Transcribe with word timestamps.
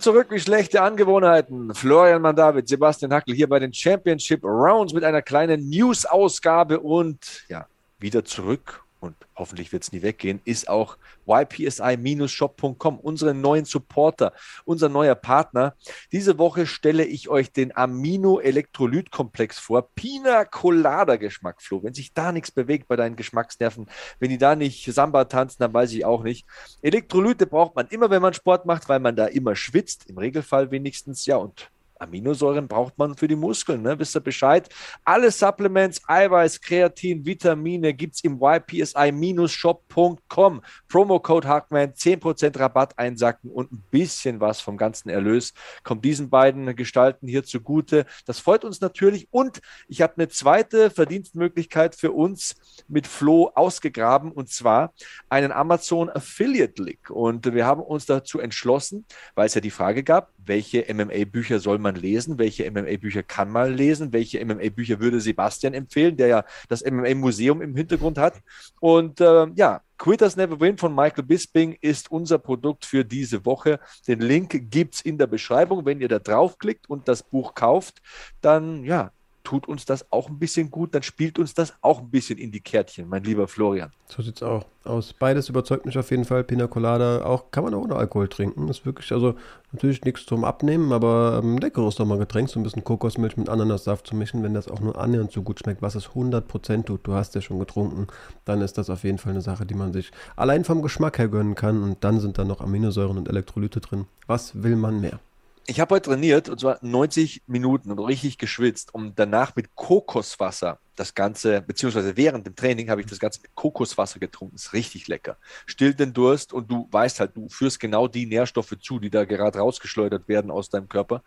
Zurück 0.00 0.28
wie 0.30 0.40
schlechte 0.40 0.80
Angewohnheiten. 0.80 1.74
Florian 1.74 2.22
Mandavid, 2.22 2.66
Sebastian 2.66 3.12
Hackel 3.12 3.34
hier 3.34 3.48
bei 3.48 3.58
den 3.58 3.74
Championship 3.74 4.42
Rounds 4.42 4.94
mit 4.94 5.04
einer 5.04 5.20
kleinen 5.20 5.68
News-Ausgabe 5.68 6.80
und 6.80 7.44
ja, 7.48 7.66
wieder 7.98 8.24
zurück 8.24 8.82
und 9.00 9.16
hoffentlich 9.34 9.72
wird 9.72 9.82
es 9.82 9.92
nie 9.92 10.02
weggehen, 10.02 10.40
ist 10.44 10.68
auch 10.68 10.98
ypsi-shop.com, 11.26 12.98
unseren 13.00 13.40
neuen 13.40 13.64
Supporter, 13.64 14.32
unser 14.64 14.88
neuer 14.88 15.14
Partner. 15.14 15.74
Diese 16.12 16.38
Woche 16.38 16.66
stelle 16.66 17.04
ich 17.04 17.28
euch 17.28 17.50
den 17.50 17.74
Amino-Elektrolyt-Komplex 17.74 19.58
vor. 19.58 19.88
Pina 19.94 20.44
Colada 20.44 21.16
Geschmack, 21.16 21.62
Flo. 21.62 21.82
Wenn 21.82 21.94
sich 21.94 22.12
da 22.12 22.32
nichts 22.32 22.50
bewegt 22.50 22.88
bei 22.88 22.96
deinen 22.96 23.16
Geschmacksnerven, 23.16 23.86
wenn 24.18 24.30
die 24.30 24.38
da 24.38 24.54
nicht 24.54 24.84
Samba 24.92 25.24
tanzen, 25.24 25.56
dann 25.60 25.72
weiß 25.72 25.92
ich 25.92 26.04
auch 26.04 26.22
nicht. 26.22 26.46
Elektrolyte 26.82 27.46
braucht 27.46 27.74
man 27.74 27.88
immer, 27.88 28.10
wenn 28.10 28.22
man 28.22 28.34
Sport 28.34 28.66
macht, 28.66 28.88
weil 28.88 29.00
man 29.00 29.16
da 29.16 29.26
immer 29.26 29.56
schwitzt, 29.56 30.08
im 30.08 30.18
Regelfall 30.18 30.70
wenigstens. 30.70 31.26
Ja, 31.26 31.36
und 31.36 31.70
Aminosäuren 32.00 32.68
braucht 32.68 32.98
man 32.98 33.16
für 33.16 33.28
die 33.28 33.36
Muskeln, 33.36 33.82
ne? 33.82 33.98
wisst 33.98 34.16
ihr 34.16 34.20
Bescheid? 34.20 34.68
Alle 35.04 35.30
Supplements, 35.30 36.02
Eiweiß, 36.06 36.60
Kreatin, 36.60 37.24
Vitamine 37.24 37.94
gibt 37.94 38.16
es 38.16 38.24
im 38.24 38.40
ypsi-shop.com. 38.40 40.62
Promo-Code 40.88 41.48
Hackman, 41.48 41.92
10% 41.92 42.58
Rabatt 42.58 42.98
einsacken 42.98 43.50
und 43.50 43.70
ein 43.72 43.84
bisschen 43.90 44.40
was 44.40 44.60
vom 44.60 44.76
ganzen 44.76 45.08
Erlös 45.10 45.52
kommt 45.82 46.04
diesen 46.04 46.30
beiden 46.30 46.76
Gestalten 46.76 47.26
hier 47.28 47.44
zugute. 47.44 48.06
Das 48.26 48.40
freut 48.40 48.64
uns 48.64 48.80
natürlich 48.80 49.28
und 49.30 49.60
ich 49.88 50.02
habe 50.02 50.14
eine 50.16 50.28
zweite 50.28 50.90
Verdienstmöglichkeit 50.90 51.94
für 51.94 52.10
uns 52.12 52.56
mit 52.88 53.06
Flo 53.06 53.52
ausgegraben 53.54 54.32
und 54.32 54.48
zwar 54.48 54.92
einen 55.28 55.52
Amazon 55.52 56.10
Affiliate 56.10 56.82
Link. 56.82 57.10
Und 57.10 57.52
wir 57.52 57.66
haben 57.66 57.82
uns 57.82 58.06
dazu 58.06 58.40
entschlossen, 58.40 59.04
weil 59.34 59.46
es 59.46 59.54
ja 59.54 59.60
die 59.60 59.70
Frage 59.70 60.02
gab, 60.02 60.32
welche 60.50 60.84
MMA-Bücher 60.92 61.60
soll 61.60 61.78
man 61.78 61.94
lesen, 61.94 62.36
welche 62.36 62.68
MMA-Bücher 62.68 63.22
kann 63.22 63.50
man 63.50 63.72
lesen, 63.72 64.12
welche 64.12 64.44
MMA-Bücher 64.44 64.98
würde 64.98 65.20
Sebastian 65.20 65.74
empfehlen, 65.74 66.16
der 66.16 66.26
ja 66.26 66.44
das 66.68 66.84
MMA-Museum 66.84 67.62
im 67.62 67.76
Hintergrund 67.76 68.18
hat. 68.18 68.40
Und 68.80 69.20
äh, 69.20 69.46
ja, 69.54 69.80
Quitters 69.96 70.34
Never 70.34 70.58
Win 70.58 70.76
von 70.76 70.92
Michael 70.92 71.22
Bisping 71.22 71.78
ist 71.80 72.10
unser 72.10 72.38
Produkt 72.38 72.84
für 72.84 73.04
diese 73.04 73.44
Woche. 73.44 73.78
Den 74.08 74.20
Link 74.20 74.70
gibt 74.72 74.96
es 74.96 75.00
in 75.02 75.18
der 75.18 75.28
Beschreibung. 75.28 75.86
Wenn 75.86 76.00
ihr 76.00 76.08
da 76.08 76.18
draufklickt 76.18 76.90
und 76.90 77.06
das 77.06 77.22
Buch 77.22 77.54
kauft, 77.54 78.02
dann 78.40 78.82
ja, 78.82 79.12
tut 79.50 79.66
uns 79.66 79.84
das 79.84 80.12
auch 80.12 80.28
ein 80.28 80.38
bisschen 80.38 80.70
gut, 80.70 80.94
dann 80.94 81.02
spielt 81.02 81.36
uns 81.40 81.54
das 81.54 81.74
auch 81.80 81.98
ein 81.98 82.08
bisschen 82.08 82.38
in 82.38 82.52
die 82.52 82.60
Kärtchen, 82.60 83.08
mein 83.08 83.24
lieber 83.24 83.48
Florian. 83.48 83.90
So 84.06 84.22
sieht's 84.22 84.44
auch 84.44 84.64
aus. 84.84 85.12
Beides 85.12 85.48
überzeugt 85.48 85.86
mich 85.86 85.98
auf 85.98 86.12
jeden 86.12 86.24
Fall. 86.24 86.44
Pina 86.44 86.68
Colada 86.68 87.24
auch, 87.24 87.50
kann 87.50 87.64
man 87.64 87.74
auch 87.74 87.82
ohne 87.82 87.96
Alkohol 87.96 88.28
trinken. 88.28 88.68
Das 88.68 88.78
ist 88.78 88.86
wirklich, 88.86 89.10
also 89.10 89.34
natürlich 89.72 90.04
nichts 90.04 90.24
zum 90.24 90.44
Abnehmen, 90.44 90.92
aber 90.92 91.40
ähm, 91.42 91.58
leckeres 91.58 91.96
Sommergetränk, 91.96 92.48
so 92.48 92.60
ein 92.60 92.62
bisschen 92.62 92.84
Kokosmilch 92.84 93.36
mit 93.36 93.48
Ananassaft 93.48 94.06
zu 94.06 94.14
mischen, 94.14 94.44
wenn 94.44 94.54
das 94.54 94.68
auch 94.68 94.78
nur 94.78 94.96
annähernd 94.96 95.32
so 95.32 95.42
gut 95.42 95.58
schmeckt, 95.58 95.82
was 95.82 95.96
es 95.96 96.10
100% 96.10 96.84
tut, 96.84 97.00
du 97.02 97.14
hast 97.14 97.34
ja 97.34 97.40
schon 97.40 97.58
getrunken, 97.58 98.06
dann 98.44 98.60
ist 98.60 98.78
das 98.78 98.88
auf 98.88 99.02
jeden 99.02 99.18
Fall 99.18 99.32
eine 99.32 99.42
Sache, 99.42 99.66
die 99.66 99.74
man 99.74 99.92
sich 99.92 100.12
allein 100.36 100.62
vom 100.62 100.80
Geschmack 100.80 101.18
her 101.18 101.26
gönnen 101.26 101.56
kann 101.56 101.82
und 101.82 102.04
dann 102.04 102.20
sind 102.20 102.38
da 102.38 102.44
noch 102.44 102.60
Aminosäuren 102.60 103.18
und 103.18 103.28
Elektrolyte 103.28 103.80
drin. 103.80 104.06
Was 104.28 104.62
will 104.62 104.76
man 104.76 105.00
mehr? 105.00 105.18
Ich 105.66 105.78
habe 105.78 105.94
heute 105.94 106.10
trainiert 106.10 106.48
und 106.48 106.58
zwar 106.58 106.78
90 106.82 107.42
Minuten 107.46 107.92
und 107.92 107.98
richtig 108.00 108.38
geschwitzt, 108.38 108.92
um 108.94 109.14
danach 109.14 109.54
mit 109.54 109.76
Kokoswasser 109.76 110.80
das 110.96 111.14
Ganze, 111.14 111.62
beziehungsweise 111.62 112.16
während 112.16 112.46
dem 112.46 112.56
Training 112.56 112.90
habe 112.90 113.00
ich 113.00 113.06
das 113.06 113.18
Ganze 113.18 113.40
mit 113.40 113.54
Kokoswasser 113.54 114.18
getrunken. 114.18 114.56
Ist 114.56 114.72
richtig 114.72 115.08
lecker. 115.08 115.36
Stillt 115.66 115.98
den 115.98 116.12
Durst 116.12 116.52
und 116.52 116.70
du 116.70 116.88
weißt 116.90 117.20
halt, 117.20 117.36
du 117.36 117.48
führst 117.48 117.80
genau 117.80 118.08
die 118.08 118.26
Nährstoffe 118.26 118.74
zu, 118.80 118.98
die 118.98 119.10
da 119.10 119.24
gerade 119.24 119.60
rausgeschleudert 119.60 120.28
werden 120.28 120.50
aus 120.50 120.68
deinem 120.68 120.88
Körper. 120.88 121.22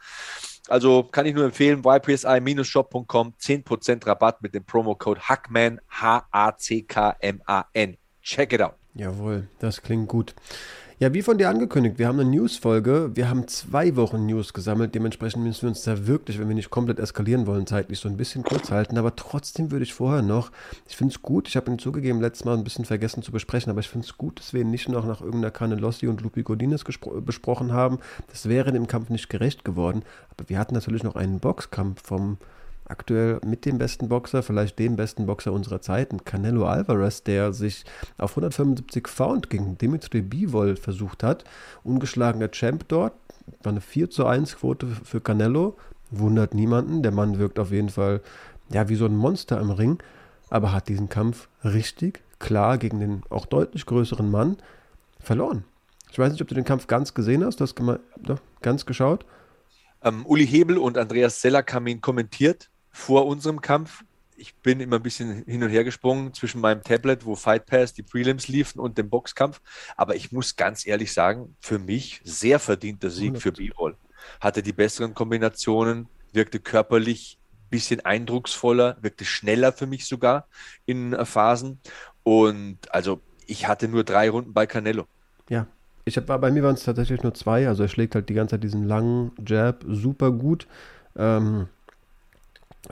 Also 0.68 1.04
kann 1.04 1.26
ich 1.26 1.34
nur 1.34 1.46
empfehlen, 1.46 1.82
ypsi-shop.com, 1.84 3.34
10% 3.40 4.06
Rabatt 4.06 4.42
mit 4.42 4.54
dem 4.54 4.64
Promo-Code 4.64 5.22
Hackman, 5.22 5.82
H-A-C-K-M-A-N. 5.90 6.38
Check 8.22 8.54
it 8.54 8.62
out. 8.62 8.76
Jawohl, 8.94 9.48
das 9.60 9.82
klingt 9.82 10.08
gut. 10.08 10.36
Ja, 11.04 11.14
wie 11.14 11.22
von 11.22 11.38
dir 11.38 11.50
angekündigt, 11.50 12.00
wir 12.00 12.08
haben 12.08 12.18
eine 12.22 12.30
News-Folge. 12.30 13.12
Wir 13.14 13.30
haben 13.30 13.46
zwei 13.50 13.98
Wochen 13.98 14.26
News 14.26 14.54
gesammelt. 14.54 14.96
Dementsprechend 14.96 15.44
müssen 15.44 15.64
wir 15.64 15.68
uns 15.68 15.84
da 15.84 16.08
wirklich, 16.08 16.40
wenn 16.40 16.48
wir 16.48 16.56
nicht 16.56 16.70
komplett 16.70 16.98
eskalieren 16.98 17.46
wollen, 17.46 17.68
zeitlich 17.68 18.00
so 18.00 18.08
ein 18.08 18.16
bisschen 18.16 18.46
kurz 18.46 18.72
halten. 18.72 18.98
Aber 18.98 19.14
trotzdem 19.14 19.70
würde 19.70 19.84
ich 19.84 19.94
vorher 19.94 20.22
noch, 20.22 20.50
ich 20.88 20.96
finde 20.96 21.14
es 21.14 21.22
gut, 21.22 21.50
ich 21.50 21.58
habe 21.58 21.70
ihn 21.70 21.78
zugegeben, 21.78 22.22
letztes 22.22 22.46
Mal 22.46 22.56
ein 22.56 22.64
bisschen 22.64 22.86
vergessen 22.86 23.22
zu 23.22 23.34
besprechen, 23.34 23.70
aber 23.70 23.82
ich 23.82 23.90
finde 23.90 24.08
es 24.08 24.18
gut, 24.18 24.40
dass 24.40 24.54
wir 24.54 24.62
ihn 24.62 24.72
nicht 24.72 24.88
noch 24.88 25.06
nach 25.06 25.20
irgendeiner 25.20 25.52
Canelossi 25.52 26.08
und 26.08 26.22
Lupi 26.22 26.42
Godinez 26.42 26.86
besprochen 26.86 27.74
haben. 27.74 28.00
Das 28.30 28.48
wäre 28.48 28.72
dem 28.72 28.88
Kampf 28.88 29.10
nicht 29.10 29.28
gerecht 29.28 29.66
geworden. 29.66 30.04
Aber 30.30 30.48
wir 30.48 30.58
hatten 30.58 30.74
natürlich 30.74 31.04
noch 31.04 31.18
einen 31.18 31.42
Boxkampf 31.42 32.02
vom 32.02 32.38
aktuell 32.94 33.40
mit 33.44 33.66
dem 33.66 33.80
besten 33.80 34.08
Boxer, 34.08 34.44
vielleicht 34.44 34.78
dem 34.78 34.96
besten 34.96 35.26
Boxer 35.26 35.52
unserer 35.52 35.82
Zeiten, 35.82 36.24
Canelo 36.24 36.68
Alvarez, 36.68 37.24
der 37.24 37.52
sich 37.52 37.86
auf 38.20 38.32
175 38.34 39.08
Pfund 39.08 39.50
gegen 39.50 39.80
Dimitri 39.80 40.22
Bivol 40.22 40.76
versucht 40.76 41.24
hat. 41.24 41.44
Ungeschlagener 41.84 42.52
Champ 42.52 42.88
dort, 42.88 43.14
war 43.64 43.72
eine 43.72 43.82
4 43.82 44.12
zu 44.12 44.28
1 44.28 44.58
Quote 44.58 44.86
für 44.88 45.22
Canelo, 45.22 45.76
wundert 46.12 46.54
niemanden. 46.54 47.02
Der 47.02 47.12
Mann 47.12 47.40
wirkt 47.40 47.58
auf 47.58 47.72
jeden 47.72 47.90
Fall 47.90 48.22
ja, 48.70 48.88
wie 48.90 48.96
so 48.96 49.06
ein 49.06 49.18
Monster 49.18 49.60
im 49.60 49.72
Ring, 49.72 49.98
aber 50.52 50.72
hat 50.72 50.88
diesen 50.88 51.10
Kampf 51.10 51.50
richtig 51.64 52.22
klar 52.38 52.78
gegen 52.78 53.00
den 53.00 53.24
auch 53.30 53.48
deutlich 53.48 53.88
größeren 53.88 54.30
Mann 54.30 54.58
verloren. 55.20 55.64
Ich 56.12 56.20
weiß 56.20 56.32
nicht, 56.32 56.42
ob 56.44 56.48
du 56.48 56.56
den 56.56 56.64
Kampf 56.64 56.86
ganz 56.86 57.16
gesehen 57.16 57.44
hast, 57.44 57.60
du 57.60 57.64
hast 57.64 57.76
ganz 58.62 58.86
geschaut. 58.86 59.26
Ähm, 60.04 60.26
Uli 60.28 60.46
Hebel 60.46 60.78
und 60.78 60.98
Andreas 60.98 61.42
Seller 61.42 61.64
haben 61.72 61.88
ihn 61.88 62.02
kommentiert 62.02 62.70
vor 62.94 63.26
unserem 63.26 63.60
Kampf. 63.60 64.06
Ich 64.38 64.56
bin 64.56 64.80
immer 64.80 64.98
ein 64.98 65.04
bisschen 65.04 65.44
hin 65.46 65.64
und 65.64 65.70
her 65.70 65.84
gesprungen 65.84 66.34
zwischen 66.34 66.62
meinem 66.62 66.82
Tablet, 66.84 67.26
wo 67.26 67.36
Fight 67.36 67.66
Pass, 67.66 67.94
die 67.94 68.04
Prelims 68.04 68.48
liefen 68.48 68.80
und 68.80 68.98
dem 68.98 69.10
Boxkampf. 69.10 69.62
Aber 69.98 70.16
ich 70.16 70.32
muss 70.32 70.56
ganz 70.56 70.88
ehrlich 70.88 71.12
sagen, 71.12 71.56
für 71.60 71.80
mich 71.80 72.22
sehr 72.24 72.60
verdienter 72.60 73.10
Sieg 73.10 73.42
für 73.42 73.52
B-Roll. 73.52 73.98
Hatte 74.40 74.64
die 74.64 74.74
besseren 74.74 75.14
Kombinationen, 75.14 76.08
wirkte 76.32 76.60
körperlich 76.60 77.38
ein 77.52 77.70
bisschen 77.70 78.02
eindrucksvoller, 78.02 78.98
wirkte 79.02 79.26
schneller 79.26 79.74
für 79.74 79.88
mich 79.88 80.06
sogar 80.06 80.48
in 80.86 81.14
äh, 81.14 81.26
Phasen. 81.26 81.80
Und 82.24 82.78
also 82.92 83.22
ich 83.48 83.68
hatte 83.68 83.88
nur 83.88 84.04
drei 84.04 84.30
Runden 84.30 84.54
bei 84.54 84.66
Canelo. 84.66 85.08
Ja, 85.50 85.68
ich 86.06 86.18
hab, 86.18 86.26
bei 86.26 86.52
mir 86.52 86.64
waren 86.64 86.76
es 86.76 86.84
tatsächlich 86.84 87.24
nur 87.24 87.34
zwei. 87.34 87.68
Also 87.68 87.84
er 87.84 87.90
schlägt 87.90 88.16
halt 88.16 88.30
die 88.30 88.34
ganze 88.34 88.56
Zeit 88.56 88.64
diesen 88.64 88.84
langen 88.84 89.32
Jab 89.46 89.84
super 89.88 90.32
gut. 90.32 90.68
Ähm, 91.16 91.68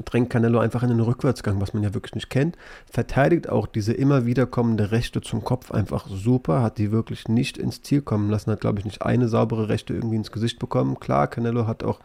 drängt 0.06 0.30
Canelo 0.30 0.60
einfach 0.60 0.84
in 0.84 0.90
den 0.90 1.02
Rückwärtsgang, 1.02 1.60
was 1.60 1.74
man 1.74 1.84
ja 1.84 1.94
wirklich 1.94 2.16
nicht 2.16 2.30
kennt. 2.30 2.58
Verteidigt 2.90 3.50
auch 3.50 3.68
diese 3.68 3.94
immer 3.94 4.26
wieder 4.26 4.46
kommende 4.46 4.92
Rechte 4.92 5.22
zum 5.22 5.44
Kopf 5.44 5.72
einfach 5.72 6.08
super, 6.08 6.62
hat 6.62 6.78
die 6.78 6.92
wirklich 6.92 7.28
nicht 7.28 7.58
ins 7.58 7.82
Ziel 7.82 8.02
kommen 8.02 8.30
lassen, 8.30 8.52
hat 8.52 8.62
glaube 8.62 8.80
ich 8.80 8.86
nicht 8.86 9.02
eine 9.02 9.28
saubere 9.28 9.70
Rechte 9.70 9.94
irgendwie 9.94 10.16
ins 10.16 10.32
Gesicht 10.32 10.60
bekommen. 10.60 11.00
Klar, 11.00 11.28
Canelo 11.28 11.68
hat 11.68 11.84
auch 11.84 12.00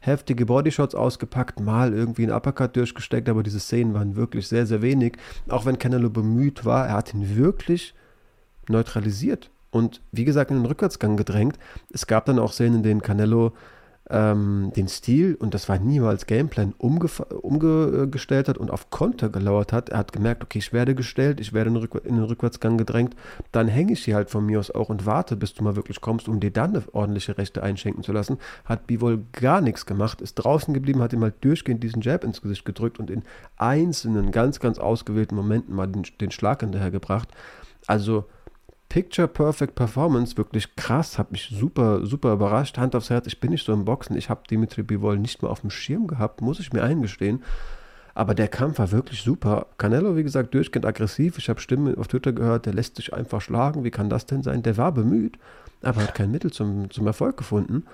heftige 0.00 0.44
Bodyshots 0.44 0.94
ausgepackt, 0.94 1.60
mal 1.60 1.94
irgendwie 1.94 2.24
ein 2.24 2.32
Uppercut 2.32 2.76
durchgesteckt, 2.76 3.28
aber 3.28 3.42
diese 3.42 3.60
Szenen 3.60 3.94
waren 3.94 4.16
wirklich 4.16 4.48
sehr, 4.48 4.66
sehr 4.66 4.82
wenig. 4.82 5.16
Auch 5.48 5.64
wenn 5.64 5.78
Canelo 5.78 6.10
bemüht 6.10 6.66
war, 6.66 6.88
er 6.88 6.94
hat 6.94 7.14
ihn 7.14 7.36
wirklich 7.36 7.94
neutralisiert 8.68 9.50
und 9.70 10.02
wie 10.12 10.24
gesagt 10.24 10.50
in 10.50 10.58
den 10.58 10.66
Rückwärtsgang 10.66 11.16
gedrängt. 11.16 11.58
Es 11.90 12.06
gab 12.06 12.26
dann 12.26 12.38
auch 12.38 12.52
Szenen, 12.52 12.76
in 12.76 12.82
denen 12.82 13.02
Canelo 13.02 13.54
ähm, 14.10 14.70
den 14.76 14.88
Stil, 14.88 15.34
und 15.34 15.54
das 15.54 15.68
war 15.68 15.78
niemals 15.78 16.26
Gameplan, 16.26 16.74
umgestellt 16.78 18.48
hat 18.48 18.58
und 18.58 18.70
auf 18.70 18.90
Konter 18.90 19.30
gelauert 19.30 19.72
hat. 19.72 19.88
Er 19.88 19.98
hat 19.98 20.12
gemerkt, 20.12 20.42
okay, 20.42 20.58
ich 20.58 20.72
werde 20.72 20.94
gestellt, 20.94 21.40
ich 21.40 21.52
werde 21.52 21.70
in, 21.70 21.76
Rück 21.76 21.94
in 22.04 22.16
den 22.16 22.24
Rückwärtsgang 22.24 22.76
gedrängt, 22.76 23.16
dann 23.52 23.68
hänge 23.68 23.92
ich 23.92 24.04
hier 24.04 24.16
halt 24.16 24.28
von 24.28 24.44
mir 24.44 24.60
aus 24.60 24.70
auch 24.70 24.90
und 24.90 25.06
warte, 25.06 25.36
bis 25.36 25.54
du 25.54 25.64
mal 25.64 25.76
wirklich 25.76 26.00
kommst, 26.00 26.28
um 26.28 26.38
dir 26.38 26.50
dann 26.50 26.76
eine 26.76 26.82
ordentliche 26.92 27.38
Rechte 27.38 27.62
einschenken 27.62 28.02
zu 28.02 28.12
lassen. 28.12 28.38
Hat 28.64 28.86
Bivol 28.86 29.24
gar 29.32 29.60
nichts 29.60 29.86
gemacht, 29.86 30.20
ist 30.20 30.34
draußen 30.34 30.74
geblieben, 30.74 31.00
hat 31.00 31.12
ihm 31.12 31.22
halt 31.22 31.42
durchgehend 31.42 31.82
diesen 31.82 32.02
Jab 32.02 32.24
ins 32.24 32.42
Gesicht 32.42 32.64
gedrückt 32.64 32.98
und 32.98 33.10
in 33.10 33.22
einzelnen, 33.56 34.32
ganz, 34.32 34.60
ganz 34.60 34.78
ausgewählten 34.78 35.34
Momenten 35.34 35.74
mal 35.74 35.86
den, 35.86 36.02
den 36.20 36.30
Schlag 36.30 36.60
hinterhergebracht. 36.60 37.28
Also 37.86 38.26
Picture 38.94 39.26
Perfect 39.26 39.74
Performance 39.74 40.36
wirklich 40.36 40.76
krass, 40.76 41.18
hat 41.18 41.32
mich 41.32 41.48
super, 41.52 42.06
super 42.06 42.32
überrascht. 42.34 42.78
Hand 42.78 42.94
aufs 42.94 43.10
Herz, 43.10 43.26
ich 43.26 43.40
bin 43.40 43.50
nicht 43.50 43.66
so 43.66 43.72
im 43.72 43.84
Boxen. 43.84 44.16
Ich 44.16 44.30
habe 44.30 44.42
Dimitri 44.48 44.84
Bivol 44.84 45.18
nicht 45.18 45.42
mal 45.42 45.48
auf 45.48 45.62
dem 45.62 45.70
Schirm 45.70 46.06
gehabt, 46.06 46.42
muss 46.42 46.60
ich 46.60 46.72
mir 46.72 46.84
eingestehen. 46.84 47.42
Aber 48.14 48.36
der 48.36 48.46
Kampf 48.46 48.78
war 48.78 48.92
wirklich 48.92 49.22
super. 49.22 49.66
Canelo, 49.78 50.14
wie 50.14 50.22
gesagt, 50.22 50.54
durchgehend 50.54 50.86
aggressiv. 50.86 51.38
Ich 51.38 51.48
habe 51.48 51.58
Stimmen 51.58 51.98
auf 51.98 52.06
Twitter 52.06 52.32
gehört, 52.32 52.66
der 52.66 52.72
lässt 52.72 52.94
sich 52.94 53.12
einfach 53.12 53.40
schlagen. 53.40 53.82
Wie 53.82 53.90
kann 53.90 54.10
das 54.10 54.26
denn 54.26 54.44
sein? 54.44 54.62
Der 54.62 54.76
war 54.76 54.92
bemüht, 54.92 55.40
aber 55.82 56.02
hat 56.02 56.14
kein 56.14 56.30
Mittel 56.30 56.52
zum, 56.52 56.88
zum 56.92 57.08
Erfolg 57.08 57.36
gefunden. 57.36 57.86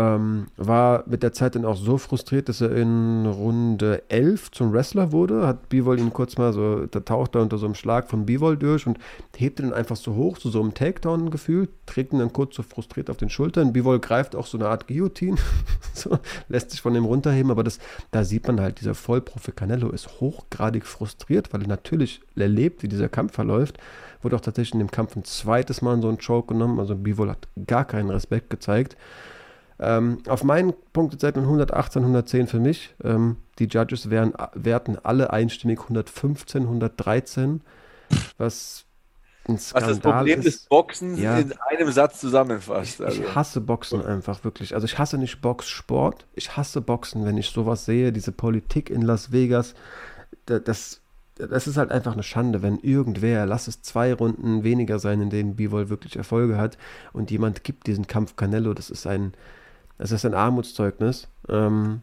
Ähm, 0.00 0.46
war 0.56 1.04
mit 1.06 1.22
der 1.22 1.34
Zeit 1.34 1.56
dann 1.56 1.66
auch 1.66 1.76
so 1.76 1.98
frustriert, 1.98 2.48
dass 2.48 2.62
er 2.62 2.74
in 2.74 3.26
Runde 3.26 4.02
11 4.08 4.50
zum 4.50 4.72
Wrestler 4.72 5.12
wurde. 5.12 5.46
Hat 5.46 5.68
Bivol 5.68 5.98
ihn 5.98 6.10
kurz 6.10 6.38
mal 6.38 6.54
so, 6.54 6.86
da 6.86 7.00
taucht 7.00 7.34
er 7.34 7.42
unter 7.42 7.58
so 7.58 7.66
einem 7.66 7.74
Schlag 7.74 8.08
von 8.08 8.24
Bivol 8.24 8.56
durch 8.56 8.86
und 8.86 8.98
hebt 9.36 9.60
ihn 9.60 9.74
einfach 9.74 9.96
so 9.96 10.14
hoch, 10.14 10.38
zu 10.38 10.48
so 10.48 10.62
einem 10.62 10.72
Takedown 10.72 11.30
gefühlt, 11.30 11.68
trägt 11.84 12.14
ihn 12.14 12.20
dann 12.20 12.32
kurz 12.32 12.54
so 12.54 12.62
frustriert 12.62 13.10
auf 13.10 13.18
den 13.18 13.28
Schultern. 13.28 13.74
Bivol 13.74 13.98
greift 13.98 14.34
auch 14.34 14.46
so 14.46 14.56
eine 14.56 14.68
Art 14.68 14.88
Guillotine, 14.88 15.36
so, 15.92 16.18
lässt 16.48 16.70
sich 16.70 16.80
von 16.80 16.94
ihm 16.94 17.04
runterheben, 17.04 17.50
aber 17.50 17.62
das, 17.62 17.78
da 18.10 18.24
sieht 18.24 18.46
man 18.46 18.58
halt, 18.58 18.80
dieser 18.80 18.94
Vollprofi 18.94 19.52
Canelo 19.52 19.90
ist 19.90 20.20
hochgradig 20.20 20.86
frustriert, 20.86 21.52
weil 21.52 21.60
er 21.60 21.68
natürlich 21.68 22.22
erlebt, 22.36 22.82
wie 22.82 22.88
dieser 22.88 23.10
Kampf 23.10 23.34
verläuft. 23.34 23.76
Wurde 24.22 24.36
auch 24.36 24.40
tatsächlich 24.40 24.72
in 24.74 24.78
dem 24.78 24.90
Kampf 24.90 25.14
ein 25.14 25.24
zweites 25.24 25.82
Mal 25.82 25.94
in 25.94 26.02
so 26.02 26.08
einen 26.08 26.18
Choke 26.18 26.54
genommen, 26.54 26.78
also 26.78 26.94
Bivol 26.94 27.28
hat 27.28 27.48
gar 27.66 27.84
keinen 27.84 28.08
Respekt 28.08 28.48
gezeigt. 28.48 28.96
Ähm, 29.82 30.18
auf 30.28 30.44
meinen 30.44 30.74
Punktezetteln 30.92 31.44
118, 31.46 32.02
110 32.02 32.46
für 32.46 32.60
mich. 32.60 32.94
Ähm, 33.02 33.36
die 33.58 33.64
Judges 33.66 34.10
wären, 34.10 34.34
werten 34.54 34.98
alle 35.02 35.32
einstimmig 35.32 35.80
115, 35.80 36.62
113, 36.64 37.62
was 38.38 38.84
ein 39.48 39.58
Skandal 39.58 39.90
was 39.90 39.98
das 40.00 40.12
Problem 40.12 40.38
ist. 40.40 40.44
des 40.46 40.58
Boxens 40.66 41.18
Ja. 41.18 41.38
in 41.38 41.54
einem 41.70 41.90
Satz 41.92 42.20
zusammenfasst. 42.20 43.00
Ich, 43.00 43.06
Also. 43.06 43.22
ich 43.22 43.34
hasse 43.34 43.60
Boxen 43.62 44.04
einfach 44.04 44.44
wirklich. 44.44 44.74
Also 44.74 44.84
ich 44.84 44.98
hasse 44.98 45.16
nicht 45.16 45.40
Boxsport. 45.40 46.26
Ich 46.34 46.56
hasse 46.58 46.82
Boxen, 46.82 47.24
wenn 47.24 47.38
ich 47.38 47.48
sowas 47.48 47.86
sehe, 47.86 48.12
diese 48.12 48.32
Politik 48.32 48.90
in 48.90 49.00
Las 49.02 49.32
Vegas. 49.32 49.74
Da- 50.46 50.58
Das, 50.58 51.00
das 51.36 51.66
ist 51.66 51.78
halt 51.78 51.90
einfach 51.90 52.12
eine 52.12 52.22
Schande, 52.22 52.60
wenn 52.60 52.76
irgendwer, 52.80 53.46
lass 53.46 53.66
es 53.66 53.80
zwei 53.80 54.12
Runden 54.12 54.62
weniger 54.62 54.98
sein, 54.98 55.22
in 55.22 55.30
denen 55.30 55.56
Bivol 55.56 55.88
wirklich 55.88 56.16
Erfolge 56.16 56.58
hat 56.58 56.76
und 57.14 57.30
jemand 57.30 57.64
gibt 57.64 57.86
diesen 57.86 58.06
Kampf 58.06 58.36
Canelo. 58.36 58.74
Das 58.74 58.90
ist 58.90 59.06
ein, 59.06 59.32
das 60.00 60.12
ist 60.12 60.24
ein 60.24 60.34
Armutszeugnis. 60.34 61.28
Ähm, 61.48 62.00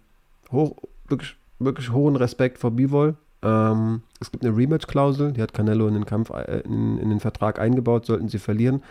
hoch, 0.52 0.76
wirklich, 1.08 1.36
wirklich 1.58 1.92
hohen 1.92 2.16
Respekt 2.16 2.60
vor 2.60 2.72
Bivol. 2.72 3.16
Ähm, 3.42 4.04
es 4.20 4.32
gibt 4.32 4.46
eine 4.46 4.56
Rematch-Klausel, 4.56 5.34
die 5.34 5.42
hat 5.42 5.54
Canelo 5.54 5.88
in 5.88 5.96
den 5.96 6.06
Kampf, 6.06 6.30
äh, 6.30 6.60
in, 6.60 7.00
in 7.00 7.10
den 7.10 7.20
Vertrag 7.20 7.60
eingebaut, 7.60 8.06
sollten 8.06 8.30
sie 8.30 8.38
verlieren. 8.38 8.84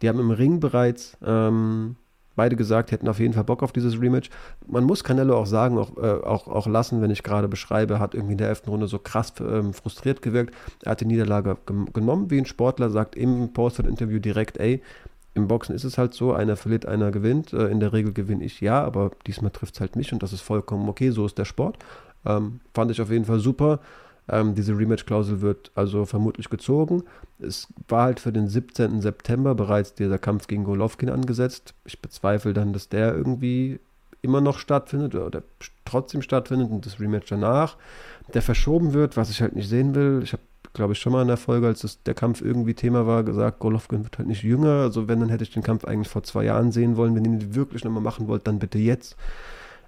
Die 0.00 0.08
haben 0.08 0.18
im 0.18 0.30
Ring 0.30 0.60
bereits 0.60 1.16
ähm, 1.22 1.96
beide 2.36 2.56
gesagt, 2.56 2.90
hätten 2.90 3.06
auf 3.06 3.18
jeden 3.18 3.34
Fall 3.34 3.44
Bock 3.44 3.62
auf 3.62 3.72
dieses 3.72 4.00
Rematch. 4.00 4.30
Man 4.66 4.84
muss 4.84 5.04
Canelo 5.04 5.36
auch 5.36 5.46
sagen, 5.46 5.76
auch, 5.76 5.98
äh, 5.98 6.24
auch, 6.24 6.48
auch 6.48 6.66
lassen, 6.66 7.02
wenn 7.02 7.10
ich 7.10 7.22
gerade 7.22 7.48
beschreibe, 7.48 7.98
hat 7.98 8.14
irgendwie 8.14 8.32
in 8.32 8.38
der 8.38 8.48
elften 8.48 8.70
Runde 8.70 8.86
so 8.86 8.98
krass 8.98 9.34
ähm, 9.40 9.74
frustriert 9.74 10.22
gewirkt. 10.22 10.54
Er 10.82 10.92
hat 10.92 11.02
die 11.02 11.06
Niederlage 11.06 11.58
genommen 11.92 12.30
wie 12.30 12.38
ein 12.38 12.46
Sportler, 12.46 12.88
sagt 12.88 13.14
im 13.14 13.52
Post-Interview 13.52 14.20
direkt, 14.20 14.56
ey, 14.56 14.82
im 15.34 15.48
Boxen 15.48 15.74
ist 15.74 15.84
es 15.84 15.98
halt 15.98 16.14
so, 16.14 16.32
einer 16.32 16.56
verliert, 16.56 16.86
einer 16.86 17.10
gewinnt. 17.10 17.52
Äh, 17.52 17.66
in 17.66 17.80
der 17.80 17.92
Regel 17.92 18.12
gewinne 18.12 18.44
ich 18.44 18.60
ja, 18.60 18.82
aber 18.82 19.10
diesmal 19.26 19.50
trifft 19.50 19.74
es 19.74 19.80
halt 19.80 19.96
mich 19.96 20.12
und 20.12 20.22
das 20.22 20.32
ist 20.32 20.40
vollkommen 20.40 20.88
okay, 20.88 21.10
so 21.10 21.26
ist 21.26 21.38
der 21.38 21.44
Sport. 21.44 21.78
Ähm, 22.24 22.60
fand 22.72 22.90
ich 22.90 23.00
auf 23.00 23.10
jeden 23.10 23.24
Fall 23.24 23.40
super. 23.40 23.80
Ähm, 24.28 24.54
diese 24.54 24.76
Rematch-Klausel 24.76 25.42
wird 25.42 25.70
also 25.74 26.06
vermutlich 26.06 26.48
gezogen. 26.48 27.02
Es 27.38 27.68
war 27.88 28.04
halt 28.04 28.20
für 28.20 28.32
den 28.32 28.48
17. 28.48 29.02
September 29.02 29.54
bereits 29.54 29.94
dieser 29.94 30.18
Kampf 30.18 30.46
gegen 30.46 30.64
Golovkin 30.64 31.10
angesetzt. 31.10 31.74
Ich 31.84 32.00
bezweifle 32.00 32.54
dann, 32.54 32.72
dass 32.72 32.88
der 32.88 33.14
irgendwie 33.14 33.80
immer 34.22 34.40
noch 34.40 34.58
stattfindet 34.58 35.14
oder 35.14 35.42
trotzdem 35.84 36.22
stattfindet 36.22 36.70
und 36.70 36.86
das 36.86 36.98
Rematch 36.98 37.28
danach, 37.28 37.76
der 38.32 38.40
verschoben 38.40 38.94
wird, 38.94 39.18
was 39.18 39.28
ich 39.28 39.42
halt 39.42 39.54
nicht 39.54 39.68
sehen 39.68 39.94
will. 39.94 40.20
Ich 40.22 40.32
habe, 40.32 40.42
glaube 40.74 40.92
ich, 40.92 40.98
schon 40.98 41.12
mal 41.12 41.22
in 41.22 41.28
der 41.28 41.36
Folge, 41.36 41.66
als 41.66 41.80
das, 41.80 42.02
der 42.02 42.14
Kampf 42.14 42.42
irgendwie 42.42 42.74
Thema 42.74 43.06
war, 43.06 43.22
gesagt, 43.22 43.60
Golovkin 43.60 44.04
wird 44.04 44.18
halt 44.18 44.28
nicht 44.28 44.42
jünger. 44.42 44.82
Also 44.82 45.08
wenn, 45.08 45.20
dann 45.20 45.30
hätte 45.30 45.44
ich 45.44 45.52
den 45.52 45.62
Kampf 45.62 45.84
eigentlich 45.84 46.08
vor 46.08 46.24
zwei 46.24 46.44
Jahren 46.44 46.72
sehen 46.72 46.96
wollen. 46.96 47.14
Wenn 47.14 47.24
ihr 47.24 47.38
den 47.38 47.54
wirklich 47.54 47.84
nochmal 47.84 48.02
machen 48.02 48.28
wollt, 48.28 48.46
dann 48.46 48.58
bitte 48.58 48.78
jetzt. 48.78 49.16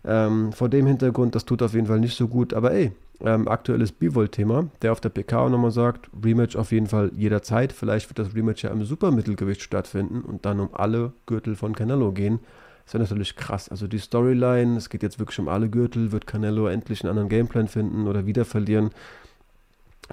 Ähm, 0.05 0.53
vor 0.53 0.69
dem 0.69 0.87
Hintergrund, 0.87 1.35
das 1.35 1.45
tut 1.45 1.63
auf 1.63 1.75
jeden 1.75 1.89
Fall 1.89 2.01
nicht 2.01 2.17
so 2.17 2.29
gut. 2.29 2.55
Aber 2.55 2.73
ey, 2.73 2.93
ähm, 3.21 3.49
aktuelles 3.49 3.93
Bivol-Thema, 3.93 4.69
der 4.83 4.93
auf 4.93 5.01
der 5.01 5.09
PK 5.09 5.39
auch 5.41 5.51
nochmal 5.51 5.73
sagt, 5.73 6.09
Rematch 6.25 6.55
auf 6.55 6.71
jeden 6.71 6.87
Fall 6.87 7.11
jederzeit. 7.17 7.73
Vielleicht 7.73 8.09
wird 8.09 8.19
das 8.19 8.35
Rematch 8.35 8.63
ja 8.63 8.71
im 8.71 8.85
Supermittelgewicht 8.85 9.63
stattfinden 9.63 10.21
und 10.23 10.47
dann 10.47 10.61
um 10.61 10.71
alle 10.73 11.13
Gürtel 11.27 11.57
von 11.57 11.75
Canelo 11.75 12.13
gehen. 12.13 12.41
Das 12.85 12.95
wäre 12.95 13.03
natürlich 13.03 13.35
krass. 13.35 13.69
Also 13.69 13.89
die 13.89 13.99
Storyline, 13.99 14.77
es 14.77 14.89
geht 14.91 15.03
jetzt 15.03 15.19
wirklich 15.19 15.41
um 15.41 15.49
alle 15.49 15.69
Gürtel, 15.69 16.13
wird 16.13 16.29
Canelo 16.29 16.69
endlich 16.69 17.03
einen 17.03 17.11
anderen 17.11 17.29
Gameplan 17.29 17.67
finden 17.67 18.07
oder 18.07 18.27
wieder 18.27 18.45
verlieren. 18.45 18.91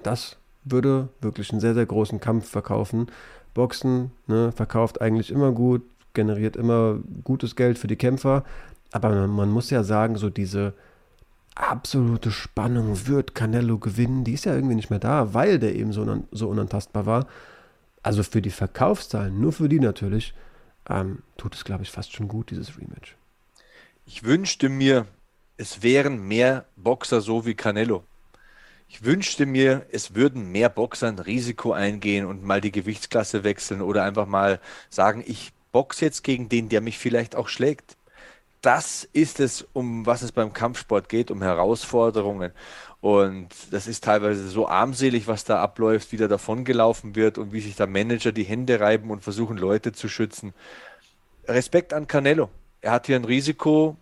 Das 0.02 0.38
würde 0.66 1.10
wirklich 1.22 1.52
einen 1.52 1.62
sehr, 1.62 1.74
sehr 1.74 1.86
großen 1.86 2.20
Kampf 2.20 2.50
verkaufen. 2.50 3.08
Boxen 3.54 4.12
ne, 4.28 4.52
verkauft 4.52 5.02
eigentlich 5.02 5.32
immer 5.32 5.52
gut, 5.52 5.84
generiert 6.14 6.56
immer 6.56 7.00
gutes 7.24 7.56
Geld 7.56 7.78
für 7.78 7.88
die 7.88 7.96
Kämpfer. 7.96 8.44
Aber 8.92 9.28
man, 9.28 9.50
muss 9.50 9.70
ja 9.70 9.84
sagen, 9.84 10.16
so 10.18 10.30
diese 10.30 10.74
absolute 11.56 12.32
Spannung, 12.32 13.08
wird 13.08 13.36
Canelo 13.36 13.78
gewinnen, 13.78 14.24
die 14.24 14.34
ist 14.34 14.46
ja 14.46 14.56
irgendwie 14.56 14.76
nicht 14.76 14.90
mehr 14.90 15.00
da, 15.00 15.34
weil 15.34 15.60
der 15.60 15.76
eben 15.76 15.94
so, 15.94 16.02
unan 16.02 16.28
so 16.32 16.48
unantastbar 16.50 17.06
war. 17.06 17.28
Also 18.02 18.24
für 18.24 18.42
die 18.42 18.50
Verkaufszahlen, 18.50 19.40
nur 19.40 19.54
für 19.54 19.70
die 19.70 19.80
natürlich, 19.80 20.34
ähm, 20.90 21.20
tut 21.38 21.56
es, 21.56 21.64
glaube 21.64 21.84
ich, 21.84 21.92
fast 21.92 22.14
schon 22.14 22.28
gut, 22.28 22.52
dieses 22.52 22.78
Rematch. 22.78 23.16
Ich 24.06 24.24
wünschte 24.24 24.70
mir, 24.70 25.06
es 25.58 25.82
wären 25.82 26.28
mehr 26.28 26.66
Boxer 26.76 27.22
so 27.22 27.46
wie 27.46 27.54
Canelo. 27.54 28.04
Ich 28.94 29.04
wünschte 29.04 29.48
mir, 29.48 29.88
es 29.92 30.14
würden 30.14 30.52
mehr 30.52 30.70
Boxer 30.70 31.08
ein 31.08 31.18
Risiko 31.18 31.72
eingehen 31.72 32.28
und 32.28 32.44
mal 32.44 32.62
die 32.62 32.72
Gewichtsklasse 32.72 33.44
wechseln 33.44 33.82
oder 33.82 34.04
einfach 34.04 34.28
mal 34.28 34.60
sagen, 34.92 35.24
ich 35.26 35.52
boxe 35.72 36.06
jetzt 36.06 36.24
gegen 36.24 36.48
den, 36.48 36.70
der 36.70 36.80
mich 36.80 37.00
vielleicht 37.00 37.36
auch 37.36 37.48
schlägt. 37.48 37.98
Das 38.62 39.04
ist 39.12 39.40
es, 39.40 39.66
um 39.74 40.06
was 40.06 40.22
es 40.22 40.32
beim 40.32 40.54
Kampfsport 40.54 41.10
geht, 41.10 41.32
um 41.32 41.42
Herausforderungen. 41.42 42.52
Und 43.02 43.50
das 43.72 43.88
ist 43.88 44.04
teilweise 44.04 44.48
so 44.48 44.68
armselig, 44.68 45.26
was 45.26 45.44
da 45.44 45.60
abläuft, 45.60 46.12
wie 46.12 46.18
da 46.18 46.28
davongelaufen 46.28 47.16
wird 47.16 47.40
und 47.40 47.52
wie 47.52 47.62
sich 47.62 47.76
da 47.76 47.88
Manager 47.88 48.32
die 48.32 48.44
Hände 48.44 48.80
reiben 48.80 49.10
und 49.10 49.24
versuchen, 49.24 49.58
Leute 49.58 49.92
zu 49.92 50.08
schützen. 50.08 50.54
Respekt 51.48 51.96
an 51.96 52.06
Canelo. 52.06 52.52
Er 52.82 52.92
hat 52.92 53.08
hier 53.08 53.16
ein 53.16 53.26
Risiko, 53.26 53.98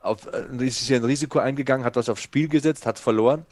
auf, 0.00 0.26
ist 0.26 0.80
hier 0.80 0.98
ein 0.98 1.04
Risiko 1.04 1.38
eingegangen, 1.38 1.86
hat 1.86 1.96
was 1.96 2.10
aufs 2.10 2.22
Spiel 2.22 2.48
gesetzt, 2.48 2.84
hat 2.84 2.98
verloren. 2.98 3.46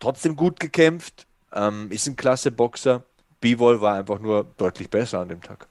Trotzdem 0.00 0.34
gut 0.34 0.58
gekämpft, 0.58 1.26
ähm, 1.52 1.90
ist 1.90 2.08
ein 2.08 2.16
klasse 2.16 2.50
Boxer. 2.50 3.04
Bivol 3.40 3.80
war 3.80 3.94
einfach 3.94 4.18
nur 4.18 4.44
deutlich 4.56 4.90
besser 4.90 5.20
an 5.20 5.28
dem 5.28 5.40
Tag. 5.42 5.68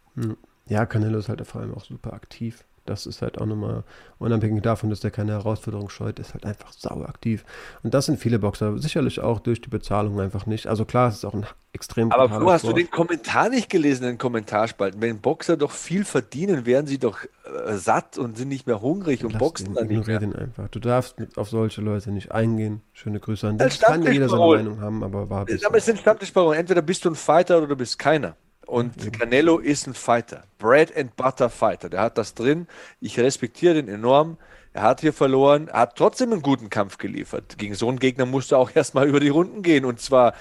Ja, 0.67 0.85
Canelo 0.85 1.17
ist 1.17 1.29
halt 1.29 1.45
vor 1.45 1.61
allem 1.61 1.73
auch 1.73 1.83
super 1.83 2.13
aktiv. 2.13 2.63
Das 2.89 3.05
ist 3.05 3.21
halt 3.21 3.39
auch 3.39 3.45
nochmal, 3.45 3.83
unabhängig 4.17 4.63
davon, 4.63 4.89
dass 4.89 4.99
der 4.99 5.11
keine 5.11 5.33
Herausforderung 5.33 5.89
scheut, 5.89 6.17
ist 6.17 6.33
halt 6.33 6.43
einfach 6.43 6.73
sauer 6.73 7.07
aktiv. 7.07 7.45
Und 7.83 7.93
das 7.93 8.07
sind 8.07 8.19
viele 8.19 8.39
Boxer, 8.39 8.79
sicherlich 8.79 9.19
auch 9.19 9.39
durch 9.39 9.61
die 9.61 9.69
Bezahlung 9.69 10.19
einfach 10.19 10.47
nicht. 10.47 10.65
Also 10.65 10.85
klar, 10.85 11.09
es 11.09 11.17
ist 11.17 11.25
auch 11.25 11.35
ein 11.35 11.45
extrem 11.71 12.11
Aber 12.11 12.41
wo 12.41 12.51
hast 12.51 12.65
du 12.65 12.73
den 12.73 12.89
Kommentar 12.89 13.49
nicht 13.49 13.69
gelesen 13.69 14.05
in 14.05 14.09
den 14.13 14.17
Kommentarspalten? 14.17 14.99
Wenn 15.01 15.19
Boxer 15.19 15.55
doch 15.55 15.71
viel 15.71 16.03
verdienen, 16.03 16.65
werden 16.65 16.87
sie 16.87 16.97
doch 16.97 17.19
äh, 17.23 17.75
satt 17.75 18.17
und 18.17 18.37
sind 18.37 18.47
nicht 18.47 18.65
mehr 18.65 18.81
hungrig 18.81 19.23
und 19.23 19.33
Lass 19.33 19.39
boxen 19.39 19.67
den, 19.67 19.75
dann 19.75 19.87
nicht 19.87 20.07
ignorier 20.07 20.19
mehr. 20.19 20.31
den 20.31 20.35
einfach. 20.35 20.67
Du 20.69 20.79
darfst 20.79 21.15
auf 21.35 21.49
solche 21.49 21.81
Leute 21.81 22.11
nicht 22.11 22.31
eingehen. 22.31 22.81
Schöne 22.93 23.19
Grüße 23.19 23.47
an 23.47 23.59
dich. 23.59 23.79
Kann 23.79 24.01
ja 24.01 24.11
jeder 24.11 24.29
seine. 24.29 24.43
Meinung 24.45 24.81
haben, 24.81 25.03
aber 25.03 25.29
war 25.29 25.45
Aber 25.65 25.77
es 25.77 25.85
sind 25.85 25.99
Stammtischparolen. 25.99 26.59
Entweder 26.59 26.81
bist 26.81 27.05
du 27.05 27.09
ein 27.09 27.15
Fighter 27.15 27.59
oder 27.59 27.67
du 27.67 27.75
bist 27.75 27.99
keiner. 27.99 28.35
Und 28.69 29.11
Canelo 29.13 29.57
ist 29.57 29.87
ein 29.87 29.95
Fighter. 29.95 30.43
Bread 30.59 30.95
and 30.95 31.15
Butter 31.15 31.49
Fighter. 31.49 31.89
Der 31.89 32.01
hat 32.01 32.19
das 32.19 32.35
drin. 32.35 32.67
Ich 33.01 33.19
respektiere 33.19 33.73
den 33.73 33.87
enorm. 33.87 34.37
Er 34.73 34.83
hat 34.83 35.01
hier 35.01 35.13
verloren, 35.13 35.67
er 35.69 35.79
hat 35.79 35.95
trotzdem 35.95 36.31
einen 36.31 36.43
guten 36.43 36.69
Kampf 36.69 36.99
geliefert. 36.99 37.57
Gegen 37.57 37.73
so 37.73 37.89
einen 37.89 37.97
Gegner 37.97 38.27
musst 38.27 38.51
du 38.51 38.57
auch 38.57 38.69
erstmal 38.75 39.07
über 39.07 39.19
die 39.19 39.29
Runden 39.29 39.63
gehen. 39.63 39.85
Und 39.85 39.99
zwar 39.99 40.35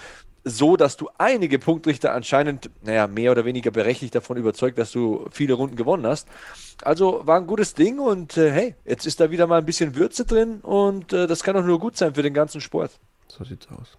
so, 0.45 0.77
dass 0.77 0.99
du 0.99 1.09
einige 1.17 1.59
Punktrichter 1.59 2.13
anscheinend, 2.13 2.71
naja, 2.83 3.07
mehr 3.07 3.33
oder 3.33 3.47
weniger 3.47 3.71
berechtigt 3.71 4.15
davon 4.15 4.37
überzeugt, 4.37 4.77
dass 4.77 4.93
du 4.93 5.27
viele 5.31 5.55
Runden 5.55 5.77
gewonnen 5.77 6.07
hast. 6.07 6.29
Also 6.83 7.27
war 7.27 7.41
ein 7.41 7.47
gutes 7.47 7.73
Ding 7.73 7.99
und 7.99 8.37
äh, 8.37 8.51
hey, 8.51 8.75
jetzt 8.85 9.07
ist 9.07 9.21
da 9.21 9.31
wieder 9.31 9.47
mal 9.47 9.59
ein 9.59 9.67
bisschen 9.67 9.97
Würze 9.97 10.27
drin 10.27 10.61
und 10.61 11.15
äh, 11.15 11.27
das 11.27 11.43
kann 11.43 11.57
doch 11.57 11.65
nur 11.65 11.81
gut 11.81 11.97
sein 11.97 12.15
für 12.15 12.23
den 12.23 12.35
ganzen 12.35 12.61
Sport. 12.61 12.93
So 13.27 13.45
sieht's 13.45 13.69
aus. 13.69 13.97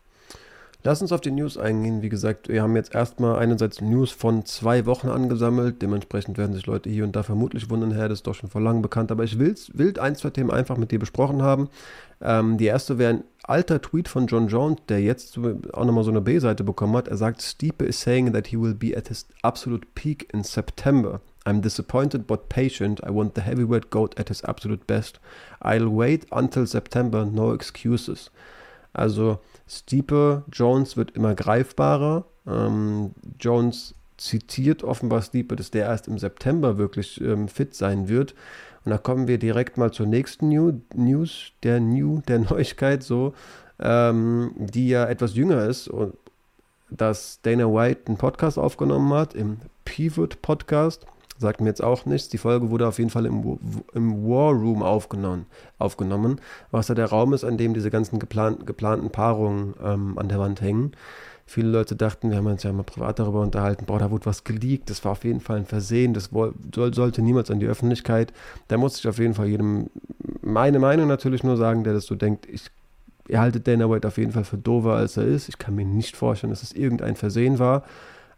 Lass 0.81 1.01
uns 1.01 1.12
auf 1.12 1.19
die 1.19 1.31
News 1.31 1.57
eingehen. 1.57 2.01
Wie 2.01 2.07
gesagt, 2.07 2.48
wir 2.48 2.62
haben 2.62 2.77
jetzt 2.77 2.95
erstmal 2.95 3.38
einerseits 3.38 3.81
News 3.81 4.12
von 4.12 4.45
zwei 4.45 4.86
Wochen 4.86 5.09
angesammelt. 5.09 5.81
Dementsprechend 5.81 6.38
werden 6.38 6.53
sich 6.53 6.65
Leute 6.67 6.89
hier 6.89 7.03
und 7.03 7.17
da 7.17 7.24
vermutlich 7.24 7.69
wundern, 7.69 7.91
Herr, 7.91 8.07
das 8.07 8.19
ist 8.19 8.27
doch 8.27 8.36
schon 8.36 8.50
vor 8.50 8.62
langem 8.62 8.81
bekannt. 8.81 9.12
Aber 9.12 9.25
ich 9.25 9.38
will, 9.38 9.53
will 9.74 10.00
ein, 10.00 10.15
zwei 10.15 10.29
Themen 10.29 10.51
einfach 10.51 10.77
mit 10.77 10.91
dir 10.91 11.00
besprochen 11.00 11.41
haben. 11.41 11.67
Ähm, 12.21 12.57
die 12.57 12.67
erste 12.67 12.98
wäre 12.98 13.15
ein 13.15 13.24
alter 13.43 13.81
Tweet 13.81 14.07
von 14.07 14.27
John 14.27 14.48
Jones, 14.48 14.77
der 14.88 15.01
jetzt 15.01 15.38
auch 15.38 15.83
nochmal 15.83 16.05
so 16.05 16.12
eine 16.12 16.21
B-Seite 16.21 16.63
bekommen 16.63 16.95
hat. 16.95 17.09
Er 17.09 17.17
sagt, 17.17 17.41
Stiepe 17.41 17.83
is 17.83 18.00
saying 18.00 18.31
that 18.31 18.48
he 18.48 18.57
will 18.57 18.74
be 18.74 18.95
at 18.95 19.09
his 19.09 19.27
absolute 19.41 19.86
peak 19.95 20.33
in 20.33 20.45
September. 20.45 21.19
I'm 21.45 21.62
disappointed 21.62 22.25
but 22.25 22.48
patient. 22.48 23.01
I 23.05 23.09
want 23.09 23.36
the 23.36 23.41
heavyweight 23.41 23.89
goat 23.89 24.17
at 24.17 24.29
his 24.29 24.45
absolute 24.45 24.86
best. 24.88 25.19
I'll 25.62 25.89
wait 25.89 26.27
until 26.31 26.65
September, 26.65 27.25
no 27.25 27.53
excuses. 27.53 28.31
Also 28.93 29.39
Stiepe 29.69 30.43
Jones 30.51 30.97
wird 30.97 31.11
immer 31.11 31.35
greifbarer. 31.35 32.25
Ähm, 32.47 33.11
Jones 33.39 33.93
zitiert 34.17 34.83
offenbar 34.83 35.21
Stiepe, 35.21 35.55
dass 35.55 35.71
der 35.71 35.85
erst 35.85 36.07
im 36.07 36.17
September 36.17 36.77
wirklich 36.77 37.21
ähm, 37.21 37.47
fit 37.47 37.75
sein 37.75 38.09
wird. 38.09 38.33
Und 38.83 38.91
da 38.91 38.97
kommen 38.97 39.27
wir 39.27 39.38
direkt 39.38 39.77
mal 39.77 39.91
zur 39.91 40.07
nächsten 40.07 40.49
New 40.49 40.81
News, 40.95 41.51
der 41.63 41.79
New, 41.79 42.21
der 42.27 42.39
Neuigkeit, 42.49 43.03
so, 43.03 43.33
ähm, 43.79 44.51
die 44.57 44.89
ja 44.89 45.05
etwas 45.05 45.35
jünger 45.35 45.65
ist 45.65 45.88
und 45.88 46.15
dass 46.89 47.39
Dana 47.43 47.65
White 47.65 48.07
einen 48.07 48.17
Podcast 48.17 48.57
aufgenommen 48.57 49.13
hat, 49.13 49.35
im 49.35 49.57
Pivot 49.85 50.41
Podcast 50.41 51.05
sagt 51.39 51.62
mir 51.62 51.69
jetzt 51.69 51.84
auch 51.84 52.05
nichts. 52.05 52.29
Die 52.29 52.38
Folge 52.38 52.69
wurde 52.69 52.88
auf 52.88 53.00
jeden 53.00 53.10
Fall 53.10 53.25
im, 53.25 53.60
im 53.93 54.27
War 54.27 54.51
Room 54.51 54.84
aufgenommen, 54.84 55.46
aufgenommen, 55.77 56.39
was 56.69 56.89
ja 56.89 56.96
der 56.96 57.08
Raum 57.08 57.34
ist, 57.34 57.43
an 57.43 57.58
dem 57.58 57.74
diese 57.74 57.89
ganzen 57.89 58.19
geplant, 58.19 58.67
geplanten 58.67 59.10
Paarungen 59.10 59.74
ähm, 59.84 60.17
an 60.17 60.29
der 60.29 60.39
Wand 60.39 60.62
hängen. 60.62 60.91
Viele 61.46 61.69
Leute 61.69 61.96
dachten, 61.96 62.29
wir 62.29 62.38
haben 62.38 62.46
uns 62.46 62.62
ja 62.62 62.72
mal 62.72 62.84
privat 62.84 63.17
darüber 63.17 63.41
unterhalten, 63.41 63.86
boah, 63.86 63.98
da 63.98 64.12
wurde 64.12 64.27
was 64.27 64.43
geleakt, 64.43 64.91
das 64.91 65.03
war 65.03 65.13
auf 65.13 65.24
jeden 65.24 65.39
Fall 65.39 65.58
ein 65.58 65.65
Versehen, 65.65 66.13
das 66.13 66.29
soll, 66.75 66.93
sollte 66.93 67.24
niemals 67.24 67.50
an 67.50 67.60
die 67.60 67.65
Öffentlichkeit. 67.65 68.34
Da 68.67 68.77
muss 68.77 69.00
ich 69.00 69.08
auf 69.08 69.17
jeden 69.17 69.34
Fall 69.34 69.48
jedem 69.48 69.89
meine 70.41 70.77
Meinung 70.77 71.08
natürlich 71.08 71.43
nur 71.43 71.58
sagen, 71.58 71.84
der 71.84 71.93
das 71.93 72.05
so 72.05 72.13
denkt, 72.13 72.48
ich 72.48 72.69
ihr 73.29 73.39
haltet 73.39 73.67
Dana 73.67 73.89
White 73.89 74.08
auf 74.08 74.17
jeden 74.17 74.31
Fall 74.31 74.43
für 74.43 74.58
dover, 74.58 74.96
als 74.96 75.15
er 75.15 75.25
ist. 75.25 75.50
Ich 75.50 75.58
kann 75.58 75.75
mir 75.75 75.86
nicht 75.86 76.17
vorstellen, 76.17 76.51
dass 76.51 76.63
es 76.63 76.74
irgendein 76.74 77.15
Versehen 77.15 77.60
war. 77.60 77.84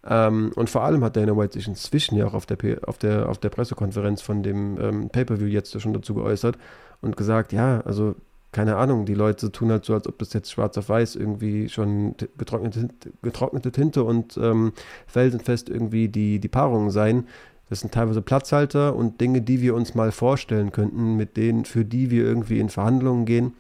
Ähm, 0.08 0.52
und 0.56 0.70
vor 0.70 0.84
allem 0.84 1.04
hat 1.04 1.16
Dana 1.16 1.38
White 1.38 1.54
sich 1.54 1.68
inzwischen 1.68 2.18
ja 2.18 2.26
auch 2.26 2.34
auf 2.34 2.46
der, 2.46 2.58
auf 2.86 2.98
der, 2.98 3.30
auf 3.30 3.38
der 3.38 3.50
Pressekonferenz 3.50 4.22
von 4.22 4.42
dem 4.44 4.80
ähm, 4.82 5.10
Pay-Per-View 5.10 5.48
jetzt 5.48 5.80
schon 5.80 5.94
dazu 5.94 6.16
geäußert 6.16 6.58
und 7.02 7.18
gesagt, 7.18 7.54
ja, 7.54 7.82
also 7.82 8.16
keine 8.52 8.76
Ahnung, 8.76 9.06
die 9.06 9.14
Leute 9.14 9.52
tun 9.52 9.72
halt 9.72 9.86
so, 9.86 9.94
als 9.94 10.08
ob 10.08 10.18
das 10.20 10.34
jetzt 10.34 10.52
schwarz 10.52 10.78
auf 10.78 10.90
weiß 10.90 11.16
irgendwie 11.16 11.70
schon 11.70 12.16
getrocknete, 12.38 12.90
getrocknete 13.22 13.72
Tinte 13.72 14.04
und 14.04 14.38
ähm, 14.38 14.74
felsenfest 15.08 15.70
irgendwie 15.70 16.10
die, 16.10 16.40
die 16.40 16.50
Paarungen 16.50 16.90
seien. 16.90 17.28
Das 17.70 17.80
sind 17.80 17.94
teilweise 17.94 18.22
Platzhalter 18.22 18.94
und 18.96 19.22
Dinge, 19.22 19.42
die 19.42 19.62
wir 19.62 19.74
uns 19.76 19.96
mal 19.96 20.12
vorstellen 20.12 20.74
könnten, 20.74 21.16
mit 21.16 21.38
denen, 21.38 21.64
für 21.64 21.86
die 21.86 22.12
wir 22.12 22.26
irgendwie 22.26 22.60
in 22.60 22.68
Verhandlungen 22.68 23.26
gehen. 23.26 23.54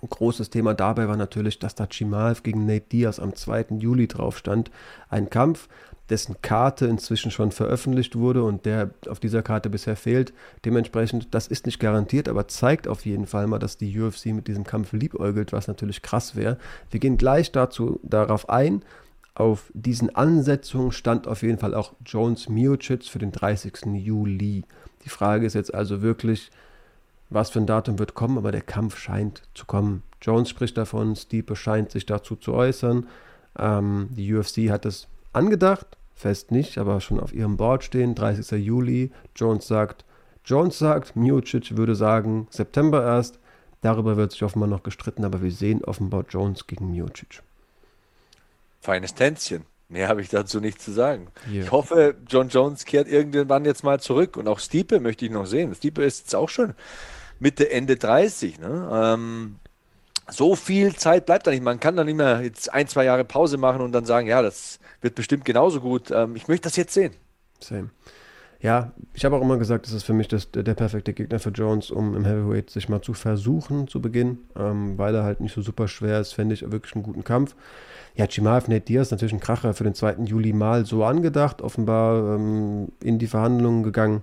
Ein 0.00 0.08
großes 0.08 0.50
Thema 0.50 0.74
dabei 0.74 1.08
war 1.08 1.16
natürlich, 1.16 1.58
dass 1.58 1.74
da 1.74 1.88
Chimaev 1.90 2.42
gegen 2.42 2.66
Nate 2.66 2.86
Diaz 2.92 3.18
am 3.18 3.34
2. 3.34 3.66
Juli 3.78 4.06
drauf 4.06 4.38
stand. 4.38 4.70
Ein 5.08 5.28
Kampf, 5.28 5.68
dessen 6.08 6.36
Karte 6.40 6.86
inzwischen 6.86 7.30
schon 7.30 7.50
veröffentlicht 7.50 8.16
wurde 8.16 8.44
und 8.44 8.64
der 8.64 8.90
auf 9.08 9.20
dieser 9.20 9.42
Karte 9.42 9.70
bisher 9.70 9.96
fehlt. 9.96 10.32
Dementsprechend, 10.64 11.34
das 11.34 11.48
ist 11.48 11.66
nicht 11.66 11.80
garantiert, 11.80 12.28
aber 12.28 12.48
zeigt 12.48 12.88
auf 12.88 13.04
jeden 13.06 13.26
Fall 13.26 13.46
mal, 13.46 13.58
dass 13.58 13.76
die 13.76 13.98
UFC 13.98 14.26
mit 14.26 14.48
diesem 14.48 14.64
Kampf 14.64 14.92
liebäugelt, 14.92 15.52
was 15.52 15.68
natürlich 15.68 16.00
krass 16.02 16.36
wäre. 16.36 16.58
Wir 16.90 17.00
gehen 17.00 17.16
gleich 17.16 17.52
dazu 17.52 18.00
darauf 18.02 18.48
ein. 18.48 18.82
Auf 19.34 19.70
diesen 19.74 20.14
Ansetzungen 20.14 20.92
stand 20.92 21.28
auf 21.28 21.42
jeden 21.42 21.58
Fall 21.58 21.74
auch 21.74 21.92
Jones 22.04 22.48
Miocic 22.48 23.04
für 23.04 23.18
den 23.18 23.32
30. 23.32 23.86
Juli. 23.94 24.64
Die 25.04 25.08
Frage 25.08 25.46
ist 25.46 25.54
jetzt 25.54 25.74
also 25.74 26.02
wirklich, 26.02 26.50
was 27.30 27.50
für 27.50 27.58
ein 27.58 27.66
Datum 27.66 27.98
wird 27.98 28.14
kommen, 28.14 28.38
aber 28.38 28.52
der 28.52 28.62
Kampf 28.62 28.96
scheint 28.96 29.42
zu 29.54 29.66
kommen. 29.66 30.02
Jones 30.20 30.48
spricht 30.48 30.76
davon, 30.76 31.14
Stipe 31.14 31.56
scheint 31.56 31.90
sich 31.90 32.06
dazu 32.06 32.36
zu 32.36 32.54
äußern. 32.54 33.06
Ähm, 33.58 34.08
die 34.10 34.34
UFC 34.34 34.70
hat 34.70 34.86
es 34.86 35.08
angedacht, 35.32 35.86
fest 36.14 36.50
nicht, 36.50 36.78
aber 36.78 37.00
schon 37.00 37.20
auf 37.20 37.32
ihrem 37.32 37.56
Board 37.56 37.84
stehen, 37.84 38.14
30. 38.14 38.64
Juli. 38.64 39.12
Jones 39.36 39.66
sagt, 39.66 40.04
Jones 40.44 40.78
sagt, 40.78 41.16
Miocic 41.16 41.76
würde 41.76 41.94
sagen, 41.94 42.48
September 42.50 43.04
erst. 43.04 43.38
Darüber 43.80 44.16
wird 44.16 44.32
sich 44.32 44.42
offenbar 44.42 44.68
noch 44.68 44.82
gestritten, 44.82 45.24
aber 45.24 45.42
wir 45.42 45.52
sehen 45.52 45.84
offenbar 45.84 46.24
Jones 46.28 46.66
gegen 46.66 46.90
Miocic. 46.90 47.42
Feines 48.80 49.14
Tänzchen. 49.14 49.64
Mehr 49.88 50.08
habe 50.08 50.20
ich 50.20 50.28
dazu 50.28 50.60
nicht 50.60 50.82
zu 50.82 50.92
sagen. 50.92 51.28
Yeah. 51.50 51.64
Ich 51.64 51.72
hoffe, 51.72 52.14
John 52.28 52.48
Jones 52.48 52.84
kehrt 52.84 53.08
irgendwann 53.08 53.64
jetzt 53.64 53.84
mal 53.84 54.00
zurück. 54.00 54.36
Und 54.36 54.46
auch 54.46 54.58
Stiepe 54.58 55.00
möchte 55.00 55.24
ich 55.24 55.30
noch 55.30 55.46
sehen. 55.46 55.74
Stiepe 55.74 56.02
ist 56.02 56.20
jetzt 56.20 56.34
auch 56.34 56.48
schon 56.48 56.74
Mitte, 57.38 57.70
Ende 57.70 57.96
30. 57.96 58.58
Ne? 58.58 58.90
Ähm, 58.92 59.56
so 60.30 60.56
viel 60.56 60.94
Zeit 60.96 61.26
bleibt 61.26 61.46
da 61.46 61.50
nicht. 61.50 61.62
Man 61.62 61.80
kann 61.80 61.96
dann 61.96 62.06
nicht 62.06 62.16
mehr 62.16 62.42
jetzt 62.42 62.72
ein, 62.72 62.86
zwei 62.86 63.04
Jahre 63.04 63.24
Pause 63.24 63.56
machen 63.56 63.80
und 63.80 63.92
dann 63.92 64.04
sagen, 64.04 64.26
ja, 64.26 64.42
das 64.42 64.78
wird 65.00 65.14
bestimmt 65.14 65.44
genauso 65.44 65.80
gut. 65.80 66.10
Ähm, 66.10 66.36
ich 66.36 66.48
möchte 66.48 66.64
das 66.64 66.76
jetzt 66.76 66.94
sehen. 66.94 67.14
Same. 67.60 67.90
Ja, 68.60 68.92
ich 69.14 69.24
habe 69.24 69.36
auch 69.36 69.40
immer 69.40 69.56
gesagt, 69.56 69.86
das 69.86 69.92
ist 69.92 70.02
für 70.02 70.12
mich 70.12 70.26
das, 70.26 70.50
der, 70.50 70.64
der, 70.64 70.74
perfekte 70.74 71.12
Gegner 71.12 71.38
für 71.38 71.50
Jones, 71.50 71.92
um 71.92 72.16
im 72.16 72.24
Heavyweight 72.24 72.70
sich 72.70 72.88
mal 72.88 73.00
zu 73.00 73.14
versuchen 73.14 73.86
zu 73.86 74.02
beginnen, 74.02 74.38
ähm, 74.56 74.98
weil 74.98 75.14
er 75.14 75.22
halt 75.22 75.38
nicht 75.40 75.54
so 75.54 75.62
super 75.62 75.86
schwer 75.86 76.18
ist, 76.18 76.32
fände 76.32 76.54
ich 76.54 76.68
wirklich 76.68 76.94
einen 76.96 77.04
guten 77.04 77.22
Kampf. 77.22 77.54
Ja, 78.16 78.26
Chimaev 78.26 78.66
Nate 78.68 78.80
Diaz 78.80 79.12
natürlich 79.12 79.32
ein 79.32 79.38
Kracher 79.38 79.74
für 79.74 79.84
den 79.84 79.94
2. 79.94 80.24
Juli 80.24 80.52
mal 80.52 80.84
so 80.86 81.04
angedacht, 81.04 81.62
offenbar 81.62 82.34
ähm, 82.34 82.88
in 83.00 83.20
die 83.20 83.28
Verhandlungen 83.28 83.84
gegangen. 83.84 84.22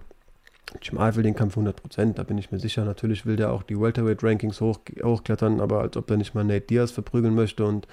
Jamal 0.81 1.15
will 1.15 1.23
den 1.23 1.35
Kampf 1.35 1.57
100%, 1.57 2.13
da 2.13 2.23
bin 2.23 2.37
ich 2.37 2.51
mir 2.51 2.59
sicher. 2.59 2.85
Natürlich 2.85 3.25
will 3.25 3.35
der 3.35 3.51
auch 3.51 3.63
die 3.63 3.79
Welterweight-Rankings 3.79 4.61
hoch, 4.61 4.79
hochklettern, 5.03 5.61
aber 5.61 5.81
als 5.81 5.97
ob 5.97 6.09
er 6.09 6.17
nicht 6.17 6.35
mal 6.35 6.43
Nate 6.43 6.67
Diaz 6.67 6.91
verprügeln 6.91 7.35
möchte 7.35 7.65
und 7.65 7.87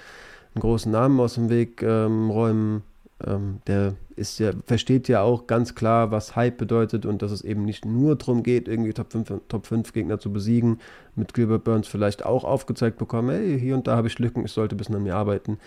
einen 0.55 0.61
großen 0.61 0.91
Namen 0.91 1.19
aus 1.19 1.35
dem 1.35 1.49
Weg 1.49 1.81
ähm, 1.81 2.29
räumen. 2.29 2.83
Ähm, 3.25 3.59
der 3.67 3.93
ist 4.15 4.39
ja, 4.39 4.51
versteht 4.65 5.07
ja 5.07 5.21
auch 5.21 5.47
ganz 5.47 5.75
klar, 5.75 6.11
was 6.11 6.35
Hype 6.35 6.57
bedeutet 6.57 7.05
und 7.05 7.21
dass 7.21 7.31
es 7.31 7.41
eben 7.41 7.63
nicht 7.63 7.85
nur 7.85 8.15
darum 8.15 8.43
geht, 8.43 8.67
irgendwie 8.67 8.93
Top 8.93 9.11
5, 9.11 9.33
Top 9.47 9.65
5 9.65 9.93
Gegner 9.93 10.19
zu 10.19 10.31
besiegen. 10.31 10.79
Mit 11.15 11.33
Gilbert 11.33 11.63
Burns 11.63 11.87
vielleicht 11.87 12.25
auch 12.25 12.43
aufgezeigt 12.43 12.97
bekommen, 12.97 13.29
hey, 13.29 13.59
hier 13.59 13.75
und 13.75 13.87
da 13.87 13.95
habe 13.95 14.07
ich 14.07 14.19
Lücken, 14.19 14.45
ich 14.45 14.51
sollte 14.51 14.75
ein 14.75 14.77
bisschen 14.77 14.95
an 14.95 15.03
mir 15.03 15.15
arbeiten. 15.15 15.57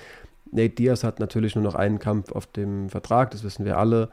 Nate 0.52 0.70
Diaz 0.70 1.02
hat 1.02 1.18
natürlich 1.18 1.54
nur 1.54 1.64
noch 1.64 1.74
einen 1.74 1.98
Kampf 1.98 2.32
auf 2.32 2.46
dem 2.46 2.88
Vertrag, 2.88 3.30
das 3.30 3.42
wissen 3.42 3.64
wir 3.64 3.78
alle 3.78 4.10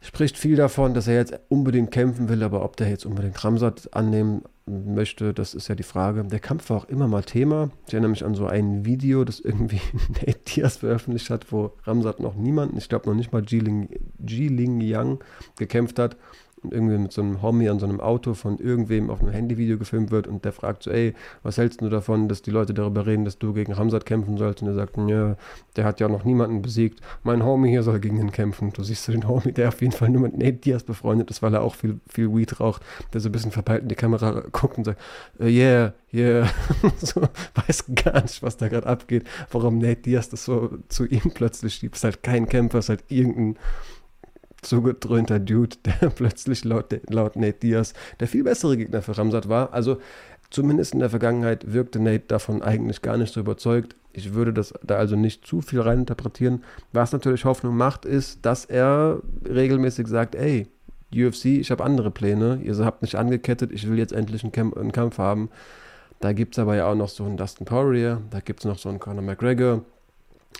spricht 0.00 0.38
viel 0.38 0.56
davon, 0.56 0.94
dass 0.94 1.06
er 1.06 1.14
jetzt 1.14 1.38
unbedingt 1.48 1.90
kämpfen 1.90 2.28
will, 2.28 2.42
aber 2.42 2.64
ob 2.64 2.76
der 2.76 2.88
jetzt 2.88 3.04
unbedingt 3.04 3.42
Ramsat 3.44 3.92
annehmen 3.92 4.42
möchte, 4.66 5.34
das 5.34 5.54
ist 5.54 5.68
ja 5.68 5.74
die 5.74 5.82
Frage. 5.82 6.24
Der 6.24 6.38
Kampf 6.38 6.70
war 6.70 6.78
auch 6.78 6.88
immer 6.88 7.08
mal 7.08 7.22
Thema. 7.22 7.70
Ich 7.86 7.92
erinnere 7.92 8.10
mich 8.10 8.24
an 8.24 8.34
so 8.34 8.46
ein 8.46 8.84
Video, 8.84 9.24
das 9.24 9.40
irgendwie 9.40 9.80
Nate 10.08 10.38
Diaz 10.46 10.78
veröffentlicht 10.78 11.28
hat, 11.28 11.52
wo 11.52 11.72
Ramsat 11.84 12.20
noch 12.20 12.34
niemanden, 12.34 12.78
ich 12.78 12.88
glaube 12.88 13.08
noch 13.08 13.16
nicht 13.16 13.32
mal 13.32 13.44
Jiling, 13.44 14.80
Yang 14.80 15.18
gekämpft 15.56 15.98
hat 15.98 16.16
irgendwie 16.70 16.98
mit 16.98 17.12
so 17.12 17.22
einem 17.22 17.42
Homie 17.42 17.68
an 17.68 17.78
so 17.78 17.86
einem 17.86 18.00
Auto 18.00 18.34
von 18.34 18.58
irgendwem 18.58 19.10
auf 19.10 19.22
einem 19.22 19.32
Handyvideo 19.32 19.78
gefilmt 19.78 20.10
wird 20.10 20.26
und 20.26 20.44
der 20.44 20.52
fragt 20.52 20.82
so, 20.82 20.90
ey, 20.90 21.14
was 21.42 21.58
hältst 21.58 21.80
du 21.80 21.88
davon, 21.88 22.28
dass 22.28 22.42
die 22.42 22.50
Leute 22.50 22.74
darüber 22.74 23.06
reden, 23.06 23.24
dass 23.24 23.38
du 23.38 23.52
gegen 23.52 23.76
Hamzat 23.76 24.06
kämpfen 24.06 24.36
sollst? 24.36 24.62
Und 24.62 24.68
er 24.68 24.74
sagt, 24.74 24.96
ja, 24.96 25.36
der 25.76 25.84
hat 25.84 26.00
ja 26.00 26.08
noch 26.08 26.24
niemanden 26.24 26.62
besiegt. 26.62 27.00
Mein 27.22 27.44
Homie 27.44 27.70
hier 27.70 27.82
soll 27.82 28.00
gegen 28.00 28.18
ihn 28.18 28.32
kämpfen. 28.32 28.72
Du 28.72 28.82
siehst 28.82 29.04
so 29.04 29.12
den 29.12 29.26
Homie, 29.26 29.52
der 29.52 29.68
auf 29.68 29.80
jeden 29.80 29.92
Fall 29.92 30.10
nur 30.10 30.22
mit 30.22 30.36
Nate 30.36 30.52
Diaz 30.52 30.82
befreundet 30.82 31.30
ist, 31.30 31.42
weil 31.42 31.54
er 31.54 31.62
auch 31.62 31.74
viel, 31.74 32.00
viel 32.08 32.34
Weed 32.34 32.60
raucht, 32.60 32.82
der 33.12 33.20
so 33.20 33.28
ein 33.28 33.32
bisschen 33.32 33.52
verpeilt 33.52 33.82
in 33.82 33.88
die 33.88 33.94
Kamera 33.94 34.42
guckt 34.52 34.78
und 34.78 34.84
sagt, 34.84 35.00
uh, 35.40 35.44
yeah, 35.44 35.94
yeah, 36.12 36.48
so, 36.98 37.22
weiß 37.54 37.84
gar 37.94 38.22
nicht, 38.22 38.42
was 38.42 38.56
da 38.56 38.68
gerade 38.68 38.86
abgeht, 38.86 39.24
warum 39.50 39.78
Nate 39.78 40.02
Diaz 40.02 40.28
das 40.28 40.44
so 40.44 40.78
zu 40.88 41.06
ihm 41.06 41.30
plötzlich 41.34 41.74
schiebt. 41.74 41.96
Ist 41.96 42.04
halt 42.04 42.22
kein 42.22 42.48
Kämpfer, 42.48 42.78
ist 42.78 42.88
halt 42.88 43.04
irgendein 43.08 43.56
zugedröhnter 44.62 45.38
Dude, 45.38 45.76
der 46.00 46.10
plötzlich 46.10 46.64
laut, 46.64 46.86
laut 47.08 47.36
Nate 47.36 47.58
Diaz 47.60 47.94
der 48.18 48.28
viel 48.28 48.44
bessere 48.44 48.76
Gegner 48.76 49.02
für 49.02 49.16
Ramsat 49.16 49.48
war. 49.48 49.72
Also 49.72 49.98
zumindest 50.50 50.94
in 50.94 51.00
der 51.00 51.10
Vergangenheit 51.10 51.72
wirkte 51.72 52.00
Nate 52.00 52.24
davon 52.28 52.62
eigentlich 52.62 53.02
gar 53.02 53.16
nicht 53.16 53.32
so 53.32 53.40
überzeugt. 53.40 53.96
Ich 54.12 54.34
würde 54.34 54.52
das 54.52 54.74
da 54.82 54.96
also 54.96 55.16
nicht 55.16 55.46
zu 55.46 55.60
viel 55.60 55.80
reininterpretieren. 55.80 56.64
Was 56.92 57.12
natürlich 57.12 57.44
Hoffnung 57.44 57.76
macht, 57.76 58.04
ist, 58.04 58.44
dass 58.44 58.64
er 58.64 59.20
regelmäßig 59.48 60.08
sagt, 60.08 60.34
ey, 60.34 60.66
UFC, 61.14 61.46
ich 61.46 61.70
habe 61.70 61.84
andere 61.84 62.10
Pläne, 62.10 62.60
ihr 62.62 62.76
habt 62.84 63.02
mich 63.02 63.18
angekettet, 63.18 63.72
ich 63.72 63.88
will 63.88 63.98
jetzt 63.98 64.12
endlich 64.12 64.42
einen, 64.42 64.52
Camp 64.52 64.76
einen 64.76 64.92
Kampf 64.92 65.18
haben. 65.18 65.50
Da 66.20 66.32
gibt 66.32 66.54
es 66.54 66.58
aber 66.58 66.76
ja 66.76 66.86
auch 66.86 66.94
noch 66.94 67.08
so 67.08 67.24
einen 67.24 67.36
Dustin 67.36 67.66
Poirier, 67.66 68.20
da 68.30 68.40
gibt 68.40 68.60
es 68.60 68.66
noch 68.66 68.78
so 68.78 68.88
einen 68.88 69.00
Conor 69.00 69.22
McGregor. 69.22 69.82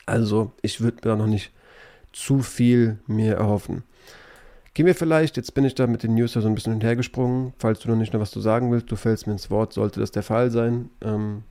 Also 0.06 0.52
ich 0.62 0.80
würde 0.80 0.96
mir 0.96 1.10
da 1.10 1.16
noch 1.16 1.26
nicht 1.26 1.52
zu 2.12 2.40
viel 2.40 2.98
mir 3.06 3.36
erhoffen. 3.36 3.84
Gehen 4.74 4.86
wir 4.86 4.94
vielleicht, 4.94 5.36
jetzt 5.36 5.54
bin 5.54 5.64
ich 5.64 5.74
da 5.74 5.86
mit 5.86 6.02
den 6.02 6.14
News 6.14 6.34
ja 6.34 6.40
so 6.40 6.48
ein 6.48 6.54
bisschen 6.54 6.72
hinterhergesprungen, 6.74 7.52
falls 7.58 7.80
du 7.80 7.88
noch 7.88 7.96
nicht 7.96 8.12
noch 8.12 8.20
was 8.20 8.30
zu 8.30 8.40
sagen 8.40 8.70
willst, 8.70 8.90
du 8.90 8.96
fällst 8.96 9.26
mir 9.26 9.32
ins 9.32 9.50
Wort, 9.50 9.72
sollte 9.72 10.00
das 10.00 10.12
der 10.12 10.22
Fall 10.22 10.50
sein. 10.50 10.90
Ähm, 11.02 11.42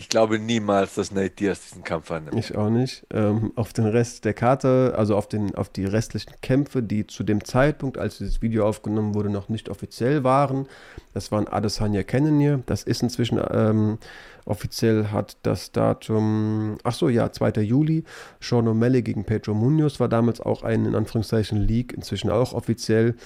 Ich 0.00 0.08
glaube 0.08 0.38
niemals, 0.38 0.94
dass 0.94 1.10
Nate 1.10 1.30
Diaz 1.30 1.60
diesen 1.68 1.82
Kampf 1.82 2.12
annimmt. 2.12 2.38
Ich 2.38 2.56
auch 2.56 2.70
nicht. 2.70 3.04
Ähm, 3.12 3.52
auf 3.56 3.72
den 3.72 3.84
Rest 3.84 4.24
der 4.24 4.32
Karte, 4.32 4.94
also 4.96 5.16
auf, 5.16 5.26
den, 5.26 5.56
auf 5.56 5.70
die 5.70 5.86
restlichen 5.86 6.34
Kämpfe, 6.40 6.84
die 6.84 7.08
zu 7.08 7.24
dem 7.24 7.44
Zeitpunkt, 7.44 7.98
als 7.98 8.18
dieses 8.18 8.40
Video 8.40 8.64
aufgenommen 8.64 9.16
wurde, 9.16 9.28
noch 9.28 9.48
nicht 9.48 9.68
offiziell 9.68 10.22
waren. 10.22 10.68
Das 11.14 11.32
waren 11.32 11.48
Adesanya 11.48 12.04
Cannonier. 12.04 12.62
Das 12.66 12.84
ist 12.84 13.02
inzwischen 13.02 13.40
ähm, 13.50 13.98
offiziell, 14.44 15.08
hat 15.10 15.36
das 15.42 15.72
Datum, 15.72 16.78
ach 16.84 16.94
so, 16.94 17.08
ja, 17.08 17.32
2. 17.32 17.60
Juli. 17.62 18.04
Sean 18.40 18.68
O'Malley 18.68 19.02
gegen 19.02 19.24
Pedro 19.24 19.52
Munoz 19.52 19.98
war 19.98 20.08
damals 20.08 20.40
auch 20.40 20.62
ein, 20.62 20.86
in 20.86 20.94
Anführungszeichen, 20.94 21.58
League, 21.58 21.92
inzwischen 21.92 22.30
auch 22.30 22.52
offiziell. 22.52 23.16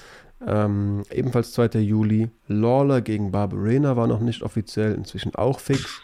Ähm, 0.47 1.03
ebenfalls 1.11 1.51
2. 1.51 1.79
Juli. 1.81 2.31
Lawler 2.47 3.01
gegen 3.01 3.31
Barbarena 3.31 3.95
war 3.95 4.07
noch 4.07 4.21
nicht 4.21 4.41
offiziell, 4.41 4.95
inzwischen 4.95 5.35
auch 5.35 5.59
fix. 5.59 6.01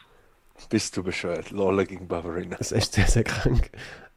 Bist 0.69 0.97
du 0.97 1.03
bescheuert? 1.03 1.51
Lawler 1.51 1.85
gegen 1.85 2.07
Barbarina. 2.07 2.57
Das 2.57 2.71
ist 2.71 2.77
echt 2.77 2.93
sehr, 2.93 3.07
sehr 3.07 3.23
krank. 3.23 3.71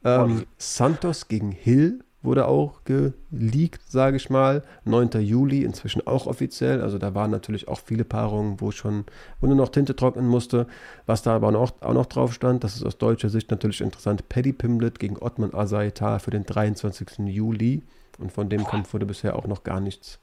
Ähm, 0.04 0.46
Santos 0.58 1.28
gegen 1.28 1.52
Hill 1.52 2.02
wurde 2.22 2.46
auch 2.46 2.82
geleakt, 2.84 3.82
sage 3.88 4.16
ich 4.16 4.30
mal. 4.30 4.62
9. 4.84 5.10
Juli, 5.20 5.64
inzwischen 5.64 6.06
auch 6.06 6.26
offiziell. 6.26 6.80
Also 6.80 6.98
da 6.98 7.14
waren 7.14 7.30
natürlich 7.30 7.68
auch 7.68 7.80
viele 7.80 8.04
Paarungen, 8.04 8.60
wo 8.60 8.70
schon, 8.70 9.04
wo 9.40 9.46
nur 9.46 9.56
noch 9.56 9.70
Tinte 9.70 9.96
trocknen 9.96 10.26
musste. 10.26 10.66
Was 11.06 11.22
da 11.22 11.34
aber 11.34 11.56
auch, 11.58 11.72
auch 11.80 11.94
noch 11.94 12.06
drauf 12.06 12.32
stand, 12.32 12.64
das 12.64 12.76
ist 12.76 12.84
aus 12.84 12.98
deutscher 12.98 13.28
Sicht 13.28 13.50
natürlich 13.50 13.80
interessant. 13.80 14.28
Paddy 14.28 14.52
Pimblett 14.52 14.98
gegen 14.98 15.18
Ottman 15.18 15.54
Azaita 15.54 16.18
für 16.18 16.30
den 16.30 16.44
23. 16.44 17.26
Juli. 17.26 17.82
Und 18.18 18.32
von 18.32 18.48
dem 18.48 18.64
Kampf 18.64 18.92
wurde 18.92 19.06
bisher 19.06 19.36
auch 19.36 19.46
noch 19.46 19.64
gar 19.64 19.80
nichts 19.80 20.20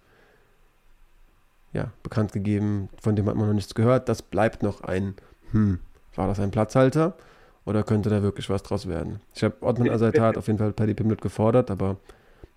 ja, 1.73 1.91
bekannt 2.01 2.31
gegeben. 2.31 2.89
Von 3.01 3.15
dem 3.15 3.27
hat 3.27 3.35
man 3.35 3.47
noch 3.47 3.53
nichts 3.53 3.75
gehört. 3.75 4.07
Das 4.07 4.21
bleibt 4.21 4.63
noch 4.63 4.81
ein 4.81 5.15
hm. 5.51 5.79
War 6.19 6.27
das 6.27 6.41
ein 6.41 6.51
Platzhalter 6.51 7.13
oder 7.63 7.83
könnte 7.83 8.09
da 8.09 8.21
wirklich 8.21 8.49
was 8.49 8.61
draus 8.61 8.89
werden? 8.89 9.21
Ich 9.33 9.41
habe 9.41 9.55
Ottman 9.61 9.89
Azaitat 9.89 10.37
auf 10.37 10.47
jeden 10.47 10.59
Fall 10.59 10.73
Paddy 10.73 10.93
Pimlet 10.93 11.21
gefordert, 11.21 11.71
aber 11.71 11.95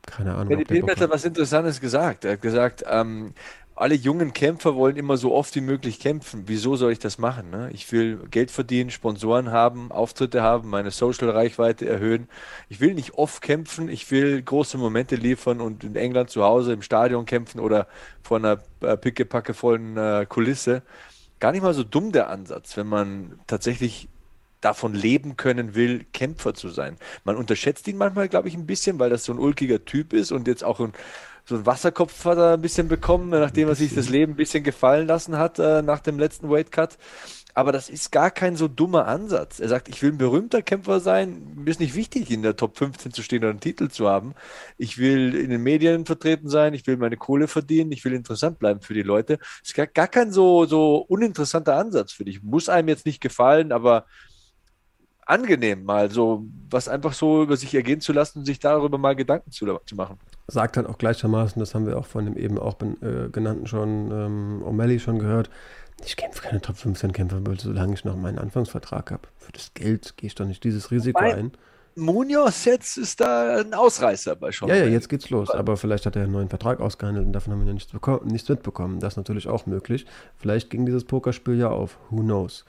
keine 0.04 0.34
Ahnung. 0.34 0.48
Paddy 0.48 0.64
Pimlet 0.64 1.00
hat 1.00 1.10
was 1.10 1.24
Interessantes 1.24 1.80
gesagt. 1.80 2.24
Er 2.24 2.32
hat 2.32 2.42
gesagt, 2.42 2.82
ähm, 2.90 3.34
alle 3.76 3.94
jungen 3.94 4.32
Kämpfer 4.32 4.74
wollen 4.74 4.96
immer 4.96 5.16
so 5.16 5.32
oft 5.32 5.54
wie 5.54 5.60
möglich 5.60 6.00
kämpfen. 6.00 6.42
Wieso 6.46 6.74
soll 6.74 6.90
ich 6.90 6.98
das 6.98 7.18
machen? 7.18 7.50
Ne? 7.50 7.70
Ich 7.72 7.92
will 7.92 8.18
Geld 8.32 8.50
verdienen, 8.50 8.90
Sponsoren 8.90 9.52
haben, 9.52 9.92
Auftritte 9.92 10.42
haben, 10.42 10.68
meine 10.68 10.90
Social-Reichweite 10.90 11.88
erhöhen. 11.88 12.28
Ich 12.68 12.80
will 12.80 12.94
nicht 12.94 13.14
oft 13.14 13.42
kämpfen, 13.42 13.88
ich 13.88 14.10
will 14.10 14.42
große 14.42 14.76
Momente 14.76 15.14
liefern 15.14 15.60
und 15.60 15.84
in 15.84 15.94
England 15.94 16.30
zu 16.30 16.42
Hause 16.42 16.72
im 16.72 16.82
Stadion 16.82 17.26
kämpfen 17.26 17.60
oder 17.60 17.86
vor 18.24 18.38
einer 18.38 18.58
äh, 18.80 18.96
pickepackevollen 18.96 19.96
äh, 19.96 20.26
Kulisse 20.28 20.82
gar 21.42 21.50
nicht 21.50 21.62
mal 21.62 21.74
so 21.74 21.82
dumm 21.82 22.12
der 22.12 22.30
Ansatz, 22.30 22.76
wenn 22.76 22.86
man 22.86 23.40
tatsächlich 23.48 24.08
davon 24.60 24.94
leben 24.94 25.36
können 25.36 25.74
will, 25.74 26.06
Kämpfer 26.12 26.54
zu 26.54 26.68
sein. 26.68 26.96
Man 27.24 27.34
unterschätzt 27.34 27.88
ihn 27.88 27.96
manchmal, 27.96 28.28
glaube 28.28 28.46
ich, 28.46 28.54
ein 28.54 28.64
bisschen, 28.64 29.00
weil 29.00 29.10
das 29.10 29.24
so 29.24 29.32
ein 29.32 29.40
ulkiger 29.40 29.84
Typ 29.84 30.12
ist 30.12 30.30
und 30.30 30.46
jetzt 30.46 30.62
auch 30.62 30.78
ein, 30.78 30.92
so 31.44 31.56
ein 31.56 31.66
Wasserkopf 31.66 32.26
hat 32.26 32.38
er 32.38 32.52
ein 32.52 32.62
bisschen 32.62 32.86
bekommen, 32.86 33.30
nachdem 33.30 33.66
er 33.66 33.74
sich 33.74 33.92
das 33.92 34.08
Leben 34.08 34.34
ein 34.34 34.36
bisschen 34.36 34.62
gefallen 34.62 35.08
lassen 35.08 35.36
hat 35.36 35.58
äh, 35.58 35.82
nach 35.82 35.98
dem 35.98 36.16
letzten 36.16 36.48
Weightcut. 36.48 36.96
Aber 37.54 37.70
das 37.70 37.90
ist 37.90 38.10
gar 38.12 38.30
kein 38.30 38.56
so 38.56 38.66
dummer 38.66 39.06
Ansatz. 39.06 39.60
Er 39.60 39.68
sagt, 39.68 39.88
ich 39.88 40.00
will 40.02 40.12
ein 40.12 40.18
berühmter 40.18 40.62
Kämpfer 40.62 41.00
sein. 41.00 41.52
Mir 41.54 41.70
ist 41.70 41.80
nicht 41.80 41.94
wichtig, 41.94 42.30
in 42.30 42.42
der 42.42 42.56
Top 42.56 42.78
15 42.78 43.12
zu 43.12 43.22
stehen 43.22 43.40
oder 43.40 43.50
einen 43.50 43.60
Titel 43.60 43.88
zu 43.88 44.08
haben. 44.08 44.34
Ich 44.78 44.96
will 44.96 45.34
in 45.34 45.50
den 45.50 45.62
Medien 45.62 46.06
vertreten 46.06 46.48
sein. 46.48 46.72
Ich 46.72 46.86
will 46.86 46.96
meine 46.96 47.18
Kohle 47.18 47.48
verdienen. 47.48 47.92
Ich 47.92 48.04
will 48.06 48.14
interessant 48.14 48.58
bleiben 48.58 48.80
für 48.80 48.94
die 48.94 49.02
Leute. 49.02 49.36
Das 49.36 49.48
ist 49.64 49.74
gar, 49.74 49.86
gar 49.86 50.08
kein 50.08 50.32
so, 50.32 50.64
so 50.64 50.96
uninteressanter 50.96 51.76
Ansatz 51.76 52.12
für 52.12 52.24
dich. 52.24 52.42
Muss 52.42 52.70
einem 52.70 52.88
jetzt 52.88 53.04
nicht 53.04 53.20
gefallen, 53.20 53.70
aber 53.70 54.06
angenehm 55.26 55.84
mal 55.84 56.10
so, 56.10 56.44
was 56.70 56.88
einfach 56.88 57.12
so 57.12 57.42
über 57.42 57.56
sich 57.56 57.74
ergehen 57.74 58.00
zu 58.00 58.12
lassen 58.12 58.40
und 58.40 58.44
sich 58.44 58.58
darüber 58.58 58.98
mal 58.98 59.14
Gedanken 59.14 59.50
zu, 59.50 59.66
zu 59.86 59.94
machen. 59.94 60.18
Sagt 60.48 60.76
dann 60.76 60.86
auch 60.86 60.98
gleichermaßen, 60.98 61.60
das 61.60 61.74
haben 61.74 61.86
wir 61.86 61.96
auch 61.96 62.06
von 62.06 62.24
dem 62.24 62.36
eben 62.36 62.58
auch 62.58 62.76
äh, 62.80 63.28
genannten 63.30 63.66
schon 63.66 64.10
ähm, 64.10 64.62
O'Malley 64.64 64.98
schon 64.98 65.18
gehört, 65.18 65.50
ich 66.06 66.16
kämpfe 66.16 66.42
keine 66.42 66.60
Top 66.60 66.76
15 66.76 67.12
Kämpfer, 67.12 67.40
solange 67.58 67.94
ich 67.94 68.04
noch 68.04 68.16
meinen 68.16 68.38
Anfangsvertrag 68.38 69.10
habe. 69.10 69.28
Für 69.38 69.52
das 69.52 69.74
Geld 69.74 70.16
gehe 70.16 70.28
ich 70.28 70.34
doch 70.34 70.46
nicht 70.46 70.64
dieses 70.64 70.90
Risiko 70.90 71.20
Wobei, 71.20 71.34
ein. 71.34 71.52
Munoz 71.94 72.64
jetzt 72.64 72.96
ist 72.96 73.20
da 73.20 73.58
ein 73.58 73.74
Ausreißer 73.74 74.36
bei 74.36 74.50
schon. 74.50 74.68
Ja, 74.68 74.76
ja, 74.76 74.86
jetzt 74.86 75.08
geht's 75.08 75.28
los. 75.30 75.50
Aber 75.50 75.76
vielleicht 75.76 76.06
hat 76.06 76.16
er 76.16 76.22
einen 76.22 76.32
neuen 76.32 76.48
Vertrag 76.48 76.80
ausgehandelt 76.80 77.26
und 77.26 77.32
davon 77.32 77.52
haben 77.52 77.60
wir 77.60 77.66
noch 77.66 77.74
nichts, 77.74 77.92
nichts 78.24 78.48
mitbekommen. 78.48 79.00
Das 79.00 79.14
ist 79.14 79.16
natürlich 79.18 79.48
auch 79.48 79.66
möglich. 79.66 80.06
Vielleicht 80.38 80.70
ging 80.70 80.86
dieses 80.86 81.04
Pokerspiel 81.04 81.58
ja 81.58 81.68
auf. 81.68 81.98
Who 82.10 82.22
knows? 82.22 82.64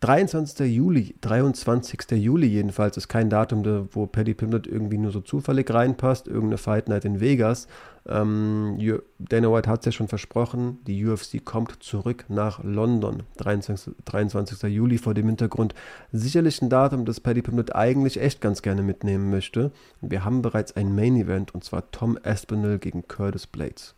23. 0.00 0.60
Juli, 0.72 1.16
23. 1.22 2.12
Juli 2.12 2.46
jedenfalls, 2.46 2.96
ist 2.96 3.08
kein 3.08 3.30
Datum, 3.30 3.88
wo 3.92 4.06
Paddy 4.06 4.32
Pimblett 4.32 4.68
irgendwie 4.68 4.96
nur 4.98 5.10
so 5.10 5.20
zufällig 5.20 5.72
reinpasst. 5.72 6.28
Irgendeine 6.28 6.58
Fight 6.58 6.88
Night 6.88 7.04
in 7.04 7.20
Vegas. 7.20 7.66
Ähm, 8.06 8.78
Dana 9.18 9.52
White 9.52 9.68
hat 9.68 9.80
es 9.80 9.86
ja 9.86 9.92
schon 9.92 10.06
versprochen, 10.06 10.78
die 10.86 11.04
UFC 11.04 11.44
kommt 11.44 11.82
zurück 11.82 12.26
nach 12.28 12.62
London. 12.62 13.24
23. 13.38 13.94
23. 14.04 14.62
Juli 14.72 14.98
vor 14.98 15.14
dem 15.14 15.26
Hintergrund. 15.26 15.74
Sicherlich 16.12 16.62
ein 16.62 16.70
Datum, 16.70 17.04
das 17.04 17.18
Paddy 17.18 17.42
Pimblett 17.42 17.74
eigentlich 17.74 18.20
echt 18.20 18.40
ganz 18.40 18.62
gerne 18.62 18.82
mitnehmen 18.82 19.30
möchte. 19.30 19.72
Wir 20.00 20.24
haben 20.24 20.42
bereits 20.42 20.76
ein 20.76 20.94
Main 20.94 21.16
Event 21.16 21.54
und 21.54 21.64
zwar 21.64 21.90
Tom 21.90 22.16
Aspinall 22.22 22.78
gegen 22.78 23.06
Curtis 23.08 23.48
Blades. 23.48 23.94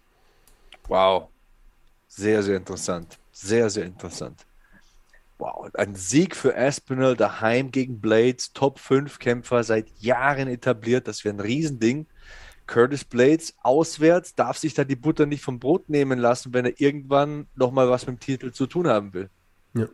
Wow. 0.88 1.29
Sehr, 2.09 2.42
sehr 2.42 2.57
interessant. 2.57 3.18
Sehr, 3.33 3.70
sehr 3.70 3.85
interessant. 3.85 4.46
Wow, 5.40 5.70
ein 5.72 5.94
Sieg 5.94 6.37
für 6.37 6.55
Aspinall 6.55 7.16
daheim 7.16 7.70
gegen 7.70 7.98
Blades, 7.98 8.53
Top 8.53 8.79
5 8.79 9.18
Kämpfer 9.18 9.64
seit 9.64 9.88
Jahren 9.98 10.48
etabliert, 10.48 11.09
das 11.09 11.24
wäre 11.24 11.35
ein 11.35 11.40
Riesending. 11.40 12.07
Curtis 12.66 13.05
Blades 13.05 13.55
auswärts 13.62 14.35
darf 14.35 14.59
sich 14.59 14.74
da 14.74 14.85
die 14.85 14.96
Butter 14.96 15.24
nicht 15.24 15.42
vom 15.42 15.59
Brot 15.59 15.88
nehmen 15.88 16.18
lassen, 16.18 16.53
wenn 16.53 16.66
er 16.66 16.79
irgendwann 16.79 17.46
nochmal 17.57 17.88
was 17.88 18.07
mit 18.07 18.16
dem 18.16 18.20
Titel 18.20 18.53
zu 18.53 18.66
tun 18.66 18.87
haben 18.87 19.14
will. 19.14 19.31
Ja. 19.72 19.87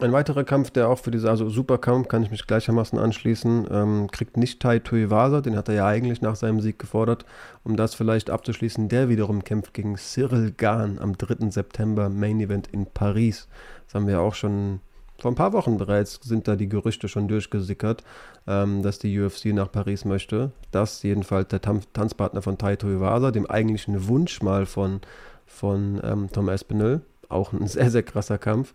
Ein 0.00 0.12
weiterer 0.12 0.42
Kampf, 0.42 0.70
der 0.70 0.88
auch 0.88 0.98
für 0.98 1.12
diese, 1.12 1.30
also 1.30 1.48
Superkampf, 1.48 2.08
kann 2.08 2.24
ich 2.24 2.30
mich 2.30 2.46
gleichermaßen 2.46 2.98
anschließen, 2.98 3.68
ähm, 3.70 4.08
kriegt 4.10 4.36
nicht 4.36 4.60
Tai 4.60 4.80
Tuivasa, 4.80 5.40
den 5.40 5.56
hat 5.56 5.68
er 5.68 5.76
ja 5.76 5.86
eigentlich 5.86 6.20
nach 6.20 6.34
seinem 6.34 6.60
Sieg 6.60 6.80
gefordert, 6.80 7.24
um 7.62 7.76
das 7.76 7.94
vielleicht 7.94 8.28
abzuschließen. 8.28 8.88
Der 8.88 9.08
wiederum 9.08 9.44
kämpft 9.44 9.72
gegen 9.72 9.96
Cyril 9.96 10.50
Gahn 10.50 10.98
am 10.98 11.16
3. 11.16 11.50
September 11.50 12.08
Main 12.08 12.40
Event 12.40 12.66
in 12.66 12.86
Paris. 12.86 13.46
Das 13.86 13.94
haben 13.94 14.06
wir 14.06 14.20
auch 14.20 14.34
schon 14.34 14.80
vor 15.18 15.30
ein 15.30 15.36
paar 15.36 15.52
Wochen 15.52 15.78
bereits, 15.78 16.18
sind 16.22 16.48
da 16.48 16.56
die 16.56 16.68
Gerüchte 16.68 17.08
schon 17.08 17.28
durchgesickert, 17.28 18.02
ähm, 18.46 18.82
dass 18.82 18.98
die 18.98 19.18
UFC 19.18 19.46
nach 19.46 19.70
Paris 19.70 20.04
möchte. 20.04 20.50
Das 20.70 21.02
jedenfalls 21.02 21.48
der 21.48 21.60
Tan 21.60 21.82
Tanzpartner 21.92 22.42
von 22.42 22.58
Taito 22.58 22.88
Iwasa, 22.88 23.30
dem 23.30 23.46
eigentlichen 23.46 24.08
Wunsch 24.08 24.42
mal 24.42 24.66
von, 24.66 25.00
von 25.46 26.00
ähm, 26.02 26.28
Tom 26.32 26.48
Espinel. 26.48 27.02
Auch 27.28 27.52
ein 27.52 27.66
sehr, 27.68 27.90
sehr 27.90 28.02
krasser 28.02 28.38
Kampf. 28.38 28.74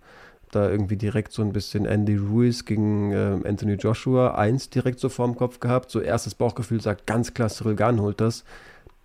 Da 0.51 0.67
irgendwie 0.67 0.97
direkt 0.97 1.31
so 1.31 1.43
ein 1.43 1.53
bisschen 1.53 1.85
Andy 1.85 2.15
Ruiz 2.15 2.65
gegen 2.65 3.11
äh, 3.11 3.37
Anthony 3.47 3.73
Joshua 3.73 4.33
eins 4.33 4.71
direkt 4.71 4.99
so 4.99 5.09
vorm 5.09 5.35
Kopf 5.35 5.59
gehabt. 5.59 5.91
So 5.91 5.99
erstes 5.99 6.33
Bauchgefühl 6.33 6.81
sagt 6.81 7.05
ganz 7.05 7.33
klar, 7.33 7.49
Cyril 7.49 7.75
Gahn 7.75 8.01
holt 8.01 8.19
das. 8.19 8.45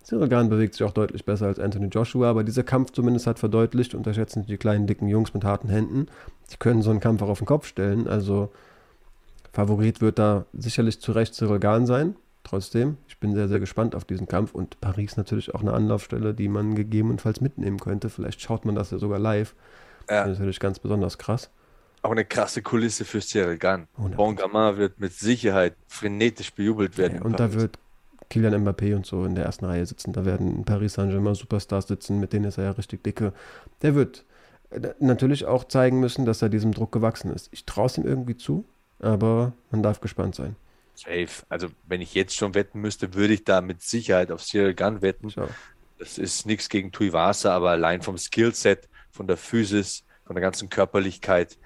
Cyril 0.05 0.29
Gahn 0.29 0.49
bewegt 0.49 0.75
sich 0.75 0.83
auch 0.83 0.91
deutlich 0.91 1.25
besser 1.25 1.47
als 1.47 1.59
Anthony 1.59 1.87
Joshua, 1.87 2.29
aber 2.29 2.43
dieser 2.43 2.61
Kampf 2.61 2.91
zumindest 2.91 3.25
hat 3.25 3.39
verdeutlicht, 3.39 3.95
unterschätzen 3.95 4.45
die 4.45 4.57
kleinen, 4.57 4.85
dicken 4.85 5.07
Jungs 5.07 5.33
mit 5.33 5.43
harten 5.43 5.67
Händen. 5.67 6.07
Die 6.51 6.57
können 6.57 6.83
so 6.83 6.91
einen 6.91 6.99
Kampf 6.99 7.23
auch 7.23 7.29
auf 7.29 7.39
den 7.39 7.47
Kopf 7.47 7.65
stellen. 7.65 8.07
Also 8.07 8.51
Favorit 9.51 10.01
wird 10.01 10.19
da 10.19 10.45
sicherlich 10.53 11.01
zu 11.01 11.11
Recht 11.11 11.33
Cyril 11.33 11.59
Gahn 11.59 11.87
sein. 11.87 12.15
Trotzdem, 12.43 12.97
ich 13.07 13.17
bin 13.17 13.33
sehr, 13.33 13.47
sehr 13.47 13.59
gespannt 13.59 13.95
auf 13.95 14.05
diesen 14.05 14.27
Kampf 14.27 14.53
und 14.53 14.79
Paris 14.79 15.17
natürlich 15.17 15.55
auch 15.55 15.61
eine 15.61 15.73
Anlaufstelle, 15.73 16.35
die 16.35 16.49
man 16.49 16.75
gegebenenfalls 16.75 17.41
mitnehmen 17.41 17.79
könnte. 17.79 18.09
Vielleicht 18.09 18.39
schaut 18.41 18.63
man 18.63 18.75
das 18.75 18.91
ja 18.91 18.99
sogar 18.99 19.17
live. 19.17 19.55
Ja. 20.07 20.25
Das 20.25 20.33
ist 20.33 20.39
natürlich 20.39 20.59
ganz 20.59 20.77
besonders 20.77 21.17
krass. 21.17 21.49
Auch 22.03 22.11
eine 22.11 22.25
krasse 22.25 22.61
Kulisse 22.61 23.05
für 23.05 23.21
Cyril 23.21 23.57
Gahn. 23.57 23.87
Bon 23.97 24.35
Gamin 24.35 24.77
wird 24.77 24.99
mit 24.99 25.13
Sicherheit 25.13 25.75
frenetisch 25.87 26.53
bejubelt 26.53 26.99
werden. 26.99 27.17
Ja, 27.17 27.21
und 27.23 27.39
da 27.39 27.51
wird 27.53 27.79
Kylian 28.29 28.65
Mbappé 28.65 28.95
und 28.95 29.05
so 29.05 29.25
in 29.25 29.35
der 29.35 29.45
ersten 29.45 29.65
Reihe 29.65 29.85
sitzen. 29.85 30.13
Da 30.13 30.25
werden 30.25 30.65
Paris 30.65 30.93
Saint-Germain 30.93 31.35
Superstars 31.35 31.87
sitzen, 31.87 32.19
mit 32.19 32.33
denen 32.33 32.45
ist 32.45 32.57
er 32.57 32.65
ja 32.65 32.71
richtig 32.71 33.03
dicke. 33.03 33.33
Der 33.81 33.95
wird 33.95 34.25
äh, 34.69 34.89
natürlich 34.99 35.45
auch 35.45 35.65
zeigen 35.65 35.99
müssen, 35.99 36.25
dass 36.25 36.41
er 36.41 36.49
diesem 36.49 36.73
Druck 36.73 36.91
gewachsen 36.91 37.31
ist. 37.31 37.49
Ich 37.51 37.65
traue 37.65 37.87
es 37.87 37.97
ihm 37.97 38.05
irgendwie 38.05 38.37
zu, 38.37 38.65
aber 38.99 39.53
man 39.71 39.83
darf 39.83 40.01
gespannt 40.01 40.35
sein. 40.35 40.55
Safe. 40.95 41.45
Also, 41.49 41.67
wenn 41.85 42.01
ich 42.01 42.13
jetzt 42.13 42.35
schon 42.35 42.55
wetten 42.55 42.79
müsste, 42.79 43.13
würde 43.13 43.33
ich 43.33 43.43
da 43.43 43.61
mit 43.61 43.81
Sicherheit 43.81 44.31
auf 44.31 44.43
Cyril 44.43 44.73
Gunn 44.73 45.01
wetten. 45.01 45.29
Schau. 45.29 45.47
Das 45.99 46.17
ist 46.17 46.45
nichts 46.45 46.69
gegen 46.69 46.91
Tuivasa, 46.91 47.53
aber 47.53 47.71
allein 47.71 48.01
vom 48.01 48.17
Skillset, 48.17 48.89
von 49.11 49.27
der 49.27 49.37
Physis, 49.37 50.03
von 50.25 50.35
der 50.35 50.41
ganzen 50.41 50.69
Körperlichkeit, 50.69 51.57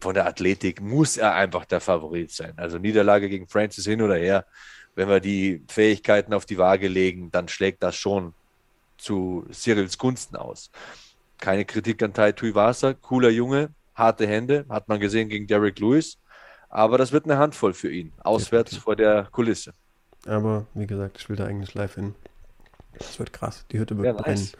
von 0.00 0.14
der 0.14 0.26
Athletik 0.26 0.80
muss 0.80 1.16
er 1.16 1.34
einfach 1.34 1.64
der 1.64 1.80
Favorit 1.80 2.30
sein. 2.30 2.54
Also 2.56 2.78
Niederlage 2.78 3.28
gegen 3.28 3.48
Francis 3.48 3.84
hin 3.84 4.00
oder 4.00 4.16
her, 4.16 4.46
wenn 4.98 5.08
wir 5.08 5.20
die 5.20 5.62
Fähigkeiten 5.68 6.34
auf 6.34 6.44
die 6.44 6.58
Waage 6.58 6.88
legen, 6.88 7.30
dann 7.30 7.46
schlägt 7.46 7.84
das 7.84 7.94
schon 7.94 8.34
zu 8.96 9.46
Cyrils 9.52 9.96
Gunsten 9.96 10.34
aus. 10.34 10.72
Keine 11.38 11.64
Kritik 11.64 12.02
an 12.02 12.12
Tai 12.12 12.32
Tuivasa, 12.32 12.94
cooler 12.94 13.30
Junge, 13.30 13.70
harte 13.94 14.26
Hände, 14.26 14.66
hat 14.68 14.88
man 14.88 14.98
gesehen 14.98 15.28
gegen 15.28 15.46
Derek 15.46 15.78
Lewis. 15.78 16.18
Aber 16.68 16.98
das 16.98 17.12
wird 17.12 17.26
eine 17.26 17.38
Handvoll 17.38 17.74
für 17.74 17.92
ihn, 17.92 18.12
auswärts 18.24 18.76
vor 18.76 18.96
der 18.96 19.28
Kulisse. 19.30 19.72
Aber 20.26 20.66
wie 20.74 20.88
gesagt, 20.88 21.18
ich 21.20 21.28
will 21.28 21.36
da 21.36 21.46
eigentlich 21.46 21.74
live 21.74 21.94
hin. 21.94 22.16
Das 22.98 23.20
wird 23.20 23.32
krass. 23.32 23.66
Die 23.70 23.78
Hütte 23.78 23.96
wird 23.96 24.06
ja, 24.06 24.12
brennen. 24.14 24.40
Nice. 24.40 24.52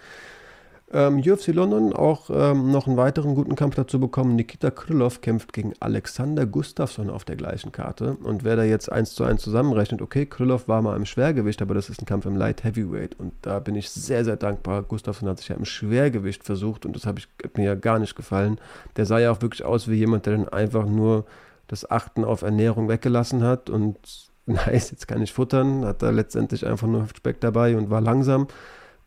Ähm, 0.90 1.18
UFC 1.18 1.48
London 1.48 1.92
auch 1.92 2.30
ähm, 2.30 2.70
noch 2.72 2.86
einen 2.86 2.96
weiteren 2.96 3.34
guten 3.34 3.56
Kampf 3.56 3.74
dazu 3.74 4.00
bekommen. 4.00 4.36
Nikita 4.36 4.70
Krylov 4.70 5.20
kämpft 5.20 5.52
gegen 5.52 5.74
Alexander 5.80 6.46
Gustafsson 6.46 7.10
auf 7.10 7.26
der 7.26 7.36
gleichen 7.36 7.72
Karte. 7.72 8.16
Und 8.22 8.42
wer 8.42 8.56
da 8.56 8.64
jetzt 8.64 8.90
eins 8.90 9.14
zu 9.14 9.24
eins 9.24 9.42
zusammenrechnet, 9.42 10.00
okay, 10.00 10.24
Krylov 10.24 10.66
war 10.66 10.80
mal 10.80 10.96
im 10.96 11.04
Schwergewicht, 11.04 11.60
aber 11.60 11.74
das 11.74 11.90
ist 11.90 12.00
ein 12.00 12.06
Kampf 12.06 12.24
im 12.24 12.36
Light 12.36 12.64
Heavyweight. 12.64 13.20
Und 13.20 13.34
da 13.42 13.58
bin 13.58 13.74
ich 13.74 13.90
sehr, 13.90 14.24
sehr 14.24 14.36
dankbar. 14.36 14.82
Gustafsson 14.82 15.28
hat 15.28 15.38
sich 15.38 15.48
ja 15.48 15.56
im 15.56 15.66
Schwergewicht 15.66 16.42
versucht 16.42 16.86
und 16.86 16.96
das 16.96 17.04
habe 17.04 17.18
ich 17.18 17.28
mir 17.56 17.64
ja 17.64 17.74
gar 17.74 17.98
nicht 17.98 18.16
gefallen. 18.16 18.58
Der 18.96 19.04
sah 19.04 19.18
ja 19.18 19.30
auch 19.30 19.42
wirklich 19.42 19.64
aus 19.64 19.88
wie 19.88 19.96
jemand, 19.96 20.24
der 20.24 20.38
dann 20.38 20.48
einfach 20.48 20.86
nur 20.86 21.26
das 21.66 21.90
Achten 21.90 22.24
auf 22.24 22.40
Ernährung 22.40 22.88
weggelassen 22.88 23.42
hat 23.42 23.68
und 23.68 23.98
nice, 24.46 24.90
jetzt 24.90 25.06
kann 25.06 25.20
ich 25.20 25.34
futtern, 25.34 25.84
hat 25.84 26.00
da 26.00 26.08
letztendlich 26.08 26.66
einfach 26.66 26.86
nur 26.86 27.06
Speck 27.14 27.40
dabei 27.40 27.76
und 27.76 27.90
war 27.90 28.00
langsam. 28.00 28.48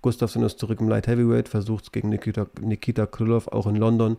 Gustafsson 0.01 0.43
ist 0.43 0.59
zurück 0.59 0.79
im 0.79 0.89
Light 0.89 1.07
Heavyweight, 1.07 1.49
versucht 1.49 1.85
es 1.85 1.91
gegen 1.91 2.09
Nikita, 2.09 2.47
Nikita 2.59 3.05
Krylov, 3.05 3.47
auch 3.47 3.67
in 3.67 3.75
London. 3.75 4.17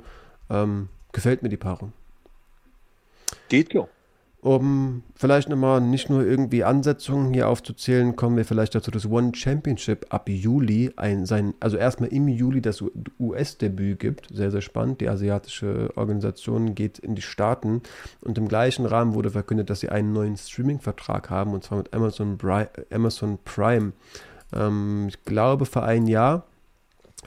Ähm, 0.50 0.88
gefällt 1.12 1.42
mir 1.42 1.48
die 1.48 1.56
Paarung. 1.56 1.92
Geht 3.48 3.74
ja. 3.74 3.86
Um 4.42 5.04
vielleicht 5.14 5.48
nochmal 5.48 5.80
nicht 5.80 6.10
nur 6.10 6.26
irgendwie 6.26 6.64
Ansetzungen 6.64 7.32
hier 7.32 7.48
aufzuzählen, 7.48 8.16
kommen 8.16 8.36
wir 8.36 8.44
vielleicht 8.44 8.74
dazu, 8.74 8.90
dass 8.90 9.06
One 9.06 9.32
Championship 9.36 10.06
ab 10.08 10.28
Juli 10.28 10.90
ein, 10.96 11.26
sein, 11.26 11.54
also 11.60 11.76
erstmal 11.76 12.08
im 12.08 12.26
Juli 12.26 12.60
das 12.60 12.82
US-Debüt 13.20 14.00
gibt. 14.00 14.28
Sehr, 14.34 14.50
sehr 14.50 14.60
spannend. 14.60 15.00
Die 15.00 15.08
asiatische 15.08 15.90
Organisation 15.94 16.74
geht 16.74 16.98
in 16.98 17.14
die 17.14 17.22
Staaten 17.22 17.82
und 18.20 18.36
im 18.36 18.48
gleichen 18.48 18.84
Rahmen 18.84 19.14
wurde 19.14 19.30
verkündet, 19.30 19.70
dass 19.70 19.78
sie 19.78 19.90
einen 19.90 20.12
neuen 20.12 20.36
Streaming-Vertrag 20.36 21.30
haben 21.30 21.52
und 21.52 21.62
zwar 21.62 21.78
mit 21.78 21.94
Amazon, 21.94 22.36
Amazon 22.90 23.38
Prime. 23.44 23.92
Ähm, 24.54 25.06
ich 25.08 25.24
glaube, 25.24 25.66
für 25.66 25.82
ein 25.82 26.06
Jahr 26.06 26.44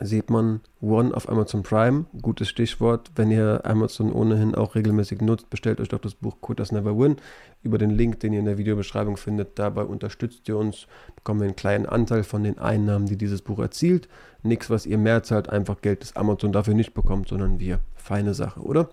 sieht 0.01 0.29
man 0.29 0.59
One 0.81 1.15
auf 1.15 1.29
Amazon 1.29 1.63
Prime. 1.63 2.05
Gutes 2.21 2.49
Stichwort. 2.49 3.11
Wenn 3.15 3.31
ihr 3.31 3.61
Amazon 3.63 4.11
ohnehin 4.11 4.53
auch 4.53 4.75
regelmäßig 4.75 5.21
nutzt, 5.21 5.49
bestellt 5.49 5.79
euch 5.79 5.87
doch 5.87 5.99
das 5.99 6.15
Buch 6.15 6.35
Quotas 6.41 6.71
Never 6.71 6.97
Win 6.97 7.15
über 7.63 7.77
den 7.77 7.91
Link, 7.91 8.19
den 8.19 8.33
ihr 8.33 8.39
in 8.39 8.45
der 8.45 8.57
Videobeschreibung 8.57 9.15
findet. 9.15 9.57
Dabei 9.57 9.83
unterstützt 9.83 10.49
ihr 10.49 10.57
uns, 10.57 10.87
bekommen 11.15 11.39
wir 11.39 11.45
einen 11.45 11.55
kleinen 11.55 11.85
Anteil 11.85 12.23
von 12.23 12.43
den 12.43 12.59
Einnahmen, 12.59 13.05
die 13.05 13.17
dieses 13.17 13.41
Buch 13.41 13.59
erzielt. 13.59 14.09
Nichts, 14.43 14.69
was 14.69 14.85
ihr 14.85 14.97
mehr 14.97 15.23
zahlt, 15.23 15.49
einfach 15.49 15.81
Geld, 15.81 16.01
das 16.01 16.15
Amazon 16.15 16.51
dafür 16.51 16.73
nicht 16.73 16.93
bekommt, 16.93 17.29
sondern 17.29 17.59
wir. 17.59 17.79
Feine 17.95 18.33
Sache, 18.33 18.59
oder? 18.59 18.89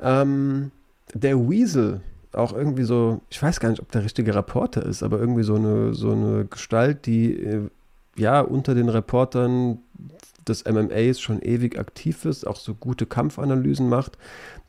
Ähm, 0.00 0.70
der 1.12 1.38
Weasel 1.50 2.00
auch 2.36 2.52
irgendwie 2.52 2.84
so, 2.84 3.20
ich 3.30 3.42
weiß 3.42 3.60
gar 3.60 3.70
nicht, 3.70 3.80
ob 3.80 3.90
der 3.92 4.04
richtige 4.04 4.34
Reporter 4.34 4.84
ist, 4.84 5.02
aber 5.02 5.18
irgendwie 5.18 5.42
so 5.42 5.56
eine, 5.56 5.94
so 5.94 6.12
eine 6.12 6.44
Gestalt, 6.46 7.06
die 7.06 7.34
äh, 7.34 7.68
ja 8.16 8.40
unter 8.40 8.74
den 8.74 8.88
Reportern 8.88 9.78
des 10.46 10.64
MMAs 10.64 11.20
schon 11.20 11.40
ewig 11.40 11.78
aktiv 11.78 12.24
ist, 12.24 12.46
auch 12.46 12.56
so 12.56 12.74
gute 12.74 13.06
Kampfanalysen 13.06 13.88
macht. 13.88 14.18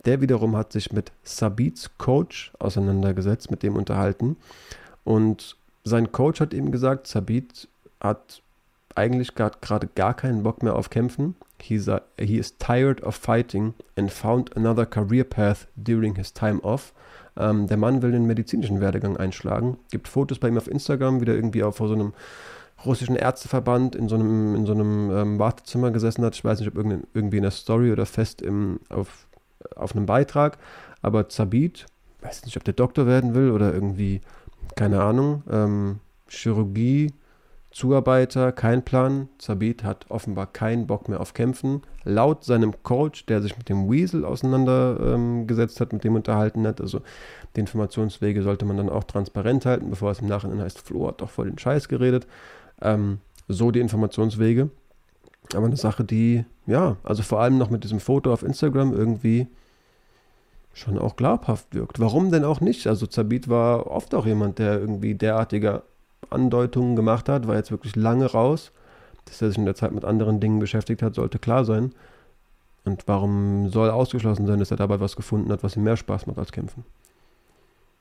Der 0.06 0.21
wiederum 0.21 0.56
hat 0.56 0.71
sich 0.71 0.91
mit 0.91 1.12
Sabits 1.23 1.91
Coach 1.97 2.51
auseinandergesetzt, 2.60 3.51
mit 3.51 3.63
dem 3.63 3.75
unterhalten. 3.75 4.38
Und 5.04 5.58
sein 5.84 6.12
Coach 6.12 6.39
hat 6.39 6.54
ihm 6.54 6.71
gesagt, 6.71 7.08
Sabit 7.08 7.67
hat 7.99 8.41
eigentlich 8.95 9.36
gerade 9.36 9.88
gar 9.93 10.13
keinen 10.13 10.43
Bock 10.43 10.63
mehr 10.63 10.75
auf 10.75 10.89
Kämpfen. 10.89 11.36
He's 11.62 11.89
a, 11.89 12.01
he 12.17 12.38
is 12.38 12.58
tired 12.58 13.04
of 13.04 13.15
fighting 13.15 13.73
and 13.97 14.12
found 14.12 14.56
another 14.56 14.86
career 14.86 15.23
path 15.23 15.67
during 15.75 16.15
his 16.15 16.34
time 16.34 16.62
off. 16.63 16.93
Ähm, 17.38 17.67
der 17.67 17.78
Mann 17.78 18.02
will 18.02 18.12
den 18.12 18.26
medizinischen 18.26 18.80
Werdegang 18.82 19.17
einschlagen. 19.17 19.78
Gibt 19.91 20.08
Fotos 20.08 20.39
bei 20.39 20.48
ihm 20.48 20.58
auf 20.58 20.67
Instagram, 20.67 21.21
wie 21.21 21.26
der 21.26 21.36
irgendwie 21.36 21.63
auch 21.63 21.76
vor 21.76 21.88
so 21.88 21.93
einem 21.93 22.13
russischen 22.86 23.15
Ärzteverband 23.15 23.95
in 23.95 24.08
so 24.08 24.15
einem, 24.15 24.56
in 24.56 24.65
so 24.65 24.74
einem 24.74 25.12
ähm, 25.12 25.39
Wartezimmer 25.39 25.91
gesessen 25.91 26.24
hat. 26.24 26.36
Ich 26.36 26.43
weiß 26.43 26.60
nicht, 26.60 26.69
ob 26.69 26.78
irgendwie 27.13 27.38
in 27.38 27.43
der 27.43 27.52
Story 27.52 27.91
oder 27.91 28.06
fest 28.06 28.41
im, 28.41 28.80
auf, 28.89 29.28
auf 29.76 29.95
einem 29.95 30.06
Beitrag. 30.06 30.58
Aber 31.02 31.30
Zabit, 31.30 31.86
weiß 32.21 32.45
nicht, 32.45 32.58
ob 32.58 32.63
der 32.63 32.74
Doktor 32.74 33.08
werden 33.08 33.36
will 33.36 33.52
oder 33.52 33.74
irgendwie, 33.74 34.21
keine 34.76 35.02
Ahnung, 35.02 35.43
ähm, 35.50 36.00
Chirurgie, 36.28 37.13
Zuarbeiter, 37.75 38.53
kein 38.53 38.85
Plan. 38.85 39.27
Zabit 39.38 39.83
hat 39.83 40.05
offenbar 40.07 40.47
keinen 40.47 40.88
Bock 40.88 41.09
mehr 41.09 41.19
auf 41.19 41.33
Kämpfen. 41.33 41.81
Laut 42.05 42.45
seinem 42.45 42.73
Coach, 42.83 43.25
der 43.25 43.41
sich 43.41 43.57
mit 43.57 43.67
dem 43.67 43.91
Weasel 43.91 44.23
auseinandergesetzt 44.23 45.81
ähm, 45.81 45.81
hat, 45.81 45.91
mit 45.91 46.05
dem 46.05 46.15
unterhalten 46.15 46.65
hat, 46.65 46.79
also 46.79 47.01
die 47.53 47.59
Informationswege 47.59 48.43
sollte 48.43 48.63
man 48.63 48.77
dann 48.77 48.88
auch 48.88 49.03
transparent 49.03 49.65
halten, 49.65 49.89
bevor 49.89 50.11
es 50.11 50.21
im 50.21 50.27
Nachhinein 50.27 50.61
heißt, 50.61 50.79
Flo 50.79 51.09
hat 51.09 51.19
doch 51.19 51.29
voll 51.29 51.49
den 51.49 51.57
Scheiß 51.57 51.89
geredet. 51.89 52.27
Ähm, 52.81 53.19
so 53.49 53.71
die 53.71 53.81
Informationswege. 53.81 54.69
Aber 55.53 55.65
eine 55.65 55.75
Sache, 55.75 56.05
die, 56.05 56.45
ja, 56.67 56.95
also 57.03 57.23
vor 57.23 57.41
allem 57.41 57.57
noch 57.57 57.69
mit 57.69 57.83
diesem 57.83 57.99
Foto 57.99 58.31
auf 58.31 58.43
Instagram 58.43 58.93
irgendwie 58.93 59.47
schon 60.71 60.97
auch 60.97 61.17
glaubhaft 61.17 61.75
wirkt. 61.75 61.99
Warum 61.99 62.31
denn 62.31 62.45
auch 62.45 62.61
nicht? 62.61 62.88
Also 62.88 63.05
Zabit 63.05 63.49
war 63.49 63.88
oft 63.88 64.15
auch 64.15 64.25
jemand, 64.25 64.59
der 64.59 64.79
irgendwie 64.79 65.13
derartiger 65.13 65.83
Andeutungen 66.29 66.95
gemacht 66.95 67.29
hat, 67.29 67.47
war 67.47 67.55
jetzt 67.55 67.71
wirklich 67.71 67.95
lange 67.95 68.25
raus. 68.25 68.71
Dass 69.25 69.41
er 69.41 69.49
sich 69.49 69.57
in 69.57 69.65
der 69.65 69.75
Zeit 69.75 69.91
mit 69.91 70.05
anderen 70.05 70.39
Dingen 70.39 70.59
beschäftigt 70.59 71.01
hat, 71.01 71.15
sollte 71.15 71.39
klar 71.39 71.65
sein. 71.65 71.93
Und 72.83 73.07
warum 73.07 73.69
soll 73.69 73.89
ausgeschlossen 73.89 74.45
sein, 74.45 74.59
dass 74.59 74.69
er 74.69 74.77
dabei 74.77 74.99
was 74.99 75.15
gefunden 75.15 75.51
hat, 75.51 75.63
was 75.63 75.75
ihm 75.75 75.83
mehr 75.83 75.97
Spaß 75.97 76.27
macht 76.27 76.38
als 76.38 76.51
kämpfen? 76.51 76.85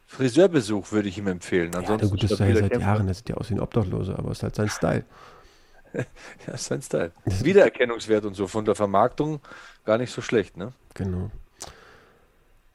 Friseurbesuch 0.07 0.93
würde 0.93 1.09
ich 1.09 1.17
ihm 1.17 1.27
empfehlen. 1.27 1.75
Ansonsten 1.75 2.07
ja, 2.07 2.11
gut, 2.11 2.23
das 2.23 2.33
ist 2.33 2.39
ja 2.39 2.47
seit 2.47 2.71
Kämpfer. 2.71 2.79
Jahren, 2.81 3.07
der 3.07 3.15
sieht 3.15 3.29
ja 3.31 3.37
aus 3.37 3.49
wie 3.49 3.55
ein 3.55 3.61
Obdachloser, 3.61 4.19
aber 4.19 4.33
ist 4.33 4.43
halt 4.43 4.55
sein 4.55 4.69
Style. 4.69 5.05
ja, 5.95 6.53
ist 6.53 6.67
sein 6.67 6.83
Style. 6.83 7.13
Wiedererkennungswert 7.25 8.27
und 8.27 8.35
so 8.35 8.47
von 8.47 8.67
der 8.67 8.75
Vermarktung 8.75 9.41
gar 9.85 9.97
nicht 9.97 10.13
so 10.13 10.21
schlecht, 10.21 10.57
ne? 10.57 10.73
Genau. 10.93 11.31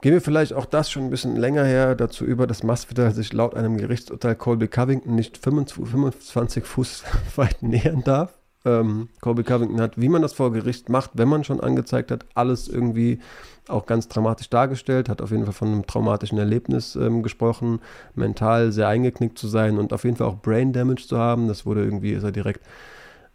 Gehen 0.01 0.13
wir 0.13 0.21
vielleicht 0.21 0.53
auch 0.53 0.65
das 0.65 0.89
schon 0.89 1.03
ein 1.03 1.09
bisschen 1.09 1.35
länger 1.35 1.65
her 1.65 1.93
dazu 1.93 2.23
über, 2.23 2.47
dass 2.47 2.63
Masvidal 2.63 3.11
sich 3.11 3.33
laut 3.33 3.55
einem 3.55 3.77
Gerichtsurteil 3.77 4.35
Colby 4.35 4.69
Covington 4.69 5.13
nicht 5.13 5.37
25 5.37 6.63
Fuß 6.63 7.03
weit 7.35 7.61
nähern 7.61 8.03
darf. 8.05 8.33
Ähm, 8.65 9.09
Colby 9.19 9.43
Covington 9.43 9.81
hat, 9.81 9.99
wie 9.99 10.07
man 10.07 10.21
das 10.21 10.33
vor 10.33 10.53
Gericht 10.53 10.87
macht, 10.87 11.11
wenn 11.15 11.27
man 11.27 11.43
schon 11.43 11.59
angezeigt 11.59 12.11
hat, 12.11 12.25
alles 12.33 12.69
irgendwie 12.69 13.19
auch 13.67 13.85
ganz 13.85 14.07
dramatisch 14.07 14.49
dargestellt, 14.49 15.09
hat 15.09 15.21
auf 15.21 15.31
jeden 15.31 15.43
Fall 15.43 15.53
von 15.53 15.67
einem 15.67 15.87
traumatischen 15.87 16.37
Erlebnis 16.37 16.95
ähm, 16.95 17.21
gesprochen, 17.21 17.79
mental 18.15 18.71
sehr 18.71 18.87
eingeknickt 18.87 19.37
zu 19.37 19.47
sein 19.47 19.77
und 19.77 19.91
auf 19.91 20.05
jeden 20.05 20.15
Fall 20.15 20.27
auch 20.27 20.41
Brain 20.41 20.71
Damage 20.71 21.07
zu 21.07 21.17
haben. 21.17 21.47
Das 21.47 21.65
wurde 21.65 21.83
irgendwie, 21.83 22.11
ist 22.11 22.23
er 22.23 22.31
direkt 22.31 22.65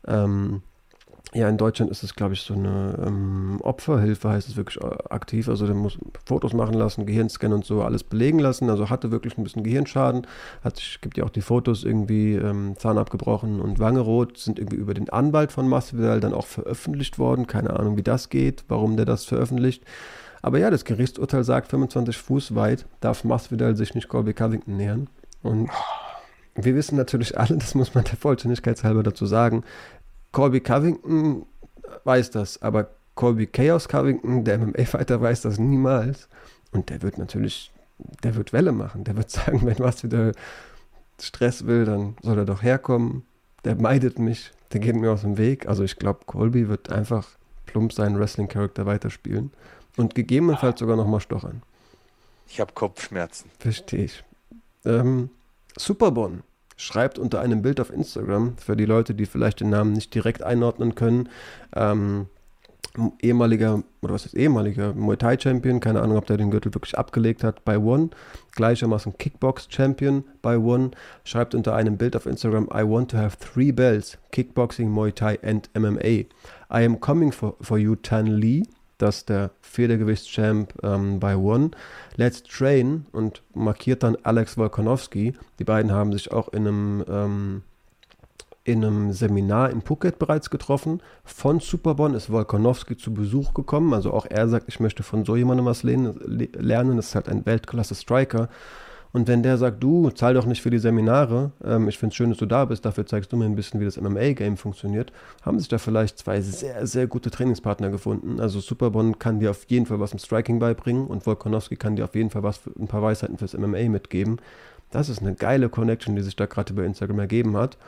ähm, 0.06 0.62
ja, 1.34 1.48
in 1.48 1.56
Deutschland 1.56 1.90
ist 1.90 2.04
es, 2.04 2.14
glaube 2.14 2.34
ich, 2.34 2.42
so 2.42 2.54
eine 2.54 2.96
ähm, 3.04 3.58
Opferhilfe, 3.60 4.30
heißt 4.30 4.48
es 4.48 4.56
wirklich 4.56 4.82
äh, 4.82 4.88
aktiv. 5.10 5.48
Also 5.48 5.66
der 5.66 5.74
muss 5.74 5.98
Fotos 6.24 6.52
machen 6.52 6.74
lassen, 6.74 7.06
Gehirnscan 7.06 7.52
und 7.52 7.64
so, 7.64 7.82
alles 7.82 8.04
belegen 8.04 8.38
lassen. 8.38 8.70
Also 8.70 8.88
hatte 8.88 9.10
wirklich 9.10 9.36
ein 9.36 9.42
bisschen 9.42 9.64
Gehirnschaden. 9.64 10.28
Hat, 10.62 10.80
gibt 11.00 11.16
ja 11.16 11.24
auch 11.24 11.30
die 11.30 11.40
Fotos 11.40 11.82
irgendwie 11.82 12.34
ähm, 12.34 12.76
Zahn 12.78 12.98
abgebrochen 12.98 13.60
und 13.60 13.80
Wange 13.80 13.98
rot, 13.98 14.38
sind 14.38 14.60
irgendwie 14.60 14.76
über 14.76 14.94
den 14.94 15.10
Anwalt 15.10 15.50
von 15.50 15.68
Masvidal 15.68 16.20
dann 16.20 16.34
auch 16.34 16.46
veröffentlicht 16.46 17.18
worden. 17.18 17.48
Keine 17.48 17.78
Ahnung, 17.78 17.96
wie 17.96 18.04
das 18.04 18.28
geht, 18.28 18.64
warum 18.68 18.96
der 18.96 19.06
das 19.06 19.24
veröffentlicht. 19.24 19.82
Aber 20.40 20.60
ja, 20.60 20.70
das 20.70 20.84
Gerichtsurteil 20.84 21.42
sagt, 21.42 21.68
25 21.68 22.16
Fuß 22.16 22.54
weit 22.54 22.86
darf 23.00 23.24
Masvidal 23.24 23.74
sich 23.74 23.96
nicht 23.96 24.08
Colby 24.08 24.34
Covington 24.34 24.76
nähern. 24.76 25.08
Und 25.42 25.68
wir 26.54 26.76
wissen 26.76 26.96
natürlich 26.96 27.36
alle, 27.36 27.56
das 27.56 27.74
muss 27.74 27.94
man 27.94 28.04
der 28.04 28.16
Vollständigkeit 28.16 28.84
halber 28.84 29.02
dazu 29.02 29.26
sagen, 29.26 29.64
Colby 30.34 30.60
Covington 30.60 31.46
weiß 32.02 32.32
das, 32.32 32.60
aber 32.60 32.90
Colby 33.14 33.46
Chaos 33.46 33.88
Covington, 33.88 34.44
der 34.44 34.58
MMA-Fighter, 34.58 35.20
weiß 35.20 35.42
das 35.42 35.58
niemals. 35.58 36.28
Und 36.72 36.90
der 36.90 37.02
wird 37.02 37.18
natürlich, 37.18 37.72
der 38.24 38.34
wird 38.34 38.52
Welle 38.52 38.72
machen. 38.72 39.04
Der 39.04 39.16
wird 39.16 39.30
sagen, 39.30 39.64
wenn 39.64 39.78
was 39.78 40.02
wieder 40.02 40.32
Stress 41.20 41.66
will, 41.66 41.84
dann 41.84 42.16
soll 42.20 42.36
er 42.36 42.44
doch 42.44 42.62
herkommen. 42.62 43.22
Der 43.64 43.76
meidet 43.76 44.18
mich, 44.18 44.50
der 44.72 44.80
geht 44.80 44.96
mir 44.96 45.12
aus 45.12 45.20
dem 45.20 45.38
Weg. 45.38 45.68
Also 45.68 45.84
ich 45.84 45.96
glaube, 45.96 46.24
Colby 46.26 46.68
wird 46.68 46.90
einfach 46.90 47.28
plump 47.66 47.92
seinen 47.92 48.18
Wrestling-Charakter 48.18 48.86
weiterspielen 48.86 49.52
und 49.96 50.16
gegebenenfalls 50.16 50.80
sogar 50.80 50.96
nochmal 50.96 51.20
stochern. 51.20 51.62
Ich 52.48 52.58
habe 52.58 52.72
Kopfschmerzen. 52.72 53.50
Verstehe 53.60 54.04
ich. 54.04 54.24
Ähm, 54.84 55.30
Superbon 55.78 56.42
schreibt 56.76 57.18
unter 57.18 57.40
einem 57.40 57.62
Bild 57.62 57.80
auf 57.80 57.92
Instagram, 57.92 58.56
für 58.58 58.76
die 58.76 58.86
Leute, 58.86 59.14
die 59.14 59.26
vielleicht 59.26 59.60
den 59.60 59.70
Namen 59.70 59.92
nicht 59.92 60.14
direkt 60.14 60.42
einordnen 60.42 60.94
können, 60.94 61.28
ähm, 61.74 62.26
ehemaliger, 63.20 63.82
oder 64.02 64.14
was 64.14 64.26
ist 64.26 64.34
ehemaliger 64.34 64.92
Muay 64.94 65.16
Thai 65.16 65.38
Champion, 65.38 65.80
keine 65.80 66.00
Ahnung, 66.00 66.16
ob 66.16 66.26
der 66.26 66.36
den 66.36 66.50
Gürtel 66.50 66.74
wirklich 66.74 66.96
abgelegt 66.96 67.42
hat, 67.42 67.64
bei 67.64 67.78
One, 67.78 68.10
gleichermaßen 68.52 69.18
Kickbox 69.18 69.66
Champion 69.68 70.24
bei 70.42 70.58
One, 70.58 70.92
schreibt 71.24 71.54
unter 71.54 71.74
einem 71.74 71.96
Bild 71.96 72.14
auf 72.14 72.26
Instagram, 72.26 72.68
I 72.72 72.82
want 72.82 73.10
to 73.10 73.16
have 73.16 73.36
three 73.38 73.72
belts, 73.72 74.18
Kickboxing, 74.30 74.88
Muay 74.90 75.12
Thai 75.12 75.38
and 75.42 75.68
MMA. 75.74 76.26
I 76.70 76.84
am 76.84 77.00
coming 77.00 77.32
for, 77.32 77.56
for 77.60 77.78
you, 77.78 77.96
Tan 77.96 78.26
Lee. 78.26 78.64
Dass 78.98 79.24
der 79.24 79.50
Federgewichtschamp 79.60 80.74
ähm, 80.82 81.20
bei 81.20 81.36
One 81.36 81.70
Let's 82.16 82.42
Train 82.42 83.06
und 83.12 83.42
markiert 83.54 84.02
dann 84.02 84.16
Alex 84.22 84.56
Volkanovski. 84.56 85.34
Die 85.58 85.64
beiden 85.64 85.92
haben 85.92 86.12
sich 86.12 86.32
auch 86.32 86.48
in 86.48 86.66
einem, 86.66 87.04
ähm, 87.08 87.62
in 88.64 88.84
einem 88.84 89.12
Seminar 89.12 89.70
in 89.70 89.82
Phuket 89.82 90.18
bereits 90.18 90.48
getroffen. 90.50 91.02
Von 91.24 91.60
Superbon 91.60 92.14
ist 92.14 92.30
Volkanovski 92.30 92.96
zu 92.96 93.12
Besuch 93.12 93.52
gekommen. 93.54 93.92
Also 93.92 94.12
auch 94.12 94.26
er 94.28 94.48
sagt, 94.48 94.68
ich 94.68 94.80
möchte 94.80 95.02
von 95.02 95.24
so 95.24 95.36
jemandem 95.36 95.66
was 95.66 95.82
lernen. 95.82 96.96
Das 96.96 97.08
ist 97.08 97.14
halt 97.14 97.28
ein 97.28 97.44
Weltklasse-Striker. 97.44 98.48
Und 99.14 99.28
wenn 99.28 99.44
der 99.44 99.58
sagt, 99.58 99.80
du, 99.80 100.10
zahl 100.10 100.34
doch 100.34 100.44
nicht 100.44 100.60
für 100.60 100.70
die 100.70 100.80
Seminare, 100.80 101.52
ähm, 101.64 101.88
ich 101.88 101.98
finde 101.98 102.10
es 102.10 102.16
schön, 102.16 102.30
dass 102.30 102.38
du 102.38 102.46
da 102.46 102.64
bist, 102.64 102.84
dafür 102.84 103.06
zeigst 103.06 103.32
du 103.32 103.36
mir 103.36 103.44
ein 103.44 103.54
bisschen, 103.54 103.78
wie 103.78 103.84
das 103.84 103.96
MMA-Game 103.96 104.56
funktioniert, 104.56 105.12
haben 105.42 105.60
sich 105.60 105.68
da 105.68 105.78
vielleicht 105.78 106.18
zwei 106.18 106.40
sehr, 106.40 106.84
sehr 106.84 107.06
gute 107.06 107.30
Trainingspartner 107.30 107.90
gefunden. 107.90 108.40
Also 108.40 108.58
Superbon 108.58 109.20
kann 109.20 109.38
dir 109.38 109.50
auf 109.52 109.66
jeden 109.68 109.86
Fall 109.86 110.00
was 110.00 110.12
im 110.12 110.18
Striking 110.18 110.58
beibringen 110.58 111.06
und 111.06 111.26
Volkanowski 111.26 111.76
kann 111.76 111.94
dir 111.94 112.06
auf 112.06 112.16
jeden 112.16 112.30
Fall 112.30 112.42
was 112.42 112.62
ein 112.76 112.88
paar 112.88 113.02
Weisheiten 113.02 113.38
fürs 113.38 113.56
MMA 113.56 113.88
mitgeben. 113.88 114.38
Das 114.90 115.08
ist 115.08 115.22
eine 115.22 115.36
geile 115.36 115.68
Connection, 115.68 116.16
die 116.16 116.22
sich 116.22 116.34
da 116.34 116.46
gerade 116.46 116.72
über 116.72 116.84
Instagram 116.84 117.20
ergeben 117.20 117.56
hat. 117.56 117.78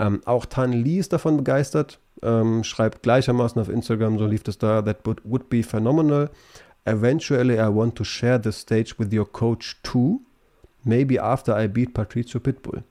Ähm, 0.00 0.22
auch 0.24 0.44
Tan 0.44 0.72
Lee 0.72 0.98
ist 0.98 1.12
davon 1.12 1.36
begeistert, 1.36 2.00
ähm, 2.22 2.64
schreibt 2.64 3.04
gleichermaßen 3.04 3.62
auf 3.62 3.68
Instagram, 3.68 4.18
so 4.18 4.26
lief 4.26 4.42
es 4.48 4.58
da, 4.58 4.82
that 4.82 5.06
would, 5.06 5.20
would 5.22 5.48
be 5.48 5.62
phenomenal. 5.62 6.30
Eventually 6.84 7.60
I 7.60 7.72
want 7.72 7.94
to 7.94 8.02
share 8.02 8.40
the 8.42 8.50
stage 8.50 8.96
with 8.98 9.14
your 9.14 9.30
coach 9.30 9.80
too. 9.84 10.20
Maybe 10.84 11.22
after 11.22 11.60
I 11.60 11.68
beat 11.68 11.94
Patrizio 11.94 12.40
Pitbull. 12.40 12.84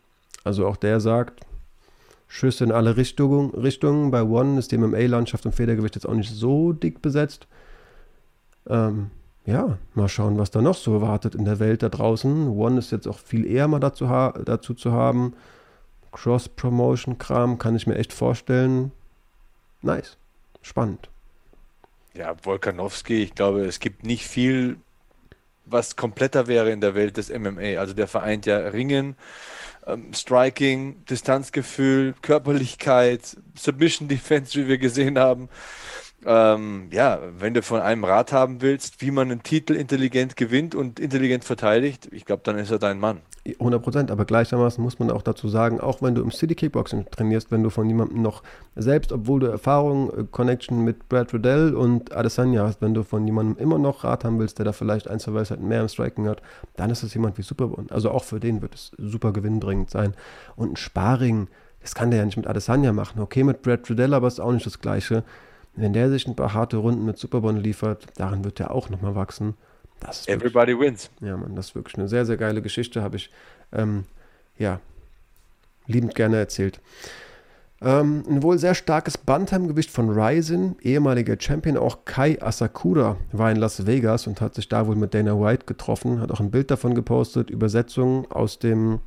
Also 0.43 0.67
auch 0.67 0.75
der 0.75 0.99
sagt, 0.99 1.41
Schüsse 2.27 2.63
in 2.63 2.71
alle 2.71 2.97
Richtungen. 2.97 3.51
Richtungen. 3.51 4.10
Bei 4.10 4.23
One 4.23 4.58
ist 4.58 4.71
die 4.71 4.77
MMA-Landschaft 4.77 5.45
im 5.45 5.51
Federgewicht 5.51 5.95
jetzt 5.95 6.08
auch 6.08 6.15
nicht 6.15 6.32
so 6.32 6.73
dick 6.73 7.01
besetzt. 7.01 7.47
Ähm, 8.67 9.12
ja, 9.45 9.77
mal 9.93 10.08
schauen, 10.08 10.38
was 10.38 10.49
da 10.49 10.62
noch 10.62 10.75
so 10.75 11.01
wartet 11.01 11.36
in 11.36 11.45
der 11.45 11.60
Welt 11.60 11.84
da 11.84 11.89
draußen. 11.89 12.47
One 12.47 12.79
ist 12.79 12.91
jetzt 12.91 13.08
auch 13.08 13.19
viel 13.19 13.45
eher 13.45 13.67
mal 13.67 13.79
dazu, 13.79 14.06
dazu 14.06 14.73
zu 14.73 14.91
haben. 14.93 15.34
Cross-Promotion-Kram 16.12 17.60
kann 17.60 17.75
ich 17.75 17.86
mir 17.88 17.95
echt 17.95 18.13
vorstellen. 18.13 18.91
Nice. 19.82 20.17
Spannend. 20.62 21.10
Ja, 22.15 22.36
Volkanowski, 22.41 23.21
ich 23.21 23.36
glaube, 23.36 23.65
es 23.65 23.79
gibt 23.79 24.06
nicht 24.06 24.25
viel 24.27 24.77
was 25.65 25.95
kompletter 25.95 26.47
wäre 26.47 26.71
in 26.71 26.82
der 26.82 26.95
Welt 26.95 27.17
des 27.17 27.30
MMA. 27.30 27.80
Also 27.80 27.93
der 27.93 28.08
vereint 28.08 28.45
ja 28.45 28.58
Ringen, 28.58 29.15
ähm, 29.88 30.13
Striking, 30.13 31.06
Distanzgefühl, 31.06 32.13
Körperlichkeit, 32.21 33.38
Submission 33.56 34.08
Defense, 34.08 34.60
wie 34.60 34.67
wir 34.67 34.78
gesehen 34.78 35.17
haben. 35.17 35.49
Ähm, 36.25 36.88
ja, 36.91 37.19
wenn 37.38 37.53
du 37.53 37.62
von 37.62 37.81
einem 37.81 38.03
Rat 38.03 38.31
haben 38.31 38.62
willst, 38.62 39.01
wie 39.01 39.12
man 39.12 39.31
einen 39.31 39.43
Titel 39.43 39.73
intelligent 39.73 40.36
gewinnt 40.38 40.75
und 40.75 40.99
intelligent 40.99 41.43
verteidigt, 41.43 42.09
ich 42.12 42.25
glaube, 42.25 42.41
dann 42.43 42.57
ist 42.57 42.71
er 42.71 42.79
dein 42.79 42.99
Mann. 42.99 43.21
100 43.45 43.83
Prozent, 43.83 44.12
aber 44.12 44.23
gleichermaßen 44.23 44.81
muss 44.81 44.99
man 44.99 45.12
auch 45.12 45.21
dazu 45.21 45.49
sagen, 45.49 45.81
auch 45.81 46.01
wenn 46.01 46.15
du 46.15 46.21
im 46.21 46.31
City 46.31 46.55
Kickboxing 46.55 47.07
trainierst, 47.12 47.51
wenn 47.51 47.62
du 47.62 47.69
von 47.69 47.88
jemandem 47.89 48.21
noch, 48.21 48.41
selbst 48.75 49.12
obwohl 49.12 49.41
du 49.41 49.47
Erfahrung, 49.47 50.12
äh, 50.12 50.23
Connection 50.31 50.83
mit 50.86 51.09
Brad 51.09 51.33
Riddell 51.33 51.75
und 51.75 52.15
Adesanya 52.15 52.63
hast, 52.63 52.81
wenn 52.81 52.93
du 52.93 53.03
von 53.03 53.25
jemandem 53.25 53.62
immer 53.62 53.77
noch 53.77 54.05
Rat 54.05 54.23
haben 54.23 54.39
willst, 54.39 54.59
der 54.59 54.65
da 54.65 54.71
vielleicht 54.71 55.09
ein, 55.09 55.19
zwei 55.19 55.33
Weisheiten 55.33 55.67
mehr 55.67 55.81
im 55.81 55.89
Striking 55.89 56.27
hat, 56.27 56.41
dann 56.77 56.89
ist 56.89 57.03
es 57.03 57.13
jemand 57.13 57.38
wie 57.38 57.41
Superbone. 57.41 57.88
Also 57.91 58.12
auch 58.12 58.23
für 58.23 58.39
den 58.39 58.62
wird 58.62 58.75
es 58.75 58.91
super 58.97 59.33
gewinnbringend 59.33 59.89
sein. 59.89 60.13
Und 60.55 60.73
ein 60.73 60.75
Sparring, 60.77 61.49
das 61.81 61.95
kann 61.95 62.12
der 62.12 62.19
ja 62.19 62.25
nicht 62.25 62.38
mit 62.38 62.47
Adesanya 62.47 62.93
machen. 62.93 63.19
Okay, 63.19 63.43
mit 63.43 63.62
Brad 63.62 63.89
Riddell, 63.89 64.13
aber 64.13 64.27
ist 64.27 64.39
auch 64.39 64.53
nicht 64.53 64.65
das 64.65 64.79
Gleiche. 64.79 65.25
Wenn 65.75 65.93
der 65.93 66.09
sich 66.09 66.27
ein 66.27 66.36
paar 66.36 66.53
harte 66.53 66.77
Runden 66.77 67.05
mit 67.05 67.17
Superbone 67.17 67.59
liefert, 67.59 68.05
daran 68.17 68.43
wird 68.43 68.59
er 68.59 68.71
auch 68.71 68.89
nochmal 68.89 69.15
wachsen. 69.15 69.55
Everybody 70.27 70.73
wirklich, 70.73 70.79
wins. 70.79 71.09
Ja, 71.21 71.38
Mann, 71.38 71.55
das 71.55 71.67
ist 71.67 71.75
wirklich 71.75 71.97
eine 71.97 72.07
sehr, 72.07 72.25
sehr 72.25 72.38
geile 72.38 72.62
Geschichte, 72.62 73.01
habe 73.01 73.15
ich, 73.15 73.29
ähm, 73.71 74.03
ja, 74.57 74.79
liebend 75.88 76.15
gerne 76.15 76.38
erzählt. 76.38 76.79
Ähm, 77.81 78.23
ein 78.29 78.43
wohl 78.43 78.57
sehr 78.57 78.75
starkes 78.75 79.17
Bantamgewicht 79.17 79.91
von 79.91 80.09
Ryzen, 80.09 80.77
ehemaliger 80.81 81.36
Champion, 81.38 81.77
auch 81.77 82.05
Kai 82.05 82.41
Asakura, 82.41 83.17
war 83.33 83.51
in 83.51 83.57
Las 83.57 83.86
Vegas 83.86 84.25
und 84.25 84.39
hat 84.39 84.55
sich 84.55 84.69
da 84.69 84.88
wohl 84.88 84.95
mit 84.95 85.13
Dana 85.13 85.39
White 85.39 85.65
getroffen, 85.65 86.21
hat 86.21 86.31
auch 86.31 86.39
ein 86.39 86.51
Bild 86.51 86.71
davon 86.71 86.95
gepostet, 86.95 87.49
Übersetzung 87.49 88.29
aus 88.31 88.57
dem, 88.59 88.99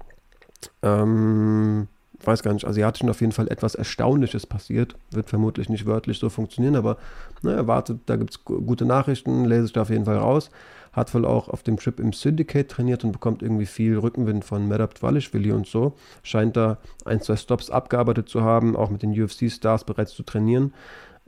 ähm, 0.83 1.89
weiß 2.25 2.43
gar 2.43 2.53
nicht, 2.53 2.67
asiatischen 2.67 3.11
auf 3.11 3.21
jeden 3.21 3.33
Fall 3.33 3.49
etwas 3.49 3.75
Erstaunliches 3.75 4.47
passiert. 4.47 4.97
Wird 5.11 5.29
vermutlich 5.29 5.69
nicht 5.69 5.87
wörtlich 5.87 6.19
so 6.19 6.29
funktionieren, 6.29 6.77
aber 6.77 6.97
na, 7.43 7.53
erwartet, 7.53 8.01
da 8.07 8.17
gibt 8.17 8.31
es 8.31 8.45
gute 8.45 8.85
Nachrichten, 8.85 9.45
lese 9.45 9.67
ich 9.67 9.73
da 9.73 9.83
auf 9.83 9.91
jeden 9.91 10.05
Fall 10.05 10.19
raus 10.19 10.51
hat 10.97 11.13
wohl 11.15 11.27
auch 11.27 11.49
auf 11.49 11.63
dem 11.63 11.77
Trip 11.77 12.01
im 12.01 12.15
Syndicate 12.15 12.69
trainiert 12.69 13.05
und 13.05 13.13
bekommt 13.13 13.43
irgendwie 13.43 13.67
viel 13.67 13.99
Rückenwind 13.99 14.45
von 14.45 14.67
Merab 14.67 14.95
Dvalishvili 14.95 15.53
und 15.53 15.67
so. 15.67 15.95
Scheint 16.23 16.57
da 16.57 16.79
ein, 17.05 17.21
zwei 17.21 17.37
Stops 17.37 17.71
abgearbeitet 17.71 18.31
zu 18.31 18.43
haben, 18.43 18.75
auch 18.75 18.89
mit 18.89 19.03
den 19.03 19.11
UFC-Stars 19.11 19.85
bereits 19.85 20.15
zu 20.15 20.23
trainieren. 20.23 20.73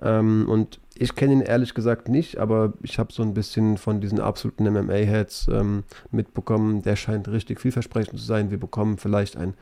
Ähm, 0.00 0.46
und 0.48 0.80
ich 0.94 1.14
kenne 1.14 1.34
ihn 1.34 1.40
ehrlich 1.42 1.74
gesagt 1.74 2.08
nicht, 2.08 2.38
aber 2.38 2.72
ich 2.82 2.98
habe 2.98 3.12
so 3.12 3.22
ein 3.22 3.34
bisschen 3.34 3.76
von 3.76 4.00
diesen 4.00 4.20
absoluten 4.20 4.64
MMA-Heads 4.64 5.48
ähm, 5.52 5.84
mitbekommen. 6.10 6.80
Der 6.80 6.96
scheint 6.96 7.28
richtig 7.28 7.60
vielversprechend 7.60 8.18
zu 8.18 8.24
sein. 8.24 8.50
Wir 8.50 8.58
bekommen 8.58 8.96
vielleicht 8.96 9.36
ein 9.36 9.52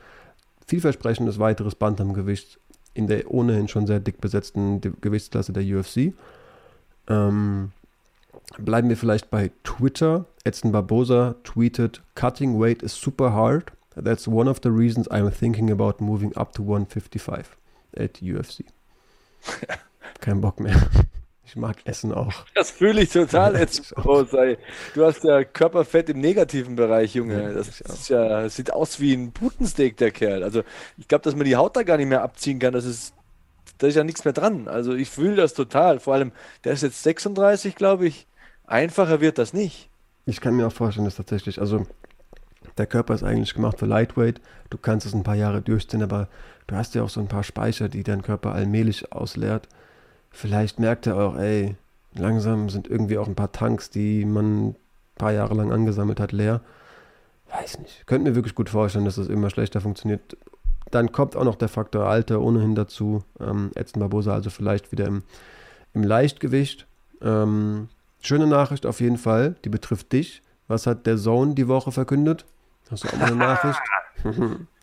vielversprechendes 0.67 1.39
weiteres 1.39 1.75
Bantamgewicht 1.75 2.59
in 2.93 3.07
der 3.07 3.31
ohnehin 3.31 3.67
schon 3.67 3.87
sehr 3.87 3.99
dick 3.99 4.21
besetzten 4.21 4.81
Gewichtsklasse 4.81 5.53
der 5.53 5.63
UFC. 5.63 6.13
Ähm, 7.07 7.71
Bleiben 8.57 8.89
wir 8.89 8.97
vielleicht 8.97 9.29
bei 9.29 9.51
Twitter. 9.63 10.25
Edson 10.43 10.71
Barbosa 10.71 11.35
tweetet: 11.43 12.01
Cutting 12.15 12.59
weight 12.59 12.81
is 12.81 12.95
super 12.95 13.33
hard. 13.33 13.71
That's 13.95 14.27
one 14.27 14.49
of 14.49 14.59
the 14.63 14.69
reasons 14.69 15.09
I'm 15.09 15.29
thinking 15.31 15.71
about 15.71 16.01
moving 16.03 16.35
up 16.37 16.53
to 16.53 16.63
155 16.63 17.57
at 17.95 18.21
UFC. 18.21 18.63
Kein 20.21 20.41
Bock 20.41 20.59
mehr. 20.59 20.75
Ich 21.47 21.55
mag 21.55 21.77
Essen 21.85 22.13
auch. 22.13 22.45
Das 22.55 22.71
fühle 22.71 23.01
ich 23.01 23.09
total, 23.09 23.55
Edson 23.61 23.85
Barbosa. 23.95 24.55
Du 24.93 25.05
hast 25.05 25.23
ja 25.23 25.45
Körperfett 25.45 26.09
im 26.09 26.19
negativen 26.19 26.75
Bereich, 26.75 27.15
Junge. 27.15 27.53
Das, 27.53 27.79
ist 27.79 28.09
ja, 28.09 28.43
das 28.43 28.57
sieht 28.57 28.73
aus 28.73 28.99
wie 28.99 29.13
ein 29.13 29.31
Putensteak, 29.31 29.95
der 29.95 30.11
Kerl. 30.11 30.43
Also, 30.43 30.63
ich 30.97 31.07
glaube, 31.07 31.23
dass 31.23 31.35
man 31.35 31.45
die 31.45 31.55
Haut 31.55 31.75
da 31.77 31.83
gar 31.83 31.97
nicht 31.97 32.09
mehr 32.09 32.21
abziehen 32.21 32.59
kann. 32.59 32.73
Das 32.73 32.83
ist 32.83 33.13
da 33.77 33.87
ist 33.87 33.95
ja 33.95 34.03
nichts 34.03 34.25
mehr 34.25 34.33
dran. 34.33 34.67
Also 34.67 34.93
ich 34.93 35.09
fühle 35.09 35.35
das 35.35 35.53
total. 35.53 35.99
Vor 35.99 36.13
allem, 36.13 36.31
der 36.63 36.73
ist 36.73 36.83
jetzt 36.83 37.03
36, 37.03 37.75
glaube 37.75 38.07
ich. 38.07 38.27
Einfacher 38.65 39.21
wird 39.21 39.37
das 39.37 39.53
nicht. 39.53 39.89
Ich 40.25 40.41
kann 40.41 40.55
mir 40.55 40.67
auch 40.67 40.73
vorstellen, 40.73 41.05
dass 41.05 41.15
tatsächlich, 41.15 41.59
also 41.59 41.85
der 42.77 42.85
Körper 42.85 43.13
ist 43.13 43.23
eigentlich 43.23 43.53
gemacht 43.53 43.79
für 43.79 43.85
Lightweight. 43.85 44.41
Du 44.69 44.77
kannst 44.77 45.05
es 45.05 45.13
ein 45.13 45.23
paar 45.23 45.35
Jahre 45.35 45.61
durchziehen, 45.61 46.03
aber 46.03 46.27
du 46.67 46.75
hast 46.75 46.95
ja 46.95 47.03
auch 47.03 47.09
so 47.09 47.19
ein 47.19 47.27
paar 47.27 47.43
Speicher, 47.43 47.87
die 47.87 48.03
dein 48.03 48.23
Körper 48.23 48.53
allmählich 48.53 49.11
ausleert. 49.11 49.67
Vielleicht 50.37 50.79
merkt 50.79 51.07
er 51.07 51.17
auch, 51.17 51.35
ey, 51.35 51.75
langsam 52.13 52.69
sind 52.69 52.87
irgendwie 52.87 53.17
auch 53.17 53.27
ein 53.27 53.33
paar 53.33 53.51
Tanks, 53.51 53.89
die 53.89 54.23
man 54.23 54.67
ein 54.67 54.75
paar 55.15 55.31
Jahre 55.31 55.55
lang 55.55 55.71
angesammelt 55.71 56.19
hat, 56.19 56.31
leer. 56.31 56.61
Weiß 57.49 57.79
nicht. 57.79 58.05
Könnte 58.05 58.29
mir 58.29 58.35
wirklich 58.35 58.53
gut 58.53 58.69
vorstellen, 58.69 59.05
dass 59.05 59.17
es 59.17 59.25
das 59.25 59.33
immer 59.33 59.49
schlechter 59.49 59.81
funktioniert. 59.81 60.37
Dann 60.91 61.11
kommt 61.11 61.35
auch 61.35 61.43
noch 61.43 61.55
der 61.55 61.69
Faktor 61.69 62.05
Alter 62.05 62.39
ohnehin 62.39 62.75
dazu. 62.75 63.23
Ähm, 63.39 63.71
Edson 63.73 63.99
Barbosa 63.99 64.33
also 64.33 64.51
vielleicht 64.51 64.91
wieder 64.91 65.07
im, 65.07 65.23
im 65.95 66.03
Leichtgewicht. 66.03 66.85
Ähm, 67.19 67.89
Schöne 68.21 68.45
Nachricht 68.45 68.85
auf 68.85 68.99
jeden 68.99 69.17
Fall, 69.17 69.55
die 69.65 69.69
betrifft 69.69 70.11
dich. 70.11 70.43
Was 70.67 70.85
hat 70.85 71.07
der 71.07 71.17
Zone 71.17 71.55
die 71.55 71.67
Woche 71.67 71.91
verkündet? 71.91 72.45
Hast 72.91 73.05
du 73.05 73.07
auch 73.07 73.13
eine 73.13 73.35
Nachricht? 73.35 73.79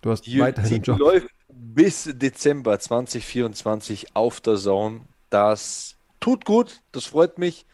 du 0.02 0.10
hast 0.10 0.26
weiterhin 0.36 0.74
einen 0.74 0.82
Job. 0.82 0.98
läuft 0.98 1.28
bis 1.48 2.10
Dezember 2.12 2.76
2024 2.76 4.16
auf 4.16 4.40
der 4.40 4.56
Zone. 4.56 5.02
Das 5.34 5.96
tut 6.20 6.44
gut, 6.44 6.80
das 6.92 7.06
freut 7.06 7.38
mich. 7.38 7.66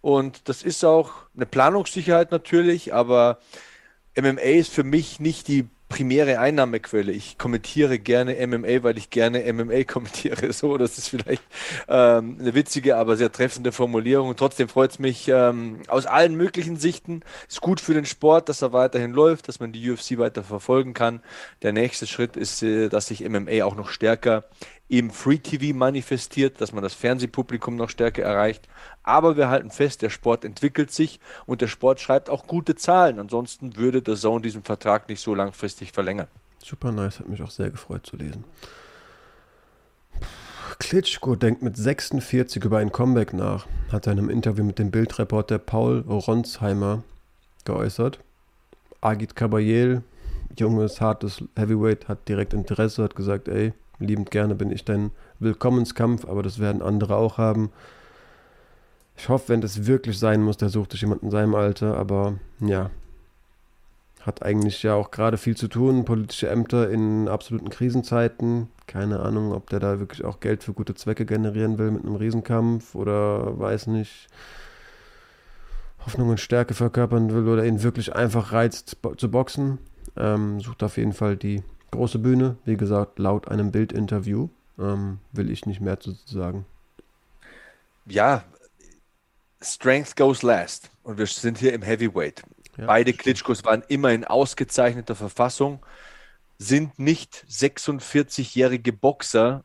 Und 0.00 0.48
das 0.48 0.62
ist 0.62 0.84
auch 0.84 1.10
eine 1.34 1.44
Planungssicherheit 1.44 2.30
natürlich, 2.30 2.94
aber 2.94 3.40
MMA 4.16 4.40
ist 4.40 4.72
für 4.72 4.84
mich 4.84 5.18
nicht 5.18 5.48
die 5.48 5.68
primäre 5.88 6.38
Einnahmequelle. 6.38 7.10
Ich 7.10 7.36
kommentiere 7.36 7.98
gerne 7.98 8.36
MMA, 8.46 8.84
weil 8.84 8.96
ich 8.96 9.10
gerne 9.10 9.52
MMA 9.52 9.82
kommentiere. 9.88 10.52
So, 10.52 10.78
das 10.78 10.98
ist 10.98 11.08
vielleicht 11.08 11.42
ähm, 11.88 12.36
eine 12.38 12.54
witzige, 12.54 12.96
aber 12.96 13.16
sehr 13.16 13.32
treffende 13.32 13.72
Formulierung. 13.72 14.36
Trotzdem 14.36 14.68
freut 14.68 14.92
es 14.92 14.98
mich 15.00 15.26
ähm, 15.26 15.80
aus 15.88 16.06
allen 16.06 16.36
möglichen 16.36 16.76
Sichten. 16.76 17.22
Ist 17.48 17.60
gut 17.60 17.80
für 17.80 17.92
den 17.92 18.06
Sport, 18.06 18.48
dass 18.48 18.62
er 18.62 18.72
weiterhin 18.72 19.10
läuft, 19.10 19.48
dass 19.48 19.58
man 19.58 19.72
die 19.72 19.90
UFC 19.90 20.16
weiter 20.16 20.44
verfolgen 20.44 20.94
kann. 20.94 21.22
Der 21.62 21.72
nächste 21.72 22.06
Schritt 22.06 22.36
ist, 22.36 22.62
äh, 22.62 22.88
dass 22.88 23.08
sich 23.08 23.28
MMA 23.28 23.64
auch 23.64 23.74
noch 23.74 23.88
stärker 23.88 24.44
im 24.90 25.10
Free 25.10 25.38
TV 25.38 25.76
manifestiert, 25.76 26.60
dass 26.60 26.72
man 26.72 26.82
das 26.82 26.94
Fernsehpublikum 26.94 27.76
noch 27.76 27.90
stärker 27.90 28.24
erreicht. 28.24 28.68
Aber 29.04 29.36
wir 29.36 29.48
halten 29.48 29.70
fest, 29.70 30.02
der 30.02 30.10
Sport 30.10 30.44
entwickelt 30.44 30.90
sich 30.90 31.20
und 31.46 31.60
der 31.60 31.68
Sport 31.68 32.00
schreibt 32.00 32.28
auch 32.28 32.48
gute 32.48 32.74
Zahlen. 32.74 33.20
Ansonsten 33.20 33.76
würde 33.76 34.02
der 34.02 34.16
Zone 34.16 34.42
diesen 34.42 34.64
Vertrag 34.64 35.08
nicht 35.08 35.20
so 35.20 35.32
langfristig 35.32 35.92
verlängern. 35.92 36.26
Super 36.58 36.90
nice, 36.90 37.20
hat 37.20 37.28
mich 37.28 37.40
auch 37.40 37.52
sehr 37.52 37.70
gefreut 37.70 38.04
zu 38.04 38.16
lesen. 38.16 38.44
Klitschko 40.80 41.36
denkt 41.36 41.62
mit 41.62 41.76
46 41.76 42.64
über 42.64 42.78
ein 42.78 42.90
Comeback 42.90 43.32
nach, 43.32 43.68
hat 43.92 44.08
er 44.08 44.14
in 44.14 44.18
einem 44.18 44.30
Interview 44.30 44.64
mit 44.64 44.80
dem 44.80 44.90
Bildreporter 44.90 45.58
Paul 45.58 46.00
Ronsheimer 46.00 47.04
geäußert. 47.64 48.18
Agit 49.00 49.36
Kabayel, 49.36 50.02
junges, 50.58 51.00
hartes 51.00 51.44
Heavyweight, 51.54 52.08
hat 52.08 52.28
direkt 52.28 52.54
Interesse, 52.54 53.04
hat 53.04 53.14
gesagt, 53.14 53.46
ey, 53.46 53.72
liebend 54.00 54.30
gerne 54.30 54.54
bin 54.54 54.70
ich 54.70 54.84
dein 54.84 55.10
Willkommenskampf, 55.38 56.26
aber 56.26 56.42
das 56.42 56.58
werden 56.58 56.82
andere 56.82 57.16
auch 57.16 57.38
haben. 57.38 57.70
Ich 59.16 59.28
hoffe, 59.28 59.50
wenn 59.50 59.60
das 59.60 59.86
wirklich 59.86 60.18
sein 60.18 60.42
muss, 60.42 60.56
der 60.56 60.70
sucht 60.70 60.92
sich 60.92 61.02
jemand 61.02 61.22
in 61.22 61.30
seinem 61.30 61.54
Alter, 61.54 61.96
aber 61.96 62.38
ja, 62.60 62.90
hat 64.22 64.42
eigentlich 64.42 64.82
ja 64.82 64.94
auch 64.94 65.10
gerade 65.10 65.38
viel 65.38 65.56
zu 65.56 65.68
tun, 65.68 66.04
politische 66.04 66.48
Ämter 66.48 66.90
in 66.90 67.28
absoluten 67.28 67.70
Krisenzeiten. 67.70 68.68
Keine 68.86 69.20
Ahnung, 69.20 69.52
ob 69.52 69.70
der 69.70 69.80
da 69.80 69.98
wirklich 69.98 70.24
auch 70.24 70.40
Geld 70.40 70.62
für 70.62 70.72
gute 70.72 70.94
Zwecke 70.94 71.24
generieren 71.24 71.78
will 71.78 71.90
mit 71.90 72.04
einem 72.04 72.16
Riesenkampf 72.16 72.94
oder 72.94 73.58
weiß 73.58 73.86
nicht, 73.86 74.28
Hoffnung 76.04 76.30
und 76.30 76.40
Stärke 76.40 76.74
verkörpern 76.74 77.32
will 77.32 77.48
oder 77.48 77.64
ihn 77.64 77.82
wirklich 77.82 78.14
einfach 78.14 78.52
reizt 78.52 78.96
zu 79.16 79.30
boxen. 79.30 79.78
Ähm, 80.16 80.60
sucht 80.60 80.82
auf 80.82 80.96
jeden 80.96 81.12
Fall 81.12 81.36
die 81.36 81.62
große 81.90 82.18
Bühne. 82.18 82.56
Wie 82.64 82.76
gesagt, 82.76 83.18
laut 83.18 83.48
einem 83.48 83.70
Bildinterview 83.72 84.48
ähm, 84.78 85.18
will 85.32 85.50
ich 85.50 85.66
nicht 85.66 85.80
mehr 85.80 86.00
zu 86.00 86.12
sagen. 86.26 86.64
Ja, 88.06 88.44
Strength 89.62 90.16
goes 90.16 90.42
last. 90.42 90.90
Und 91.02 91.18
wir 91.18 91.26
sind 91.26 91.58
hier 91.58 91.72
im 91.72 91.82
Heavyweight. 91.82 92.42
Ja, 92.76 92.86
Beide 92.86 93.12
Klitschkos 93.12 93.64
waren 93.64 93.82
immer 93.88 94.10
in 94.12 94.24
ausgezeichneter 94.24 95.14
Verfassung, 95.14 95.84
sind 96.58 96.98
nicht 96.98 97.44
46-jährige 97.48 98.92
Boxer, 98.92 99.64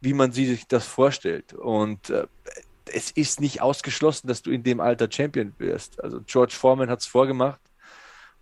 wie 0.00 0.12
man 0.12 0.32
sich 0.32 0.66
das 0.66 0.86
vorstellt. 0.86 1.52
Und 1.54 2.10
äh, 2.10 2.26
es 2.86 3.10
ist 3.10 3.40
nicht 3.40 3.60
ausgeschlossen, 3.60 4.26
dass 4.26 4.42
du 4.42 4.50
in 4.50 4.62
dem 4.62 4.80
Alter 4.80 5.08
Champion 5.10 5.52
wirst. 5.58 6.02
Also 6.02 6.20
George 6.26 6.54
Foreman 6.54 6.90
hat 6.90 7.00
es 7.00 7.06
vorgemacht. 7.06 7.60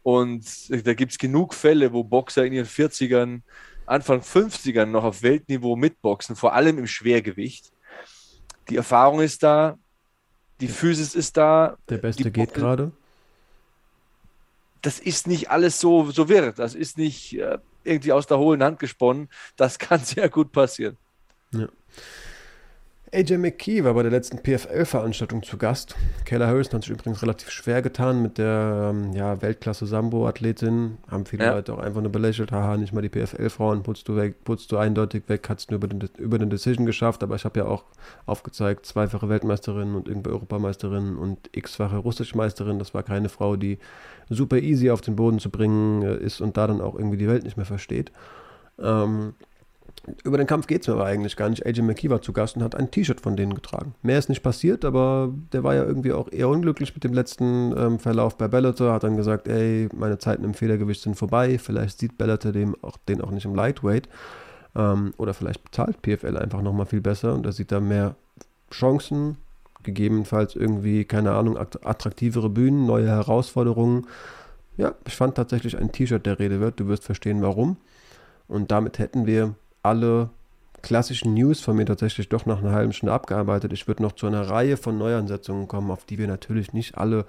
Und 0.03 0.45
da 0.87 0.95
gibt 0.95 1.13
es 1.13 1.19
genug 1.19 1.55
Fälle, 1.55 1.93
wo 1.93 2.05
Boxer 2.05 2.45
in 2.45 2.53
ihren 2.53 2.67
40ern, 2.67 3.43
Anfang 3.87 4.21
50ern 4.21 4.87
noch 4.87 5.05
auf 5.05 5.23
Weltniveau 5.23 5.77
mitboxen, 5.77 6.37
vor 6.37 6.55
allem 6.55 6.79
im 6.79 6.87
Schwergewicht. 6.87 7.73
Die 8.69 8.77
Erfahrung 8.77 9.21
ist 9.21 9.43
da, 9.43 9.79
die 10.61 10.69
Physis 10.69 11.15
ist 11.15 11.37
da. 11.37 11.77
Der 11.89 11.99
Beste 11.99 12.31
geht 12.31 12.55
gerade 12.55 12.93
das 14.83 14.99
ist 14.99 15.27
nicht 15.27 15.51
alles 15.51 15.81
so, 15.81 16.11
so 16.11 16.29
wirr. 16.29 16.53
Das 16.53 16.75
ist 16.75 16.99
nicht 16.99 17.39
äh, 17.39 17.59
irgendwie 17.85 18.13
aus 18.13 18.27
der 18.27 18.39
hohlen 18.39 18.63
Hand 18.63 18.79
gesponnen. 18.79 19.29
Das 19.57 19.79
kann 19.79 20.01
sehr 20.01 20.29
gut 20.29 20.53
passieren. 20.53 20.97
Ja. 21.53 21.69
AJ 23.13 23.39
McKee 23.39 23.83
war 23.83 23.95
bei 23.95 24.03
der 24.03 24.13
letzten 24.13 24.39
PFL-Veranstaltung 24.39 25.43
zu 25.43 25.59
Gast. 25.59 25.97
Kayla 26.25 26.47
Harrison 26.47 26.75
hat 26.75 26.85
sich 26.85 26.93
übrigens 26.93 27.21
relativ 27.23 27.51
schwer 27.51 27.83
getan 27.83 28.23
mit 28.23 28.39
der 28.39 28.93
ähm, 28.93 29.13
ja, 29.15 29.43
Weltklasse-Sambo-Athletin. 29.43 30.99
Haben 31.09 31.27
viele 31.27 31.45
ja. 31.45 31.55
Leute 31.55 31.75
auch 31.75 31.81
einfach 31.81 32.03
nur 32.03 32.13
belächelt. 32.13 32.53
Haha, 32.53 32.77
nicht 32.77 32.93
mal 32.93 33.03
die 33.03 33.09
PFL-Frauen 33.09 33.83
putzt 33.83 34.07
du 34.07 34.15
weg, 34.15 34.45
putzt 34.45 34.71
du 34.71 34.77
eindeutig 34.77 35.25
weg, 35.27 35.49
hat 35.49 35.59
es 35.59 35.69
nur 35.71 35.79
über 35.79 35.89
den, 35.89 36.09
über 36.19 36.39
den 36.39 36.51
Decision 36.51 36.87
geschafft. 36.87 37.25
Aber 37.25 37.35
ich 37.35 37.45
habe 37.45 37.59
ja 37.59 37.67
auch 37.67 37.83
aufgezeigt, 38.27 38.87
zweifache 38.87 39.29
Weltmeisterin 39.29 39.97
und 39.97 40.07
irgendwie 40.07 40.31
Europameisterin 40.31 41.17
und 41.17 41.51
x-fache 41.51 41.97
Russischmeisterin. 41.97 42.79
Das 42.79 42.95
war 42.95 43.03
keine 43.03 43.29
Frau, 43.29 43.57
die 43.57 43.79
super 44.29 44.59
easy 44.59 44.89
auf 44.89 45.01
den 45.01 45.17
Boden 45.17 45.41
zu 45.41 45.51
bringen 45.51 46.03
äh, 46.03 46.17
ist 46.17 46.41
und 46.41 46.57
da 46.57 46.69
dann 46.69 46.81
auch 46.81 46.95
irgendwie 46.95 47.17
die 47.17 47.29
Welt 47.29 47.43
nicht 47.43 47.57
mehr 47.57 47.67
versteht. 47.67 48.13
Ähm, 48.79 49.35
über 50.25 50.39
den 50.39 50.47
Kampf 50.47 50.67
geht 50.67 50.83
es 50.83 50.89
mir 50.89 50.95
aber 50.95 51.05
eigentlich 51.05 51.37
gar 51.37 51.49
nicht. 51.49 51.67
AJ 51.67 51.83
McKee 51.83 52.11
war 52.11 52.23
zu 52.23 52.33
Gast 52.33 52.57
und 52.57 52.63
hat 52.63 52.75
ein 52.75 52.91
T-Shirt 52.91 53.21
von 53.21 53.37
denen 53.37 53.55
getragen. 53.55 53.95
Mehr 54.03 54.19
ist 54.19 54.29
nicht 54.29 54.43
passiert, 54.43 54.85
aber 54.85 55.33
der 55.53 55.63
war 55.63 55.75
ja 55.75 55.85
irgendwie 55.85 56.13
auch 56.13 56.31
eher 56.31 56.49
unglücklich 56.49 56.95
mit 56.95 57.05
dem 57.05 57.13
letzten 57.13 57.75
ähm, 57.77 57.99
Verlauf 57.99 58.37
bei 58.37 58.49
Bellator. 58.49 58.93
Hat 58.93 59.05
dann 59.05 59.17
gesagt, 59.17 59.49
ey, 59.49 59.89
meine 59.95 60.19
Zeiten 60.19 60.45
im 60.45 60.55
Federgewicht 60.55 61.03
sind 61.03 61.17
vorbei. 61.17 61.59
Vielleicht 61.59 61.99
sieht 61.99 62.19
Bellator 62.19 62.53
dem 62.53 62.77
auch, 62.83 62.97
den 63.09 63.21
auch 63.21 63.31
nicht 63.31 63.45
im 63.45 63.55
Lightweight. 63.55 64.09
Ähm, 64.75 65.13
oder 65.17 65.35
vielleicht 65.35 65.65
bezahlt 65.65 66.03
PFL 66.03 66.37
einfach 66.37 66.63
nochmal 66.63 66.87
viel 66.87 67.01
besser 67.01 67.35
und 67.35 67.45
er 67.47 67.53
sieht 67.53 67.73
da 67.73 67.81
mehr 67.81 68.17
Chancen. 68.73 69.37
Gegebenenfalls 69.83 70.57
irgendwie, 70.57 71.05
keine 71.05 71.33
Ahnung, 71.33 71.57
attraktivere 71.57 72.51
Bühnen, 72.51 72.87
neue 72.87 73.09
Herausforderungen. 73.09 74.07
Ja, 74.77 74.95
ich 75.07 75.17
fand 75.17 75.35
tatsächlich 75.35 75.77
ein 75.79 75.91
T-Shirt 75.91 76.25
der 76.25 76.39
Rede 76.39 76.61
wird. 76.61 76.81
Du 76.81 76.87
wirst 76.87 77.05
verstehen, 77.05 77.41
warum. 77.43 77.79
Und 78.47 78.71
damit 78.71 78.99
hätten 78.99 79.27
wir 79.27 79.55
alle 79.83 80.31
klassischen 80.83 81.35
News 81.35 81.61
von 81.61 81.77
mir 81.77 81.85
tatsächlich 81.85 82.29
doch 82.29 82.47
nach 82.47 82.61
einer 82.61 82.73
halben 82.73 82.93
Stunde 82.93 83.13
abgearbeitet. 83.13 83.73
Ich 83.73 83.87
würde 83.87 84.03
noch 84.03 84.13
zu 84.13 84.27
einer 84.27 84.49
Reihe 84.49 84.77
von 84.77 84.97
Neuansetzungen 84.99 85.69
kommen, 85.69 85.91
auf 85.91 86.05
die 86.05 86.19
wir 86.19 86.27
natürlich 86.27 86.73
nicht 86.73 86.97
alle 86.97 87.27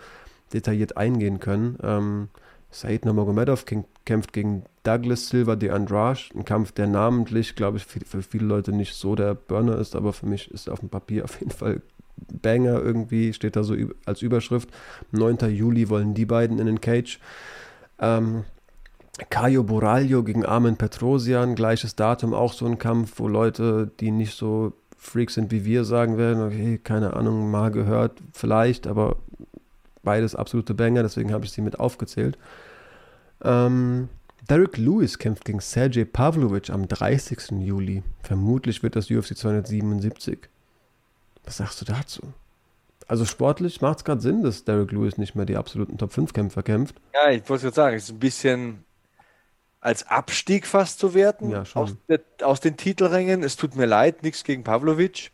detailliert 0.54 0.98
eingehen 0.98 1.40
können. 1.40 1.78
Ähm, 1.84 2.30
Said 2.70 3.04
Nurmagomedov 3.04 3.66
kämpft 4.06 4.32
gegen 4.32 4.64
Douglas 4.84 5.28
Silva 5.28 5.58
de 5.58 5.72
Andrade, 5.72 6.22
ein 6.34 6.46
Kampf, 6.46 6.72
der 6.72 6.88
namentlich, 6.88 7.56
glaube 7.56 7.78
ich, 7.78 7.86
für 7.86 8.22
viele 8.22 8.46
Leute 8.46 8.72
nicht 8.72 8.94
so 8.94 9.16
der 9.16 9.36
Burner 9.36 9.78
ist, 9.78 9.94
aber 9.94 10.14
für 10.14 10.26
mich 10.26 10.50
ist 10.52 10.70
auf 10.70 10.80
dem 10.80 10.88
Papier 10.88 11.26
auf 11.26 11.40
jeden 11.40 11.52
Fall 11.52 11.82
Banger 12.42 12.82
irgendwie, 12.82 13.34
steht 13.34 13.56
da 13.56 13.64
so 13.64 13.76
als 14.06 14.22
Überschrift. 14.22 14.70
9. 15.12 15.38
Juli 15.50 15.90
wollen 15.90 16.14
die 16.14 16.26
beiden 16.26 16.60
in 16.60 16.68
den 16.68 16.80
Cage. 16.80 17.20
Ähm, 18.00 18.46
Caio 19.30 19.64
Boraglio 19.64 20.24
gegen 20.24 20.46
Armin 20.46 20.78
Petrosian, 20.78 21.56
gleiches 21.56 21.96
Datum, 21.96 22.34
auch 22.34 22.54
so 22.54 22.66
ein 22.66 22.80
Kampf, 22.80 23.14
wo 23.18 23.28
Leute, 23.28 23.92
die 24.00 24.12
nicht 24.12 24.36
so 24.38 24.74
Freaks 24.98 25.34
sind 25.34 25.52
wie 25.52 25.66
wir, 25.66 25.84
sagen 25.84 26.18
werden, 26.18 26.44
okay, 26.44 26.78
keine 26.78 27.14
Ahnung, 27.14 27.50
mal 27.50 27.72
gehört, 27.72 28.20
vielleicht, 28.32 28.88
aber 28.88 29.18
beides 30.04 30.36
absolute 30.36 30.74
Banger, 30.74 31.04
deswegen 31.04 31.34
habe 31.34 31.46
ich 31.46 31.52
sie 31.52 31.62
mit 31.62 31.80
aufgezählt. 31.80 32.38
Ähm, 33.44 34.10
Derek 34.50 34.78
Lewis 34.78 35.18
kämpft 35.18 35.46
gegen 35.46 35.60
Sergej 35.60 36.06
Pavlovich 36.06 36.72
am 36.72 36.88
30. 36.88 37.52
Juli. 37.60 38.04
Vermutlich 38.22 38.84
wird 38.84 38.96
das 38.96 39.10
UFC 39.10 39.36
277. 39.38 40.50
Was 41.44 41.58
sagst 41.58 41.82
du 41.82 41.86
dazu? 41.86 42.22
Also 43.08 43.26
sportlich 43.26 43.82
macht 43.82 44.00
es 44.00 44.06
gerade 44.06 44.22
Sinn, 44.22 44.44
dass 44.44 44.64
Derek 44.64 44.92
Lewis 44.92 45.18
nicht 45.18 45.36
mehr 45.36 45.46
die 45.46 45.58
absoluten 45.58 45.98
Top-5-Kämpfer 45.98 46.64
kämpft. 46.64 46.96
Ja, 47.14 47.32
ich 47.32 47.48
wollte 47.50 47.64
gerade 47.64 47.76
sagen, 47.76 47.96
es 47.98 48.04
ist 48.04 48.12
ein 48.12 48.20
bisschen 48.20 48.84
als 49.82 50.08
Abstieg 50.08 50.68
fast 50.68 51.00
zu 51.00 51.14
werten 51.14 51.50
ja, 51.50 51.64
aus, 51.74 51.96
aus, 52.42 52.60
den 52.60 52.78
Titelrängen. 52.78 53.44
Es 53.44 53.58
tut 53.58 53.76
mir 53.76 53.88
leid, 53.88 54.24
nichts 54.24 54.44
gegen 54.44 54.64
Pavlovic. 54.64 55.32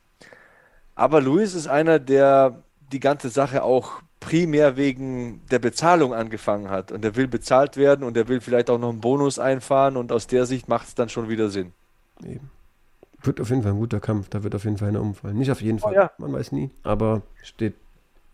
Aber 0.96 1.22
Luis 1.22 1.54
ist 1.54 1.68
einer, 1.68 2.00
der 2.00 2.64
die 2.92 3.02
ganze 3.02 3.30
Sache 3.30 3.62
auch 3.62 4.02
primär 4.22 4.78
wegen 4.78 5.46
der 5.52 5.60
Bezahlung 5.60 6.14
angefangen 6.14 6.70
hat. 6.70 6.92
Und 6.92 7.04
er 7.06 7.16
will 7.16 7.28
bezahlt 7.28 7.78
werden 7.78 8.04
und 8.04 8.18
er 8.18 8.30
will 8.30 8.42
vielleicht 8.42 8.70
auch 8.70 8.80
noch 8.80 8.90
einen 8.90 9.02
Bonus 9.02 9.38
einfahren 9.38 9.98
und 9.98 10.12
aus 10.12 10.28
der 10.28 10.46
Sicht 10.46 10.68
macht 10.70 10.88
es 10.88 10.96
dann 10.96 11.10
schon 11.10 11.30
wieder 11.30 11.50
Sinn. 11.50 11.74
Eben. 12.24 12.50
Wird 13.22 13.42
auf 13.42 13.50
jeden 13.50 13.64
Fall 13.64 13.74
ein 13.74 13.80
guter 13.80 14.00
Kampf, 14.00 14.30
da 14.30 14.44
wird 14.44 14.56
auf 14.56 14.64
jeden 14.64 14.78
Fall 14.78 14.90
einer 14.90 15.02
umfallen. 15.02 15.38
Nicht 15.38 15.52
auf 15.52 15.62
jeden 15.62 15.80
oh 15.80 15.82
Fall, 15.82 15.94
oh, 15.94 15.96
ja. 15.96 16.12
man 16.18 16.34
weiß 16.34 16.52
nie, 16.52 16.72
aber 16.84 17.22
steht 17.44 17.76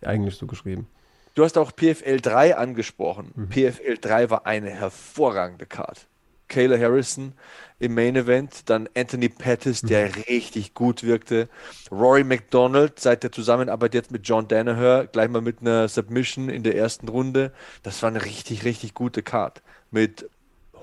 eigentlich 0.01 0.35
so 0.35 0.45
geschrieben. 0.45 0.87
Du 1.33 1.43
hast 1.43 1.57
auch 1.57 1.71
PFL 1.71 2.21
3 2.21 2.57
angesprochen. 2.57 3.31
Mhm. 3.35 3.49
PFL 3.49 3.97
3 3.99 4.29
war 4.29 4.45
eine 4.45 4.69
hervorragende 4.69 5.65
Card. 5.65 6.07
Kayla 6.47 6.77
Harrison 6.77 7.33
im 7.79 7.95
Main 7.95 8.15
Event, 8.15 8.69
dann 8.69 8.87
Anthony 8.95 9.29
Pettis, 9.29 9.81
der 9.81 10.09
mhm. 10.09 10.23
richtig 10.29 10.75
gut 10.75 11.01
wirkte, 11.01 11.49
Rory 11.91 12.23
McDonald 12.23 12.99
seit 12.99 13.23
der 13.23 13.31
Zusammenarbeit 13.31 13.95
jetzt 13.95 14.11
mit 14.11 14.27
John 14.27 14.47
Danaher, 14.47 15.07
gleich 15.07 15.29
mal 15.29 15.41
mit 15.41 15.61
einer 15.61 15.87
Submission 15.87 16.49
in 16.49 16.61
der 16.61 16.75
ersten 16.75 17.07
Runde. 17.07 17.51
Das 17.81 18.03
war 18.03 18.09
eine 18.09 18.23
richtig, 18.23 18.63
richtig 18.65 18.93
gute 18.93 19.23
Card 19.23 19.63
mit 19.89 20.29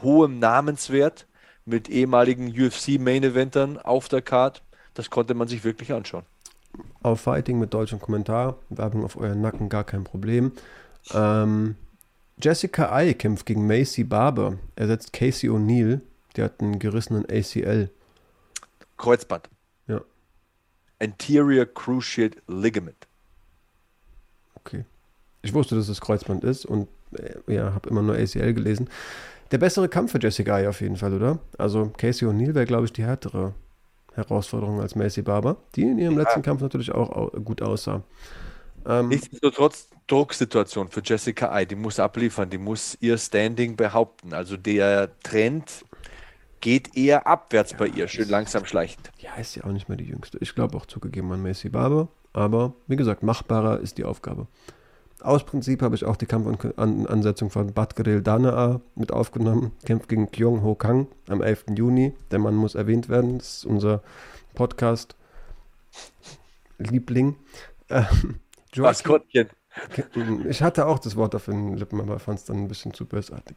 hohem 0.02 0.40
Namenswert, 0.40 1.26
mit 1.64 1.88
ehemaligen 1.88 2.48
UFC 2.48 2.98
Main 2.98 3.22
Eventern 3.22 3.78
auf 3.78 4.08
der 4.08 4.22
Card. 4.22 4.62
Das 4.94 5.10
konnte 5.10 5.34
man 5.34 5.46
sich 5.46 5.62
wirklich 5.62 5.92
anschauen 5.92 6.24
auf 7.02 7.20
Fighting 7.20 7.58
mit 7.58 7.74
deutschem 7.74 8.00
Kommentar. 8.00 8.58
Werbung 8.68 9.04
auf 9.04 9.16
euren 9.16 9.40
Nacken, 9.40 9.68
gar 9.68 9.84
kein 9.84 10.04
Problem. 10.04 10.52
Ähm, 11.12 11.76
Jessica 12.42 12.92
Ai 12.92 13.14
kämpft 13.14 13.46
gegen 13.46 13.66
Macy 13.66 14.04
Barber. 14.04 14.58
Er 14.76 14.86
setzt 14.86 15.12
Casey 15.12 15.50
O'Neill. 15.50 16.00
Der 16.36 16.46
hat 16.46 16.60
einen 16.60 16.78
gerissenen 16.78 17.24
ACL. 17.30 17.90
Kreuzband. 18.96 19.48
Ja. 19.86 20.00
Anterior 21.00 21.66
Cruciate 21.66 22.38
Ligament. 22.46 23.06
Okay. 24.54 24.84
Ich 25.42 25.54
wusste, 25.54 25.74
dass 25.74 25.88
es 25.88 26.00
Kreuzband 26.00 26.44
ist 26.44 26.66
und 26.66 26.88
äh, 27.12 27.54
ja, 27.54 27.74
habe 27.74 27.88
immer 27.88 28.02
nur 28.02 28.16
ACL 28.16 28.52
gelesen. 28.52 28.88
Der 29.50 29.58
bessere 29.58 29.88
Kampf 29.88 30.12
für 30.12 30.20
Jessica 30.20 30.54
Ai 30.54 30.68
auf 30.68 30.80
jeden 30.80 30.96
Fall, 30.96 31.14
oder? 31.14 31.38
Also 31.58 31.90
Casey 31.96 32.28
O'Neill 32.28 32.54
wäre, 32.54 32.66
glaube 32.66 32.84
ich, 32.84 32.92
die 32.92 33.02
härtere 33.02 33.54
Herausforderung 34.14 34.80
als 34.80 34.94
Macy 34.94 35.22
Barber, 35.22 35.56
die 35.74 35.82
in 35.82 35.98
ihrem 35.98 36.14
ja. 36.14 36.22
letzten 36.22 36.42
Kampf 36.42 36.62
natürlich 36.62 36.92
auch 36.92 37.32
gut 37.44 37.62
aussah. 37.62 38.02
Ähm, 38.86 39.08
Nichtsdestotrotz 39.08 39.88
Drucksituation 40.06 40.88
für 40.88 41.02
Jessica 41.04 41.50
Ai, 41.52 41.64
die 41.64 41.76
muss 41.76 42.00
abliefern, 42.00 42.50
die 42.50 42.58
muss 42.58 42.96
ihr 43.00 43.18
Standing 43.18 43.76
behaupten. 43.76 44.32
Also 44.32 44.56
der 44.56 45.10
Trend 45.22 45.84
geht 46.60 46.96
eher 46.96 47.26
abwärts 47.26 47.72
ja, 47.72 47.78
bei 47.78 47.86
ihr, 47.86 48.08
schön 48.08 48.28
langsam 48.28 48.64
schleichend. 48.64 49.10
Ja, 49.18 49.34
ist 49.36 49.54
ja 49.54 49.64
auch 49.64 49.72
nicht 49.72 49.88
mehr 49.88 49.98
die 49.98 50.04
jüngste. 50.04 50.38
Ich 50.40 50.54
glaube 50.54 50.76
auch 50.76 50.86
zugegeben 50.86 51.30
an 51.32 51.42
Macy 51.42 51.68
Barber, 51.68 52.08
aber 52.32 52.74
wie 52.86 52.96
gesagt, 52.96 53.22
machbarer 53.22 53.80
ist 53.80 53.98
die 53.98 54.04
Aufgabe. 54.04 54.46
Aus 55.22 55.44
Prinzip 55.44 55.82
habe 55.82 55.94
ich 55.94 56.04
auch 56.04 56.16
die 56.16 56.26
Kampfansetzung 56.26 57.50
von 57.50 57.72
Badgeril 57.72 58.22
Danaa 58.22 58.80
mit 58.94 59.12
aufgenommen. 59.12 59.72
Kämpft 59.84 60.08
gegen 60.08 60.30
Kyung 60.30 60.62
Ho 60.62 60.74
Kang 60.74 61.08
am 61.28 61.42
11. 61.42 61.66
Juni. 61.76 62.14
Der 62.30 62.38
Mann 62.38 62.54
muss 62.54 62.74
erwähnt 62.74 63.10
werden. 63.10 63.36
Das 63.38 63.58
ist 63.58 63.66
unser 63.66 64.02
Podcast-Liebling. 64.54 67.36
Ähm, 67.90 68.40
Maskottchen. 68.76 69.50
Ich 70.48 70.62
hatte 70.62 70.86
auch 70.86 70.98
das 70.98 71.16
Wort 71.16 71.34
auf 71.34 71.46
den 71.46 71.76
Lippen, 71.76 72.00
aber 72.00 72.18
fand 72.18 72.38
es 72.38 72.44
dann 72.44 72.56
ein 72.56 72.68
bisschen 72.68 72.92
zu 72.94 73.06
bösartig. 73.06 73.56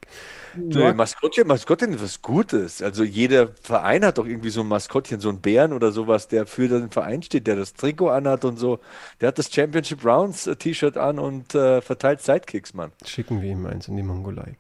Nee, 0.55 0.93
Maskottchen, 0.93 1.47
Maskottchen 1.47 1.93
ist 1.93 2.03
was 2.03 2.21
Gutes. 2.21 2.81
Also 2.81 3.03
jeder 3.03 3.49
Verein 3.61 4.05
hat 4.05 4.17
doch 4.17 4.25
irgendwie 4.25 4.49
so 4.49 4.61
ein 4.61 4.67
Maskottchen, 4.67 5.19
so 5.19 5.29
ein 5.29 5.41
Bären 5.41 5.73
oder 5.73 5.91
sowas, 5.91 6.27
der 6.27 6.45
für 6.45 6.67
den 6.67 6.89
Verein 6.89 7.23
steht, 7.23 7.47
der 7.47 7.55
das 7.55 7.73
Trikot 7.73 8.09
anhat 8.09 8.45
und 8.45 8.57
so. 8.57 8.79
Der 9.21 9.29
hat 9.29 9.39
das 9.39 9.51
Championship 9.51 10.03
Rounds 10.05 10.47
äh, 10.47 10.55
T-Shirt 10.55 10.97
an 10.97 11.19
und 11.19 11.55
äh, 11.55 11.81
verteilt 11.81 12.21
Sidekicks, 12.21 12.73
Mann. 12.73 12.91
Schicken 13.05 13.41
wir 13.41 13.51
ihm 13.51 13.65
eins 13.65 13.87
in 13.87 13.97
die 13.97 14.03
Mongolei. 14.03 14.57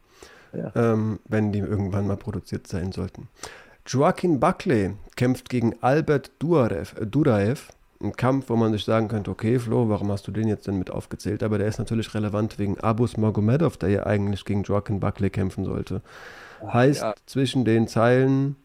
Ja. 0.53 0.71
Ähm, 0.75 1.19
wenn 1.27 1.51
die 1.51 1.59
irgendwann 1.59 2.07
mal 2.07 2.17
produziert 2.17 2.67
sein 2.67 2.91
sollten. 2.91 3.27
Joaquin 3.87 4.39
Buckley 4.39 4.91
kämpft 5.15 5.49
gegen 5.49 5.75
Albert 5.81 6.31
Duraev. 6.39 6.95
Äh, 6.99 7.05
Duraev 7.05 7.69
ein 8.03 8.15
Kampf, 8.15 8.49
wo 8.49 8.55
man 8.55 8.71
sich 8.71 8.85
sagen 8.85 9.07
könnte, 9.07 9.31
okay, 9.31 9.59
Flo, 9.59 9.89
warum 9.89 10.11
hast 10.11 10.27
du 10.27 10.31
den 10.31 10.47
jetzt 10.47 10.67
denn 10.67 10.77
mit 10.77 10.91
aufgezählt? 10.91 11.43
Aber 11.43 11.57
der 11.57 11.67
ist 11.67 11.79
natürlich 11.79 12.13
relevant 12.13 12.59
wegen 12.59 12.79
Abus 12.79 13.17
Magomedov, 13.17 13.77
der 13.77 13.89
ja 13.89 14.05
eigentlich 14.05 14.45
gegen 14.45 14.63
Joaquin 14.63 14.99
Buckley 14.99 15.29
kämpfen 15.29 15.65
sollte. 15.65 16.01
Heißt, 16.65 17.01
ja. 17.01 17.15
zwischen 17.25 17.65
den 17.65 17.87
Zeilen, 17.87 18.55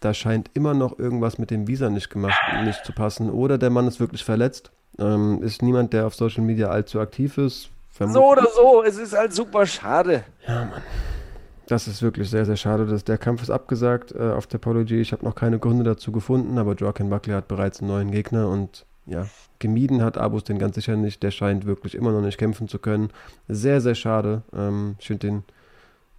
da 0.00 0.14
scheint 0.14 0.50
immer 0.54 0.74
noch 0.74 0.98
irgendwas 0.98 1.38
mit 1.38 1.50
dem 1.50 1.66
Visa 1.68 1.90
nicht 1.90 2.10
gemacht, 2.10 2.40
nicht 2.64 2.84
zu 2.84 2.92
passen. 2.92 3.30
Oder 3.30 3.58
der 3.58 3.70
Mann 3.70 3.86
ist 3.86 4.00
wirklich 4.00 4.24
verletzt. 4.24 4.70
Ähm, 4.98 5.42
ist 5.42 5.62
niemand, 5.62 5.92
der 5.92 6.06
auf 6.06 6.14
Social 6.14 6.42
Media 6.42 6.68
allzu 6.68 7.00
aktiv 7.00 7.38
ist. 7.38 7.70
Vermut 7.90 8.14
so 8.14 8.24
oder 8.24 8.46
so, 8.54 8.82
es 8.82 8.98
ist 8.98 9.16
halt 9.16 9.32
super 9.32 9.66
schade. 9.66 10.24
Ja, 10.46 10.64
Mann. 10.64 10.82
Das 11.66 11.86
ist 11.88 12.02
wirklich 12.02 12.28
sehr, 12.28 12.44
sehr 12.44 12.56
schade. 12.56 12.86
Dass 12.86 13.04
der 13.04 13.18
Kampf 13.18 13.42
ist 13.42 13.50
abgesagt 13.50 14.12
äh, 14.12 14.30
auf 14.30 14.46
der 14.46 14.58
Polo 14.58 14.84
G. 14.84 15.00
Ich 15.00 15.12
habe 15.12 15.24
noch 15.24 15.34
keine 15.34 15.58
Gründe 15.58 15.84
dazu 15.84 16.12
gefunden, 16.12 16.58
aber 16.58 16.74
Joaquin 16.74 17.10
Buckley 17.10 17.34
hat 17.34 17.48
bereits 17.48 17.80
einen 17.80 17.88
neuen 17.88 18.10
Gegner 18.10 18.48
und 18.48 18.84
ja, 19.06 19.26
gemieden 19.58 20.02
hat 20.02 20.18
Abus 20.18 20.44
den 20.44 20.58
ganz 20.58 20.74
sicher 20.74 20.96
nicht. 20.96 21.22
Der 21.22 21.30
scheint 21.30 21.66
wirklich 21.66 21.94
immer 21.94 22.12
noch 22.12 22.20
nicht 22.20 22.38
kämpfen 22.38 22.68
zu 22.68 22.78
können. 22.78 23.10
Sehr, 23.48 23.80
sehr 23.80 23.94
schade. 23.94 24.42
Ähm, 24.52 24.96
ich 24.98 25.06
finde 25.06 25.26
den 25.26 25.44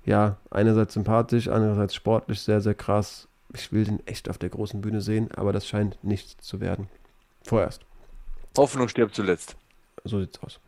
ja 0.06 0.38
einerseits 0.50 0.94
sympathisch, 0.94 1.48
andererseits 1.48 1.96
sportlich 1.96 2.41
sehr, 2.41 2.62
sehr 2.62 2.74
krass. 2.74 3.28
Ich 3.54 3.72
will 3.72 3.86
den 3.86 4.06
echt 4.08 4.30
auf 4.30 4.38
der 4.38 4.50
großen 4.50 4.82
Bühne 4.82 5.02
sehen, 5.02 5.30
aber 5.36 5.54
das 5.54 5.68
scheint 5.68 5.98
nichts 6.04 6.38
zu 6.46 6.60
werden. 6.60 6.88
Vorerst. 7.44 7.82
Hoffnung 8.58 8.88
stirbt 8.88 9.16
zuletzt. 9.16 9.56
So 10.04 10.20
sieht's 10.20 10.41
aus. 10.41 10.60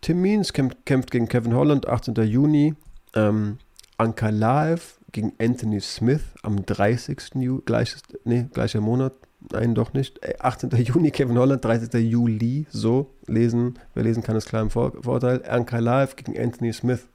Tim 0.00 0.20
Means 0.20 0.52
kämpft, 0.52 0.84
kämpft 0.86 1.10
gegen 1.10 1.28
Kevin 1.28 1.54
Holland, 1.54 1.88
18. 1.88 2.14
Juni. 2.14 2.74
Ähm, 3.14 3.58
Ankalaev 3.98 4.98
gegen 5.12 5.32
Anthony 5.38 5.80
Smith 5.80 6.22
am 6.42 6.64
30. 6.64 7.34
Juli, 7.34 7.62
gleiches, 7.64 8.02
nee, 8.24 8.46
gleicher 8.52 8.80
Monat, 8.80 9.12
nein, 9.52 9.74
doch 9.74 9.92
nicht. 9.92 10.20
18. 10.40 10.70
Äh, 10.70 10.76
Juni, 10.82 11.10
Kevin 11.10 11.38
Holland, 11.38 11.64
30. 11.64 11.92
Juli, 11.94 12.66
so 12.70 13.14
lesen, 13.26 13.78
wer 13.94 14.04
lesen 14.04 14.22
kann, 14.22 14.36
ist 14.36 14.48
klar 14.48 14.62
im 14.62 14.70
Vor 14.70 14.92
Vorteil. 15.02 15.44
Ankalaev 15.44 16.16
gegen 16.16 16.38
Anthony 16.38 16.72
Smith. 16.72 17.08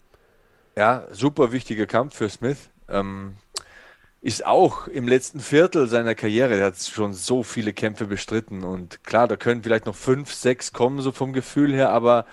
Ja, 0.76 1.08
super 1.12 1.52
wichtiger 1.52 1.86
Kampf 1.86 2.16
für 2.16 2.30
Smith. 2.30 2.70
Ähm, 2.90 3.36
ist 4.22 4.46
auch 4.46 4.88
im 4.88 5.08
letzten 5.08 5.40
Viertel 5.40 5.88
seiner 5.88 6.16
Karriere, 6.16 6.56
er 6.56 6.68
hat 6.68 6.78
schon 6.78 7.14
so 7.14 7.44
viele 7.44 7.74
Kämpfe 7.74 8.06
bestritten 8.06 8.64
und 8.64 9.04
klar, 9.04 9.28
da 9.28 9.36
können 9.36 9.64
vielleicht 9.64 9.86
noch 9.86 9.96
fünf, 9.96 10.34
sechs 10.34 10.72
kommen, 10.72 11.02
so 11.02 11.12
vom 11.12 11.34
Gefühl 11.34 11.74
her, 11.74 11.90
aber 11.90 12.26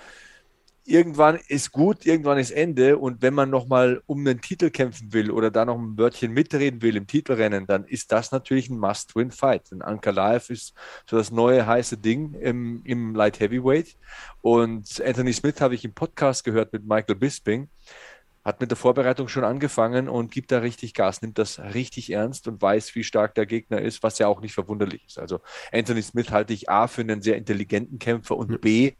irgendwann 0.91 1.39
ist 1.49 1.73
gut, 1.73 2.05
irgendwann 2.05 2.39
ist 2.39 2.51
Ende. 2.51 2.99
Und 2.99 3.23
wenn 3.23 3.33
man 3.33 3.49
nochmal 3.49 4.03
um 4.07 4.25
den 4.25 4.41
Titel 4.41 4.71
kämpfen 4.71 5.13
will 5.13 5.31
oder 5.31 5.51
da 5.51 5.65
noch 5.65 5.79
ein 5.79 5.97
Wörtchen 5.97 6.33
mitreden 6.33 6.83
will 6.83 6.97
im 6.97 7.07
Titelrennen, 7.07 7.67
dann 7.67 7.85
ist 7.85 8.13
das 8.13 8.33
natürlich 8.33 8.69
ein 8.69 8.79
Must-Win-Fight. 8.79 9.71
Denn 9.71 9.83
Ankalaev 9.83 10.53
ist 10.53 10.75
so 11.09 11.17
das 11.17 11.31
neue 11.31 11.67
heiße 11.67 11.97
Ding 11.97 12.35
im, 12.35 12.83
im 12.85 13.15
Light 13.15 13.41
Heavyweight. 13.41 13.97
Und 14.43 15.01
Anthony 15.05 15.33
Smith 15.33 15.61
habe 15.61 15.75
ich 15.75 15.85
im 15.85 15.95
Podcast 15.95 16.45
gehört 16.45 16.73
mit 16.73 16.87
Michael 16.87 17.15
Bisping. 17.15 17.69
Hat 18.43 18.61
mit 18.61 18.71
der 18.71 18.77
Vorbereitung 18.77 19.29
schon 19.29 19.45
angefangen 19.45 20.09
und 20.09 20.33
gibt 20.33 20.51
da 20.51 20.61
richtig 20.61 20.95
Gas, 20.95 21.21
nimmt 21.21 21.37
das 21.37 21.59
richtig 21.59 22.11
ernst 22.11 22.49
und 22.49 22.61
weiß, 22.63 22.95
wie 22.95 23.05
stark 23.05 23.35
der 23.35 23.45
Gegner 23.45 23.83
ist, 23.83 24.03
was 24.03 24.19
ja 24.19 24.29
auch 24.29 24.41
nicht 24.41 24.55
verwunderlich 24.55 25.05
ist. 25.07 25.19
Also 25.19 25.41
Anthony 25.73 26.01
Smith 26.01 26.31
halte 26.31 26.55
ich 26.55 26.71
A 26.71 26.89
für 26.89 27.03
einen 27.03 27.21
sehr 27.21 27.37
intelligenten 27.37 27.99
Kämpfer 27.99 28.39
und 28.39 28.63
B 28.63 28.95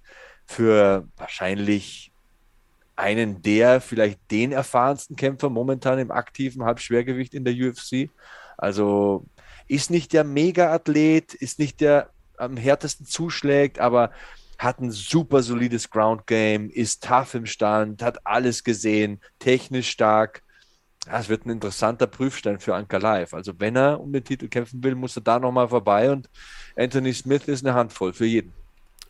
für 0.51 1.07
wahrscheinlich 1.17 2.11
einen 2.97 3.41
der, 3.41 3.81
vielleicht 3.81 4.19
den 4.33 4.51
erfahrensten 4.51 5.15
Kämpfer 5.15 5.49
momentan 5.49 6.01
im 6.01 6.11
aktiven 6.11 6.65
Halbschwergewicht 6.65 7.35
in 7.35 7.45
der 7.45 7.55
UFC. 7.55 8.11
Also 8.59 9.25
ist 9.69 9.91
nicht 9.91 10.13
der 10.13 10.25
Mega-Athlet, 10.25 11.35
ist 11.35 11.61
nicht 11.61 11.81
der 11.81 12.11
am 12.37 12.57
härtesten 12.57 13.07
zuschlägt, 13.07 13.79
aber 13.79 14.11
hat 14.59 14.81
ein 14.81 14.91
super 14.91 15.43
solides 15.43 15.89
Ground 15.89 16.27
Game, 16.27 16.69
ist 16.69 17.05
tough 17.05 17.35
im 17.35 17.47
Stand, 17.47 18.03
hat 18.03 18.27
alles 18.27 18.65
gesehen, 18.65 19.21
technisch 19.39 19.89
stark. 19.89 20.43
Das 21.07 21.29
wird 21.29 21.47
ein 21.47 21.51
interessanter 21.51 22.09
Prüfstein 22.09 22.59
für 22.59 22.75
Anka 22.75 22.99
Live. 22.99 23.35
Also 23.35 23.53
wenn 23.59 23.77
er 23.77 24.01
um 24.01 24.13
den 24.13 24.25
Titel 24.25 24.49
kämpfen 24.49 24.83
will, 24.83 24.97
muss 24.97 25.17
er 25.17 25.23
da 25.23 25.39
nochmal 25.39 25.69
vorbei 25.69 26.11
und 26.11 26.29
Anthony 26.77 27.15
Smith 27.15 27.47
ist 27.47 27.65
eine 27.65 27.75
Handvoll 27.75 28.13
für 28.13 28.27
jeden. 28.27 28.53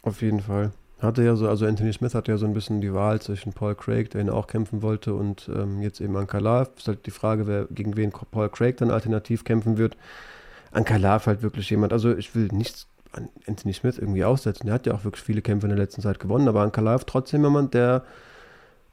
Auf 0.02 0.20
jeden 0.20 0.40
Fall. 0.40 0.72
Hatte 1.00 1.22
ja 1.22 1.34
so, 1.34 1.48
also 1.48 1.66
Anthony 1.66 1.92
Smith 1.92 2.14
hatte 2.14 2.30
ja 2.30 2.36
so 2.36 2.44
ein 2.44 2.52
bisschen 2.52 2.80
die 2.80 2.92
Wahl 2.92 3.20
zwischen 3.22 3.52
Paul 3.52 3.74
Craig, 3.74 4.10
der 4.10 4.20
ihn 4.20 4.28
auch 4.28 4.46
kämpfen 4.46 4.82
wollte, 4.82 5.14
und 5.14 5.50
ähm, 5.54 5.80
jetzt 5.80 6.00
eben 6.00 6.16
Ankalaev. 6.16 6.70
Ist 6.76 6.88
halt 6.88 7.06
die 7.06 7.10
Frage, 7.10 7.46
wer, 7.46 7.66
gegen 7.70 7.96
wen 7.96 8.12
Paul 8.12 8.50
Craig 8.50 8.76
dann 8.76 8.90
alternativ 8.90 9.44
kämpfen 9.44 9.78
wird. 9.78 9.96
Ankalaev 10.72 11.26
halt 11.26 11.42
wirklich 11.42 11.70
jemand, 11.70 11.92
also 11.92 12.14
ich 12.14 12.34
will 12.34 12.48
nichts 12.52 12.86
an 13.12 13.28
Anthony 13.46 13.72
Smith 13.72 13.98
irgendwie 13.98 14.24
aussetzen. 14.24 14.66
Der 14.66 14.74
hat 14.74 14.86
ja 14.86 14.94
auch 14.94 15.04
wirklich 15.04 15.24
viele 15.24 15.42
Kämpfe 15.42 15.66
in 15.66 15.70
der 15.70 15.78
letzten 15.78 16.02
Zeit 16.02 16.20
gewonnen, 16.20 16.48
aber 16.48 16.60
Ankalaev 16.60 17.04
trotzdem 17.04 17.42
jemand, 17.42 17.74
der 17.74 18.04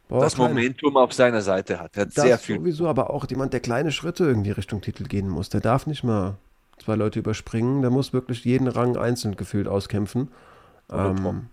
boah, 0.07 0.21
das 0.21 0.37
Momentum 0.37 0.97
auf 0.97 1.13
seiner 1.13 1.41
Seite 1.41 1.79
hat. 1.79 1.95
Er 1.97 2.03
hat 2.03 2.13
sehr 2.13 2.37
viel. 2.37 2.57
sowieso, 2.57 2.87
aber 2.87 3.09
auch 3.09 3.29
jemand, 3.29 3.53
der 3.53 3.59
kleine 3.59 3.91
Schritte 3.91 4.23
irgendwie 4.25 4.51
Richtung 4.51 4.81
Titel 4.81 5.03
gehen 5.03 5.29
muss. 5.29 5.49
Der 5.49 5.61
darf 5.61 5.87
nicht 5.87 6.03
mal 6.03 6.35
zwei 6.83 6.95
Leute 6.95 7.19
überspringen, 7.19 7.81
der 7.81 7.91
muss 7.91 8.13
wirklich 8.13 8.45
jeden 8.45 8.67
Rang 8.67 8.97
einzeln 8.97 9.35
gefühlt 9.35 9.67
auskämpfen. 9.67 10.29
Ähm, 10.91 11.47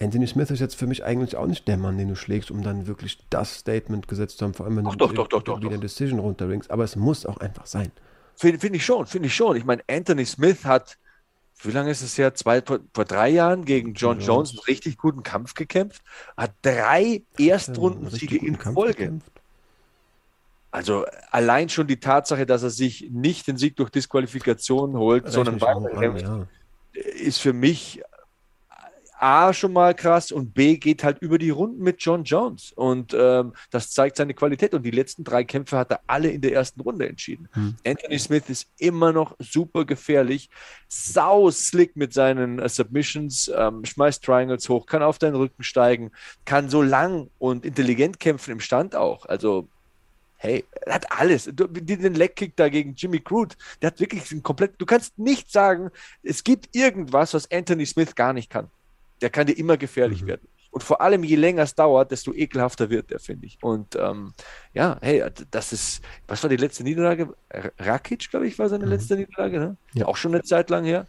Anthony 0.00 0.26
Smith 0.28 0.50
ist 0.50 0.60
jetzt 0.60 0.76
für 0.76 0.86
mich 0.86 1.04
eigentlich 1.04 1.36
auch 1.36 1.46
nicht 1.46 1.66
der 1.66 1.76
Mann, 1.76 1.98
den 1.98 2.08
du 2.08 2.14
schlägst, 2.14 2.50
um 2.50 2.62
dann 2.62 2.86
wirklich 2.86 3.18
das 3.30 3.58
Statement 3.58 4.06
gesetzt 4.06 4.38
zu 4.38 4.44
haben, 4.44 4.54
vor 4.54 4.66
allem 4.66 4.76
wenn 4.76 4.86
Ach, 4.86 4.94
du 4.94 5.08
doch, 5.08 5.26
doch, 5.26 5.42
doch, 5.42 5.60
wieder 5.60 5.78
Decision 5.78 6.20
runterringst. 6.20 6.70
Aber 6.70 6.84
es 6.84 6.94
muss 6.94 7.26
auch 7.26 7.38
einfach 7.38 7.66
sein. 7.66 7.90
Finde 8.36 8.60
find 8.60 8.76
ich 8.76 8.84
schon, 8.84 9.06
finde 9.06 9.26
ich 9.26 9.34
schon. 9.34 9.56
Ich 9.56 9.64
meine, 9.64 9.82
Anthony 9.88 10.24
Smith 10.24 10.64
hat, 10.64 10.98
wie 11.62 11.72
lange 11.72 11.90
ist 11.90 12.02
es 12.02 12.16
her? 12.16 12.34
Zwei, 12.34 12.62
vor 12.62 13.04
drei 13.04 13.30
Jahren 13.30 13.64
gegen 13.64 13.94
John 13.94 14.20
ja. 14.20 14.26
Jones 14.26 14.50
einen 14.50 14.60
richtig 14.60 14.98
guten 14.98 15.24
Kampf 15.24 15.54
gekämpft, 15.54 16.02
hat 16.36 16.52
drei 16.62 17.22
Erstrundensiege 17.36 18.36
in 18.36 18.56
Folge. 18.56 18.94
Gekämpft. 18.94 19.32
Also 20.70 21.06
allein 21.32 21.68
schon 21.70 21.88
die 21.88 21.98
Tatsache, 21.98 22.46
dass 22.46 22.62
er 22.62 22.70
sich 22.70 23.08
nicht 23.10 23.48
den 23.48 23.56
Sieg 23.56 23.74
durch 23.74 23.90
Disqualifikation 23.90 24.96
holt, 24.96 25.24
Rechne 25.24 25.32
sondern 25.34 25.60
weiterkämpft, 25.60 26.22
ja. 26.22 26.46
ist 26.92 27.38
für 27.38 27.52
mich 27.52 28.02
A 29.20 29.52
schon 29.52 29.72
mal 29.72 29.94
krass 29.94 30.30
und 30.30 30.54
B 30.54 30.76
geht 30.76 31.02
halt 31.02 31.18
über 31.20 31.38
die 31.38 31.50
Runden 31.50 31.82
mit 31.82 32.00
John 32.00 32.24
Jones 32.24 32.72
und 32.72 33.14
ähm, 33.18 33.52
das 33.70 33.90
zeigt 33.90 34.16
seine 34.16 34.34
Qualität 34.34 34.74
und 34.74 34.82
die 34.82 34.90
letzten 34.90 35.24
drei 35.24 35.44
Kämpfe 35.44 35.76
hat 35.76 35.90
er 35.90 36.00
alle 36.06 36.30
in 36.30 36.40
der 36.40 36.52
ersten 36.52 36.80
Runde 36.80 37.08
entschieden. 37.08 37.48
Hm. 37.52 37.76
Anthony 37.84 38.18
Smith 38.18 38.44
ist 38.48 38.68
immer 38.78 39.12
noch 39.12 39.34
super 39.38 39.84
gefährlich, 39.84 40.50
sau 40.88 41.50
slick 41.50 41.96
mit 41.96 42.12
seinen 42.12 42.58
äh, 42.58 42.68
Submissions, 42.68 43.50
ähm, 43.54 43.84
schmeißt 43.84 44.24
Triangles 44.24 44.68
hoch, 44.68 44.86
kann 44.86 45.02
auf 45.02 45.18
deinen 45.18 45.34
Rücken 45.34 45.62
steigen, 45.62 46.12
kann 46.44 46.68
so 46.68 46.82
lang 46.82 47.28
und 47.38 47.64
intelligent 47.64 48.20
kämpfen 48.20 48.52
im 48.52 48.60
Stand 48.60 48.94
auch. 48.94 49.26
Also 49.26 49.68
hey, 50.36 50.64
er 50.86 50.94
hat 50.94 51.10
alles. 51.10 51.50
Du, 51.52 51.66
den 51.66 52.14
Leckkick 52.14 52.54
da 52.54 52.68
gegen 52.68 52.94
Jimmy 52.94 53.18
Crude, 53.18 53.56
der 53.82 53.88
hat 53.88 53.98
wirklich 53.98 54.30
ein 54.30 54.44
komplett. 54.44 54.74
Du 54.78 54.86
kannst 54.86 55.18
nicht 55.18 55.50
sagen, 55.50 55.90
es 56.22 56.44
gibt 56.44 56.76
irgendwas, 56.76 57.34
was 57.34 57.50
Anthony 57.50 57.84
Smith 57.84 58.14
gar 58.14 58.32
nicht 58.32 58.48
kann 58.48 58.70
der 59.20 59.30
kann 59.30 59.46
dir 59.46 59.56
immer 59.58 59.76
gefährlich 59.76 60.22
mhm. 60.22 60.28
werden. 60.28 60.48
Und 60.70 60.82
vor 60.82 61.00
allem, 61.00 61.24
je 61.24 61.36
länger 61.36 61.62
es 61.62 61.74
dauert, 61.74 62.10
desto 62.10 62.32
ekelhafter 62.34 62.90
wird 62.90 63.10
der, 63.10 63.20
finde 63.20 63.46
ich. 63.46 63.58
Und 63.62 63.96
ähm, 63.96 64.34
ja, 64.74 64.98
hey, 65.00 65.24
das 65.50 65.72
ist, 65.72 66.02
was 66.26 66.42
war 66.42 66.50
die 66.50 66.56
letzte 66.56 66.84
Niederlage? 66.84 67.34
Rakic, 67.78 68.30
glaube 68.30 68.46
ich, 68.46 68.58
war 68.58 68.68
seine 68.68 68.84
mhm. 68.84 68.92
letzte 68.92 69.16
Niederlage, 69.16 69.58
ne? 69.58 69.76
Ja. 69.94 70.06
Auch 70.06 70.16
schon 70.16 70.34
eine 70.34 70.42
Zeit 70.42 70.68
lang 70.68 70.84
her. 70.84 71.06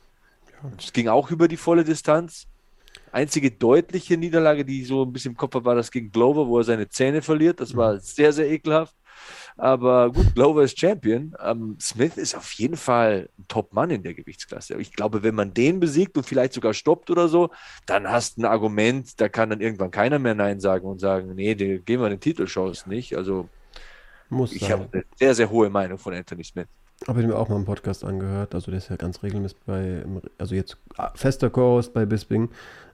Es 0.77 0.93
ging 0.93 1.07
auch 1.07 1.29
über 1.29 1.47
die 1.47 1.57
volle 1.57 1.83
Distanz. 1.83 2.47
Einzige 3.11 3.51
deutliche 3.51 4.17
Niederlage, 4.17 4.65
die 4.65 4.83
so 4.85 5.03
ein 5.03 5.11
bisschen 5.11 5.31
im 5.31 5.37
Kopf 5.37 5.55
war, 5.55 5.65
war 5.65 5.75
das 5.75 5.91
gegen 5.91 6.11
Glover, 6.11 6.47
wo 6.47 6.57
er 6.59 6.63
seine 6.63 6.89
Zähne 6.89 7.21
verliert. 7.21 7.59
Das 7.59 7.75
war 7.75 7.99
sehr, 7.99 8.31
sehr 8.33 8.49
ekelhaft. 8.49 8.95
Aber 9.57 10.11
gut, 10.11 10.33
Glover 10.35 10.63
ist 10.63 10.79
Champion. 10.79 11.35
Ähm, 11.43 11.77
Smith 11.81 12.17
ist 12.17 12.35
auf 12.35 12.51
jeden 12.53 12.77
Fall 12.77 13.29
ein 13.37 13.45
Top-Mann 13.47 13.89
in 13.89 14.03
der 14.03 14.13
Gewichtsklasse. 14.13 14.79
Ich 14.79 14.93
glaube, 14.93 15.23
wenn 15.23 15.35
man 15.35 15.53
den 15.53 15.79
besiegt 15.79 16.15
und 16.17 16.25
vielleicht 16.25 16.53
sogar 16.53 16.73
stoppt 16.73 17.09
oder 17.09 17.27
so, 17.27 17.49
dann 17.85 18.09
hast 18.09 18.37
du 18.37 18.41
ein 18.41 18.45
Argument, 18.45 19.19
da 19.19 19.27
kann 19.27 19.49
dann 19.49 19.61
irgendwann 19.61 19.91
keiner 19.91 20.19
mehr 20.19 20.35
Nein 20.35 20.59
sagen 20.59 20.85
und 20.85 20.99
sagen, 20.99 21.35
nee, 21.35 21.55
die, 21.55 21.79
gehen 21.79 22.01
wir 22.01 22.09
den 22.09 22.19
Titelchance 22.19 22.87
nicht. 22.87 23.17
Also 23.17 23.49
Muss 24.29 24.53
ich 24.53 24.71
habe 24.71 24.87
eine 24.91 25.03
sehr, 25.15 25.35
sehr 25.35 25.49
hohe 25.49 25.69
Meinung 25.69 25.97
von 25.97 26.13
Anthony 26.13 26.43
Smith. 26.43 26.67
Habe 27.07 27.21
ich 27.21 27.27
mir 27.27 27.35
auch 27.35 27.47
mal 27.47 27.55
einen 27.55 27.65
Podcast 27.65 28.03
angehört. 28.03 28.53
Also 28.53 28.71
der 28.71 28.77
ist 28.77 28.89
ja 28.89 28.97
ganz 28.97 29.23
regelmäßig 29.23 29.57
bei, 29.65 30.03
also 30.37 30.55
jetzt 30.55 30.77
fester 31.15 31.49
Co-Host 31.49 31.93
bei 31.93 32.05
Bisping 32.05 32.49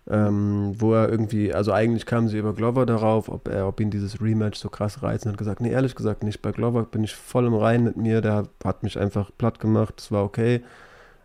ähm, 0.10 0.74
wo 0.78 0.93
er 0.93 1.10
irgendwie, 1.10 1.53
also 1.53 1.72
eigentlich 1.72 2.06
kamen 2.06 2.28
sie 2.28 2.38
über 2.38 2.53
Glover 2.53 2.86
darauf, 2.86 3.28
ob 3.30 3.47
er, 3.47 3.68
ob 3.68 3.80
ihn 3.80 3.89
dieses 3.89 4.22
Rematch 4.22 4.60
so 4.60 4.70
krass 4.70 5.01
reizt 5.01 5.26
und 5.26 5.32
hat 5.32 5.38
gesagt, 5.38 5.62
nee, 5.62 5.72
ehrlich 5.72 5.95
gesagt 5.95 6.24
nicht. 6.24 6.41
Bei 6.41 6.51
Glover 6.51 6.84
bin 6.84 7.03
ich 7.03 7.16
voll 7.16 7.47
im 7.47 7.56
Rein 7.56 7.84
mit 7.84 7.97
mir, 7.97 8.22
der 8.22 8.47
hat 8.64 8.84
mich 8.84 8.99
einfach 8.99 9.32
platt 9.38 9.60
gemacht, 9.60 9.95
das 9.97 10.12
war 10.12 10.24
okay. 10.24 10.62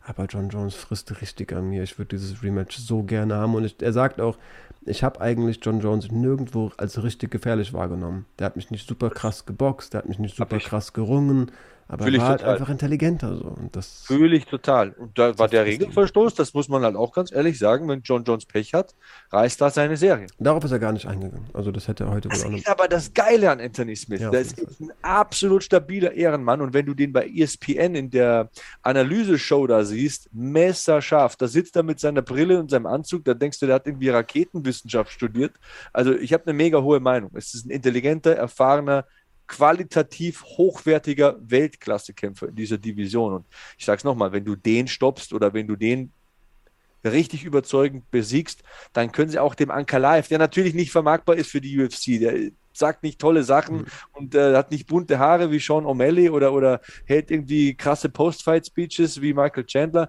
Aber 0.03 0.25
John 0.25 0.49
Jones 0.49 0.75
frisst 0.75 1.21
richtig 1.21 1.53
an 1.53 1.69
mir. 1.69 1.83
Ich 1.83 1.99
würde 1.99 2.17
dieses 2.17 2.43
Rematch 2.43 2.79
so 2.79 3.03
gerne 3.03 3.35
haben. 3.35 3.55
Und 3.55 3.65
ich, 3.65 3.77
er 3.81 3.93
sagt 3.93 4.21
auch, 4.21 4.39
ich 4.87 5.05
habe 5.05 5.21
eigentlich 5.21 5.61
John 5.63 5.81
Jones 5.81 6.11
nirgendwo 6.11 6.73
als 6.79 7.03
richtig 7.03 7.31
gefährlich 7.31 7.75
wahrgenommen. 7.75 8.25
Der 8.39 8.47
hat 8.47 8.57
mich 8.57 8.71
nicht 8.71 8.89
super 8.89 9.11
krass 9.11 9.45
geboxt, 9.45 9.93
der 9.93 9.99
hat 9.99 10.09
mich 10.09 10.19
nicht 10.19 10.37
super 10.37 10.59
krass 10.59 10.95
gerungen. 10.95 11.53
Aber 11.91 12.07
er 12.07 12.19
war 12.19 12.29
halt 12.29 12.45
einfach 12.45 12.69
intelligenter 12.69 13.37
so. 13.37 13.47
Und 13.47 13.75
das 13.75 14.05
Fühle 14.07 14.37
ich 14.37 14.47
total. 14.47 14.91
Und 14.91 15.19
da 15.19 15.37
war 15.39 15.49
der 15.49 15.65
Regelverstoß, 15.65 16.35
das 16.35 16.55
muss 16.55 16.69
man 16.69 16.85
halt 16.85 16.95
auch 16.95 17.13
ganz 17.13 17.33
ehrlich 17.33 17.59
sagen, 17.59 17.89
wenn 17.89 18.03
John 18.03 18.23
Jones 18.23 18.47
Pech 18.47 18.75
hat, 18.75 18.95
reißt 19.33 19.61
da 19.61 19.71
seine 19.71 19.97
Serie. 19.97 20.29
Darauf 20.39 20.63
ist 20.63 20.71
er 20.71 20.79
gar 20.79 20.93
nicht 20.93 21.07
eingegangen. 21.07 21.49
Also 21.53 21.73
das 21.73 21.89
hätte 21.89 22.05
er 22.05 22.11
heute 22.11 22.29
das 22.29 22.45
wohl 22.45 22.55
auch 22.55 22.57
ist 22.59 22.69
aber 22.69 22.87
das 22.87 23.13
Geile 23.13 23.51
an 23.51 23.61
Anthony 23.61 23.97
Smith. 23.97 24.21
Ja, 24.21 24.31
das 24.31 24.53
ist 24.53 24.81
ein 24.81 24.93
absolut 25.03 25.65
stabiler 25.65 26.13
Ehrenmann. 26.13 26.61
Und 26.61 26.75
wenn 26.75 26.87
du 26.87 26.95
den 26.95 27.13
bei 27.13 27.27
ESPN 27.27 27.97
in 27.97 28.11
der 28.11 28.51
Analyse-Show 28.83 29.67
da 29.67 29.85
siehst, 29.85 30.29
messerscharf, 30.33 31.35
da 31.37 31.49
sitzt 31.49 31.75
er 31.75 31.83
mit 31.83 31.99
seiner 31.99 32.23
Brille 32.23 32.61
und 32.61 32.71
seinem 32.71 32.87
Anzug, 32.87 33.25
da 33.25 33.35
denkst 33.35 33.59
du, 33.59 33.67
der 33.67 33.75
hat 33.77 33.87
irgendwie 33.87 34.11
Raketenwissenschaft 34.11 35.11
studiert. 35.11 35.53
Also 35.93 36.15
ich 36.15 36.33
habe 36.33 36.45
eine 36.45 36.53
mega 36.53 36.81
hohe 36.81 37.01
Meinung. 37.01 37.31
Es 37.35 37.55
ist 37.55 37.67
ein 37.67 37.71
intelligenter, 37.71 38.37
erfahrener, 38.37 39.07
qualitativ 39.51 40.45
hochwertiger 40.45 41.37
Weltklasse-Kämpfer 41.41 42.49
in 42.49 42.55
dieser 42.55 42.79
Division. 42.79 43.35
Und 43.35 43.47
ich 43.77 43.85
sage 43.85 43.99
es 43.99 44.05
nochmal, 44.05 44.31
wenn 44.31 44.45
du 44.45 44.55
den 44.55 44.87
stoppst 44.87 45.33
oder 45.33 45.53
wenn 45.53 45.67
du 45.67 45.75
den 45.75 46.13
richtig 47.05 47.45
überzeugend 47.45 48.09
besiegst, 48.13 48.63
dann 48.93 49.11
können 49.11 49.31
sie 49.31 49.41
auch 49.41 49.57
dem 49.57 49.73
Anker 49.73 49.99
Live, 49.99 50.29
der 50.29 50.39
natürlich 50.39 50.75
nicht 50.75 50.93
vermarktbar 50.93 51.35
ist 51.35 51.51
für 51.51 51.61
die 51.61 51.81
UFC, 51.81 52.21
der 52.21 52.53
sagt 52.73 53.03
nicht 53.03 53.19
tolle 53.19 53.43
Sachen 53.43 53.79
mhm. 53.79 53.87
und 54.13 54.35
äh, 54.37 54.55
hat 54.55 54.71
nicht 54.71 54.87
bunte 54.87 55.19
Haare 55.19 55.51
wie 55.51 55.59
Sean 55.59 55.85
O'Malley 55.85 56.31
oder, 56.31 56.53
oder 56.53 56.81
hält 57.05 57.33
irgendwie 57.33 57.75
krasse 57.75 58.09
Post-Fight-Speeches 58.09 59.21
wie 59.21 59.35
Michael 59.35 59.67
Chandler. 59.67 60.09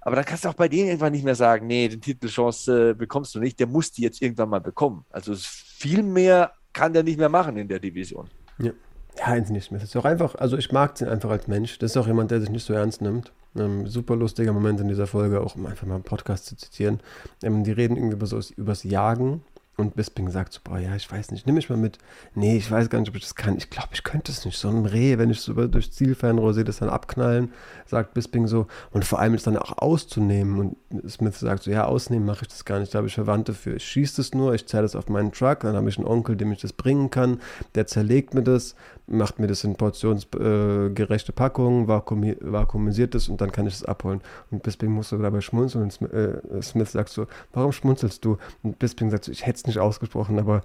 Aber 0.00 0.16
dann 0.16 0.24
kannst 0.24 0.46
du 0.46 0.48
auch 0.48 0.54
bei 0.54 0.68
denen 0.68 0.86
irgendwann 0.86 1.12
nicht 1.12 1.24
mehr 1.24 1.34
sagen, 1.34 1.66
nee, 1.66 1.86
den 1.88 2.00
Titelchance 2.00 2.90
äh, 2.90 2.94
bekommst 2.94 3.34
du 3.34 3.40
nicht, 3.40 3.60
der 3.60 3.66
muss 3.66 3.92
die 3.92 4.02
jetzt 4.02 4.22
irgendwann 4.22 4.48
mal 4.48 4.60
bekommen. 4.60 5.04
Also 5.10 5.34
viel 5.36 6.02
mehr 6.02 6.52
kann 6.72 6.94
der 6.94 7.02
nicht 7.02 7.18
mehr 7.18 7.28
machen 7.28 7.58
in 7.58 7.68
der 7.68 7.78
Division. 7.78 8.30
Ja. 8.58 8.72
Ja, 9.18 9.26
Anthony 9.26 9.60
Smith 9.60 9.82
ist 9.82 9.96
auch 9.96 10.04
einfach, 10.04 10.34
also 10.34 10.56
ich 10.56 10.72
mag 10.72 11.00
ihn 11.00 11.08
einfach 11.08 11.30
als 11.30 11.46
Mensch. 11.46 11.78
Das 11.78 11.92
ist 11.92 11.96
auch 11.96 12.06
jemand, 12.06 12.30
der 12.30 12.40
sich 12.40 12.50
nicht 12.50 12.64
so 12.64 12.72
ernst 12.72 13.00
nimmt. 13.00 13.32
Ähm, 13.56 13.86
super 13.86 14.16
lustiger 14.16 14.52
Moment 14.52 14.80
in 14.80 14.88
dieser 14.88 15.06
Folge, 15.06 15.40
auch 15.40 15.54
um 15.54 15.66
einfach 15.66 15.86
mal 15.86 15.94
einen 15.94 16.02
Podcast 16.02 16.46
zu 16.46 16.56
zitieren. 16.56 17.00
Ähm, 17.42 17.62
die 17.62 17.70
reden 17.70 17.96
irgendwie 17.96 18.16
über 18.16 18.26
so, 18.26 18.40
übers 18.56 18.82
Jagen 18.82 19.42
und 19.76 19.96
Bisping 19.96 20.30
sagt 20.30 20.52
so, 20.52 20.60
boah, 20.62 20.78
ja, 20.78 20.94
ich 20.94 21.10
weiß 21.10 21.32
nicht, 21.32 21.46
nimm 21.46 21.56
mich 21.56 21.68
mal 21.68 21.76
mit. 21.76 21.98
Nee, 22.34 22.56
ich 22.56 22.70
weiß 22.70 22.90
gar 22.90 23.00
nicht, 23.00 23.08
ob 23.08 23.16
ich 23.16 23.22
das 23.22 23.34
kann. 23.34 23.56
Ich 23.56 23.70
glaube, 23.70 23.88
ich 23.92 24.04
könnte 24.04 24.30
es 24.30 24.44
nicht. 24.44 24.56
So 24.56 24.68
ein 24.68 24.86
Reh, 24.86 25.18
wenn 25.18 25.30
ich 25.30 25.40
so 25.40 25.52
über, 25.52 25.66
durchs 25.66 25.90
Zielfernrohr 25.90 26.54
sehe, 26.54 26.64
das 26.64 26.78
dann 26.78 26.88
abknallen, 26.88 27.52
sagt 27.86 28.14
Bisping 28.14 28.46
so. 28.46 28.68
Und 28.92 29.04
vor 29.04 29.18
allem 29.18 29.34
ist 29.34 29.46
dann 29.46 29.56
auch 29.56 29.78
auszunehmen. 29.78 30.58
Und 30.92 31.10
Smith 31.10 31.38
sagt 31.38 31.64
so, 31.64 31.72
ja, 31.72 31.86
ausnehmen 31.86 32.24
mache 32.24 32.42
ich 32.42 32.48
das 32.48 32.64
gar 32.64 32.78
nicht. 32.78 32.94
Da 32.94 32.98
habe 32.98 33.08
ich 33.08 33.14
Verwandte 33.14 33.52
für. 33.52 33.74
Ich 33.74 33.84
schieße 33.84 34.18
das 34.18 34.32
nur, 34.32 34.54
ich 34.54 34.66
zerre 34.66 34.82
das 34.82 34.94
auf 34.94 35.08
meinen 35.08 35.32
Truck, 35.32 35.60
dann 35.60 35.74
habe 35.74 35.88
ich 35.88 35.98
einen 35.98 36.06
Onkel, 36.06 36.36
dem 36.36 36.52
ich 36.52 36.60
das 36.60 36.72
bringen 36.72 37.10
kann. 37.10 37.40
Der 37.74 37.86
zerlegt 37.88 38.34
mir 38.34 38.42
das, 38.42 38.76
macht 39.06 39.38
mir 39.38 39.46
das 39.46 39.64
in 39.64 39.76
portionsgerechte 39.76 41.32
äh, 41.32 41.34
Packungen, 41.34 41.88
vakuumi 41.88 42.36
vakuumisiert 42.40 43.14
das 43.14 43.28
und 43.28 43.40
dann 43.40 43.52
kann 43.52 43.66
ich 43.66 43.74
es 43.74 43.84
abholen. 43.84 44.20
Und 44.50 44.62
Bisping 44.62 44.90
musste 44.90 45.18
dabei 45.18 45.40
schmunzeln 45.40 45.84
und 45.84 46.12
äh, 46.12 46.62
Smith 46.62 46.92
sagt 46.92 47.10
so, 47.10 47.26
warum 47.52 47.72
schmunzelst 47.72 48.24
du? 48.24 48.38
Und 48.62 48.78
Bisping 48.78 49.10
sagt 49.10 49.24
so, 49.24 49.32
ich 49.32 49.46
hätte 49.46 49.58
es 49.58 49.66
nicht 49.66 49.78
ausgesprochen, 49.78 50.38
aber 50.38 50.62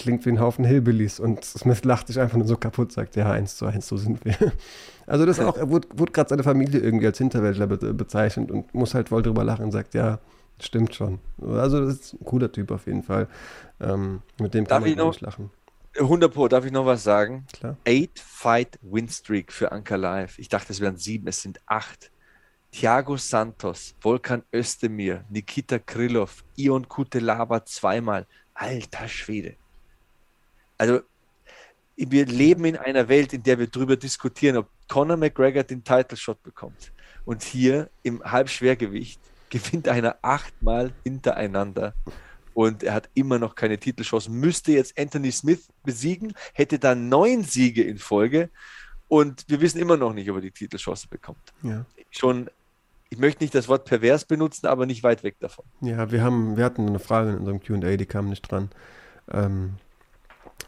klingt 0.00 0.24
wie 0.24 0.30
ein 0.30 0.40
Haufen 0.40 0.64
Hillbillies 0.64 1.20
und 1.20 1.44
Smith 1.44 1.84
lacht 1.84 2.06
sich 2.06 2.18
einfach 2.18 2.36
nur 2.36 2.46
so 2.46 2.56
kaputt, 2.56 2.92
sagt, 2.92 3.16
ja, 3.16 3.30
eins 3.30 3.56
zu 3.56 3.66
eins, 3.66 3.86
so 3.86 3.96
sind 3.96 4.24
wir. 4.24 4.34
Also 5.06 5.26
das 5.26 5.40
auch, 5.40 5.56
er 5.56 5.68
wurde, 5.68 5.88
wurde 5.92 6.12
gerade 6.12 6.28
seine 6.28 6.44
Familie 6.44 6.78
irgendwie 6.78 7.06
als 7.06 7.18
Hinterwäldler 7.18 7.66
be 7.66 7.92
bezeichnet 7.92 8.48
und 8.52 8.72
muss 8.72 8.94
halt 8.94 9.08
voll 9.08 9.22
drüber 9.22 9.42
lachen 9.42 9.64
und 9.64 9.72
sagt, 9.72 9.92
ja, 9.94 10.20
stimmt 10.60 10.94
schon. 10.94 11.18
Also 11.42 11.84
das 11.84 11.94
ist 11.94 12.12
ein 12.14 12.24
cooler 12.24 12.52
Typ 12.52 12.70
auf 12.70 12.86
jeden 12.86 13.02
Fall. 13.02 13.26
Ähm, 13.80 14.22
mit 14.40 14.54
dem 14.54 14.68
kann 14.68 14.84
Darf 14.84 14.96
man 14.96 15.08
nicht 15.08 15.20
lachen. 15.20 15.50
100 15.98 16.32
Pro, 16.32 16.48
darf 16.48 16.64
ich 16.64 16.72
noch 16.72 16.86
was 16.86 17.02
sagen? 17.02 17.46
Klar. 17.52 17.76
Eight 17.86 18.18
Fight 18.18 18.78
Win 18.82 19.08
Streak 19.08 19.52
für 19.52 19.72
Anker 19.72 19.98
Live. 19.98 20.38
Ich 20.38 20.48
dachte, 20.48 20.72
es 20.72 20.80
wären 20.80 20.96
sieben, 20.96 21.26
es 21.26 21.42
sind 21.42 21.60
acht. 21.66 22.10
Thiago 22.72 23.16
Santos, 23.16 23.96
Volkan 23.98 24.44
Özdemir, 24.54 25.24
Nikita 25.28 25.80
Krylov, 25.80 26.44
Ion 26.56 26.88
Kutelava 26.88 27.64
zweimal. 27.64 28.26
Alter 28.54 29.08
Schwede. 29.08 29.56
Also, 30.78 31.00
wir 31.96 32.26
leben 32.26 32.64
in 32.64 32.76
einer 32.76 33.08
Welt, 33.08 33.32
in 33.32 33.42
der 33.42 33.58
wir 33.58 33.66
darüber 33.66 33.96
diskutieren, 33.96 34.58
ob 34.58 34.68
Conor 34.88 35.16
McGregor 35.16 35.64
den 35.64 35.82
Title 35.82 36.16
Shot 36.16 36.42
bekommt. 36.42 36.92
Und 37.24 37.42
hier 37.42 37.90
im 38.02 38.22
Halbschwergewicht 38.22 39.20
gewinnt 39.50 39.88
einer 39.88 40.16
achtmal 40.22 40.92
hintereinander 41.02 41.94
und 42.54 42.82
er 42.82 42.94
hat 42.94 43.08
immer 43.14 43.38
noch 43.38 43.54
keine 43.54 43.78
Titelchance. 43.78 44.30
Müsste 44.30 44.72
jetzt 44.72 44.98
Anthony 44.98 45.32
Smith 45.32 45.68
besiegen, 45.84 46.34
hätte 46.52 46.78
dann 46.78 47.08
neun 47.08 47.44
Siege 47.44 47.82
in 47.82 47.98
Folge 47.98 48.50
und 49.08 49.44
wir 49.48 49.60
wissen 49.60 49.80
immer 49.80 49.96
noch 49.96 50.12
nicht, 50.12 50.30
ob 50.30 50.36
er 50.36 50.42
die 50.42 50.50
Titelchance 50.50 51.08
bekommt. 51.08 51.52
Ja. 51.62 51.84
Schon, 52.10 52.48
ich 53.08 53.18
möchte 53.18 53.42
nicht 53.42 53.54
das 53.54 53.68
Wort 53.68 53.84
pervers 53.84 54.24
benutzen, 54.24 54.66
aber 54.66 54.86
nicht 54.86 55.02
weit 55.02 55.24
weg 55.24 55.36
davon. 55.40 55.64
Ja, 55.80 56.10
wir 56.10 56.22
haben, 56.22 56.56
wir 56.56 56.64
hatten 56.64 56.86
eine 56.86 56.98
Frage 56.98 57.30
in 57.30 57.38
unserem 57.38 57.60
QA, 57.60 57.96
die 57.96 58.06
kam 58.06 58.28
nicht 58.28 58.42
dran. 58.50 58.70
Ähm, 59.30 59.74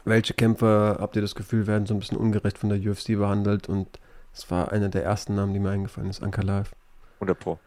welche 0.05 0.33
Kämpfer 0.33 0.97
habt 0.99 1.15
ihr 1.15 1.21
das 1.21 1.35
Gefühl, 1.35 1.67
werden 1.67 1.85
so 1.85 1.93
ein 1.93 1.99
bisschen 1.99 2.17
ungerecht 2.17 2.57
von 2.57 2.69
der 2.69 2.79
UFC 2.79 3.17
behandelt? 3.17 3.69
Und 3.69 3.99
es 4.33 4.49
war 4.51 4.71
einer 4.71 4.89
der 4.89 5.03
ersten 5.03 5.35
Namen, 5.35 5.53
die 5.53 5.59
mir 5.59 5.69
eingefallen 5.69 6.09
ist, 6.09 6.21
Anker 6.21 6.43
Live. 6.43 6.75
100 7.15 7.39
Pro. 7.39 7.59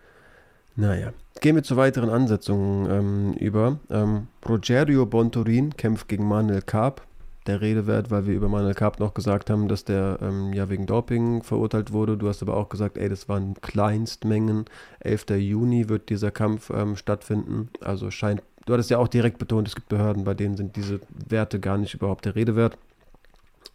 Naja, 0.76 1.12
gehen 1.40 1.56
wir 1.56 1.62
zu 1.62 1.76
weiteren 1.76 2.10
Ansetzungen 2.10 2.90
ähm, 2.90 3.32
über. 3.34 3.78
Ähm, 3.90 4.28
Rogerio 4.46 5.06
Bontorin 5.06 5.74
kämpft 5.74 6.06
gegen 6.06 6.28
Manuel 6.28 6.62
Karp. 6.62 7.02
Der 7.46 7.60
Redewert, 7.60 8.10
weil 8.10 8.26
wir 8.26 8.34
über 8.34 8.48
Manuel 8.48 8.74
Karp 8.74 8.98
noch 8.98 9.14
gesagt 9.14 9.50
haben, 9.50 9.68
dass 9.68 9.84
der 9.84 10.18
ähm, 10.20 10.52
ja 10.52 10.68
wegen 10.68 10.84
Doping 10.84 11.44
verurteilt 11.44 11.92
wurde. 11.92 12.16
Du 12.18 12.28
hast 12.28 12.42
aber 12.42 12.56
auch 12.56 12.68
gesagt, 12.68 12.98
ey, 12.98 13.08
das 13.08 13.28
waren 13.28 13.54
Kleinstmengen. 13.54 14.64
11. 15.00 15.30
Juni 15.38 15.88
wird 15.88 16.10
dieser 16.10 16.30
Kampf 16.32 16.70
ähm, 16.70 16.96
stattfinden. 16.96 17.70
Also 17.80 18.10
scheint, 18.10 18.42
du 18.66 18.72
hattest 18.74 18.90
ja 18.90 18.98
auch 18.98 19.08
direkt 19.08 19.38
betont, 19.38 19.68
es 19.68 19.76
gibt 19.76 19.88
Behörden, 19.88 20.24
bei 20.24 20.34
denen 20.34 20.56
sind 20.56 20.76
diese 20.76 21.00
Werte 21.08 21.60
gar 21.60 21.78
nicht 21.78 21.94
überhaupt 21.94 22.24
der 22.24 22.34
Redewert. 22.34 22.76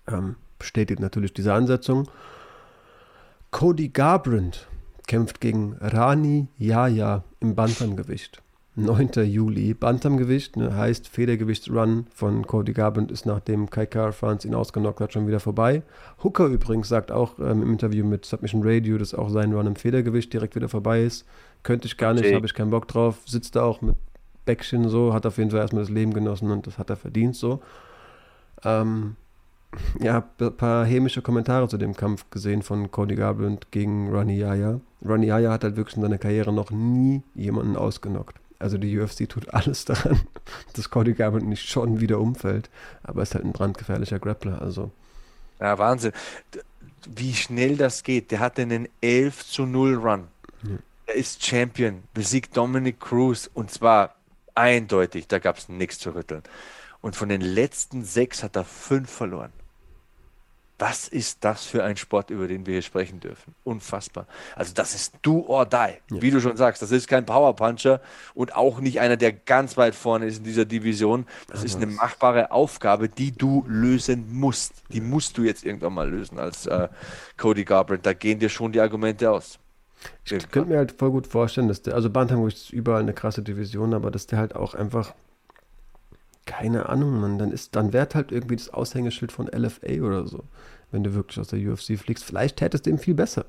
Ähm, 0.08 0.36
bestätigt 0.60 1.00
natürlich 1.00 1.34
diese 1.34 1.54
Ansetzung. 1.54 2.10
Cody 3.52 3.88
Garbrandt 3.88 4.68
kämpft 5.08 5.42
gegen 5.42 5.76
Rani 5.80 6.48
Yaya 6.58 7.24
im 7.40 7.56
Bantamgewicht. 7.56 8.42
9. 8.76 9.10
Juli. 9.26 9.74
Bantamgewicht 9.74 10.56
ne, 10.56 10.76
heißt 10.76 11.08
Federgewichtsrun 11.10 12.08
von 12.14 12.48
Cody 12.48 12.72
Garbrandt 12.72 13.12
ist 13.12 13.26
nachdem 13.26 13.70
Kai 13.70 13.86
Car-Franz 13.86 14.46
ihn 14.46 14.56
ausgenockt 14.56 15.02
hat 15.02 15.12
schon 15.12 15.28
wieder 15.28 15.42
vorbei. 15.42 15.84
Hooker 16.24 16.46
übrigens 16.46 16.88
sagt 16.88 17.12
auch 17.12 17.38
ähm, 17.40 17.64
im 17.64 17.72
Interview 17.74 18.06
mit 18.06 18.24
Submission 18.26 18.62
Radio, 18.64 18.98
dass 18.98 19.14
auch 19.14 19.30
sein 19.30 19.54
Run 19.54 19.68
im 19.68 19.76
Federgewicht 19.76 20.32
direkt 20.32 20.56
wieder 20.56 20.70
vorbei 20.70 21.04
ist. 21.04 21.26
Könnte 21.64 21.88
ich 21.88 21.98
gar 21.98 22.14
nicht, 22.14 22.34
habe 22.34 22.46
ich 22.46 22.54
keinen 22.54 22.72
Bock 22.72 22.88
drauf. 22.88 23.18
Sitzt 23.26 23.58
da 23.58 23.64
auch 23.64 23.82
mit 23.82 23.98
Bäckchen 24.46 24.88
so, 24.88 25.14
hat 25.14 25.26
auf 25.26 25.38
jeden 25.38 25.52
Fall 25.52 25.60
erstmal 25.60 25.84
das 25.84 25.92
Leben 25.92 26.14
genossen 26.14 26.50
und 26.50 26.66
das 26.66 26.78
hat 26.78 26.90
er 26.90 26.96
verdient 26.96 27.36
so. 27.36 27.62
Ähm, 28.64 29.18
ja, 30.00 30.24
ein 30.40 30.58
paar 30.58 30.86
hämische 30.86 31.22
Kommentare 31.22 31.68
zu 31.68 31.78
dem 31.78 31.96
Kampf 31.96 32.30
gesehen 32.30 32.62
von 32.62 32.92
Cody 32.92 33.16
Garbrandt 33.16 33.72
gegen 33.72 34.10
Ronnie 34.10 34.38
Yaya. 34.38 34.80
Ronnie 35.06 35.28
Yaya 35.28 35.52
hat 35.52 35.64
halt 35.64 35.76
wirklich 35.76 35.96
in 35.96 36.02
seiner 36.02 36.18
Karriere 36.18 36.52
noch 36.52 36.72
nie 36.72 37.24
jemanden 37.36 37.76
ausgenockt. 37.76 38.38
Also 38.60 38.78
die 38.78 39.00
UFC 39.00 39.28
tut 39.28 39.54
alles 39.54 39.86
daran, 39.86 40.20
dass 40.74 40.90
Cody 40.90 41.14
Garbrandt 41.14 41.48
nicht 41.48 41.68
schon 41.68 42.00
wieder 42.00 42.20
umfällt. 42.20 42.70
Aber 43.04 43.22
er 43.22 43.24
ist 43.24 43.36
halt 43.36 43.46
ein 43.46 43.54
brandgefährlicher 43.54 44.20
Grappler. 44.20 44.62
Also. 44.62 44.92
Ja, 45.60 45.78
Wahnsinn. 45.78 46.12
Wie 47.10 47.34
schnell 47.34 47.78
das 47.78 48.04
geht. 48.04 48.32
Der 48.32 48.40
hatte 48.40 48.62
einen 48.62 48.88
11 49.02 49.46
zu 49.48 49.66
0 49.66 49.96
Run. 49.96 50.28
Ja. 50.64 50.78
Er 51.08 51.16
ist 51.16 51.44
Champion, 51.44 52.04
besiegt 52.14 52.56
Dominic 52.56 53.00
Cruz 53.00 53.50
und 53.54 53.72
zwar 53.72 54.16
Eindeutig, 54.56 55.28
da 55.28 55.40
gab 55.40 55.58
es 55.58 55.70
nichts 55.70 56.00
zu 56.00 56.14
rütteln. 56.14 56.44
Und 57.02 57.16
von 57.16 57.30
den 57.30 57.42
letzten 57.42 58.04
sechs 58.04 58.44
hat 58.44 58.56
er 58.56 58.66
fünf 58.66 59.10
verloren. 59.10 59.52
Was 60.82 61.08
ist 61.08 61.44
das 61.46 61.64
für 61.64 61.84
ein 61.84 61.96
Sport, 61.96 62.32
über 62.32 62.48
den 62.48 62.66
wir 62.66 62.74
hier 62.74 62.82
sprechen 62.82 63.20
dürfen? 63.20 63.54
Unfassbar. 63.64 64.26
Also 64.56 64.74
das 64.74 64.96
ist 64.96 65.14
do 65.22 65.46
or 65.48 65.64
die, 65.68 65.76
ja. 65.76 66.00
wie 66.10 66.32
du 66.32 66.42
schon 66.42 66.58
sagst. 66.58 66.82
Das 66.82 66.90
ist 66.90 67.08
kein 67.08 67.24
Powerpuncher 67.24 68.02
und 68.34 68.56
auch 68.56 68.80
nicht 68.80 69.00
einer, 69.00 69.16
der 69.16 69.32
ganz 69.32 69.78
weit 69.78 69.94
vorne 69.94 70.26
ist 70.26 70.40
in 70.40 70.44
dieser 70.44 70.66
Division. 70.66 71.28
Das 71.46 71.60
Aber 71.60 71.66
ist 71.68 71.76
eine 71.76 71.86
machbare 71.86 72.50
Aufgabe, 72.50 73.10
die 73.10 73.32
du 73.32 73.64
lösen 73.68 74.34
musst. 74.34 74.74
Die 74.90 75.02
musst 75.02 75.38
du 75.38 75.44
jetzt 75.44 75.64
irgendwann 75.64 75.94
mal 75.94 76.10
lösen 76.10 76.40
als 76.40 76.66
äh, 76.66 76.88
Cody 77.38 77.64
Garbrandt. 77.64 78.08
Da 78.08 78.14
gehen 78.14 78.40
dir 78.40 78.50
schon 78.50 78.72
die 78.72 78.80
Argumente 78.80 79.30
aus. 79.30 79.60
Ich 80.26 80.50
könnte 80.50 80.70
mir 80.70 80.78
halt 80.80 80.94
voll 80.94 81.12
gut 81.12 81.28
vorstellen, 81.28 81.68
dass 81.68 81.84
der, 81.84 81.94
also 81.94 82.10
Bantam 82.10 82.48
ist 82.48 82.74
überall 82.74 83.02
eine 83.02 83.14
krasse 83.14 83.44
Division, 83.44 83.94
aber 83.94 84.10
dass 84.10 84.26
der 84.26 84.40
halt 84.40 84.56
auch 84.56 84.74
einfach 84.74 85.14
keine 86.46 86.90
Ahnung, 86.90 87.20
man, 87.20 87.38
dann 87.38 87.52
ist, 87.52 87.76
dann 87.76 87.94
wäre 87.94 88.08
halt 88.14 88.32
irgendwie 88.32 88.56
das 88.56 88.74
Aushängeschild 88.74 89.32
von 89.32 89.48
LFA 89.48 90.02
oder 90.02 90.28
so, 90.28 90.44
wenn 90.92 91.04
du 91.04 91.14
wirklich 91.14 91.40
aus 91.40 91.50
der 91.50 91.60
UFC 91.60 91.98
fliegst. 91.98 92.24
Vielleicht 92.24 92.62
hättest 92.62 92.86
du 92.86 92.90
ihn 92.90 92.98
viel 92.98 93.14
besser. 93.14 93.46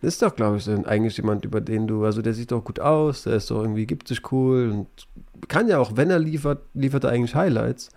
Das 0.00 0.14
ist 0.14 0.22
doch, 0.22 0.36
glaube 0.36 0.58
ich, 0.58 0.68
eigentlich 0.68 1.16
jemand, 1.16 1.46
über 1.46 1.62
den 1.62 1.86
du, 1.86 2.04
also 2.04 2.20
der 2.20 2.34
sieht 2.34 2.52
doch 2.52 2.62
gut 2.62 2.78
aus, 2.78 3.22
der 3.22 3.36
ist 3.36 3.50
doch 3.50 3.62
irgendwie, 3.62 3.86
gibt 3.86 4.06
sich 4.06 4.30
cool 4.32 4.70
und 4.70 5.48
kann 5.48 5.66
ja 5.66 5.78
auch, 5.78 5.96
wenn 5.96 6.10
er 6.10 6.18
liefert, 6.18 6.62
liefert 6.74 7.04
er 7.04 7.10
eigentlich 7.10 7.34
Highlights. 7.34 7.88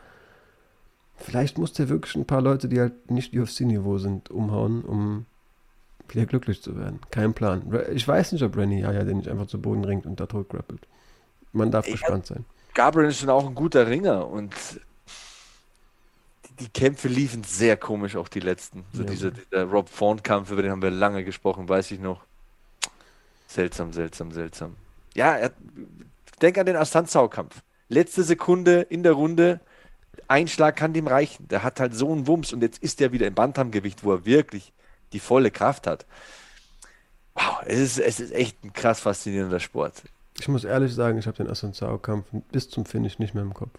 Vielleicht 1.15 1.57
muss 1.57 1.73
der 1.73 1.89
wirklich 1.89 2.15
ein 2.15 2.25
paar 2.25 2.41
Leute, 2.41 2.69
die 2.69 2.79
halt 2.79 3.11
nicht 3.11 3.35
UFC-Niveau 3.35 3.97
sind, 3.97 4.31
umhauen, 4.31 4.83
um 4.83 5.25
wieder 6.07 6.25
glücklich 6.25 6.61
zu 6.61 6.77
werden. 6.77 6.99
Kein 7.11 7.33
Plan. 7.33 7.63
Ich 7.93 8.07
weiß 8.07 8.31
nicht, 8.31 8.43
ob 8.43 8.55
Rennie 8.55 8.81
ja, 8.81 9.03
den 9.03 9.17
nicht 9.17 9.27
einfach 9.27 9.47
zu 9.47 9.59
Boden 9.59 9.83
ringt 9.83 10.05
und 10.05 10.19
da 10.19 10.27
tot 10.27 10.47
grappelt. 10.47 10.87
Man 11.51 11.71
darf 11.71 11.87
ja, 11.87 11.93
gespannt 11.93 12.25
sein. 12.25 12.45
Gabriel 12.77 13.09
ist 13.09 13.17
schon 13.17 13.31
auch 13.31 13.47
ein 13.47 13.55
guter 13.55 13.87
Ringer 13.87 14.27
und 14.27 14.53
die, 16.45 16.65
die 16.65 16.69
Kämpfe 16.69 17.07
liefen 17.07 17.43
sehr 17.43 17.75
komisch, 17.75 18.15
auch 18.15 18.27
die 18.27 18.39
letzten. 18.39 18.85
So 18.93 19.01
ja. 19.01 19.09
dieser, 19.09 19.31
dieser 19.31 19.63
Rob 19.63 19.89
Font-Kampf, 19.89 20.51
über 20.51 20.61
den 20.61 20.69
haben 20.69 20.83
wir 20.83 20.91
lange 20.91 21.23
gesprochen, 21.23 21.67
weiß 21.67 21.89
ich 21.89 21.99
noch. 21.99 22.21
Seltsam, 23.47 23.93
seltsam, 23.93 24.31
seltsam. 24.31 24.75
Ja, 25.15 25.35
er, 25.35 25.53
denk 26.39 26.59
an 26.59 26.67
den 26.67 26.75
Astanzau-Kampf. 26.75 27.63
Letzte 27.89 28.21
Sekunde 28.21 28.81
in 28.81 29.01
der 29.01 29.13
Runde, 29.13 29.59
ein 30.27 30.47
Schlag 30.47 30.75
kann 30.75 30.93
dem 30.93 31.07
reichen. 31.07 31.47
Der 31.47 31.63
hat 31.63 31.79
halt 31.79 31.95
so 31.95 32.11
einen 32.11 32.27
Wumms 32.27 32.53
und 32.53 32.61
jetzt 32.61 32.83
ist 32.83 33.01
er 33.01 33.11
wieder 33.11 33.25
im 33.25 33.33
Bantamgewicht, 33.33 34.03
wo 34.03 34.13
er 34.13 34.25
wirklich 34.25 34.71
die 35.13 35.19
volle 35.19 35.49
Kraft 35.49 35.87
hat. 35.87 36.05
Wow, 37.33 37.63
es 37.65 37.79
ist, 37.79 37.97
es 37.97 38.19
ist 38.19 38.33
echt 38.33 38.63
ein 38.63 38.71
krass 38.71 38.99
faszinierender 38.99 39.59
Sport. 39.59 40.03
Ich 40.39 40.47
muss 40.47 40.63
ehrlich 40.63 40.93
sagen, 40.93 41.17
ich 41.17 41.27
habe 41.27 41.37
den 41.37 41.49
Assunzao-Kampf 41.49 42.25
bis 42.51 42.69
zum 42.69 42.85
Finish 42.85 43.19
nicht 43.19 43.33
mehr 43.33 43.43
im 43.43 43.53
Kopf. 43.53 43.77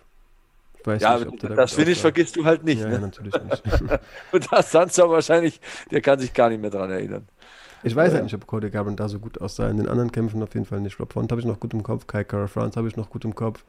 Ich 0.81 0.87
weiß 0.87 1.03
ja, 1.03 1.19
nicht, 1.19 1.29
ob 1.29 1.41
der 1.41 1.51
das 1.51 1.71
da 1.71 1.77
Finish 1.77 2.01
vergisst 2.01 2.37
du 2.37 2.45
halt 2.45 2.65
nicht. 2.65 2.81
Ja, 2.81 2.89
ne? 2.89 2.99
natürlich 2.99 3.35
nicht. 3.35 3.63
Und 4.33 4.53
Assunzao 4.53 5.11
wahrscheinlich, 5.11 5.61
der 5.91 6.01
kann 6.01 6.19
sich 6.19 6.33
gar 6.33 6.49
nicht 6.49 6.61
mehr 6.61 6.71
daran 6.71 6.91
erinnern. 6.91 7.29
Ich 7.83 7.95
weiß 7.95 8.09
ja. 8.09 8.15
halt 8.15 8.25
nicht, 8.25 8.35
ob 8.35 8.47
Cody 8.47 8.71
Garbrandt 8.71 8.99
da 8.99 9.09
so 9.09 9.19
gut 9.19 9.41
aussah. 9.41 9.69
In 9.69 9.77
den 9.77 9.89
anderen 9.89 10.11
Kämpfen 10.11 10.43
auf 10.43 10.53
jeden 10.55 10.67
Fall 10.67 10.81
nicht. 10.81 10.99
Rob 10.99 11.13
Font 11.13 11.31
habe 11.31 11.41
ich 11.41 11.47
noch 11.47 11.61
gut 11.61 11.73
im 11.75 11.83
Kopf. 11.83 12.07
Kai 12.07 12.25
Kara 12.25 12.49
France 12.49 12.77
habe 12.77 12.89
ich 12.89 12.97
noch 12.97 13.11
gut 13.11 13.25
im 13.25 13.35
Kopf. 13.35 13.65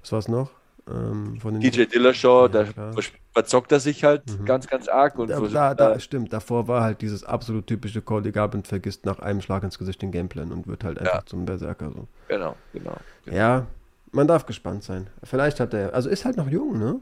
Was 0.00 0.12
war 0.12 0.18
es 0.18 0.28
noch? 0.28 0.50
Ähm, 0.90 1.60
DJ 1.60 1.84
Dillashaw, 1.84 2.48
ja, 2.52 2.64
da 2.64 2.90
verzockt 3.32 3.72
er 3.72 3.80
sich 3.80 4.04
halt 4.04 4.22
mhm. 4.26 4.44
ganz, 4.44 4.66
ganz 4.66 4.88
arg. 4.88 5.18
Und 5.18 5.30
da, 5.30 5.40
da, 5.40 5.74
da, 5.74 6.00
stimmt, 6.00 6.32
davor 6.32 6.66
war 6.66 6.82
halt 6.82 7.02
dieses 7.02 7.24
absolut 7.24 7.66
typische 7.66 8.00
Cody 8.00 8.32
Garbrandt 8.32 8.66
vergisst 8.66 9.04
nach 9.04 9.18
einem 9.18 9.40
Schlag 9.40 9.62
ins 9.62 9.78
Gesicht 9.78 10.00
den 10.02 10.12
Gameplan 10.12 10.52
und 10.52 10.66
wird 10.66 10.84
halt 10.84 10.98
einfach 10.98 11.14
ja. 11.14 11.26
zum 11.26 11.44
Berserker. 11.44 11.90
So. 11.90 12.08
Genau, 12.28 12.56
genau, 12.72 12.96
genau. 13.24 13.36
Ja, 13.36 13.66
man 14.12 14.26
darf 14.26 14.46
gespannt 14.46 14.82
sein. 14.82 15.08
Vielleicht 15.22 15.60
hat 15.60 15.74
er, 15.74 15.94
also 15.94 16.08
ist 16.08 16.24
halt 16.24 16.36
noch 16.36 16.48
jung, 16.48 16.78
ne? 16.78 17.00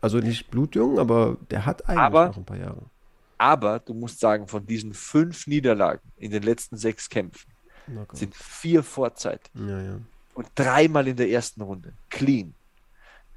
Also 0.00 0.18
nicht 0.18 0.50
blutjung, 0.50 0.98
aber 0.98 1.36
der 1.50 1.64
hat 1.64 1.88
eigentlich 1.88 2.00
aber, 2.00 2.26
noch 2.26 2.36
ein 2.36 2.44
paar 2.44 2.58
Jahre. 2.58 2.82
Aber 3.38 3.78
du 3.78 3.94
musst 3.94 4.20
sagen, 4.20 4.48
von 4.48 4.66
diesen 4.66 4.94
fünf 4.94 5.46
Niederlagen 5.46 6.02
in 6.16 6.30
den 6.30 6.42
letzten 6.42 6.76
sechs 6.76 7.08
Kämpfen 7.08 7.50
sind 8.12 8.34
vier 8.34 8.82
Vorzeit. 8.82 9.50
Ja, 9.54 9.80
ja. 9.80 9.98
Und 10.34 10.48
dreimal 10.54 11.08
in 11.08 11.16
der 11.16 11.28
ersten 11.28 11.60
Runde. 11.62 11.92
Clean. 12.10 12.54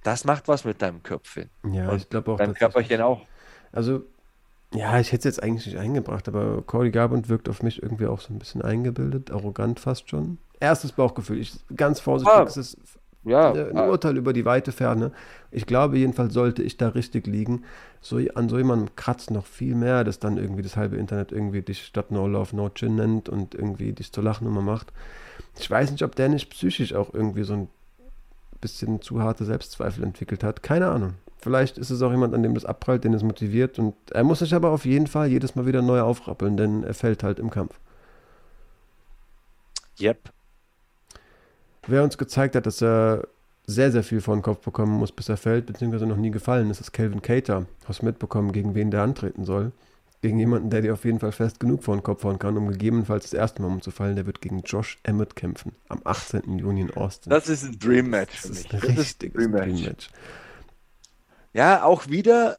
Das 0.05 0.23
macht 0.23 0.47
was 0.47 0.65
mit 0.65 0.83
deinem 0.83 1.01
Köpfchen. 1.01 1.49
Ja, 1.71 1.89
Und 1.89 1.97
ich 1.97 2.09
glaube 2.09 2.31
auch. 2.31 2.37
Deinem 2.37 2.53
Körperchen 2.53 3.01
auch. 3.01 3.21
Also, 3.71 4.03
ja, 4.71 4.99
ich 4.99 5.11
hätte 5.11 5.27
es 5.27 5.35
jetzt 5.37 5.43
eigentlich 5.43 5.65
nicht 5.65 5.79
eingebracht, 5.79 6.27
aber 6.27 6.61
Cody 6.61 6.91
Garbrandt 6.91 7.27
wirkt 7.27 7.49
auf 7.49 7.63
mich 7.63 7.81
irgendwie 7.81 8.05
auch 8.05 8.21
so 8.21 8.31
ein 8.31 8.37
bisschen 8.37 8.61
eingebildet, 8.61 9.31
arrogant 9.31 9.79
fast 9.79 10.07
schon. 10.07 10.37
Erstes 10.59 10.91
Bauchgefühl. 10.91 11.39
Ich, 11.39 11.55
ganz 11.75 11.99
vorsichtig, 11.99 12.37
ah, 12.37 12.43
es 12.43 12.55
ist 12.55 12.77
ja, 13.23 13.51
ein 13.51 13.77
ah. 13.77 13.87
Urteil 13.87 14.15
über 14.15 14.31
die 14.31 14.45
weite 14.45 14.71
Ferne. 14.71 15.11
Ich 15.49 15.65
glaube 15.65 15.97
jedenfalls 15.97 16.35
sollte 16.35 16.61
ich 16.61 16.77
da 16.77 16.89
richtig 16.89 17.25
liegen. 17.25 17.63
So, 17.99 18.19
an 18.35 18.47
so 18.47 18.59
jemandem 18.59 18.95
kratzt 18.95 19.31
noch 19.31 19.47
viel 19.47 19.73
mehr, 19.73 20.03
dass 20.03 20.19
dann 20.19 20.37
irgendwie 20.37 20.61
das 20.61 20.77
halbe 20.77 20.97
Internet 20.97 21.31
irgendwie 21.31 21.63
dich 21.63 21.83
statt 21.83 22.11
No 22.11 22.27
Love 22.27 22.55
No 22.55 22.69
Chin 22.69 22.95
nennt 22.95 23.27
und 23.27 23.55
irgendwie 23.55 23.91
dich 23.91 24.13
zur 24.13 24.23
Lachnummer 24.23 24.61
macht. 24.61 24.93
Ich 25.57 25.69
weiß 25.69 25.89
nicht, 25.89 26.03
ob 26.03 26.15
der 26.15 26.29
nicht 26.29 26.51
psychisch 26.51 26.93
auch 26.93 27.11
irgendwie 27.11 27.43
so 27.43 27.53
ein 27.53 27.69
bisschen 28.61 29.01
zu 29.01 29.21
harte 29.21 29.45
Selbstzweifel 29.45 30.03
entwickelt 30.03 30.43
hat. 30.43 30.63
Keine 30.63 30.87
Ahnung. 30.87 31.15
Vielleicht 31.37 31.77
ist 31.77 31.89
es 31.89 32.01
auch 32.01 32.11
jemand, 32.11 32.33
an 32.33 32.43
dem 32.43 32.55
das 32.55 32.65
abprallt, 32.65 33.03
den 33.03 33.13
es 33.13 33.23
motiviert. 33.23 33.77
Und 33.77 33.95
er 34.11 34.23
muss 34.23 34.39
sich 34.39 34.53
aber 34.53 34.71
auf 34.71 34.85
jeden 34.85 35.07
Fall 35.07 35.27
jedes 35.27 35.55
Mal 35.55 35.65
wieder 35.65 35.81
neu 35.81 36.01
aufrappeln, 36.01 36.57
denn 36.57 36.83
er 36.83 36.93
fällt 36.93 37.23
halt 37.23 37.39
im 37.39 37.49
Kampf. 37.49 37.79
Yep. 39.99 40.31
Wer 41.87 42.03
uns 42.03 42.17
gezeigt 42.17 42.55
hat, 42.55 42.65
dass 42.65 42.81
er 42.81 43.27
sehr, 43.67 43.91
sehr 43.91 44.03
viel 44.03 44.21
vor 44.21 44.35
den 44.35 44.41
Kopf 44.41 44.63
bekommen 44.63 44.93
muss, 44.93 45.11
bis 45.11 45.29
er 45.29 45.37
fällt, 45.37 45.67
beziehungsweise 45.67 46.05
noch 46.07 46.17
nie 46.17 46.31
gefallen 46.31 46.69
ist, 46.69 46.81
ist 46.81 46.93
Calvin 46.93 47.21
Cater. 47.21 47.65
Hast 47.85 48.03
mitbekommen, 48.03 48.51
gegen 48.51 48.75
wen 48.75 48.91
der 48.91 49.03
antreten 49.03 49.45
soll 49.45 49.71
gegen 50.21 50.39
jemanden, 50.39 50.69
der 50.69 50.81
dir 50.81 50.93
auf 50.93 51.05
jeden 51.05 51.19
Fall 51.19 51.31
fest 51.31 51.59
genug 51.59 51.83
vor 51.83 51.95
den 51.95 52.03
Kopf 52.03 52.23
hauen 52.23 52.39
kann, 52.39 52.57
um 52.57 52.69
gegebenenfalls 52.69 53.23
das 53.23 53.33
erste 53.33 53.61
Mal 53.61 53.67
umzufallen. 53.67 54.15
Der 54.15 54.25
wird 54.25 54.41
gegen 54.41 54.61
Josh 54.61 54.97
Emmett 55.03 55.35
kämpfen 55.35 55.73
am 55.87 56.01
18. 56.03 56.57
Juni 56.57 56.81
in 56.81 56.91
Austin. 56.91 57.29
Das 57.29 57.47
ist 57.47 57.63
ein 57.63 57.77
Dream 57.77 58.09
Match. 58.09 58.41
Das 58.41 58.51
ist 58.51 58.73
ein 58.73 58.79
richtiges 58.79 59.35
Dream 59.35 59.51
Match. 59.51 59.63
Dream 59.65 59.83
Match. 59.83 60.09
Ja, 61.53 61.83
auch 61.83 62.09
wieder, 62.09 62.57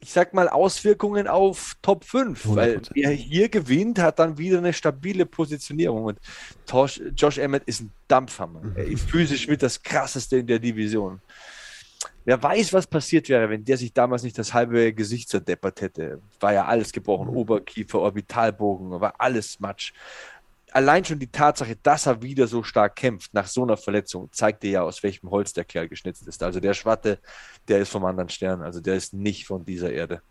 ich 0.00 0.12
sag 0.12 0.34
mal, 0.34 0.48
Auswirkungen 0.48 1.28
auf 1.28 1.76
Top 1.82 2.04
5, 2.04 2.44
100%. 2.44 2.56
weil 2.56 2.82
wer 2.92 3.10
hier 3.10 3.48
gewinnt, 3.48 3.98
hat 3.98 4.18
dann 4.18 4.36
wieder 4.36 4.58
eine 4.58 4.72
stabile 4.72 5.24
Positionierung. 5.26 6.04
Und 6.04 6.18
Tosh, 6.66 7.00
Josh 7.16 7.38
Emmett 7.38 7.64
ist 7.64 7.80
ein 7.80 7.92
Dampfhammer. 8.08 8.60
Mhm. 8.60 8.76
Er 8.76 8.84
ist 8.84 9.08
physisch 9.08 9.48
mit 9.48 9.62
das 9.62 9.82
krasseste 9.82 10.38
in 10.38 10.46
der 10.46 10.58
Division. 10.58 11.20
Wer 12.24 12.42
weiß, 12.42 12.72
was 12.72 12.86
passiert 12.86 13.28
wäre, 13.28 13.48
wenn 13.50 13.64
der 13.64 13.76
sich 13.76 13.92
damals 13.92 14.22
nicht 14.22 14.38
das 14.38 14.54
halbe 14.54 14.92
Gesicht 14.92 15.28
zerdeppert 15.28 15.80
hätte. 15.80 16.20
War 16.38 16.52
ja 16.52 16.64
alles 16.66 16.92
gebrochen. 16.92 17.28
Mhm. 17.28 17.36
Oberkiefer, 17.36 17.98
Orbitalbogen, 17.98 19.00
war 19.00 19.14
alles 19.18 19.58
Matsch. 19.60 19.92
Allein 20.72 21.04
schon 21.04 21.18
die 21.18 21.26
Tatsache, 21.26 21.76
dass 21.82 22.06
er 22.06 22.22
wieder 22.22 22.46
so 22.46 22.62
stark 22.62 22.94
kämpft 22.94 23.34
nach 23.34 23.48
so 23.48 23.64
einer 23.64 23.76
Verletzung, 23.76 24.28
zeigt 24.30 24.62
dir 24.62 24.70
ja, 24.70 24.82
aus 24.82 25.02
welchem 25.02 25.30
Holz 25.30 25.52
der 25.52 25.64
Kerl 25.64 25.88
geschnitzt 25.88 26.28
ist. 26.28 26.42
Also 26.42 26.60
der 26.60 26.74
Schwatte, 26.74 27.18
der 27.66 27.80
ist 27.80 27.90
vom 27.90 28.04
anderen 28.04 28.28
Stern. 28.28 28.62
Also 28.62 28.80
der 28.80 28.94
ist 28.94 29.12
nicht 29.12 29.46
von 29.46 29.64
dieser 29.64 29.92
Erde. 29.92 30.22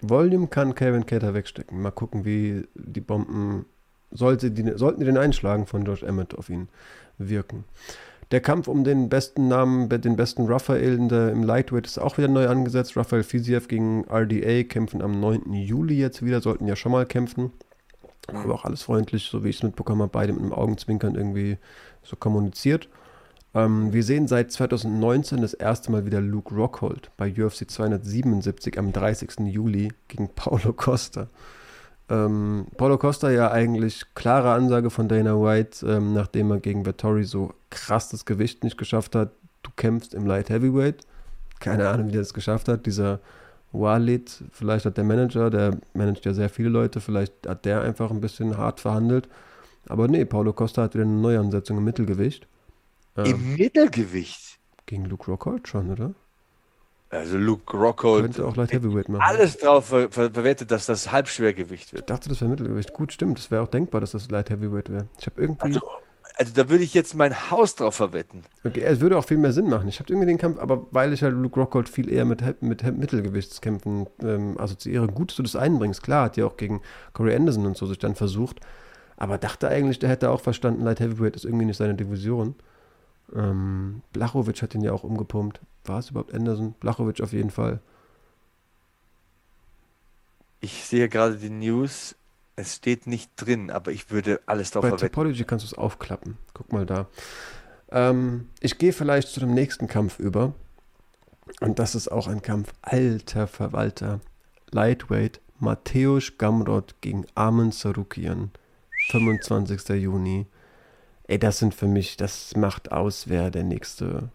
Volume 0.00 0.46
kann 0.46 0.74
Kevin 0.74 1.06
Cater 1.06 1.34
wegstecken. 1.34 1.80
Mal 1.80 1.90
gucken, 1.90 2.24
wie 2.24 2.68
die 2.74 3.00
Bomben, 3.00 3.66
sollte 4.12 4.50
die, 4.50 4.72
sollten 4.76 5.00
die 5.00 5.06
den 5.06 5.18
Einschlagen 5.18 5.66
von 5.66 5.84
Josh 5.84 6.02
Emmett 6.02 6.36
auf 6.36 6.48
ihn 6.50 6.68
wirken. 7.18 7.64
Der 8.32 8.40
Kampf 8.40 8.66
um 8.66 8.82
den 8.82 9.08
besten 9.08 9.46
Namen, 9.46 9.88
den 9.88 10.16
besten 10.16 10.46
Raphael 10.46 10.94
im 11.12 11.42
Lightweight 11.44 11.86
ist 11.86 11.98
auch 11.98 12.18
wieder 12.18 12.26
neu 12.26 12.48
angesetzt. 12.48 12.96
Raphael 12.96 13.22
Fiziev 13.22 13.68
gegen 13.68 14.04
RDA 14.10 14.64
kämpfen 14.64 15.00
am 15.00 15.20
9. 15.20 15.52
Juli 15.52 15.94
jetzt 15.94 16.24
wieder, 16.24 16.40
sollten 16.40 16.66
ja 16.66 16.74
schon 16.74 16.90
mal 16.90 17.06
kämpfen. 17.06 17.52
Aber 18.26 18.54
auch 18.54 18.64
alles 18.64 18.82
freundlich, 18.82 19.28
so 19.30 19.44
wie 19.44 19.50
ich 19.50 19.56
es 19.56 19.62
mitbekommen 19.62 20.02
habe, 20.02 20.10
beide 20.10 20.32
mit 20.32 20.42
einem 20.42 20.52
Augenzwinkern 20.52 21.14
irgendwie 21.14 21.58
so 22.02 22.16
kommuniziert. 22.16 22.88
Ähm, 23.54 23.92
wir 23.92 24.02
sehen 24.02 24.26
seit 24.26 24.50
2019 24.50 25.40
das 25.40 25.54
erste 25.54 25.92
Mal 25.92 26.04
wieder 26.04 26.20
Luke 26.20 26.52
Rockhold 26.52 27.12
bei 27.16 27.30
UFC 27.30 27.70
277 27.70 28.76
am 28.76 28.92
30. 28.92 29.46
Juli 29.46 29.92
gegen 30.08 30.28
Paulo 30.34 30.72
Costa. 30.72 31.28
Ähm, 32.08 32.66
Paulo 32.76 32.98
Costa 32.98 33.30
ja 33.30 33.50
eigentlich 33.50 34.02
klare 34.14 34.52
Ansage 34.52 34.90
von 34.90 35.08
Dana 35.08 35.34
White, 35.34 35.86
ähm, 35.86 36.12
nachdem 36.12 36.50
er 36.50 36.60
gegen 36.60 36.86
Vettori 36.86 37.24
so 37.24 37.52
krass 37.70 38.10
das 38.10 38.24
Gewicht 38.24 38.62
nicht 38.62 38.78
geschafft 38.78 39.14
hat. 39.14 39.32
Du 39.62 39.70
kämpfst 39.74 40.14
im 40.14 40.26
Light 40.26 40.48
Heavyweight. 40.48 41.04
Keine 41.58 41.88
Ahnung, 41.88 42.08
wie 42.08 42.12
der 42.12 42.20
das 42.20 42.34
geschafft 42.34 42.68
hat. 42.68 42.86
Dieser 42.86 43.20
Walid, 43.72 44.44
vielleicht 44.52 44.84
hat 44.84 44.96
der 44.96 45.04
Manager, 45.04 45.50
der 45.50 45.78
managt 45.94 46.24
ja 46.24 46.32
sehr 46.32 46.48
viele 46.48 46.68
Leute, 46.68 47.00
vielleicht 47.00 47.46
hat 47.46 47.64
der 47.64 47.82
einfach 47.82 48.10
ein 48.10 48.20
bisschen 48.20 48.56
hart 48.56 48.80
verhandelt. 48.80 49.28
Aber 49.88 50.08
nee, 50.08 50.24
Paulo 50.24 50.52
Costa 50.52 50.82
hat 50.82 50.94
wieder 50.94 51.04
eine 51.04 51.14
Neuansetzung 51.14 51.78
im 51.78 51.84
Mittelgewicht. 51.84 52.46
Ähm, 53.16 53.24
Im 53.26 53.56
Mittelgewicht? 53.56 54.58
Gegen 54.86 55.04
Luke 55.06 55.30
Rockhold 55.30 55.66
schon, 55.66 55.90
oder? 55.90 56.14
Also 57.10 57.38
Luke 57.38 57.76
Rockhold 57.76 58.24
könnte 58.24 58.46
auch 58.46 58.56
Light 58.56 58.72
Heavyweight 58.72 59.08
machen. 59.08 59.22
Alles 59.22 59.58
drauf 59.58 59.86
ver 59.86 60.10
ver 60.10 60.30
verwettet, 60.30 60.70
dass 60.70 60.86
das 60.86 61.12
Halbschwergewicht 61.12 61.92
wird. 61.92 62.02
Ich 62.02 62.06
dachte, 62.06 62.28
das 62.28 62.40
wäre 62.40 62.50
Mittelgewicht. 62.50 62.92
Gut, 62.92 63.12
stimmt. 63.12 63.38
Das 63.38 63.50
wäre 63.50 63.62
auch 63.62 63.68
denkbar, 63.68 64.00
dass 64.00 64.10
das 64.10 64.30
Light 64.30 64.50
Heavyweight 64.50 64.90
wäre. 64.90 65.06
Ich 65.18 65.26
habe 65.26 65.40
irgendwie. 65.40 65.62
Also, 65.62 65.80
Also 66.38 66.52
da 66.52 66.68
würde 66.68 66.84
ich 66.84 66.92
jetzt 66.92 67.14
mein 67.14 67.50
Haus 67.50 67.76
drauf 67.76 67.94
verwetten. 67.94 68.42
Okay, 68.64 68.82
es 68.82 69.00
würde 69.00 69.16
auch 69.16 69.24
viel 69.24 69.38
mehr 69.38 69.52
Sinn 69.52 69.70
machen. 69.70 69.88
Ich 69.88 70.00
habe 70.00 70.12
irgendwie 70.12 70.26
den 70.26 70.36
Kampf, 70.36 70.58
aber 70.58 70.86
weil 70.90 71.12
ich 71.12 71.22
halt 71.22 71.34
Luke 71.34 71.58
Rockhold 71.58 71.88
viel 71.88 72.12
eher 72.12 72.24
mit, 72.26 72.42
mit 72.60 72.82
Mittelgewichtskämpfen 72.82 74.06
ähm, 74.22 74.58
assoziiere, 74.58 75.06
gut, 75.06 75.30
dass 75.30 75.36
du 75.36 75.42
das 75.44 75.56
einbringst. 75.56 76.02
Klar, 76.02 76.24
hat 76.26 76.36
ja 76.36 76.44
auch 76.44 76.56
gegen 76.58 76.82
Corey 77.14 77.34
Anderson 77.34 77.64
und 77.64 77.76
so 77.76 77.86
sich 77.86 77.98
dann 77.98 78.16
versucht. 78.16 78.60
Aber 79.16 79.38
dachte 79.38 79.68
eigentlich, 79.68 79.98
der 79.98 80.10
hätte 80.10 80.28
auch 80.30 80.40
verstanden, 80.42 80.84
Light 80.84 81.00
Heavyweight 81.00 81.36
ist 81.36 81.44
irgendwie 81.46 81.64
nicht 81.64 81.78
seine 81.78 81.94
Division. 81.94 82.54
Ähm, 83.34 84.02
Blachowicz 84.12 84.62
hat 84.62 84.74
ihn 84.74 84.82
ja 84.82 84.92
auch 84.92 85.04
umgepumpt. 85.04 85.60
War 85.84 85.98
es 85.98 86.10
überhaupt 86.10 86.34
Anderson? 86.34 86.74
Blachowicz 86.80 87.20
auf 87.20 87.32
jeden 87.32 87.50
Fall. 87.50 87.80
Ich 90.60 90.84
sehe 90.84 91.08
gerade 91.08 91.36
die 91.36 91.50
News. 91.50 92.16
Es 92.56 92.76
steht 92.76 93.06
nicht 93.06 93.30
drin, 93.36 93.70
aber 93.70 93.92
ich 93.92 94.10
würde 94.10 94.40
alles 94.46 94.70
darauf 94.70 94.84
Bei 94.84 94.88
verwetten. 94.90 95.12
Topology 95.12 95.44
kannst 95.44 95.64
du 95.64 95.68
es 95.68 95.74
aufklappen. 95.74 96.38
Guck 96.54 96.72
mal 96.72 96.86
da. 96.86 97.06
Ähm, 97.90 98.48
ich 98.60 98.78
gehe 98.78 98.92
vielleicht 98.92 99.28
zu 99.28 99.40
dem 99.40 99.54
nächsten 99.54 99.88
Kampf 99.88 100.18
über. 100.18 100.54
Und 101.60 101.78
das 101.78 101.94
ist 101.94 102.08
auch 102.08 102.26
ein 102.26 102.42
Kampf. 102.42 102.72
Alter 102.82 103.46
Verwalter. 103.46 104.20
Lightweight. 104.70 105.40
Mateusz 105.58 106.38
Gamrot 106.38 106.96
gegen 107.00 107.26
Armen 107.34 107.72
Sarukian. 107.72 108.50
25. 109.10 109.88
Juni. 110.02 110.46
Ey, 111.28 111.38
das 111.38 111.58
sind 111.58 111.74
für 111.74 111.88
mich, 111.88 112.16
das 112.16 112.54
macht 112.56 112.92
aus, 112.92 113.28
wer 113.28 113.50
der 113.50 113.64
nächste 113.64 114.30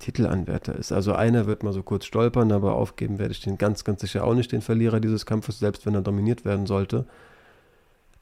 Titelanwärter 0.00 0.74
ist. 0.74 0.90
Also 0.90 1.14
einer 1.14 1.46
wird 1.46 1.62
mal 1.62 1.72
so 1.72 1.82
kurz 1.82 2.04
stolpern, 2.04 2.50
aber 2.50 2.74
aufgeben 2.74 3.18
werde 3.18 3.32
ich 3.32 3.40
den 3.40 3.58
ganz, 3.58 3.84
ganz 3.84 4.00
sicher 4.00 4.24
auch 4.24 4.34
nicht, 4.34 4.50
den 4.50 4.60
Verlierer 4.60 5.00
dieses 5.00 5.24
Kampfes, 5.24 5.60
selbst 5.60 5.86
wenn 5.86 5.94
er 5.94 6.02
dominiert 6.02 6.44
werden 6.44 6.66
sollte. 6.66 7.06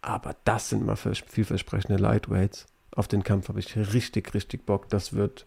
Aber 0.02 0.36
das 0.44 0.68
sind 0.68 0.84
mal 0.84 0.96
vielversprechende 0.96 2.00
Lightweights. 2.00 2.66
Auf 2.94 3.08
den 3.08 3.24
Kampf 3.24 3.48
habe 3.48 3.60
ich 3.60 3.76
richtig, 3.76 4.34
richtig 4.34 4.66
Bock. 4.66 4.88
Das 4.88 5.14
wird. 5.14 5.44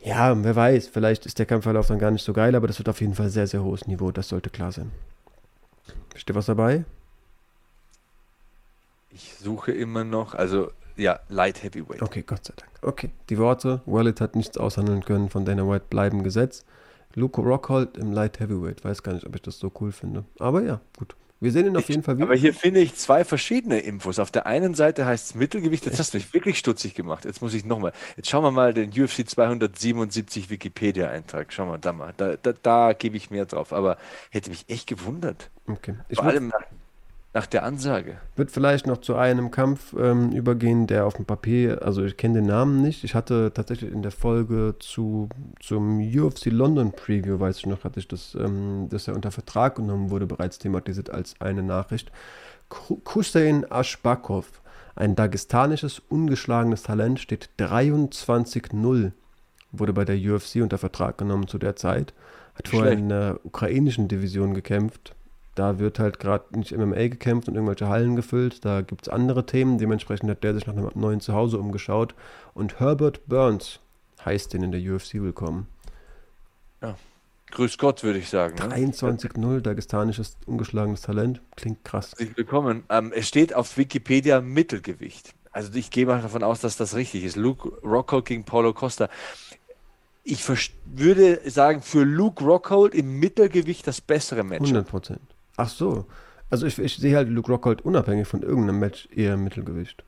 Ja, 0.00 0.44
wer 0.44 0.54
weiß, 0.54 0.88
vielleicht 0.88 1.26
ist 1.26 1.40
der 1.40 1.46
Kampfverlauf 1.46 1.88
dann 1.88 1.98
gar 1.98 2.12
nicht 2.12 2.24
so 2.24 2.32
geil, 2.32 2.54
aber 2.54 2.68
das 2.68 2.78
wird 2.78 2.88
auf 2.88 3.00
jeden 3.00 3.14
Fall 3.14 3.30
sehr, 3.30 3.48
sehr 3.48 3.64
hohes 3.64 3.86
Niveau. 3.88 4.12
Das 4.12 4.28
sollte 4.28 4.50
klar 4.50 4.70
sein. 4.70 4.92
Steht 6.14 6.36
was 6.36 6.46
dabei? 6.46 6.84
Ich 9.10 9.34
suche 9.34 9.72
immer 9.72 10.04
noch, 10.04 10.34
also 10.34 10.70
ja, 10.98 11.20
Light 11.28 11.62
Heavyweight. 11.62 12.02
Okay, 12.02 12.22
Gott 12.26 12.44
sei 12.44 12.54
Dank. 12.56 12.70
Okay, 12.82 13.10
die 13.30 13.38
Worte, 13.38 13.80
Wallet 13.86 14.20
hat 14.20 14.36
nichts 14.36 14.58
aushandeln 14.58 15.04
können 15.04 15.30
von 15.30 15.44
Dana 15.44 15.66
White, 15.66 15.86
bleiben 15.88 16.22
Gesetz. 16.22 16.64
Luke 17.14 17.40
Rockhold 17.40 17.96
im 17.96 18.12
Light 18.12 18.40
Heavyweight. 18.40 18.84
Weiß 18.84 19.02
gar 19.02 19.14
nicht, 19.14 19.26
ob 19.26 19.34
ich 19.34 19.42
das 19.42 19.58
so 19.58 19.72
cool 19.80 19.92
finde. 19.92 20.24
Aber 20.38 20.62
ja, 20.62 20.80
gut. 20.98 21.16
Wir 21.40 21.52
sehen 21.52 21.66
ihn 21.66 21.76
auf 21.76 21.88
jeden 21.88 22.02
Fall 22.02 22.16
wieder. 22.16 22.26
Aber 22.26 22.34
hier 22.34 22.52
finde 22.52 22.80
ich 22.80 22.96
zwei 22.96 23.24
verschiedene 23.24 23.78
Infos. 23.78 24.18
Auf 24.18 24.32
der 24.32 24.46
einen 24.46 24.74
Seite 24.74 25.06
heißt 25.06 25.26
es 25.26 25.34
Mittelgewicht, 25.36 25.86
jetzt 25.86 26.00
hast 26.00 26.12
du 26.12 26.18
mich 26.18 26.34
wirklich 26.34 26.58
stutzig 26.58 26.94
gemacht. 26.94 27.24
Jetzt 27.24 27.42
muss 27.42 27.54
ich 27.54 27.64
nochmal. 27.64 27.92
Jetzt 28.16 28.28
schauen 28.28 28.42
wir 28.42 28.50
mal 28.50 28.74
den 28.74 28.90
UFC 28.90 29.28
277 29.28 30.50
Wikipedia-Eintrag. 30.50 31.52
Schauen 31.52 31.68
wir 31.70 31.78
da 31.78 31.92
mal. 31.92 32.12
Da, 32.16 32.36
da, 32.42 32.52
da 32.60 32.92
gebe 32.92 33.16
ich 33.16 33.30
mehr 33.30 33.46
drauf. 33.46 33.72
Aber 33.72 33.98
hätte 34.30 34.50
mich 34.50 34.64
echt 34.68 34.88
gewundert. 34.88 35.50
Okay. 35.68 35.94
Ich 36.08 36.16
Vor 36.16 36.26
allem 36.26 36.48
nach, 36.48 36.64
nach 37.34 37.46
der 37.46 37.62
Ansage. 37.62 38.18
Wird 38.36 38.50
vielleicht 38.50 38.86
noch 38.86 38.98
zu 38.98 39.14
einem 39.14 39.50
Kampf 39.50 39.94
ähm, 39.98 40.32
übergehen, 40.32 40.86
der 40.86 41.06
auf 41.06 41.14
dem 41.14 41.26
Papier, 41.26 41.82
also 41.82 42.04
ich 42.04 42.16
kenne 42.16 42.34
den 42.40 42.46
Namen 42.46 42.80
nicht. 42.80 43.04
Ich 43.04 43.14
hatte 43.14 43.52
tatsächlich 43.52 43.92
in 43.92 44.02
der 44.02 44.12
Folge 44.12 44.76
zu, 44.78 45.28
zum 45.60 46.00
UFC 46.00 46.46
London 46.46 46.92
Preview, 46.92 47.38
weiß 47.38 47.58
ich 47.58 47.66
noch, 47.66 47.84
hatte 47.84 48.00
ich 48.00 48.08
das, 48.08 48.34
ähm, 48.34 48.88
dass 48.90 49.08
er 49.08 49.14
unter 49.14 49.30
Vertrag 49.30 49.76
genommen 49.76 50.10
wurde, 50.10 50.26
bereits 50.26 50.58
thematisiert 50.58 51.10
als 51.10 51.40
eine 51.40 51.62
Nachricht. 51.62 52.10
Hussein 53.14 53.64
Ashbakov, 53.70 54.62
ein 54.96 55.14
dagestanisches, 55.14 56.00
ungeschlagenes 56.08 56.82
Talent, 56.82 57.20
steht 57.20 57.50
23-0, 57.58 59.12
wurde 59.72 59.92
bei 59.92 60.04
der 60.04 60.16
UFC 60.16 60.56
unter 60.56 60.78
Vertrag 60.78 61.18
genommen 61.18 61.46
zu 61.46 61.58
der 61.58 61.76
Zeit. 61.76 62.14
Hat 62.54 62.68
vorher 62.68 62.92
in 62.92 63.08
der 63.08 63.38
ukrainischen 63.44 64.08
Division 64.08 64.52
gekämpft, 64.52 65.14
da 65.58 65.78
wird 65.78 65.98
halt 65.98 66.18
gerade 66.20 66.56
nicht 66.56 66.76
MMA 66.76 67.08
gekämpft 67.08 67.48
und 67.48 67.54
irgendwelche 67.54 67.88
Hallen 67.88 68.16
gefüllt. 68.16 68.64
Da 68.64 68.80
gibt 68.82 69.02
es 69.02 69.08
andere 69.08 69.44
Themen. 69.44 69.78
Dementsprechend 69.78 70.30
hat 70.30 70.44
der 70.44 70.54
sich 70.54 70.66
nach 70.66 70.76
einem 70.76 70.90
neuen 70.94 71.20
Zuhause 71.20 71.58
umgeschaut. 71.58 72.14
Und 72.54 72.78
Herbert 72.78 73.26
Burns 73.26 73.80
heißt 74.24 74.52
den 74.52 74.62
in 74.62 74.72
der 74.72 74.80
UFC 74.80 75.14
willkommen. 75.14 75.66
Ja, 76.80 76.96
grüß 77.50 77.76
Gott, 77.78 78.04
würde 78.04 78.20
ich 78.20 78.28
sagen. 78.28 78.54
Ne? 78.56 78.88
23-0, 78.90 79.60
dagestanisches 79.60 80.36
ungeschlagenes 80.46 81.02
Talent. 81.02 81.40
Klingt 81.56 81.84
krass. 81.84 82.14
Willkommen. 82.36 82.84
Ähm, 82.88 83.12
es 83.14 83.26
steht 83.26 83.54
auf 83.54 83.76
Wikipedia 83.76 84.40
Mittelgewicht. 84.40 85.34
Also 85.50 85.72
ich 85.74 85.90
gehe 85.90 86.06
mal 86.06 86.22
davon 86.22 86.44
aus, 86.44 86.60
dass 86.60 86.76
das 86.76 86.94
richtig 86.94 87.24
ist. 87.24 87.36
Luke 87.36 87.68
Rocco 87.82 88.22
gegen 88.22 88.44
Paulo 88.44 88.72
Costa 88.72 89.08
ich 90.30 90.46
würde 90.84 91.40
sagen, 91.50 91.80
für 91.80 92.04
Luke 92.04 92.44
Rockhold 92.44 92.94
im 92.94 93.18
Mittelgewicht 93.18 93.86
das 93.86 94.02
bessere 94.02 94.44
Match. 94.44 94.60
100 94.60 94.86
Prozent. 94.86 95.20
Ach 95.58 95.68
so. 95.68 96.06
Also 96.50 96.66
ich, 96.66 96.78
ich 96.78 96.96
sehe 96.96 97.16
halt 97.16 97.28
Luke 97.28 97.50
Rockhold 97.52 97.82
unabhängig 97.82 98.26
von 98.26 98.42
irgendeinem 98.42 98.78
Match 98.78 99.08
eher 99.14 99.34
im 99.34 99.44
Mittelgewicht. 99.44 100.02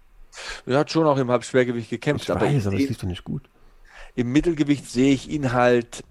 Er 0.64 0.78
hat 0.78 0.90
schon 0.90 1.06
auch 1.06 1.18
im 1.18 1.30
Halbschwergewicht 1.30 1.90
gekämpft. 1.90 2.24
Ich 2.24 2.30
aber 2.30 2.42
weiß, 2.42 2.68
aber 2.68 2.76
es 2.76 2.88
lief 2.88 2.98
doch 2.98 3.08
nicht 3.08 3.24
gut. 3.24 3.42
Im 4.14 4.32
Mittelgewicht 4.32 4.88
sehe 4.88 5.12
ich 5.12 5.28
ihn 5.28 5.52
halt 5.52 6.04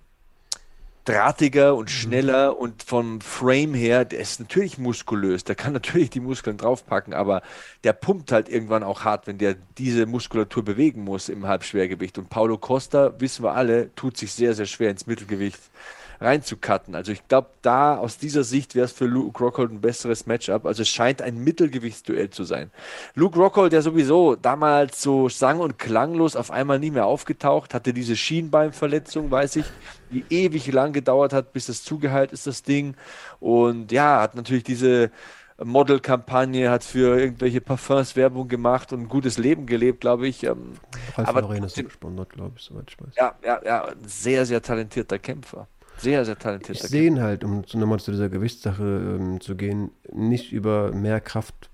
drahtiger 1.06 1.74
und 1.76 1.86
mhm. 1.86 1.94
schneller 1.94 2.52
mhm. 2.52 2.58
und 2.58 2.84
vom 2.84 3.22
Frame 3.22 3.74
her, 3.74 4.04
der 4.04 4.20
ist 4.20 4.42
natürlich 4.42 4.78
muskulös, 4.78 5.46
der 5.46 5.56
kann 5.56 5.72
natürlich 5.80 6.10
die 6.10 6.20
Muskeln 6.20 6.58
draufpacken, 6.58 7.14
aber 7.14 7.42
der 7.86 7.94
pumpt 7.94 8.34
halt 8.34 8.50
irgendwann 8.50 8.84
auch 8.84 9.06
hart, 9.06 9.26
wenn 9.26 9.38
der 9.38 9.56
diese 9.78 10.06
Muskulatur 10.06 10.64
bewegen 10.64 11.06
muss 11.06 11.30
im 11.30 11.48
Halbschwergewicht. 11.48 12.18
Und 12.18 12.30
Paulo 12.30 12.58
Costa, 12.58 13.14
wissen 13.20 13.44
wir 13.44 13.56
alle, 13.56 13.96
tut 13.96 14.18
sich 14.18 14.34
sehr, 14.34 14.54
sehr 14.54 14.66
schwer 14.66 14.92
ins 14.92 15.08
Mittelgewicht 15.08 15.62
reinzucutten. 16.22 16.96
Also 16.96 17.12
ich 17.12 17.28
glaube, 17.28 17.50
da 17.62 17.98
aus 17.98 18.18
dieser 18.18 18.44
Sicht 18.44 18.76
wäre 18.76 18.86
es 18.86 18.92
für 18.92 19.06
Luke 19.06 19.42
Rockhold 19.44 19.72
ein 19.72 19.82
besseres 19.82 20.26
Matchup. 20.26 20.66
Also 20.66 20.82
es 20.82 20.90
scheint 20.90 21.22
ein 21.22 21.38
Mittelgewichtsduell 21.38 22.30
zu 22.30 22.44
sein. 22.44 22.72
Luke 23.16 23.38
Rockhold, 23.40 23.72
der 23.72 23.82
sowieso 23.82 24.36
damals 24.36 25.02
so 25.02 25.30
sang- 25.30 25.60
und 25.60 25.80
klanglos 25.80 26.36
auf 26.36 26.52
einmal 26.52 26.80
nie 26.80 26.92
mehr 26.92 27.06
aufgetaucht, 27.06 27.74
hatte 27.74 27.94
diese 27.94 28.16
Schienbeinverletzung, 28.16 29.32
weiß 29.32 29.58
ich, 29.58 29.66
die 30.12 30.26
ewig 30.30 30.72
lang 30.72 30.92
gedauert 30.94 31.34
hat, 31.34 31.54
bis 31.54 31.70
es 31.70 31.84
zugeheilt 31.84 32.32
ist, 32.34 32.48
das 32.48 32.64
Ding. 32.64 32.96
Und 33.40 33.92
ja, 33.92 34.22
hat 34.22 34.36
natürlich 34.36 34.64
diese 34.64 35.12
Modelkampagne, 35.64 36.70
hat 36.70 36.84
für 36.84 37.20
irgendwelche 37.20 37.62
Parfums 37.62 38.16
Werbung 38.16 38.48
gemacht 38.48 38.94
und 38.94 39.02
ein 39.02 39.10
gutes 39.10 39.38
Leben 39.38 39.66
gelebt, 39.66 40.02
glaube 40.02 40.28
ich. 40.28 40.44
Ähm, 40.44 40.74
aber 41.16 41.44
Arena 41.44 41.66
ist 41.66 41.76
gesponsert, 41.76 42.30
glaube 42.30 42.54
ich, 42.58 42.64
soweit 42.64 42.90
ich 42.90 43.00
weiß. 43.00 43.16
Ja, 43.16 43.36
ja, 43.44 43.62
ja, 43.64 43.88
sehr, 44.06 44.46
sehr 44.46 44.62
talentierter 44.62 45.20
Kämpfer. 45.20 45.68
Sehr, 46.02 46.26
sehr 46.26 46.38
talentiert. 46.38 46.78
Ich 46.78 46.84
sehe 46.84 47.08
ihn 47.08 47.22
halt, 47.22 47.44
um 47.44 47.64
nochmal 47.74 48.00
zu 48.00 48.12
dieser 48.12 48.30
Gewichtssache 48.30 48.84
ähm, 48.84 49.42
zu 49.42 49.56
gehen, 49.56 49.92
nicht 50.12 50.52
über 50.52 50.92
mehr 50.92 51.20
Kraft 51.20 51.70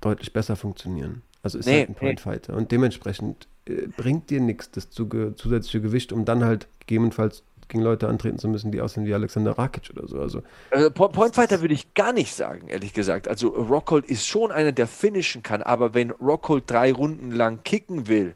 deutlich 0.00 0.32
besser 0.32 0.56
funktionieren. 0.56 1.22
Also 1.42 1.58
ist 1.58 1.66
nee, 1.66 1.80
halt 1.80 1.90
ein 1.90 1.94
Point 1.94 2.20
Fighter. 2.20 2.52
Nee. 2.52 2.58
Und 2.58 2.72
dementsprechend 2.72 3.48
äh, 3.66 3.86
bringt 3.96 4.30
dir 4.30 4.40
nichts, 4.40 4.70
das 4.70 4.90
zusätzliche 4.90 5.80
Gewicht, 5.80 6.12
um 6.12 6.24
dann 6.24 6.44
halt 6.44 6.68
gegebenenfalls 6.80 7.42
gegen 7.68 7.82
Leute 7.82 8.08
antreten 8.08 8.38
zu 8.38 8.48
müssen, 8.48 8.70
die 8.70 8.80
aussehen 8.80 9.06
wie 9.06 9.14
Alexander 9.14 9.58
Rakic 9.58 9.90
oder 9.90 10.06
so. 10.06 10.20
Also, 10.20 10.42
also 10.70 10.90
Point 10.90 11.34
Fighter 11.34 11.60
würde 11.60 11.74
ich 11.74 11.94
gar 11.94 12.12
nicht 12.12 12.34
sagen, 12.34 12.68
ehrlich 12.68 12.92
gesagt. 12.92 13.26
Also 13.26 13.48
Rockhold 13.48 14.06
ist 14.06 14.26
schon 14.26 14.52
einer, 14.52 14.72
der 14.72 14.86
finishen 14.86 15.42
kann, 15.42 15.62
aber 15.62 15.94
wenn 15.94 16.10
Rockhold 16.12 16.70
drei 16.70 16.92
Runden 16.92 17.32
lang 17.32 17.62
kicken 17.64 18.06
will, 18.06 18.34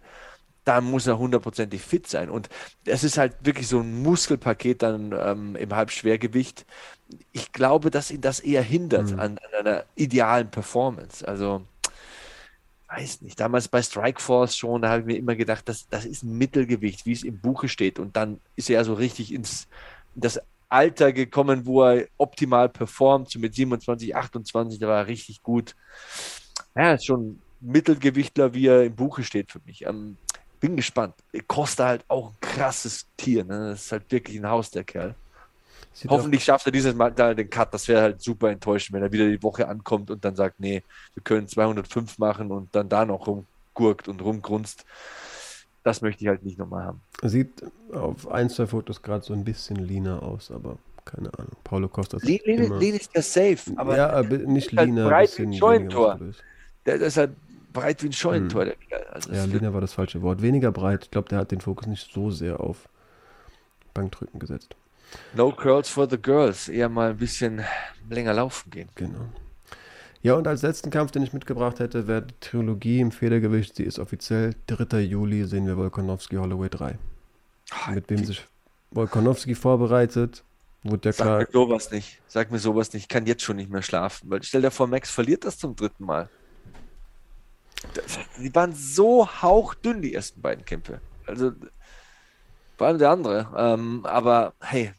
da 0.64 0.80
muss 0.80 1.06
er 1.06 1.18
hundertprozentig 1.18 1.80
fit 1.80 2.06
sein. 2.06 2.30
Und 2.30 2.48
es 2.84 3.04
ist 3.04 3.18
halt 3.18 3.34
wirklich 3.40 3.68
so 3.68 3.80
ein 3.80 4.02
Muskelpaket 4.02 4.82
dann 4.82 5.14
ähm, 5.18 5.56
im 5.56 5.74
Halbschwergewicht. 5.74 6.66
Ich 7.32 7.52
glaube, 7.52 7.90
dass 7.90 8.10
ihn 8.10 8.20
das 8.20 8.40
eher 8.40 8.62
hindert 8.62 9.12
mhm. 9.12 9.20
an, 9.20 9.38
an, 9.38 9.66
einer 9.66 9.84
idealen 9.96 10.50
Performance. 10.50 11.26
Also, 11.26 11.62
weiß 12.88 13.22
nicht, 13.22 13.40
damals 13.40 13.68
bei 13.68 13.82
Strikeforce 13.82 14.56
schon, 14.56 14.82
da 14.82 14.90
habe 14.90 15.00
ich 15.00 15.06
mir 15.06 15.16
immer 15.16 15.36
gedacht, 15.36 15.68
das, 15.68 15.88
das 15.88 16.04
ist 16.04 16.22
ein 16.22 16.36
Mittelgewicht, 16.36 17.06
wie 17.06 17.12
es 17.12 17.24
im 17.24 17.40
Buche 17.40 17.68
steht. 17.68 17.98
Und 17.98 18.16
dann 18.16 18.40
ist 18.56 18.68
er 18.68 18.74
ja 18.74 18.84
so 18.84 18.94
richtig 18.94 19.32
ins 19.32 19.68
das 20.14 20.40
Alter 20.68 21.12
gekommen, 21.12 21.66
wo 21.66 21.82
er 21.82 22.06
optimal 22.16 22.68
performt, 22.68 23.30
so 23.30 23.38
mit 23.38 23.54
27, 23.54 24.14
28, 24.14 24.78
da 24.78 24.86
war 24.86 24.98
er 24.98 25.06
richtig 25.08 25.42
gut. 25.42 25.74
Ja, 26.76 26.92
ist 26.92 27.06
schon 27.06 27.40
Mittelgewichtler, 27.60 28.54
wie 28.54 28.68
er 28.68 28.84
im 28.84 28.94
Buche 28.94 29.24
steht 29.24 29.50
für 29.50 29.60
mich. 29.66 29.84
Ähm, 29.86 30.16
bin 30.60 30.76
gespannt. 30.76 31.14
Costa 31.48 31.88
halt 31.88 32.04
auch 32.08 32.30
ein 32.30 32.36
krasses 32.40 33.06
Tier. 33.16 33.44
Ne? 33.44 33.70
Das 33.70 33.86
ist 33.86 33.92
halt 33.92 34.10
wirklich 34.10 34.38
ein 34.38 34.48
Haus, 34.48 34.70
der 34.70 34.84
Kerl. 34.84 35.14
Sieht 35.92 36.10
Hoffentlich 36.10 36.44
schafft 36.44 36.66
er 36.66 36.72
dieses 36.72 36.94
Mal 36.94 37.10
da 37.10 37.34
den 37.34 37.50
Cut. 37.50 37.74
Das 37.74 37.88
wäre 37.88 38.02
halt 38.02 38.22
super 38.22 38.50
enttäuschend, 38.50 38.94
wenn 38.94 39.02
er 39.02 39.10
wieder 39.10 39.28
die 39.28 39.42
Woche 39.42 39.66
ankommt 39.66 40.10
und 40.10 40.24
dann 40.24 40.36
sagt, 40.36 40.60
nee, 40.60 40.82
wir 41.14 41.22
können 41.22 41.48
205 41.48 42.18
machen 42.18 42.52
und 42.52 42.74
dann 42.74 42.88
da 42.88 43.04
noch 43.04 43.26
rumgurkt 43.26 44.06
und 44.06 44.22
rumgrunzt. 44.22 44.84
Das 45.82 46.02
möchte 46.02 46.22
ich 46.22 46.28
halt 46.28 46.44
nicht 46.44 46.58
nochmal 46.58 46.84
haben. 46.84 47.00
Sieht 47.22 47.64
auf 47.92 48.28
ein, 48.28 48.50
zwei 48.50 48.66
Fotos 48.66 49.02
gerade 49.02 49.24
so 49.24 49.32
ein 49.32 49.44
bisschen 49.44 49.76
leaner 49.76 50.22
aus, 50.22 50.50
aber 50.50 50.78
keine 51.04 51.32
Ahnung. 51.38 51.52
Paulo 51.64 51.88
Costa 51.88 52.18
ist 52.18 52.24
Lean, 52.24 52.78
Lean 52.78 52.94
ist 52.94 53.10
ja 53.14 53.22
safe, 53.22 53.72
aber 53.76 53.96
ja, 53.96 54.22
nicht 54.22 54.76
halt 54.76 54.88
leaner, 54.88 55.08
breit 55.08 55.38
wie 55.38 55.42
ein 55.42 55.52
Joint-Tor. 55.52 56.20
Der, 56.86 56.96
ist 56.96 57.16
halt 57.16 57.32
breit 57.72 58.02
wie 58.02 58.08
ein 58.08 58.12
Scheunentor, 58.12 58.64
der 58.66 58.76
Kerl. 58.76 59.04
Also 59.10 59.32
Ja, 59.32 59.44
leaner 59.44 59.72
war 59.74 59.80
das 59.80 59.92
falsche 59.92 60.22
Wort. 60.22 60.42
Weniger 60.42 60.72
breit. 60.72 61.04
Ich 61.04 61.10
glaube, 61.10 61.28
der 61.28 61.38
hat 61.38 61.50
den 61.50 61.60
Fokus 61.60 61.86
nicht 61.86 62.12
so 62.12 62.30
sehr 62.30 62.60
auf 62.60 62.88
Bankdrücken 63.94 64.38
gesetzt. 64.38 64.76
no 65.34 65.50
curls 65.52 65.88
for 65.88 66.08
the 66.08 66.18
girls. 66.20 66.68
Eher 66.68 66.88
mal 66.88 67.10
ein 67.10 67.16
bisschen 67.16 67.62
länger 68.08 68.32
laufen 68.34 68.70
gehen. 68.70 68.88
Genau. 68.94 69.26
Ja, 70.22 70.34
und 70.34 70.46
als 70.46 70.62
letzten 70.62 70.90
Kampf, 70.90 71.12
den 71.12 71.22
ich 71.22 71.32
mitgebracht 71.32 71.78
hätte, 71.80 72.06
wäre 72.06 72.22
die 72.22 72.34
Trilogie 72.40 73.00
im 73.00 73.10
Federgewicht. 73.10 73.74
Sie 73.76 73.84
ist 73.84 73.98
offiziell 73.98 74.54
3. 74.66 75.00
Juli, 75.00 75.44
sehen 75.46 75.66
wir 75.66 75.76
Volkanovski 75.78 76.36
Holloway 76.36 76.68
3. 76.68 76.98
Mit 77.94 78.10
wem 78.10 78.24
sich 78.24 78.44
Volkanovski 78.90 79.54
vorbereitet, 79.54 80.44
wurde 80.82 81.08
ja 81.08 81.12
Sag 81.14 81.24
klar. 81.24 81.38
mir 81.38 81.48
sowas 81.52 81.90
nicht. 81.90 82.20
Sag 82.26 82.50
mir 82.50 82.58
sowas 82.58 82.92
nicht. 82.92 83.04
Ich 83.04 83.08
kann 83.08 83.24
jetzt 83.26 83.42
schon 83.42 83.56
nicht 83.56 83.70
mehr 83.70 83.82
schlafen. 83.82 84.28
Weil 84.30 84.42
stell 84.42 84.60
dir 84.62 84.70
vor, 84.70 84.86
Max 84.88 85.10
verliert 85.10 85.44
das 85.44 85.56
zum 85.58 85.74
dritten 85.74 86.04
Mal. 86.04 86.28
Das, 87.94 88.18
die 88.38 88.54
waren 88.54 88.74
so 88.74 89.26
hauchdünn, 89.42 90.02
die 90.02 90.14
ersten 90.14 90.40
beiden 90.42 90.64
Kämpfe. 90.64 91.00
Also, 91.26 91.52
vor 92.76 92.86
allem 92.86 92.98
der 92.98 93.10
andere. 93.10 93.48
Ähm, 93.56 94.04
aber 94.04 94.54
hey, 94.60 94.92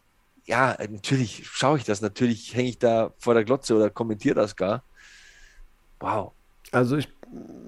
ja, 0.45 0.75
natürlich 0.89 1.47
schaue 1.47 1.77
ich 1.77 1.83
das. 1.83 2.01
Natürlich 2.01 2.55
hänge 2.55 2.69
ich 2.69 2.79
da 2.79 3.13
vor 3.17 3.33
der 3.33 3.43
Glotze 3.43 3.75
oder 3.75 3.89
kommentiere 3.89 4.35
das 4.35 4.55
gar. 4.55 4.83
Wow. 5.99 6.33
Also 6.71 6.97
ich, 6.97 7.07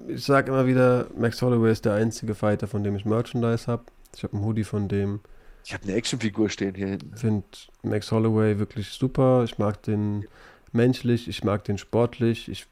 ich 0.06 0.24
sage 0.24 0.50
immer 0.50 0.66
wieder, 0.66 1.06
Max 1.16 1.40
Holloway 1.40 1.72
ist 1.72 1.84
der 1.84 1.94
einzige 1.94 2.34
Fighter, 2.34 2.66
von 2.66 2.84
dem 2.84 2.96
ich 2.96 3.04
Merchandise 3.04 3.66
habe. 3.66 3.84
Ich 4.16 4.22
habe 4.22 4.34
einen 4.34 4.44
Hoodie 4.44 4.64
von 4.64 4.88
dem. 4.88 5.20
Ich 5.64 5.72
habe 5.72 5.84
eine 5.84 5.94
Actionfigur 5.94 6.50
stehen 6.50 6.74
hier 6.74 6.88
hinten. 6.88 7.12
Ich 7.14 7.20
finde 7.20 7.46
Max 7.82 8.12
Holloway 8.12 8.58
wirklich 8.58 8.90
super. 8.90 9.44
Ich 9.44 9.58
mag 9.58 9.82
den 9.82 10.26
menschlich, 10.72 11.28
ich 11.28 11.42
mag 11.42 11.64
den 11.64 11.78
sportlich. 11.78 12.48
Ich 12.48 12.66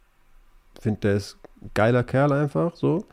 finde, 0.81 1.01
der 1.01 1.15
ist 1.17 1.39
geiler 1.75 2.03
Kerl 2.05 2.33
einfach 2.33 2.75
so. 2.77 3.05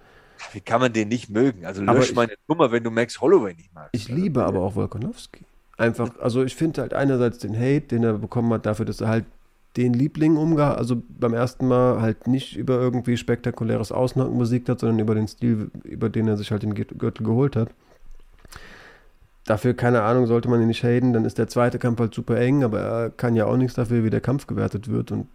Wie 0.53 0.61
kann 0.61 0.79
man 0.79 0.93
den 0.93 1.09
nicht 1.09 1.29
mögen? 1.29 1.65
Also 1.65 1.81
Aber 1.83 1.95
lösch 1.99 2.09
ich- 2.11 2.15
meine 2.15 2.33
Nummer, 2.47 2.71
wenn 2.71 2.83
du 2.83 2.91
Max 2.91 3.19
Holloway 3.19 3.53
nicht 3.55 3.73
magst. 3.73 3.89
Ich 3.93 4.07
liebe 4.07 4.43
aber 4.45 4.61
auch 4.61 4.75
Volkanovski. 4.75 5.45
Einfach, 5.77 6.17
also 6.19 6.43
ich 6.43 6.55
finde 6.55 6.81
halt 6.81 6.93
einerseits 6.93 7.37
den 7.39 7.55
Hate, 7.57 7.81
den 7.87 8.03
er 8.03 8.13
bekommen 8.13 8.51
hat, 8.53 8.65
dafür, 8.65 8.85
dass 8.85 9.01
er 9.01 9.07
halt 9.07 9.25
den 9.77 9.93
Liebling 9.93 10.35
umgehauen, 10.35 10.77
also 10.77 11.01
beim 11.07 11.33
ersten 11.33 11.67
Mal 11.67 12.01
halt 12.01 12.27
nicht 12.27 12.57
über 12.57 12.79
irgendwie 12.79 13.15
spektakuläres 13.17 13.91
Ausnocken 13.91 14.37
besiegt 14.37 14.67
hat, 14.67 14.79
sondern 14.79 14.99
über 14.99 15.15
den 15.15 15.27
Stil, 15.27 15.69
über 15.83 16.09
den 16.09 16.27
er 16.27 16.37
sich 16.37 16.51
halt 16.51 16.63
den 16.63 16.73
Gürtel 16.73 17.25
geholt 17.25 17.55
hat. 17.55 17.69
Dafür, 19.49 19.73
keine 19.73 20.03
Ahnung, 20.03 20.27
sollte 20.27 20.47
man 20.47 20.61
ihn 20.61 20.67
nicht 20.67 20.83
haten, 20.83 21.11
dann 21.11 21.25
ist 21.25 21.39
der 21.39 21.47
zweite 21.47 21.79
Kampf 21.79 21.99
halt 21.99 22.13
super 22.13 22.37
eng, 22.39 22.63
aber 22.63 22.79
er 22.81 23.09
kann 23.09 23.35
ja 23.35 23.45
auch 23.45 23.57
nichts 23.57 23.73
dafür, 23.73 24.03
wie 24.03 24.11
der 24.11 24.21
Kampf 24.21 24.45
gewertet 24.45 24.89
wird 24.89 25.11
und 25.11 25.27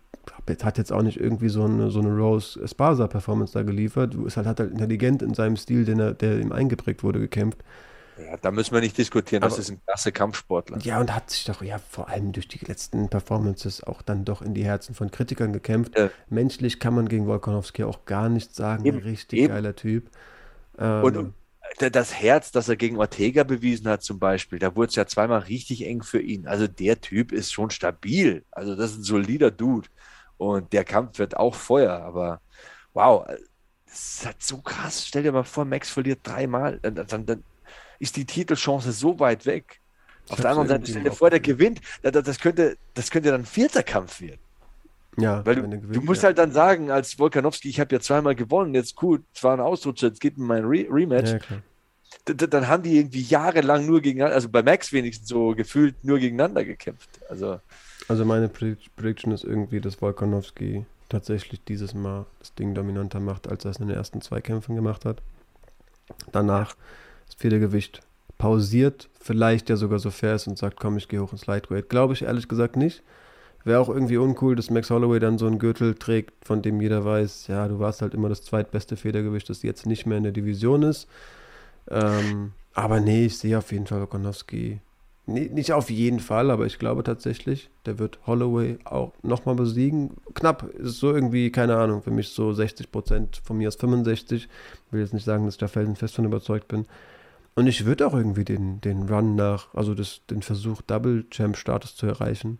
hat 0.62 0.78
jetzt 0.78 0.92
auch 0.92 1.02
nicht 1.02 1.18
irgendwie 1.18 1.48
so 1.48 1.64
eine, 1.64 1.90
so 1.90 1.98
eine 1.98 2.16
Rose 2.16 2.60
Esparza-Performance 2.62 3.54
da 3.54 3.64
geliefert. 3.64 4.14
Ist 4.14 4.36
halt, 4.36 4.46
hat 4.46 4.60
halt 4.60 4.70
intelligent 4.70 5.20
in 5.20 5.34
seinem 5.34 5.56
Stil, 5.56 5.84
den 5.84 5.98
er, 5.98 6.14
der 6.14 6.38
ihm 6.38 6.52
eingeprägt 6.52 7.02
wurde, 7.02 7.18
gekämpft. 7.18 7.58
Ja, 8.24 8.36
da 8.40 8.52
müssen 8.52 8.72
wir 8.72 8.80
nicht 8.80 8.96
diskutieren. 8.96 9.40
Das 9.42 9.54
Aber- 9.54 9.62
ist 9.62 9.70
ein 9.70 9.80
klasse 9.84 10.12
Kampfsportler. 10.12 10.78
Ja, 10.82 11.00
und 11.00 11.12
hat 11.12 11.30
sich 11.30 11.44
doch 11.46 11.60
ja 11.64 11.78
vor 11.78 12.08
allem 12.08 12.30
durch 12.30 12.46
die 12.46 12.64
letzten 12.64 13.08
Performances 13.08 13.82
auch 13.82 14.00
dann 14.00 14.24
doch 14.24 14.42
in 14.42 14.54
die 14.54 14.64
Herzen 14.64 14.94
von 14.94 15.10
Kritikern 15.10 15.52
gekämpft. 15.52 15.98
Ja. 15.98 16.10
Menschlich 16.30 16.78
kann 16.78 16.94
man 16.94 17.08
gegen 17.08 17.26
Volkanovski 17.26 17.82
auch 17.82 18.04
gar 18.04 18.28
nichts 18.28 18.54
sagen. 18.54 18.84
Eben, 18.84 18.98
Richtig 18.98 19.40
eben. 19.40 19.48
geiler 19.52 19.74
Typ. 19.74 20.08
Ähm, 20.78 21.02
Und, 21.02 21.34
das 21.78 22.14
Herz, 22.14 22.52
das 22.52 22.68
er 22.68 22.76
gegen 22.76 22.98
Ortega 22.98 23.42
bewiesen 23.44 23.88
hat, 23.88 24.02
zum 24.02 24.18
Beispiel, 24.18 24.58
da 24.58 24.74
wurde 24.76 24.88
es 24.90 24.94
ja 24.96 25.06
zweimal 25.06 25.40
richtig 25.40 25.84
eng 25.86 26.02
für 26.02 26.20
ihn. 26.20 26.46
Also 26.46 26.66
der 26.68 27.00
Typ 27.00 27.32
ist 27.32 27.52
schon 27.52 27.70
stabil. 27.70 28.44
Also 28.50 28.76
das 28.76 28.92
ist 28.92 28.98
ein 28.98 29.02
solider 29.02 29.50
Dude. 29.50 29.88
Und 30.36 30.72
der 30.72 30.84
Kampf 30.84 31.18
wird 31.18 31.36
auch 31.36 31.54
Feuer. 31.54 31.92
Aber 32.02 32.40
wow, 32.92 33.26
das 33.86 34.16
ist 34.18 34.26
halt 34.26 34.42
so 34.42 34.58
krass. 34.58 35.06
Stell 35.06 35.22
dir 35.24 35.32
mal 35.32 35.44
vor, 35.44 35.64
Max 35.64 35.90
verliert 35.90 36.20
dreimal. 36.22 36.78
Dann, 36.80 36.94
dann, 37.26 37.44
ist 37.98 38.16
die 38.16 38.24
Titelchance 38.26 38.92
so 38.92 39.18
weit 39.20 39.46
weg. 39.46 39.80
Auf 40.28 40.40
der 40.40 40.50
anderen 40.50 40.68
Seite, 40.68 40.86
stell 40.90 41.02
dir 41.04 41.12
vor, 41.12 41.30
der 41.30 41.40
gewinnt. 41.40 41.80
Da- 42.02 42.10
da- 42.10 42.22
Das 42.22 42.38
könnte, 42.38 42.76
das 42.94 43.10
könnte 43.10 43.30
dann 43.30 43.42
ein 43.42 43.46
vierter 43.46 43.82
Kampf 43.82 44.20
werden. 44.20 44.40
Ja, 45.18 45.44
Weil 45.46 45.62
wenn 45.62 45.70
du, 45.70 45.80
gewinnt, 45.80 45.96
du 45.96 46.00
musst 46.02 46.22
ja. 46.22 46.28
halt 46.28 46.38
dann 46.38 46.52
sagen, 46.52 46.90
als 46.90 47.18
Volkanowski, 47.18 47.68
ich 47.68 47.80
habe 47.80 47.94
ja 47.94 48.00
zweimal 48.00 48.34
gewonnen, 48.34 48.74
jetzt 48.74 48.96
gut, 48.96 49.22
es 49.34 49.42
war 49.42 49.54
ein 49.54 49.60
Ausrutscher, 49.60 50.08
jetzt 50.08 50.20
geht 50.20 50.38
mir 50.38 50.44
mein 50.44 50.64
Re 50.64 50.86
Rematch. 50.90 51.32
Ja, 52.26 52.34
Dann 52.34 52.68
haben 52.68 52.82
die 52.82 52.96
irgendwie 52.96 53.22
jahrelang 53.22 53.86
nur 53.86 54.00
gegeneinander, 54.00 54.34
also 54.36 54.48
bei 54.48 54.62
Max 54.62 54.92
wenigstens 54.92 55.28
so 55.28 55.54
gefühlt 55.54 56.02
nur 56.04 56.18
gegeneinander 56.18 56.64
gekämpft. 56.64 57.08
Also 57.28 57.60
Also 58.08 58.24
meine 58.24 58.48
Predict- 58.48 58.90
Prediction 58.96 59.32
ist 59.32 59.44
irgendwie, 59.44 59.80
dass 59.80 60.00
Volkanovski 60.00 60.86
tatsächlich 61.08 61.62
dieses 61.64 61.92
Mal 61.94 62.26
das 62.38 62.54
Ding 62.54 62.74
dominanter 62.74 63.20
macht, 63.20 63.48
als 63.48 63.64
er 63.64 63.72
es 63.72 63.78
in 63.78 63.88
den 63.88 63.96
ersten 63.96 64.20
zwei 64.20 64.40
Kämpfen 64.40 64.74
gemacht 64.74 65.04
hat. 65.04 65.22
Danach 66.32 66.76
das 67.26 67.34
Federgewicht 67.36 68.00
pausiert, 68.38 69.08
vielleicht 69.20 69.68
ja 69.70 69.76
sogar 69.76 69.98
so 69.98 70.10
fair 70.10 70.34
ist 70.34 70.46
und 70.46 70.58
sagt, 70.58 70.78
komm, 70.80 70.96
ich 70.96 71.08
gehe 71.08 71.20
hoch 71.20 71.32
ins 71.32 71.46
Lightweight. 71.46 71.88
Glaube 71.88 72.14
ich 72.14 72.22
ehrlich 72.22 72.48
gesagt 72.48 72.76
nicht. 72.76 73.02
Wäre 73.64 73.80
auch 73.80 73.88
irgendwie 73.88 74.18
uncool, 74.18 74.56
dass 74.56 74.70
Max 74.70 74.90
Holloway 74.90 75.18
dann 75.18 75.38
so 75.38 75.46
einen 75.46 75.58
Gürtel 75.58 75.94
trägt, 75.94 76.44
von 76.44 76.60
dem 76.60 76.80
jeder 76.80 77.04
weiß, 77.04 77.46
ja, 77.46 77.66
du 77.66 77.78
warst 77.78 78.02
halt 78.02 78.14
immer 78.14 78.28
das 78.28 78.42
zweitbeste 78.42 78.96
Federgewicht, 78.96 79.48
das 79.48 79.62
jetzt 79.62 79.86
nicht 79.86 80.06
mehr 80.06 80.18
in 80.18 80.24
der 80.24 80.32
Division 80.32 80.82
ist. 80.82 81.08
Ähm, 81.90 82.52
aber 82.74 83.00
nee, 83.00 83.26
ich 83.26 83.38
sehe 83.38 83.56
auf 83.56 83.72
jeden 83.72 83.86
Fall 83.86 84.00
Volkanovski 84.00 84.80
Nee, 85.26 85.48
nicht 85.50 85.72
auf 85.72 85.88
jeden 85.88 86.20
Fall, 86.20 86.50
aber 86.50 86.66
ich 86.66 86.78
glaube 86.78 87.02
tatsächlich, 87.02 87.70
der 87.86 87.98
wird 87.98 88.18
Holloway 88.26 88.78
auch 88.84 89.14
nochmal 89.22 89.54
besiegen. 89.54 90.10
Knapp 90.34 90.64
ist 90.74 90.98
so 90.98 91.14
irgendwie, 91.14 91.50
keine 91.50 91.76
Ahnung, 91.76 92.02
für 92.02 92.10
mich 92.10 92.28
so 92.28 92.52
60 92.52 92.92
Prozent, 92.92 93.40
von 93.42 93.56
mir 93.56 93.68
aus 93.68 93.76
65. 93.76 94.48
Ich 94.86 94.92
will 94.92 95.00
jetzt 95.00 95.14
nicht 95.14 95.24
sagen, 95.24 95.46
dass 95.46 95.54
ich 95.54 95.60
da 95.60 95.68
felsenfest 95.68 96.14
von 96.14 96.26
überzeugt 96.26 96.68
bin. 96.68 96.86
Und 97.54 97.68
ich 97.68 97.86
würde 97.86 98.06
auch 98.06 98.12
irgendwie 98.12 98.44
den, 98.44 98.82
den 98.82 99.08
Run 99.08 99.34
nach, 99.34 99.72
also 99.72 99.94
das, 99.94 100.20
den 100.28 100.42
Versuch, 100.42 100.82
Double-Champ-Status 100.82 101.96
zu 101.96 102.06
erreichen, 102.06 102.58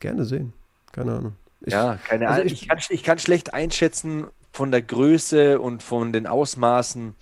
gerne 0.00 0.24
sehen. 0.24 0.52
Keine 0.92 1.12
Ahnung. 1.14 1.36
Ich, 1.60 1.72
ja, 1.72 1.98
keine 2.06 2.28
also 2.28 2.40
Ahnung. 2.42 2.52
ich- 2.52 2.62
Ich, 2.62 2.68
kann, 2.68 2.78
ich 2.90 3.02
kann 3.02 3.18
schlecht 3.18 3.54
einschätzen 3.54 4.26
von 4.52 4.70
der 4.70 4.82
Größe 4.82 5.60
und 5.60 5.82
von 5.82 6.12
den 6.12 6.26
Ausmaßen, 6.26 7.14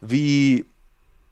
wie 0.00 0.66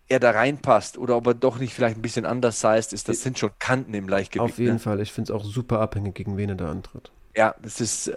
er 0.09 0.19
da 0.21 0.31
reinpasst 0.33 0.99
oder 0.99 1.17
ob 1.17 1.27
er 1.29 1.35
doch 1.35 1.59
nicht 1.59 1.73
vielleicht 1.75 1.97
ein 1.97 2.03
bisschen 2.03 2.27
undersized 2.27 2.93
ist. 2.93 3.09
Das 3.09 3.23
sind 3.23 3.39
schon 3.39 3.51
Kanten 3.59 3.95
im 3.95 4.09
Leichtgewicht. 4.09 4.53
Auf 4.55 4.59
jeden 4.59 4.75
ne? 4.75 4.79
Fall. 4.79 5.01
Ich 5.01 5.13
finde 5.13 5.33
es 5.33 5.39
auch 5.39 5.45
super 5.45 5.81
abhängig, 5.81 6.15
gegen 6.15 6.37
wen 6.37 6.49
er 6.49 6.55
da 6.57 6.71
antritt. 6.71 7.13
Ja, 7.37 7.55
das 7.63 7.81
ist 7.81 8.09
äh, 8.09 8.17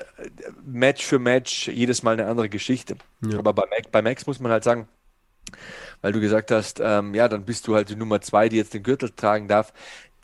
Match 0.65 1.05
für 1.05 1.19
Match 1.19 1.67
jedes 1.67 2.01
Mal 2.01 2.13
eine 2.13 2.25
andere 2.25 2.49
Geschichte. 2.49 2.95
Ja. 3.21 3.37
Aber 3.37 3.53
bei 3.53 3.63
Max, 3.69 3.87
bei 3.91 4.01
Max 4.01 4.25
muss 4.25 4.39
man 4.39 4.51
halt 4.51 4.63
sagen, 4.63 4.87
weil 6.01 6.13
du 6.13 6.19
gesagt 6.19 6.49
hast, 6.49 6.79
ähm, 6.83 7.13
ja, 7.13 7.27
dann 7.27 7.45
bist 7.45 7.67
du 7.67 7.75
halt 7.75 7.89
die 7.89 7.95
Nummer 7.95 8.21
zwei, 8.21 8.49
die 8.49 8.57
jetzt 8.57 8.73
den 8.73 8.81
Gürtel 8.83 9.11
tragen 9.11 9.47
darf. 9.47 9.71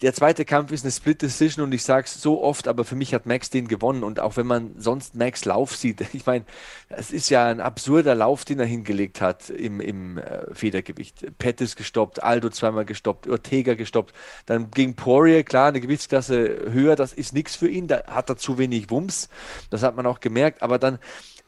Der 0.02 0.14
zweite 0.14 0.46
Kampf 0.46 0.72
ist 0.72 0.86
eine 0.86 0.94
Split 0.94 1.22
Decision 1.22 1.66
und 1.66 1.74
ich 1.74 1.84
sage 1.84 2.06
es 2.06 2.22
so 2.22 2.42
oft, 2.42 2.70
aber 2.70 2.86
für 2.86 2.96
mich 2.96 3.14
hat 3.14 3.26
Max 3.26 3.50
den 3.50 3.68
gewonnen. 3.68 4.06
Und 4.06 4.22
auch 4.22 4.38
wenn 4.38 4.48
man 4.48 4.72
sonst 4.78 5.14
Max 5.14 5.44
Lauf 5.44 5.76
sieht, 5.76 6.02
ich 6.14 6.26
meine, 6.26 6.46
es 6.88 7.12
ist 7.12 7.30
ja 7.30 7.48
ein 7.48 7.60
absurder 7.60 8.16
Lauf, 8.16 8.46
den 8.46 8.62
er 8.62 8.66
hingelegt 8.66 9.20
hat 9.20 9.50
im, 9.50 9.82
im 9.82 10.18
äh, 10.18 10.54
Federgewicht. 10.54 11.38
Pettis 11.38 11.76
gestoppt, 11.76 12.24
Aldo 12.24 12.50
zweimal 12.50 12.86
gestoppt, 12.86 13.28
Ortega 13.28 13.74
gestoppt. 13.74 14.14
Dann 14.46 14.72
gegen 14.72 14.96
Poirier, 14.96 15.44
klar, 15.44 15.68
eine 15.68 15.82
Gewichtsklasse 15.82 16.72
höher, 16.72 16.96
das 16.96 17.12
ist 17.12 17.34
nichts 17.34 17.58
für 17.58 17.68
ihn, 17.68 17.88
da 17.88 18.04
hat 18.08 18.30
er 18.30 18.38
zu 18.38 18.58
wenig 18.58 18.90
Wumms. 18.90 19.28
Das 19.70 19.84
hat 19.84 19.98
man 19.98 20.06
auch 20.06 20.22
gemerkt. 20.22 20.62
Aber 20.62 20.80
dann 20.80 21.00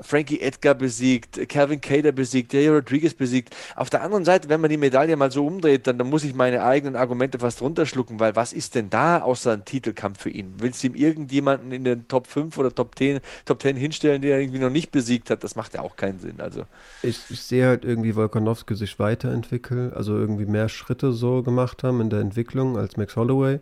Frankie 0.02 0.42
Edgar 0.42 0.76
besiegt, 0.76 1.48
Calvin 1.50 1.82
Cater 1.82 2.12
besiegt, 2.12 2.54
Jay 2.54 2.68
Rodriguez 2.68 3.14
besiegt. 3.14 3.56
Auf 3.76 3.90
der 3.90 4.02
anderen 4.04 4.26
Seite, 4.26 4.50
wenn 4.50 4.62
man 4.62 4.70
die 4.70 4.78
Medaille 4.78 5.16
mal 5.16 5.32
so 5.32 5.46
umdreht, 5.46 5.88
dann, 5.88 5.98
dann 5.98 6.10
muss 6.10 6.24
ich 6.24 6.34
meine 6.34 6.64
eigenen 6.64 6.96
Argumente 6.96 7.40
fast 7.40 7.62
runterschlucken, 7.62 8.20
weil 8.20 8.36
was 8.36 8.54
ist 8.54 8.76
denn 8.76 8.90
da 8.90 9.22
außer 9.22 9.54
ein 9.54 9.66
Titelkampf 9.66 10.22
für 10.22 10.30
ihn? 10.30 10.56
Willst 10.58 10.84
du 10.84 10.88
ihm 10.88 10.96
irgendjemanden 10.96 11.72
in 11.72 11.84
den 11.84 12.08
Top 12.08 12.28
5 12.28 12.58
oder 12.58 12.74
Top 12.74 12.98
10, 12.98 13.20
Top 13.46 13.62
10 13.62 13.76
hinstellen, 13.76 14.22
der 14.22 14.36
er 14.36 14.42
irgendwie 14.42 14.60
noch 14.60 14.70
nicht 14.70 14.92
besiegt 14.92 15.30
hat? 15.30 15.44
Das 15.44 15.56
macht 15.56 15.74
ja 15.74 15.82
auch 15.82 15.96
keinen 15.96 16.20
Sinn. 16.20 16.40
Also, 16.42 16.66
Ich, 17.02 17.30
ich 17.30 17.42
sehe 17.44 17.68
halt 17.68 17.86
irgendwie 17.86 18.16
Volkanovski 18.16 18.76
sich 18.76 19.00
weiterentwickeln, 19.00 19.94
also 19.94 20.18
irgendwie 20.18 20.46
mehr 20.46 20.70
Schritte 20.70 21.12
so 21.14 21.44
gemacht 21.44 21.84
haben 21.84 22.02
in 22.02 22.10
der 22.10 22.20
Entwicklung 22.20 22.78
als 22.78 22.98
Max 22.98 23.16
Holloway. 23.16 23.60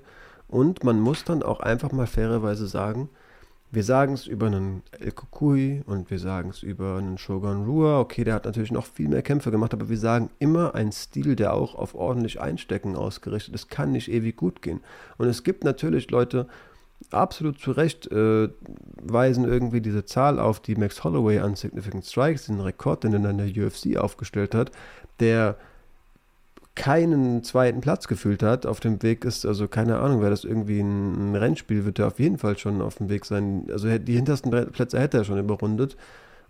Und 0.47 0.83
man 0.83 0.99
muss 0.99 1.23
dann 1.23 1.43
auch 1.43 1.59
einfach 1.59 1.91
mal 1.91 2.07
fairerweise 2.07 2.67
sagen, 2.67 3.09
wir 3.71 3.83
sagen 3.83 4.13
es 4.13 4.25
über 4.25 4.47
einen 4.47 4.81
El 4.99 5.11
Kukui 5.11 5.83
und 5.85 6.09
wir 6.09 6.17
sagen 6.17 6.49
es 6.49 6.63
über 6.63 6.97
einen 6.97 7.17
Shogun 7.17 7.65
Rua. 7.65 7.99
Okay, 7.99 8.23
der 8.23 8.33
hat 8.33 8.45
natürlich 8.45 8.71
noch 8.71 8.85
viel 8.85 9.07
mehr 9.07 9.21
Kämpfe 9.21 9.51
gemacht, 9.51 9.73
aber 9.73 9.89
wir 9.89 9.97
sagen 9.97 10.31
immer 10.39 10.73
einen 10.73 10.91
Stil, 10.91 11.35
der 11.35 11.53
auch 11.53 11.75
auf 11.75 11.93
ordentlich 11.93 12.41
Einstecken 12.41 12.95
ausgerichtet 12.95 13.53
ist. 13.53 13.69
kann 13.69 13.91
nicht 13.91 14.11
ewig 14.11 14.37
gut 14.37 14.61
gehen. 14.61 14.81
Und 15.17 15.27
es 15.27 15.43
gibt 15.43 15.63
natürlich 15.63 16.09
Leute, 16.09 16.47
absolut 17.11 17.59
zu 17.59 17.71
Recht 17.71 18.11
äh, 18.11 18.49
weisen 19.01 19.45
irgendwie 19.45 19.81
diese 19.81 20.05
Zahl 20.05 20.39
auf, 20.39 20.59
die 20.59 20.75
Max 20.75 21.03
Holloway 21.03 21.39
an 21.39 21.55
Significant 21.55 22.05
Strikes, 22.05 22.47
den 22.47 22.59
Rekord, 22.59 23.03
den 23.03 23.13
er 23.13 23.29
in 23.29 23.37
der 23.37 23.67
UFC 23.67 23.97
aufgestellt 23.97 24.55
hat, 24.55 24.71
der 25.19 25.57
keinen 26.79 27.43
zweiten 27.43 27.81
Platz 27.81 28.07
gefühlt 28.07 28.41
hat, 28.41 28.65
auf 28.65 28.79
dem 28.79 29.03
Weg 29.03 29.25
ist, 29.25 29.45
also 29.45 29.67
keine 29.67 29.99
Ahnung, 29.99 30.21
wäre 30.21 30.31
das 30.31 30.45
irgendwie 30.45 30.79
ein, 30.79 31.33
ein 31.33 31.35
Rennspiel, 31.35 31.83
wird 31.83 31.99
er 31.99 32.07
auf 32.07 32.19
jeden 32.19 32.37
Fall 32.37 32.57
schon 32.57 32.81
auf 32.81 32.95
dem 32.95 33.09
Weg 33.09 33.25
sein. 33.25 33.67
Also 33.69 33.97
die 33.97 34.15
hintersten 34.15 34.49
Plätze 34.71 34.97
hätte 34.97 35.17
er 35.17 35.25
schon 35.25 35.37
überrundet. 35.37 35.97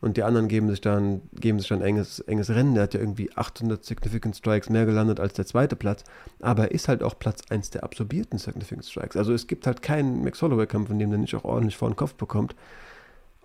und 0.02 0.18
die 0.18 0.24
anderen 0.24 0.48
geben 0.48 0.70
sich 0.70 0.82
dann, 0.82 1.22
geben 1.34 1.58
sich 1.58 1.68
dann 1.70 1.82
enges, 1.82 2.20
enges 2.20 2.52
Rennen. 2.52 2.76
Der 2.76 2.84
hat 2.84 2.94
ja 2.94 3.00
irgendwie 3.00 3.36
800 3.36 3.84
Significant 3.84 4.36
Strikes 4.36 4.70
mehr 4.70 4.86
gelandet 4.86 5.20
als 5.20 5.34
der 5.34 5.48
zweite 5.48 5.76
Platz, 5.76 6.04
aber 6.42 6.66
er 6.66 6.72
ist 6.74 6.88
halt 6.88 7.02
auch 7.02 7.18
Platz 7.18 7.42
1 7.50 7.72
der 7.72 7.84
absorbierten 7.84 8.38
Significant 8.38 8.86
Strikes. 8.86 9.18
Also 9.18 9.34
es 9.34 9.48
gibt 9.48 9.66
halt 9.66 9.82
keinen 9.82 10.24
Max 10.24 10.44
Holloway-Kampf, 10.44 10.92
in 10.92 11.00
dem 11.00 11.10
der 11.10 11.18
nicht 11.18 11.34
auch 11.34 11.44
ordentlich 11.44 11.76
vor 11.76 11.90
den 11.90 11.96
Kopf 11.96 12.14
bekommt. 12.14 12.56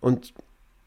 Und 0.02 0.34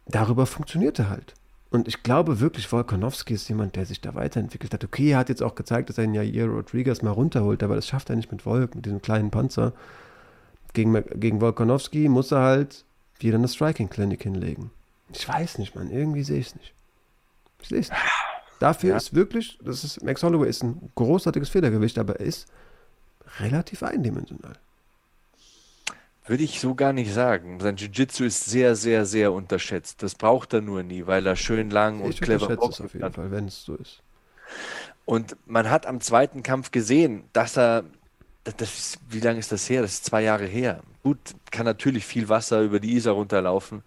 darüber 0.05 0.45
funktioniert 0.45 0.99
er 0.99 1.09
halt. 1.09 1.33
Und 1.69 1.87
ich 1.87 2.01
glaube 2.01 2.39
wirklich, 2.39 2.71
Volkanowski 2.71 3.33
ist 3.33 3.49
jemand, 3.49 3.75
der 3.75 3.85
sich 3.85 3.99
da 3.99 4.15
weiterentwickelt 4.15 4.73
hat. 4.73 4.83
Okay, 4.83 5.11
er 5.11 5.17
hat 5.17 5.29
jetzt 5.29 5.43
auch 5.43 5.55
gezeigt, 5.55 5.89
dass 5.89 5.97
er 5.97 6.05
ihn 6.05 6.13
ja 6.13 6.21
Jair 6.21 6.47
Rodriguez 6.47 7.01
mal 7.01 7.11
runterholt, 7.11 7.61
aber 7.61 7.75
das 7.75 7.87
schafft 7.87 8.09
er 8.09 8.15
nicht 8.15 8.31
mit 8.31 8.43
Volk, 8.43 8.75
mit 8.75 8.85
diesem 8.85 9.01
kleinen 9.01 9.31
Panzer. 9.31 9.73
Gegen, 10.73 10.93
gegen 11.15 11.41
Volkanowski 11.41 12.07
muss 12.07 12.31
er 12.31 12.41
halt 12.41 12.85
wieder 13.19 13.37
eine 13.37 13.47
Striking-Clinic 13.47 14.23
hinlegen. 14.23 14.71
Ich 15.13 15.27
weiß 15.27 15.57
nicht, 15.57 15.75
man. 15.75 15.89
Irgendwie 15.89 16.23
sehe 16.23 16.39
ich 16.39 16.47
es 16.47 16.55
nicht. 16.55 16.73
Ich 17.61 17.67
sehe 17.69 17.79
es 17.79 17.89
nicht. 17.89 18.01
Dafür 18.59 18.91
ja. 18.91 18.97
ist 18.97 19.13
wirklich, 19.13 19.59
das 19.63 19.83
ist, 19.83 20.03
Max 20.03 20.23
Holloway 20.23 20.49
ist 20.49 20.63
ein 20.63 20.91
großartiges 20.95 21.49
Federgewicht, 21.49 21.97
aber 21.99 22.19
er 22.19 22.25
ist 22.25 22.47
relativ 23.39 23.83
eindimensional. 23.83 24.57
Würde 26.27 26.43
ich 26.43 26.59
so 26.59 26.75
gar 26.75 26.93
nicht 26.93 27.13
sagen. 27.13 27.59
Sein 27.59 27.77
Jiu-Jitsu 27.77 28.25
ist 28.25 28.45
sehr, 28.45 28.75
sehr, 28.75 29.05
sehr 29.05 29.31
unterschätzt. 29.31 30.03
Das 30.03 30.13
braucht 30.15 30.53
er 30.53 30.61
nur 30.61 30.83
nie, 30.83 31.07
weil 31.07 31.25
er 31.25 31.35
schön 31.35 31.69
lang 31.69 32.01
und 32.01 32.09
ich 32.09 32.21
clever 32.21 32.49
ist. 32.49 32.59
es 32.61 32.81
auf 32.81 32.93
jeden 32.93 33.13
Fall, 33.13 33.31
wenn 33.31 33.47
es 33.47 33.63
so 33.63 33.75
ist. 33.75 34.01
Und 35.05 35.37
man 35.45 35.69
hat 35.69 35.85
am 35.85 36.01
zweiten 36.01 36.43
Kampf 36.43 36.71
gesehen, 36.71 37.23
dass 37.31 37.57
er, 37.57 37.85
das 38.43 38.77
ist, 38.77 38.99
wie 39.09 39.21
lange 39.21 39.39
ist 39.39 39.53
das 39.53 39.69
her? 39.69 39.81
Das 39.81 39.93
ist 39.93 40.05
zwei 40.05 40.21
Jahre 40.21 40.45
her. 40.45 40.83
Gut, 41.01 41.17
kann 41.49 41.65
natürlich 41.65 42.05
viel 42.05 42.27
Wasser 42.27 42.61
über 42.61 42.81
die 42.81 42.93
Isar 42.93 43.13
runterlaufen. 43.13 43.83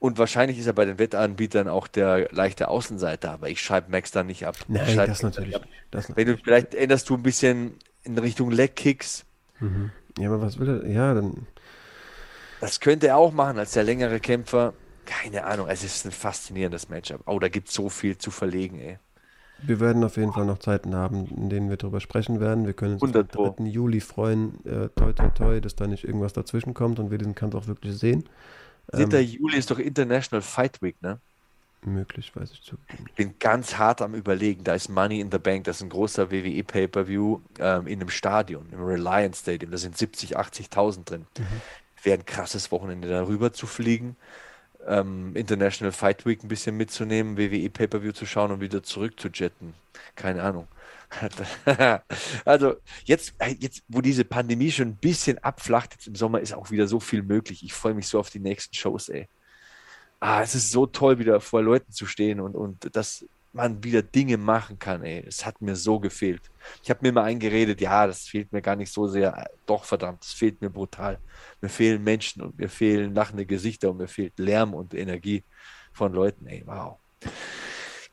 Und 0.00 0.18
wahrscheinlich 0.18 0.58
ist 0.58 0.66
er 0.66 0.72
bei 0.72 0.84
den 0.84 0.98
Wettanbietern 0.98 1.68
auch 1.68 1.88
der 1.88 2.28
leichte 2.32 2.68
Außenseiter, 2.68 3.32
aber 3.32 3.48
ich 3.48 3.60
schreibe 3.60 3.90
Max 3.90 4.10
da 4.12 4.22
nicht 4.22 4.46
ab. 4.46 4.56
Nein, 4.68 4.96
das 4.96 5.22
natürlich, 5.22 5.56
das 5.90 6.14
Wenn 6.16 6.26
du 6.26 6.36
vielleicht 6.36 6.74
änderst 6.74 7.08
du 7.08 7.14
ein 7.14 7.22
bisschen 7.22 7.74
in 8.04 8.16
Richtung 8.18 8.50
Leg-Kicks. 8.50 9.24
Mhm. 9.60 9.90
Ja, 10.18 10.28
aber 10.28 10.40
was 10.42 10.58
will 10.58 10.68
er? 10.68 10.86
Ja, 10.90 11.14
dann. 11.14 11.46
Das 12.60 12.78
könnte 12.80 13.08
er 13.08 13.16
auch 13.16 13.32
machen 13.32 13.58
als 13.58 13.72
der 13.72 13.82
längere 13.84 14.20
Kämpfer. 14.20 14.74
Keine 15.04 15.44
Ahnung, 15.44 15.68
es 15.68 15.82
ist 15.84 16.04
ein 16.04 16.12
faszinierendes 16.12 16.88
Matchup. 16.88 17.22
Oh, 17.26 17.38
da 17.38 17.48
gibt 17.48 17.68
es 17.68 17.74
so 17.74 17.88
viel 17.88 18.18
zu 18.18 18.30
verlegen, 18.30 18.78
ey. 18.80 18.98
Wir 19.60 19.80
werden 19.80 20.04
auf 20.04 20.16
jeden 20.16 20.32
Fall 20.32 20.46
noch 20.46 20.58
Zeiten 20.58 20.94
haben, 20.94 21.26
in 21.26 21.48
denen 21.48 21.68
wir 21.68 21.76
darüber 21.76 22.00
sprechen 22.00 22.38
werden. 22.40 22.64
Wir 22.66 22.74
können 22.74 22.94
uns 22.94 23.12
am 23.12 23.26
3. 23.28 23.66
Juli 23.66 24.00
freuen, 24.00 24.64
äh, 24.64 24.88
toi 24.90 25.12
toi 25.12 25.30
toi, 25.30 25.60
dass 25.60 25.74
da 25.74 25.86
nicht 25.88 26.04
irgendwas 26.04 26.32
dazwischen 26.32 26.74
kommt 26.74 27.00
und 27.00 27.10
wir 27.10 27.18
diesen 27.18 27.34
Kampf 27.34 27.54
auch 27.56 27.66
wirklich 27.66 27.96
sehen. 27.98 28.28
7. 28.92 29.20
Ähm, 29.20 29.22
Juli 29.22 29.58
ist 29.58 29.70
doch 29.70 29.78
International 29.78 30.42
Fight 30.42 30.80
Week, 30.82 31.00
ne? 31.02 31.20
Möglich, 31.84 32.34
weiß 32.34 32.50
ich 32.52 32.62
zu. 32.62 32.76
Ich 33.06 33.12
bin 33.14 33.38
ganz 33.38 33.78
hart 33.78 34.02
am 34.02 34.14
Überlegen. 34.14 34.64
Da 34.64 34.74
ist 34.74 34.88
Money 34.88 35.20
in 35.20 35.30
the 35.30 35.38
Bank, 35.38 35.64
das 35.64 35.76
ist 35.76 35.82
ein 35.82 35.90
großer 35.90 36.30
WWE 36.30 36.64
Pay-Per-View 36.64 37.40
ähm, 37.60 37.86
in 37.86 38.00
einem 38.00 38.10
Stadion, 38.10 38.68
im 38.72 38.82
Reliance 38.82 39.42
Stadium. 39.42 39.70
Da 39.70 39.78
sind 39.78 39.96
70, 39.96 40.36
80.000 40.36 41.04
drin. 41.04 41.26
Mhm. 41.38 41.44
Wäre 42.02 42.18
ein 42.18 42.26
krasses 42.26 42.72
Wochenende, 42.72 43.08
darüber 43.08 43.52
zu 43.52 43.66
fliegen. 43.66 44.16
Ähm, 44.86 45.36
International 45.36 45.92
Fight 45.92 46.26
Week 46.26 46.42
ein 46.42 46.48
bisschen 46.48 46.76
mitzunehmen, 46.76 47.36
WWE 47.36 47.70
Pay-Per-View 47.70 48.12
zu 48.12 48.26
schauen 48.26 48.50
und 48.50 48.60
wieder 48.60 48.82
zurück 48.82 49.18
zu 49.20 49.28
jetten. 49.28 49.74
Keine 50.16 50.42
Ahnung. 50.42 50.66
also 52.44 52.76
jetzt, 53.04 53.34
jetzt, 53.58 53.82
wo 53.88 54.00
diese 54.00 54.24
Pandemie 54.24 54.70
schon 54.70 54.88
ein 54.88 54.96
bisschen 54.96 55.38
abflacht, 55.38 55.94
jetzt 55.94 56.06
im 56.06 56.14
Sommer 56.14 56.40
ist 56.40 56.54
auch 56.54 56.70
wieder 56.70 56.86
so 56.86 57.00
viel 57.00 57.22
möglich. 57.22 57.62
Ich 57.62 57.72
freue 57.72 57.94
mich 57.94 58.08
so 58.08 58.18
auf 58.18 58.30
die 58.30 58.40
nächsten 58.40 58.74
Shows, 58.74 59.08
ey. 59.08 59.28
Ah, 60.20 60.42
es 60.42 60.54
ist 60.54 60.70
so 60.72 60.86
toll, 60.86 61.18
wieder 61.18 61.40
vor 61.40 61.62
Leuten 61.62 61.92
zu 61.92 62.06
stehen 62.06 62.40
und, 62.40 62.56
und 62.56 62.94
dass 62.96 63.24
man 63.52 63.82
wieder 63.84 64.02
Dinge 64.02 64.36
machen 64.36 64.78
kann, 64.78 65.02
ey. 65.04 65.24
Es 65.26 65.46
hat 65.46 65.60
mir 65.62 65.76
so 65.76 66.00
gefehlt. 66.00 66.42
Ich 66.82 66.90
habe 66.90 67.00
mir 67.02 67.10
immer 67.10 67.22
eingeredet, 67.22 67.80
ja, 67.80 68.06
das 68.06 68.26
fehlt 68.26 68.52
mir 68.52 68.60
gar 68.62 68.76
nicht 68.76 68.92
so 68.92 69.06
sehr. 69.06 69.48
Doch, 69.66 69.84
verdammt, 69.84 70.24
es 70.24 70.32
fehlt 70.32 70.60
mir 70.60 70.70
brutal. 70.70 71.18
Mir 71.60 71.68
fehlen 71.68 72.02
Menschen 72.02 72.42
und 72.42 72.58
mir 72.58 72.68
fehlen 72.68 73.14
lachende 73.14 73.46
Gesichter 73.46 73.90
und 73.90 73.98
mir 73.98 74.08
fehlt 74.08 74.38
Lärm 74.38 74.74
und 74.74 74.94
Energie 74.94 75.44
von 75.92 76.12
Leuten, 76.12 76.46
ey. 76.46 76.62
Wow. 76.66 76.98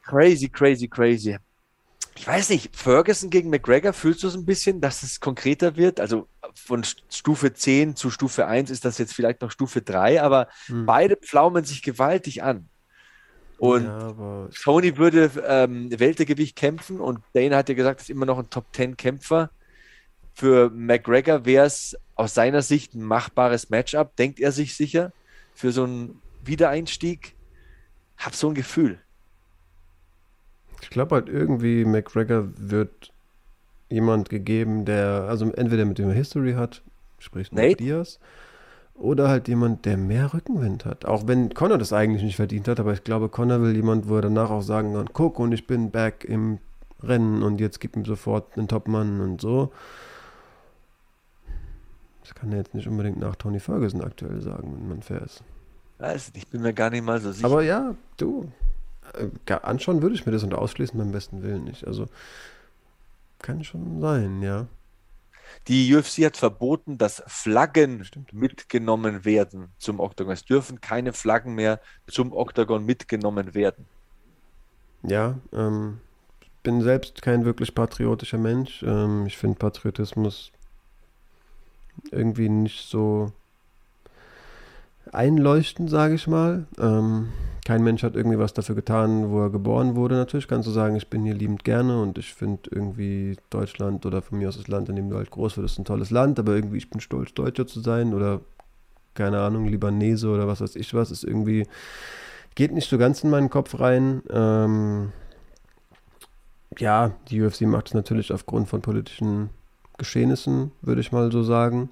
Crazy, 0.03 0.47
crazy, 0.49 0.87
crazy 0.87 1.37
ich 2.17 2.25
weiß 2.25 2.49
nicht, 2.49 2.75
Ferguson 2.75 3.29
gegen 3.29 3.49
McGregor, 3.49 3.93
fühlst 3.93 4.23
du 4.23 4.27
es 4.27 4.35
ein 4.35 4.45
bisschen, 4.45 4.79
dass 4.79 5.03
es 5.03 5.19
konkreter 5.19 5.75
wird? 5.75 5.99
Also 5.99 6.27
von 6.53 6.83
Stufe 7.09 7.53
10 7.53 7.95
zu 7.95 8.09
Stufe 8.09 8.47
1 8.47 8.69
ist 8.69 8.85
das 8.85 8.97
jetzt 8.97 9.13
vielleicht 9.13 9.41
noch 9.41 9.51
Stufe 9.51 9.81
3, 9.81 10.21
aber 10.21 10.47
hm. 10.67 10.85
beide 10.85 11.17
pflaumen 11.17 11.65
sich 11.65 11.81
gewaltig 11.81 12.41
an. 12.41 12.69
Und 13.57 13.85
ja, 13.85 14.47
Tony 14.63 14.97
würde 14.97 15.31
ähm, 15.47 15.89
Weltergewicht 15.97 16.55
kämpfen 16.55 16.99
und 16.99 17.19
Dane 17.33 17.55
hat 17.55 17.69
ja 17.69 17.75
gesagt, 17.75 18.01
ist 18.01 18.09
immer 18.09 18.25
noch 18.25 18.39
ein 18.39 18.49
Top 18.49 18.65
10 18.73 18.97
Kämpfer. 18.97 19.49
Für 20.33 20.69
McGregor 20.69 21.45
wäre 21.45 21.65
es 21.65 21.97
aus 22.15 22.33
seiner 22.33 22.61
Sicht 22.61 22.93
ein 22.93 23.03
machbares 23.03 23.69
Matchup, 23.69 24.15
denkt 24.15 24.39
er 24.39 24.51
sich 24.51 24.75
sicher, 24.75 25.11
für 25.53 25.71
so 25.71 25.83
einen 25.83 26.21
Wiedereinstieg. 26.43 27.35
Hab 28.17 28.35
so 28.35 28.49
ein 28.49 28.55
Gefühl. 28.55 28.99
Ich 30.81 30.89
glaube 30.89 31.15
halt 31.15 31.29
irgendwie, 31.29 31.85
McGregor 31.85 32.47
wird 32.57 33.11
jemand 33.89 34.29
gegeben, 34.29 34.85
der, 34.85 35.25
also 35.29 35.51
entweder 35.51 35.85
mit 35.85 35.97
dem 35.97 36.11
History 36.11 36.53
hat, 36.53 36.81
sprich 37.19 37.51
Nate 37.51 37.77
Diaz, 37.77 38.19
oder 38.95 39.27
halt 39.27 39.47
jemand, 39.47 39.85
der 39.85 39.97
mehr 39.97 40.33
Rückenwind 40.33 40.85
hat. 40.85 41.05
Auch 41.05 41.27
wenn 41.27 41.53
Connor 41.53 41.77
das 41.77 41.93
eigentlich 41.93 42.23
nicht 42.23 42.37
verdient 42.37 42.67
hat, 42.67 42.79
aber 42.79 42.93
ich 42.93 43.03
glaube, 43.03 43.29
Connor 43.29 43.61
will 43.61 43.75
jemand, 43.75 44.07
wo 44.07 44.15
er 44.15 44.21
danach 44.21 44.49
auch 44.49 44.61
sagen 44.61 44.93
kann, 44.93 45.09
guck 45.13 45.39
und 45.39 45.51
ich 45.51 45.67
bin 45.67 45.91
back 45.91 46.23
im 46.23 46.59
Rennen 47.03 47.43
und 47.43 47.59
jetzt 47.59 47.79
gib 47.79 47.95
ihm 47.95 48.05
sofort 48.05 48.57
einen 48.57 48.67
Topmann 48.67 49.19
und 49.19 49.41
so. 49.41 49.71
Das 52.21 52.33
kann 52.33 52.51
er 52.51 52.59
jetzt 52.59 52.73
nicht 52.73 52.87
unbedingt 52.87 53.19
nach 53.19 53.35
Tony 53.35 53.59
Ferguson 53.59 54.01
aktuell 54.01 54.41
sagen, 54.41 54.75
wenn 54.79 54.89
man 54.89 55.01
fair 55.03 55.21
ist. 55.21 55.43
Weiß, 55.99 56.31
ich 56.33 56.47
bin 56.47 56.61
mir 56.61 56.73
gar 56.73 56.89
nicht 56.89 57.05
mal 57.05 57.21
so 57.21 57.31
sicher. 57.31 57.45
Aber 57.45 57.61
ja, 57.61 57.95
du, 58.17 58.51
anschauen 59.61 60.01
würde 60.01 60.15
ich 60.15 60.25
mir 60.25 60.31
das 60.31 60.43
und 60.43 60.53
ausschließen 60.53 60.97
beim 60.97 61.11
besten 61.11 61.43
Willen 61.43 61.63
nicht. 61.63 61.85
Also 61.87 62.07
kann 63.39 63.63
schon 63.63 64.01
sein, 64.01 64.41
ja. 64.41 64.67
Die 65.67 65.93
UFC 65.95 66.25
hat 66.25 66.37
verboten, 66.37 66.97
dass 66.97 67.23
Flaggen 67.27 68.03
Stimmt. 68.03 68.33
mitgenommen 68.33 69.25
werden 69.25 69.69
zum 69.77 69.99
Oktagon. 69.99 70.33
Es 70.33 70.45
dürfen 70.45 70.81
keine 70.81 71.13
Flaggen 71.13 71.55
mehr 71.55 71.79
zum 72.07 72.33
Oktagon 72.33 72.85
mitgenommen 72.85 73.53
werden. 73.53 73.85
Ja, 75.03 75.37
ähm, 75.53 75.99
bin 76.63 76.81
selbst 76.81 77.21
kein 77.21 77.45
wirklich 77.45 77.75
patriotischer 77.75 78.37
Mensch. 78.37 78.83
Ähm, 78.83 79.25
ich 79.27 79.37
finde 79.37 79.57
Patriotismus 79.57 80.51
irgendwie 82.11 82.49
nicht 82.49 82.89
so 82.89 83.31
einleuchtend, 85.11 85.89
sage 85.89 86.15
ich 86.15 86.27
mal. 86.27 86.65
Ähm, 86.79 87.29
kein 87.65 87.83
Mensch 87.83 88.03
hat 88.03 88.15
irgendwie 88.15 88.37
was 88.37 88.53
dafür 88.53 88.75
getan, 88.75 89.31
wo 89.31 89.41
er 89.41 89.49
geboren 89.49 89.95
wurde. 89.95 90.15
Natürlich 90.15 90.47
kannst 90.47 90.67
du 90.67 90.71
sagen, 90.71 90.95
ich 90.95 91.09
bin 91.09 91.25
hier 91.25 91.33
liebend 91.33 91.63
gerne 91.63 91.99
und 91.99 92.17
ich 92.19 92.33
finde 92.33 92.69
irgendwie 92.71 93.37
Deutschland 93.49 94.05
oder 94.05 94.21
von 94.21 94.37
mir 94.37 94.49
aus 94.49 94.57
das 94.57 94.67
Land, 94.67 94.87
in 94.87 94.95
dem 94.95 95.09
du 95.09 95.17
halt 95.17 95.31
groß 95.31 95.57
wirst, 95.57 95.79
ein 95.79 95.85
tolles 95.85 96.11
Land, 96.11 96.37
aber 96.37 96.53
irgendwie 96.53 96.77
ich 96.77 96.91
bin 96.91 96.99
stolz, 96.99 97.33
Deutscher 97.33 97.65
zu 97.65 97.79
sein 97.79 98.13
oder 98.13 98.41
keine 99.15 99.39
Ahnung, 99.39 99.65
Libanese 99.65 100.29
oder 100.29 100.47
was 100.47 100.61
weiß 100.61 100.75
ich 100.75 100.93
was, 100.93 101.09
ist 101.09 101.23
irgendwie, 101.23 101.65
geht 102.53 102.71
nicht 102.71 102.89
so 102.89 102.99
ganz 102.99 103.23
in 103.23 103.31
meinen 103.31 103.49
Kopf 103.49 103.79
rein. 103.79 104.21
Ähm, 104.29 105.11
ja, 106.77 107.13
die 107.29 107.41
UFC 107.41 107.61
macht 107.61 107.87
es 107.87 107.93
natürlich 107.95 108.31
aufgrund 108.31 108.67
von 108.67 108.81
politischen 108.81 109.49
Geschehnissen, 109.97 110.71
würde 110.81 111.01
ich 111.01 111.11
mal 111.11 111.31
so 111.31 111.41
sagen. 111.41 111.89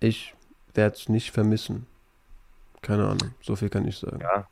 Ich 0.00 0.34
werde 0.74 0.96
es 0.96 1.08
nicht 1.08 1.30
vermissen. 1.30 1.86
Keine 2.82 3.04
Ahnung, 3.04 3.34
so 3.42 3.56
viel 3.56 3.68
kann 3.68 3.86
ich 3.86 3.98
sagen. 3.98 4.20
Ja. 4.20 4.46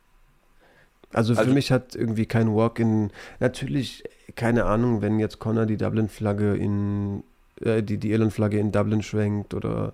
Also 1.11 1.33
für 1.33 1.41
also, 1.41 1.53
mich 1.53 1.71
hat 1.71 1.95
irgendwie 1.95 2.27
kein 2.27 2.53
Walk-in, 2.55 3.11
natürlich, 3.39 4.03
keine 4.35 4.65
Ahnung, 4.65 5.01
wenn 5.01 5.19
jetzt 5.19 5.39
Connor 5.39 5.65
die 5.65 5.77
Dublin-Flagge 5.77 6.55
in, 6.55 7.23
äh, 7.61 7.81
die, 7.81 7.97
die 7.97 8.11
Irland-Flagge 8.11 8.59
in 8.59 8.71
Dublin 8.71 9.01
schwenkt 9.01 9.55
oder 9.55 9.93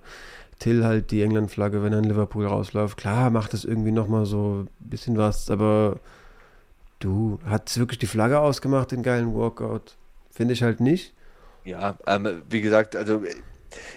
Till 0.60 0.84
halt 0.84 1.12
die 1.12 1.22
England-Flagge, 1.22 1.84
wenn 1.84 1.94
er 1.94 2.00
in 2.00 2.06
Liverpool 2.06 2.46
rausläuft, 2.46 2.98
klar 2.98 3.30
macht 3.30 3.54
das 3.54 3.64
irgendwie 3.64 3.92
nochmal 3.92 4.26
so 4.26 4.64
ein 4.64 4.70
bisschen 4.80 5.18
was, 5.18 5.50
aber 5.50 6.00
du, 7.00 7.40
hat 7.46 7.78
wirklich 7.78 8.00
die 8.00 8.08
Flagge 8.08 8.40
ausgemacht, 8.40 8.92
den 8.92 9.04
geilen 9.04 9.34
Walkout? 9.34 9.96
Finde 10.32 10.54
ich 10.54 10.64
halt 10.64 10.82
nicht. 10.82 11.14
Ja, 11.64 11.98
ähm, 12.08 12.44
wie 12.50 12.62
gesagt, 12.62 12.96
also 12.96 13.24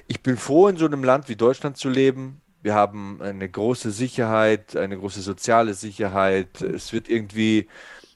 ich 0.06 0.22
bin 0.22 0.36
froh, 0.36 0.68
in 0.68 0.76
so 0.76 0.86
einem 0.86 1.02
Land 1.02 1.28
wie 1.28 1.36
Deutschland 1.36 1.76
zu 1.76 1.88
leben, 1.88 2.40
wir 2.62 2.74
haben 2.74 3.20
eine 3.22 3.48
große 3.48 3.90
Sicherheit, 3.90 4.76
eine 4.76 4.98
große 4.98 5.20
soziale 5.22 5.74
Sicherheit. 5.74 6.60
Es 6.60 6.92
wird 6.92 7.08
irgendwie, 7.08 7.68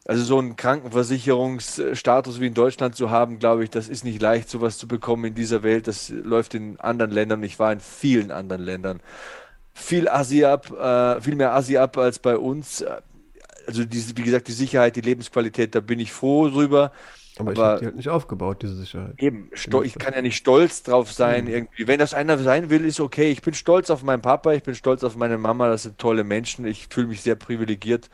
also 0.06 0.24
so 0.24 0.38
einen 0.38 0.56
Krankenversicherungsstatus 0.56 2.40
wie 2.40 2.48
in 2.48 2.54
Deutschland 2.54 2.96
zu 2.96 3.10
haben, 3.10 3.38
glaube 3.38 3.64
ich, 3.64 3.70
das 3.70 3.88
ist 3.88 4.04
nicht 4.04 4.20
leicht, 4.22 4.48
sowas 4.50 4.78
zu 4.78 4.88
bekommen 4.88 5.26
in 5.26 5.34
dieser 5.34 5.62
Welt. 5.62 5.86
Das 5.88 6.10
läuft 6.10 6.54
in 6.54 6.80
anderen 6.80 7.12
Ländern. 7.12 7.42
Ich 7.44 7.58
war 7.58 7.72
in 7.72 7.80
vielen 7.80 8.30
anderen 8.32 8.62
Ländern. 8.62 9.00
viel 9.74 10.08
Asi 10.08 10.44
ab, 10.44 10.70
äh, 10.72 11.20
viel 11.20 11.36
mehr 11.36 11.54
Asi 11.54 11.76
ab 11.78 11.96
als 11.98 12.18
bei 12.18 12.36
uns. 12.36 12.84
Also 13.66 13.84
diese, 13.84 14.16
wie 14.16 14.22
gesagt, 14.22 14.48
die 14.48 14.52
Sicherheit, 14.52 14.96
die 14.96 15.00
Lebensqualität, 15.02 15.74
da 15.74 15.80
bin 15.80 16.00
ich 16.00 16.12
froh 16.12 16.48
drüber. 16.48 16.92
Aber, 17.38 17.52
ich 17.52 17.58
habe 17.58 17.78
die 17.78 17.86
halt 17.86 17.96
nicht 17.96 18.08
aufgebaut, 18.08 18.62
diese 18.62 18.74
Sicherheit. 18.74 19.14
Eben, 19.18 19.50
ich 19.54 19.98
kann 19.98 20.14
ja 20.14 20.22
nicht 20.22 20.36
stolz 20.36 20.82
drauf 20.82 21.12
sein, 21.12 21.44
mhm. 21.44 21.50
irgendwie. 21.50 21.86
Wenn 21.86 21.98
das 21.98 22.14
einer 22.14 22.38
sein 22.38 22.68
will, 22.68 22.84
ist 22.84 23.00
okay. 23.00 23.30
Ich 23.30 23.42
bin 23.42 23.54
stolz 23.54 23.90
auf 23.90 24.02
meinen 24.02 24.22
Papa, 24.22 24.52
ich 24.52 24.62
bin 24.62 24.74
stolz 24.74 25.02
auf 25.02 25.16
meine 25.16 25.38
Mama, 25.38 25.68
das 25.68 25.84
sind 25.84 25.98
tolle 25.98 26.24
Menschen. 26.24 26.66
Ich 26.66 26.88
fühle 26.90 27.06
mich 27.06 27.22
sehr 27.22 27.34
privilegiert, 27.34 28.10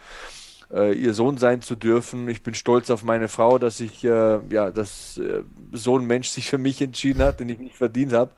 äh, 0.72 0.92
ihr 0.92 1.14
Sohn 1.14 1.36
sein 1.36 1.62
zu 1.62 1.74
dürfen. 1.74 2.28
Ich 2.28 2.42
bin 2.44 2.54
stolz 2.54 2.90
auf 2.90 3.02
meine 3.02 3.26
Frau, 3.28 3.58
dass 3.58 3.80
ich, 3.80 4.04
äh, 4.04 4.38
ja, 4.50 4.70
dass 4.70 5.18
äh, 5.18 5.42
so 5.72 5.98
ein 5.98 6.04
Mensch 6.04 6.28
sich 6.28 6.48
für 6.48 6.58
mich 6.58 6.80
entschieden 6.80 7.22
hat, 7.22 7.40
den 7.40 7.48
ich 7.48 7.58
nicht 7.58 7.76
verdient 7.76 8.12
habe. 8.12 8.30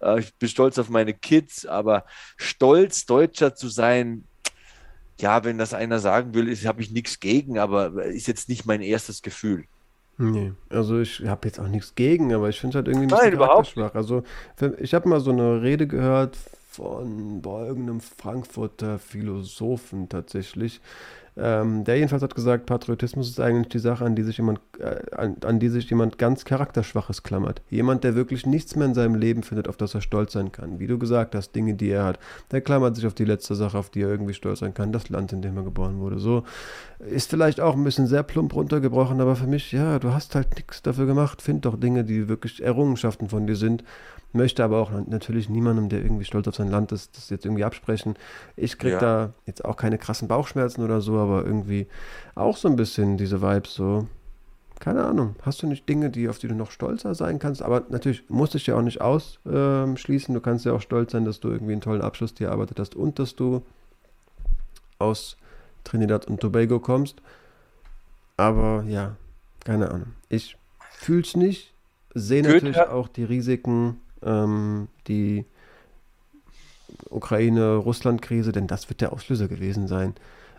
Äh, 0.00 0.20
ich 0.20 0.34
bin 0.34 0.48
stolz 0.48 0.78
auf 0.78 0.90
meine 0.90 1.12
Kids, 1.12 1.66
aber 1.66 2.04
stolz, 2.36 3.04
Deutscher 3.04 3.56
zu 3.56 3.68
sein, 3.68 4.24
ja, 5.20 5.44
wenn 5.44 5.58
das 5.58 5.74
einer 5.74 5.98
sagen 5.98 6.34
will, 6.34 6.54
habe 6.66 6.82
ich 6.82 6.92
nichts 6.92 7.20
gegen, 7.20 7.58
aber 7.58 8.04
ist 8.04 8.26
jetzt 8.26 8.48
nicht 8.48 8.64
mein 8.64 8.80
erstes 8.80 9.22
Gefühl. 9.22 9.64
Nee, 10.22 10.52
also 10.68 11.00
ich 11.00 11.22
habe 11.26 11.48
jetzt 11.48 11.58
auch 11.58 11.66
nichts 11.68 11.94
gegen, 11.94 12.34
aber 12.34 12.50
ich 12.50 12.60
finde 12.60 12.72
es 12.72 12.76
halt 12.76 12.88
irgendwie 12.88 13.06
nicht 13.06 13.22
Nein, 13.22 13.32
überhaupt 13.32 13.68
schwach. 13.68 13.94
Also 13.94 14.22
ich 14.78 14.92
habe 14.92 15.08
mal 15.08 15.18
so 15.18 15.30
eine 15.30 15.62
Rede 15.62 15.86
gehört 15.86 16.36
von 16.68 17.42
irgendeinem 17.42 18.00
Frankfurter 18.00 18.98
Philosophen 18.98 20.10
tatsächlich, 20.10 20.82
ähm, 21.36 21.84
der 21.84 21.96
jedenfalls 21.96 22.22
hat 22.22 22.34
gesagt, 22.34 22.66
Patriotismus 22.66 23.28
ist 23.28 23.40
eigentlich 23.40 23.68
die 23.68 23.78
Sache, 23.78 24.04
an 24.04 24.16
die 24.16 24.22
sich 24.22 24.38
jemand, 24.38 24.60
äh, 24.78 24.96
an, 25.14 25.36
an, 25.44 25.60
die 25.60 25.68
sich 25.68 25.88
jemand 25.88 26.18
ganz 26.18 26.44
charakterschwaches 26.44 27.22
klammert. 27.22 27.62
Jemand, 27.70 28.04
der 28.04 28.14
wirklich 28.14 28.46
nichts 28.46 28.74
mehr 28.76 28.86
in 28.86 28.94
seinem 28.94 29.14
Leben 29.14 29.42
findet, 29.42 29.68
auf 29.68 29.76
das 29.76 29.94
er 29.94 30.00
stolz 30.00 30.32
sein 30.32 30.52
kann. 30.52 30.80
Wie 30.80 30.86
du 30.86 30.98
gesagt 30.98 31.34
hast, 31.34 31.54
Dinge, 31.54 31.74
die 31.74 31.90
er 31.90 32.04
hat. 32.04 32.18
Der 32.50 32.60
klammert 32.60 32.96
sich 32.96 33.06
auf 33.06 33.14
die 33.14 33.24
letzte 33.24 33.54
Sache, 33.54 33.78
auf 33.78 33.90
die 33.90 34.02
er 34.02 34.08
irgendwie 34.08 34.34
stolz 34.34 34.60
sein 34.60 34.74
kann, 34.74 34.92
das 34.92 35.08
Land, 35.08 35.32
in 35.32 35.42
dem 35.42 35.56
er 35.56 35.62
geboren 35.62 36.00
wurde. 36.00 36.18
So 36.18 36.44
ist 36.98 37.30
vielleicht 37.30 37.60
auch 37.60 37.76
ein 37.76 37.84
bisschen 37.84 38.06
sehr 38.06 38.22
plump 38.22 38.54
runtergebrochen, 38.54 39.20
aber 39.20 39.36
für 39.36 39.46
mich, 39.46 39.72
ja, 39.72 39.98
du 39.98 40.12
hast 40.12 40.34
halt 40.34 40.54
nichts 40.56 40.82
dafür 40.82 41.06
gemacht. 41.06 41.42
Find 41.42 41.64
doch 41.64 41.78
Dinge, 41.78 42.04
die 42.04 42.28
wirklich 42.28 42.62
Errungenschaften 42.62 43.28
von 43.28 43.46
dir 43.46 43.56
sind 43.56 43.84
möchte 44.32 44.62
aber 44.62 44.78
auch 44.78 44.90
natürlich 45.06 45.48
niemandem, 45.48 45.88
der 45.88 46.02
irgendwie 46.02 46.24
stolz 46.24 46.46
auf 46.48 46.54
sein 46.56 46.70
Land 46.70 46.92
ist, 46.92 47.16
das 47.16 47.30
jetzt 47.30 47.44
irgendwie 47.44 47.64
absprechen. 47.64 48.16
Ich 48.56 48.78
kriege 48.78 48.94
ja. 48.94 49.00
da 49.00 49.32
jetzt 49.46 49.64
auch 49.64 49.76
keine 49.76 49.98
krassen 49.98 50.28
Bauchschmerzen 50.28 50.84
oder 50.84 51.00
so, 51.00 51.18
aber 51.18 51.44
irgendwie 51.44 51.86
auch 52.34 52.56
so 52.56 52.68
ein 52.68 52.76
bisschen 52.76 53.16
diese 53.16 53.42
Vibes 53.42 53.74
so. 53.74 54.06
Keine 54.78 55.04
Ahnung, 55.04 55.36
hast 55.42 55.62
du 55.62 55.66
nicht 55.66 55.86
Dinge, 55.88 56.08
die, 56.08 56.28
auf 56.28 56.38
die 56.38 56.48
du 56.48 56.54
noch 56.54 56.70
stolzer 56.70 57.14
sein 57.14 57.38
kannst? 57.38 57.60
Aber 57.60 57.82
natürlich 57.90 58.24
musst 58.30 58.54
du 58.54 58.58
dich 58.58 58.68
ja 58.68 58.76
auch 58.76 58.82
nicht 58.82 59.02
ausschließen. 59.02 60.34
du 60.34 60.40
kannst 60.40 60.64
ja 60.64 60.72
auch 60.72 60.80
stolz 60.80 61.12
sein, 61.12 61.26
dass 61.26 61.40
du 61.40 61.48
irgendwie 61.48 61.72
einen 61.72 61.82
tollen 61.82 62.00
Abschluss 62.00 62.32
dir 62.32 62.46
erarbeitet 62.46 62.78
hast 62.80 62.94
und 62.94 63.18
dass 63.18 63.36
du 63.36 63.62
aus 64.98 65.36
Trinidad 65.84 66.26
und 66.26 66.40
Tobago 66.40 66.80
kommst. 66.80 67.20
Aber 68.38 68.84
ja, 68.88 69.16
keine 69.64 69.90
Ahnung. 69.90 70.14
Ich 70.30 70.56
fühle 70.92 71.22
es 71.22 71.36
nicht, 71.36 71.74
sehe 72.14 72.42
natürlich 72.42 72.78
auch 72.78 73.08
die 73.08 73.24
Risiken 73.24 74.00
ähm, 74.22 74.88
die 75.06 75.44
Ukraine-Russland-Krise, 77.08 78.52
denn 78.52 78.66
das 78.66 78.88
wird 78.88 79.00
der 79.00 79.12
Auslöser 79.12 79.48
gewesen 79.48 79.88
sein, 79.88 80.14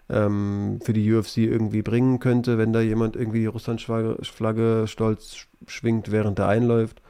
ähm, 0.10 0.80
für 0.84 0.94
die 0.94 1.12
UFC 1.12 1.38
irgendwie 1.38 1.82
bringen 1.82 2.20
könnte, 2.20 2.58
wenn 2.58 2.74
da 2.74 2.82
jemand 2.82 3.16
irgendwie 3.16 3.40
die 3.40 3.46
Russland-Flagge 3.46 4.86
stolz 4.88 5.48
schwingt, 5.68 6.12
während 6.12 6.40
er 6.40 6.48
einläuft. 6.48 7.02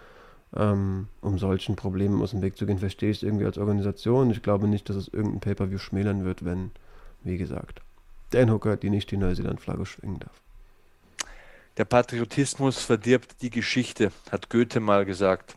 Ähm, 0.54 1.08
um 1.22 1.40
solchen 1.40 1.78
Problemen 1.78 2.22
aus 2.22 2.32
dem 2.32 2.42
Weg 2.42 2.58
zu 2.58 2.66
gehen, 2.66 2.80
verstehe 2.80 3.10
ich 3.10 3.18
es 3.18 3.24
irgendwie 3.24 3.46
als 3.46 3.58
Organisation. 3.58 4.32
Ich 4.32 4.42
glaube 4.42 4.68
nicht, 4.68 4.90
dass 4.90 4.98
es 4.98 5.08
irgendein 5.08 5.40
Pay-Per-View 5.40 5.78
schmälern 5.78 6.26
wird, 6.26 6.44
wenn, 6.44 6.72
wie 7.24 7.38
gesagt, 7.38 7.82
Dan 8.32 8.52
Hooker 8.52 8.76
die 8.76 8.90
nicht 8.90 9.12
die 9.12 9.18
Neuseeland-Flagge 9.18 9.86
schwingen 9.86 10.20
darf. 10.20 10.42
Der 11.78 11.86
Patriotismus 11.86 12.82
verdirbt 12.82 13.42
die 13.42 13.50
Geschichte, 13.50 14.12
hat 14.30 14.50
Goethe 14.50 14.82
mal 14.82 15.06
gesagt. 15.06 15.56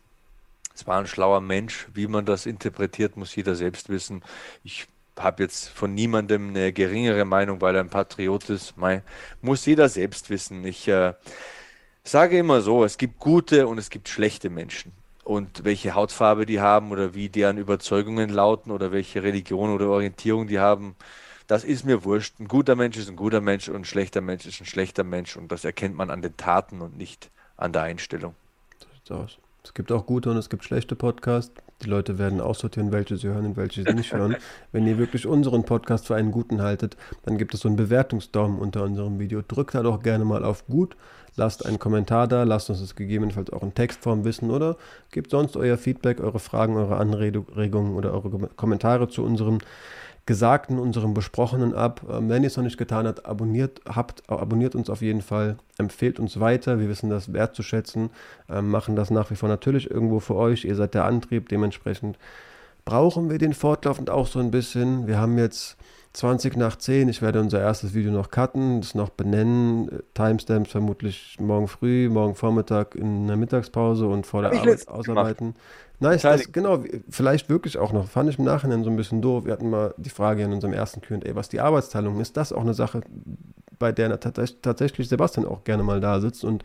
Es 0.74 0.86
war 0.86 0.98
ein 0.98 1.06
schlauer 1.06 1.40
Mensch. 1.40 1.86
Wie 1.94 2.06
man 2.06 2.24
das 2.24 2.46
interpretiert, 2.46 3.16
muss 3.16 3.34
jeder 3.34 3.54
selbst 3.54 3.88
wissen. 3.88 4.22
Ich 4.64 4.86
habe 5.18 5.44
jetzt 5.44 5.68
von 5.68 5.94
niemandem 5.94 6.50
eine 6.50 6.72
geringere 6.72 7.24
Meinung, 7.24 7.60
weil 7.60 7.76
er 7.76 7.82
ein 7.82 7.90
Patriot 7.90 8.50
ist. 8.50 8.76
Mein, 8.76 9.02
muss 9.40 9.64
jeder 9.66 9.88
selbst 9.88 10.30
wissen. 10.30 10.64
Ich 10.64 10.88
äh, 10.88 11.14
sage 12.02 12.38
immer 12.38 12.60
so, 12.60 12.84
es 12.84 12.98
gibt 12.98 13.18
gute 13.20 13.66
und 13.68 13.78
es 13.78 13.90
gibt 13.90 14.08
schlechte 14.08 14.50
Menschen. 14.50 14.92
Und 15.22 15.64
welche 15.64 15.94
Hautfarbe 15.94 16.44
die 16.44 16.60
haben 16.60 16.90
oder 16.90 17.14
wie 17.14 17.28
deren 17.28 17.56
Überzeugungen 17.56 18.28
lauten 18.28 18.70
oder 18.70 18.92
welche 18.92 19.22
Religion 19.22 19.70
oder 19.70 19.88
Orientierung 19.88 20.48
die 20.48 20.58
haben, 20.58 20.96
das 21.46 21.64
ist 21.64 21.84
mir 21.84 22.04
wurscht. 22.04 22.40
Ein 22.40 22.48
guter 22.48 22.74
Mensch 22.74 22.96
ist 22.96 23.08
ein 23.08 23.16
guter 23.16 23.40
Mensch 23.40 23.68
und 23.68 23.76
ein 23.76 23.84
schlechter 23.84 24.20
Mensch 24.20 24.44
ist 24.46 24.60
ein 24.60 24.66
schlechter 24.66 25.04
Mensch. 25.04 25.36
Und 25.36 25.52
das 25.52 25.64
erkennt 25.64 25.94
man 25.94 26.10
an 26.10 26.20
den 26.20 26.36
Taten 26.36 26.80
und 26.80 26.96
nicht 26.96 27.30
an 27.56 27.72
der 27.72 27.82
Einstellung. 27.82 28.34
So 28.78 28.86
sieht's 28.92 29.10
aus. 29.10 29.38
Es 29.64 29.72
gibt 29.72 29.90
auch 29.90 30.04
gute 30.04 30.30
und 30.30 30.36
es 30.36 30.50
gibt 30.50 30.62
schlechte 30.62 30.94
Podcasts. 30.94 31.54
Die 31.82 31.88
Leute 31.88 32.18
werden 32.18 32.42
aussortieren, 32.42 32.92
welche 32.92 33.16
sie 33.16 33.28
hören 33.28 33.46
und 33.46 33.56
welche 33.56 33.82
sie 33.82 33.94
nicht 33.94 34.12
hören. 34.12 34.36
Wenn 34.72 34.86
ihr 34.86 34.98
wirklich 34.98 35.26
unseren 35.26 35.64
Podcast 35.64 36.06
für 36.06 36.14
einen 36.14 36.32
guten 36.32 36.60
haltet, 36.60 36.98
dann 37.22 37.38
gibt 37.38 37.54
es 37.54 37.60
so 37.60 37.68
einen 37.68 37.76
Bewertungsdaumen 37.76 38.58
unter 38.58 38.84
unserem 38.84 39.18
Video. 39.18 39.40
Drückt 39.46 39.74
da 39.74 39.82
doch 39.82 40.02
gerne 40.02 40.26
mal 40.26 40.44
auf 40.44 40.66
gut, 40.66 40.96
lasst 41.36 41.64
einen 41.64 41.78
Kommentar 41.78 42.28
da, 42.28 42.42
lasst 42.42 42.68
uns 42.68 42.80
das 42.80 42.94
gegebenenfalls 42.94 43.50
auch 43.50 43.62
in 43.62 43.74
Textform 43.74 44.24
wissen 44.24 44.50
oder 44.50 44.76
gebt 45.10 45.30
sonst 45.30 45.56
euer 45.56 45.78
Feedback, 45.78 46.20
eure 46.20 46.40
Fragen, 46.40 46.76
eure 46.76 46.98
Anregungen 46.98 47.94
oder 47.94 48.12
eure 48.12 48.48
Kommentare 48.48 49.08
zu 49.08 49.24
unserem 49.24 49.58
Gesagten, 50.26 50.78
unserem 50.78 51.12
Besprochenen 51.12 51.74
ab. 51.74 52.02
Ähm, 52.10 52.28
wenn 52.28 52.42
ihr 52.42 52.46
es 52.46 52.56
noch 52.56 52.64
nicht 52.64 52.78
getan 52.78 53.06
habt, 53.06 53.26
abonniert, 53.26 53.80
habt, 53.86 54.28
abonniert 54.30 54.74
uns 54.74 54.88
auf 54.88 55.02
jeden 55.02 55.22
Fall, 55.22 55.56
empfehlt 55.78 56.18
uns 56.18 56.40
weiter. 56.40 56.78
Wir 56.78 56.88
wissen 56.88 57.10
das 57.10 57.32
wertzuschätzen, 57.32 58.10
ähm, 58.48 58.70
machen 58.70 58.96
das 58.96 59.10
nach 59.10 59.30
wie 59.30 59.36
vor 59.36 59.48
natürlich 59.48 59.90
irgendwo 59.90 60.20
für 60.20 60.36
euch. 60.36 60.64
Ihr 60.64 60.76
seid 60.76 60.94
der 60.94 61.04
Antrieb, 61.04 61.48
dementsprechend 61.48 62.18
brauchen 62.84 63.30
wir 63.30 63.38
den 63.38 63.54
fortlaufend 63.54 64.10
auch 64.10 64.26
so 64.26 64.38
ein 64.38 64.50
bisschen. 64.50 65.06
Wir 65.06 65.18
haben 65.18 65.38
jetzt 65.38 65.76
20 66.14 66.56
nach 66.56 66.76
10. 66.76 67.08
Ich 67.08 67.22
werde 67.22 67.40
unser 67.40 67.60
erstes 67.60 67.92
Video 67.92 68.12
noch 68.12 68.30
cutten, 68.30 68.80
das 68.80 68.94
noch 68.94 69.10
benennen. 69.10 69.90
Timestamps 70.14 70.70
vermutlich 70.70 71.36
morgen 71.40 71.66
früh, 71.66 72.08
morgen 72.08 72.34
Vormittag 72.34 72.94
in 72.94 73.26
der 73.26 73.36
Mittagspause 73.36 74.06
und 74.06 74.24
vor 74.24 74.42
der 74.42 74.52
Arbeit 74.52 74.88
ausarbeiten. 74.88 75.54
Gemacht. 75.54 75.64
Nice, 76.00 76.22
das, 76.22 76.52
genau, 76.52 76.82
vielleicht 77.08 77.48
wirklich 77.48 77.78
auch 77.78 77.92
noch. 77.92 78.08
Fand 78.08 78.28
ich 78.28 78.38
im 78.38 78.44
Nachhinein 78.44 78.84
so 78.84 78.90
ein 78.90 78.96
bisschen 78.96 79.22
doof. 79.22 79.44
Wir 79.44 79.52
hatten 79.52 79.70
mal 79.70 79.94
die 79.96 80.10
Frage 80.10 80.42
in 80.42 80.52
unserem 80.52 80.74
ersten 80.74 81.00
QA, 81.00 81.34
was 81.34 81.48
die 81.48 81.60
Arbeitsteilung 81.60 82.20
ist. 82.20 82.36
Das 82.36 82.52
auch 82.52 82.62
eine 82.62 82.74
Sache, 82.74 83.02
bei 83.78 83.92
der 83.92 84.18
tatsächlich 84.18 85.08
Sebastian 85.08 85.46
auch 85.46 85.64
gerne 85.64 85.82
mal 85.82 86.00
da 86.00 86.20
sitzt 86.20 86.44
und 86.44 86.64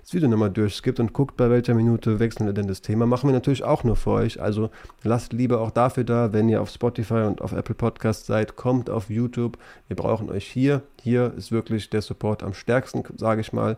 das 0.00 0.14
Video 0.14 0.28
nochmal 0.28 0.50
durchskippt 0.50 0.98
und 0.98 1.12
guckt, 1.12 1.36
bei 1.36 1.50
welcher 1.50 1.74
Minute 1.74 2.18
wechseln 2.18 2.46
wir 2.46 2.52
denn 2.52 2.68
das 2.68 2.80
Thema. 2.80 3.06
Machen 3.06 3.28
wir 3.28 3.32
natürlich 3.32 3.64
auch 3.64 3.84
nur 3.84 3.96
für 3.96 4.10
euch. 4.10 4.40
Also 4.40 4.70
lasst 5.02 5.32
lieber 5.32 5.60
auch 5.60 5.70
dafür 5.70 6.04
da, 6.04 6.32
wenn 6.32 6.48
ihr 6.48 6.62
auf 6.62 6.70
Spotify 6.70 7.24
und 7.26 7.42
auf 7.42 7.52
Apple 7.52 7.74
Podcast 7.74 8.26
seid, 8.26 8.56
kommt 8.56 8.88
auf 8.88 9.10
YouTube. 9.10 9.58
Wir 9.88 9.96
brauchen 9.96 10.30
euch 10.30 10.46
hier. 10.46 10.82
Hier 11.02 11.34
ist 11.36 11.52
wirklich 11.52 11.90
der 11.90 12.02
Support 12.02 12.42
am 12.42 12.54
stärksten, 12.54 13.04
sage 13.16 13.42
ich 13.42 13.52
mal. 13.52 13.76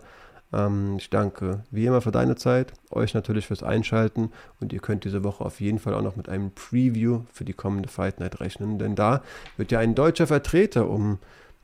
Ähm, 0.53 0.97
ich 0.99 1.11
danke 1.11 1.65
wie 1.71 1.87
immer 1.87 2.01
für 2.01 2.11
deine 2.11 2.37
Zeit, 2.37 2.73
euch 2.91 3.15
natürlich 3.15 3.47
fürs 3.47 3.63
Einschalten 3.63 4.31
und 4.61 4.73
ihr 4.73 4.81
könnt 4.81 5.05
diese 5.05 5.25
Woche 5.25 5.45
auf 5.45 5.61
jeden 5.61 5.79
Fall 5.79 5.95
auch 5.95 6.03
noch 6.03 6.17
mit 6.17 6.29
einem 6.29 6.51
Preview 6.51 7.23
für 7.33 7.45
die 7.45 7.55
kommende 7.55 7.89
Fight 7.89 8.21
Night 8.21 8.41
rechnen, 8.41 8.79
denn 8.79 8.95
da 8.95 9.23
wird 9.57 9.73
ja 9.73 9.79
ein 9.79 9.95
deutscher 9.95 10.27
Vertreter 10.27 10.89
um, 10.89 11.19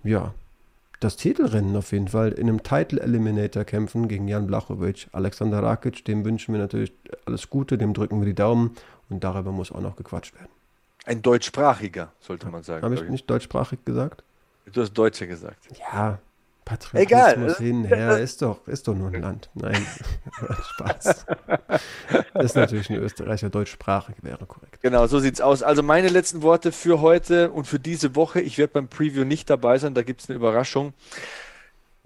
ja, 0.04 0.32
das 1.00 1.16
Titelrennen 1.16 1.76
auf 1.76 1.92
jeden 1.92 2.08
Fall 2.08 2.32
in 2.32 2.48
einem 2.48 2.62
Title 2.62 3.00
Eliminator 3.00 3.64
kämpfen 3.64 4.08
gegen 4.08 4.26
Jan 4.26 4.48
Blachowicz. 4.48 5.06
Alexander 5.12 5.62
Rakic, 5.62 6.04
dem 6.04 6.24
wünschen 6.24 6.52
wir 6.52 6.60
natürlich 6.60 6.92
alles 7.24 7.50
Gute, 7.50 7.78
dem 7.78 7.94
drücken 7.94 8.20
wir 8.20 8.26
die 8.26 8.34
Daumen 8.34 8.74
und 9.08 9.22
darüber 9.22 9.52
muss 9.52 9.70
auch 9.70 9.80
noch 9.80 9.94
gequatscht 9.94 10.34
werden. 10.34 10.50
Ein 11.04 11.22
deutschsprachiger, 11.22 12.12
sollte 12.18 12.48
man 12.48 12.64
sagen. 12.64 12.82
Habe 12.82 12.96
ich 12.96 13.02
nicht 13.02 13.30
deutschsprachig 13.30 13.84
gesagt? 13.84 14.24
Du 14.72 14.82
hast 14.82 14.92
Deutsche 14.92 15.26
gesagt. 15.26 15.68
Ja, 15.78 16.18
Patriotismus 16.68 17.54
Egal. 17.54 17.54
hin, 17.56 17.84
her, 17.84 18.18
ist 18.18 18.42
doch, 18.42 18.68
ist 18.68 18.86
doch 18.86 18.94
nur 18.94 19.08
ein 19.08 19.22
Land. 19.22 19.48
Nein, 19.54 19.86
Spaß. 20.74 21.24
Das 22.34 22.44
ist 22.44 22.56
natürlich 22.56 22.90
ein 22.90 22.96
Österreicher, 22.96 23.48
deutschsprachig 23.48 24.16
wäre 24.20 24.44
korrekt. 24.44 24.82
Genau, 24.82 25.06
so 25.06 25.18
sieht's 25.18 25.40
aus. 25.40 25.62
Also 25.62 25.82
meine 25.82 26.08
letzten 26.08 26.42
Worte 26.42 26.70
für 26.70 27.00
heute 27.00 27.50
und 27.50 27.66
für 27.66 27.78
diese 27.78 28.14
Woche. 28.14 28.42
Ich 28.42 28.58
werde 28.58 28.74
beim 28.74 28.88
Preview 28.88 29.24
nicht 29.24 29.48
dabei 29.48 29.78
sein, 29.78 29.94
da 29.94 30.02
gibt 30.02 30.20
es 30.20 30.28
eine 30.28 30.36
Überraschung 30.36 30.92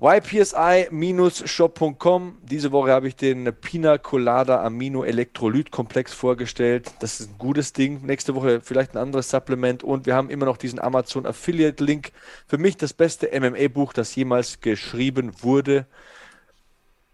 ypsi-shop.com. 0.03 2.39
Diese 2.43 2.73
Woche 2.73 2.91
habe 2.91 3.07
ich 3.07 3.15
den 3.15 3.55
Pina 3.61 3.99
Colada 3.99 4.65
Amino 4.65 5.05
Elektrolytkomplex 5.05 6.13
vorgestellt. 6.13 6.91
Das 6.99 7.21
ist 7.21 7.31
ein 7.31 7.39
gutes 7.39 7.73
Ding. 7.73 8.05
Nächste 8.05 8.35
Woche 8.35 8.61
vielleicht 8.61 8.95
ein 8.95 8.99
anderes 8.99 9.31
Supplement. 9.31 9.85
Und 9.85 10.07
wir 10.07 10.17
haben 10.17 10.29
immer 10.29 10.47
noch 10.47 10.57
diesen 10.57 10.81
Amazon 10.81 11.25
Affiliate 11.25 11.85
Link. 11.85 12.11
Für 12.49 12.59
mich 12.59 12.77
das 12.77 12.93
beste 12.93 13.31
MMA-Buch, 13.33 13.93
das 13.93 14.13
jemals 14.17 14.61
geschrieben 14.61 15.31
wurde. 15.41 15.87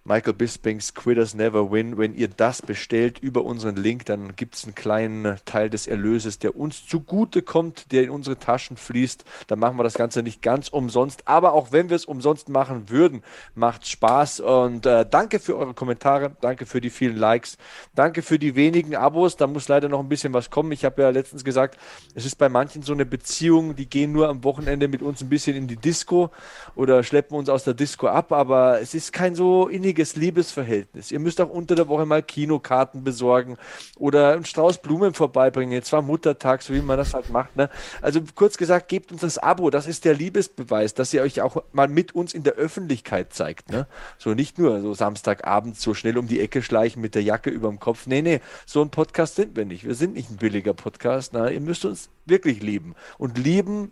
Michael 0.09 0.33
Bispings 0.33 0.95
Quitters 0.95 1.35
Never 1.35 1.71
Win. 1.71 1.99
Wenn 1.99 2.15
ihr 2.15 2.29
das 2.29 2.63
bestellt 2.63 3.19
über 3.19 3.45
unseren 3.45 3.77
Link, 3.77 4.07
dann 4.07 4.37
gibt 4.37 4.55
es 4.55 4.65
einen 4.65 4.75
kleinen 4.75 5.37
Teil 5.45 5.69
des 5.69 5.87
Erlöses, 5.87 6.39
der 6.39 6.57
uns 6.57 6.87
zugute 6.87 7.43
kommt, 7.43 7.93
der 7.93 8.05
in 8.05 8.11
unsere 8.11 8.39
Taschen 8.39 8.79
fließt. 8.79 9.27
Dann 9.49 9.59
machen 9.59 9.77
wir 9.77 9.83
das 9.83 9.93
Ganze 9.93 10.23
nicht 10.23 10.41
ganz 10.41 10.69
umsonst. 10.69 11.29
Aber 11.29 11.53
auch 11.53 11.73
wenn 11.73 11.91
wir 11.91 11.97
es 11.97 12.07
umsonst 12.07 12.49
machen 12.49 12.89
würden, 12.89 13.23
macht 13.55 13.87
Spaß. 13.87 14.41
Und 14.41 14.87
äh, 14.87 15.05
danke 15.05 15.41
für 15.41 15.59
eure 15.59 15.75
Kommentare, 15.75 16.35
danke 16.41 16.65
für 16.65 16.81
die 16.81 16.89
vielen 16.89 17.19
Likes, 17.19 17.59
danke 17.95 18.23
für 18.23 18.39
die 18.39 18.57
wenigen 18.57 18.97
Abos. 18.97 19.37
Da 19.37 19.47
muss 19.47 19.69
leider 19.69 19.91
noch 19.91 20.01
ein 20.01 20.09
bisschen 20.09 20.33
was 20.33 20.49
kommen. 20.49 20.73
Ich 20.73 20.87
habe 20.87 21.03
ja 21.03 21.11
letztens 21.11 21.45
gesagt, 21.45 21.79
es 22.15 22.25
ist 22.25 22.37
bei 22.37 22.49
manchen 22.49 22.81
so 22.81 22.95
eine 22.95 23.05
Beziehung, 23.05 23.77
die 23.77 23.91
gehen 23.91 24.13
nur 24.13 24.31
am 24.31 24.43
Wochenende 24.43 24.89
mit 24.89 25.03
uns 25.03 25.21
ein 25.21 25.29
bisschen 25.29 25.55
in 25.55 25.69
die 25.69 25.77
Disco 25.77 26.31
oder 26.77 27.03
schleppen 27.03 27.37
uns 27.37 27.51
aus 27.51 27.65
der 27.65 27.75
Disco 27.75 28.07
ab, 28.07 28.33
aber 28.33 28.81
es 28.81 28.95
ist 28.95 29.13
kein 29.13 29.35
so 29.35 29.69
inniges 29.99 30.15
Liebesverhältnis. 30.15 31.11
Ihr 31.11 31.19
müsst 31.19 31.41
auch 31.41 31.51
unter 31.51 31.75
der 31.75 31.89
Woche 31.89 32.07
mal 32.07 32.23
Kinokarten 32.23 33.03
besorgen 33.03 33.57
oder 33.97 34.33
einen 34.33 34.45
Strauß 34.45 34.79
Blumen 34.79 35.13
vorbeibringen. 35.13 35.73
Jetzt 35.73 35.93
war 35.93 36.03
Muttertag, 36.03 36.63
so 36.63 36.73
wie 36.73 36.81
man 36.81 36.97
das 36.97 37.15
halt 37.15 37.31
macht. 37.31 37.57
Ne? 37.57 37.69
Also 38.01 38.21
kurz 38.37 38.57
gesagt, 38.57 38.89
gebt 38.89 39.11
uns 39.11 39.23
das 39.23 39.39
Abo. 39.39 39.71
Das 39.71 39.89
ist 39.89 40.05
der 40.05 40.15
Liebesbeweis, 40.15 40.95
dass 40.95 41.13
ihr 41.13 41.23
euch 41.23 41.41
auch 41.41 41.65
mal 41.73 41.89
mit 41.89 42.15
uns 42.15 42.33
in 42.33 42.45
der 42.45 42.55
Öffentlichkeit 42.55 43.33
zeigt. 43.33 43.73
Ne? 43.73 43.89
So 44.19 44.35
nicht 44.35 44.59
nur 44.59 44.81
so 44.83 44.95
Samstagabend 44.95 45.77
so 45.77 45.95
schnell 45.95 46.17
um 46.17 46.29
die 46.29 46.41
Ecke 46.41 46.63
schleichen 46.63 47.03
mit 47.03 47.17
der 47.17 47.25
Jacke 47.25 47.51
über 47.51 47.69
dem 47.69 47.81
Kopf. 47.81 48.07
Nee, 48.07 48.23
nee, 48.23 48.41
so 48.67 48.81
ein 48.83 48.91
Podcast 48.91 49.35
sind 49.35 49.57
wir 49.57 49.65
nicht. 49.65 49.85
Wir 49.85 49.97
sind 49.97 50.15
nicht 50.15 50.31
ein 50.31 50.37
billiger 50.37 50.75
Podcast. 50.75 51.33
Na, 51.33 51.51
ihr 51.51 51.61
müsst 51.61 51.85
uns 51.85 52.09
wirklich 52.25 52.63
lieben. 52.63 52.95
Und 53.19 53.37
lieben, 53.37 53.91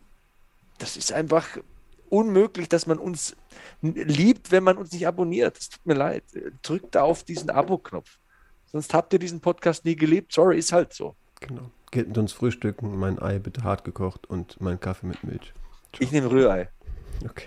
das 0.78 0.96
ist 0.96 1.12
einfach 1.12 1.58
unmöglich, 2.08 2.68
dass 2.68 2.86
man 2.86 2.98
uns 2.98 3.36
liebt, 3.82 4.50
wenn 4.50 4.64
man 4.64 4.76
uns 4.76 4.92
nicht 4.92 5.06
abonniert. 5.06 5.58
Es 5.58 5.68
tut 5.68 5.86
mir 5.86 5.94
leid. 5.94 6.24
Drückt 6.62 6.94
da 6.94 7.02
auf 7.02 7.22
diesen 7.24 7.50
Abo-Knopf. 7.50 8.18
Sonst 8.66 8.94
habt 8.94 9.12
ihr 9.12 9.18
diesen 9.18 9.40
Podcast 9.40 9.84
nie 9.84 9.96
geliebt. 9.96 10.32
Sorry, 10.32 10.58
ist 10.58 10.72
halt 10.72 10.92
so. 10.92 11.16
Genau. 11.40 11.70
Geht 11.90 12.08
mit 12.08 12.18
uns 12.18 12.32
frühstücken, 12.32 12.98
mein 12.98 13.18
Ei 13.20 13.38
bitte 13.38 13.62
hart 13.62 13.84
gekocht 13.84 14.26
und 14.26 14.60
mein 14.60 14.80
Kaffee 14.80 15.06
mit 15.06 15.22
Milch. 15.22 15.52
Ciao. 15.92 16.00
Ich 16.00 16.12
nehme 16.12 16.30
Rührei. 16.30 16.68
Okay. 17.24 17.46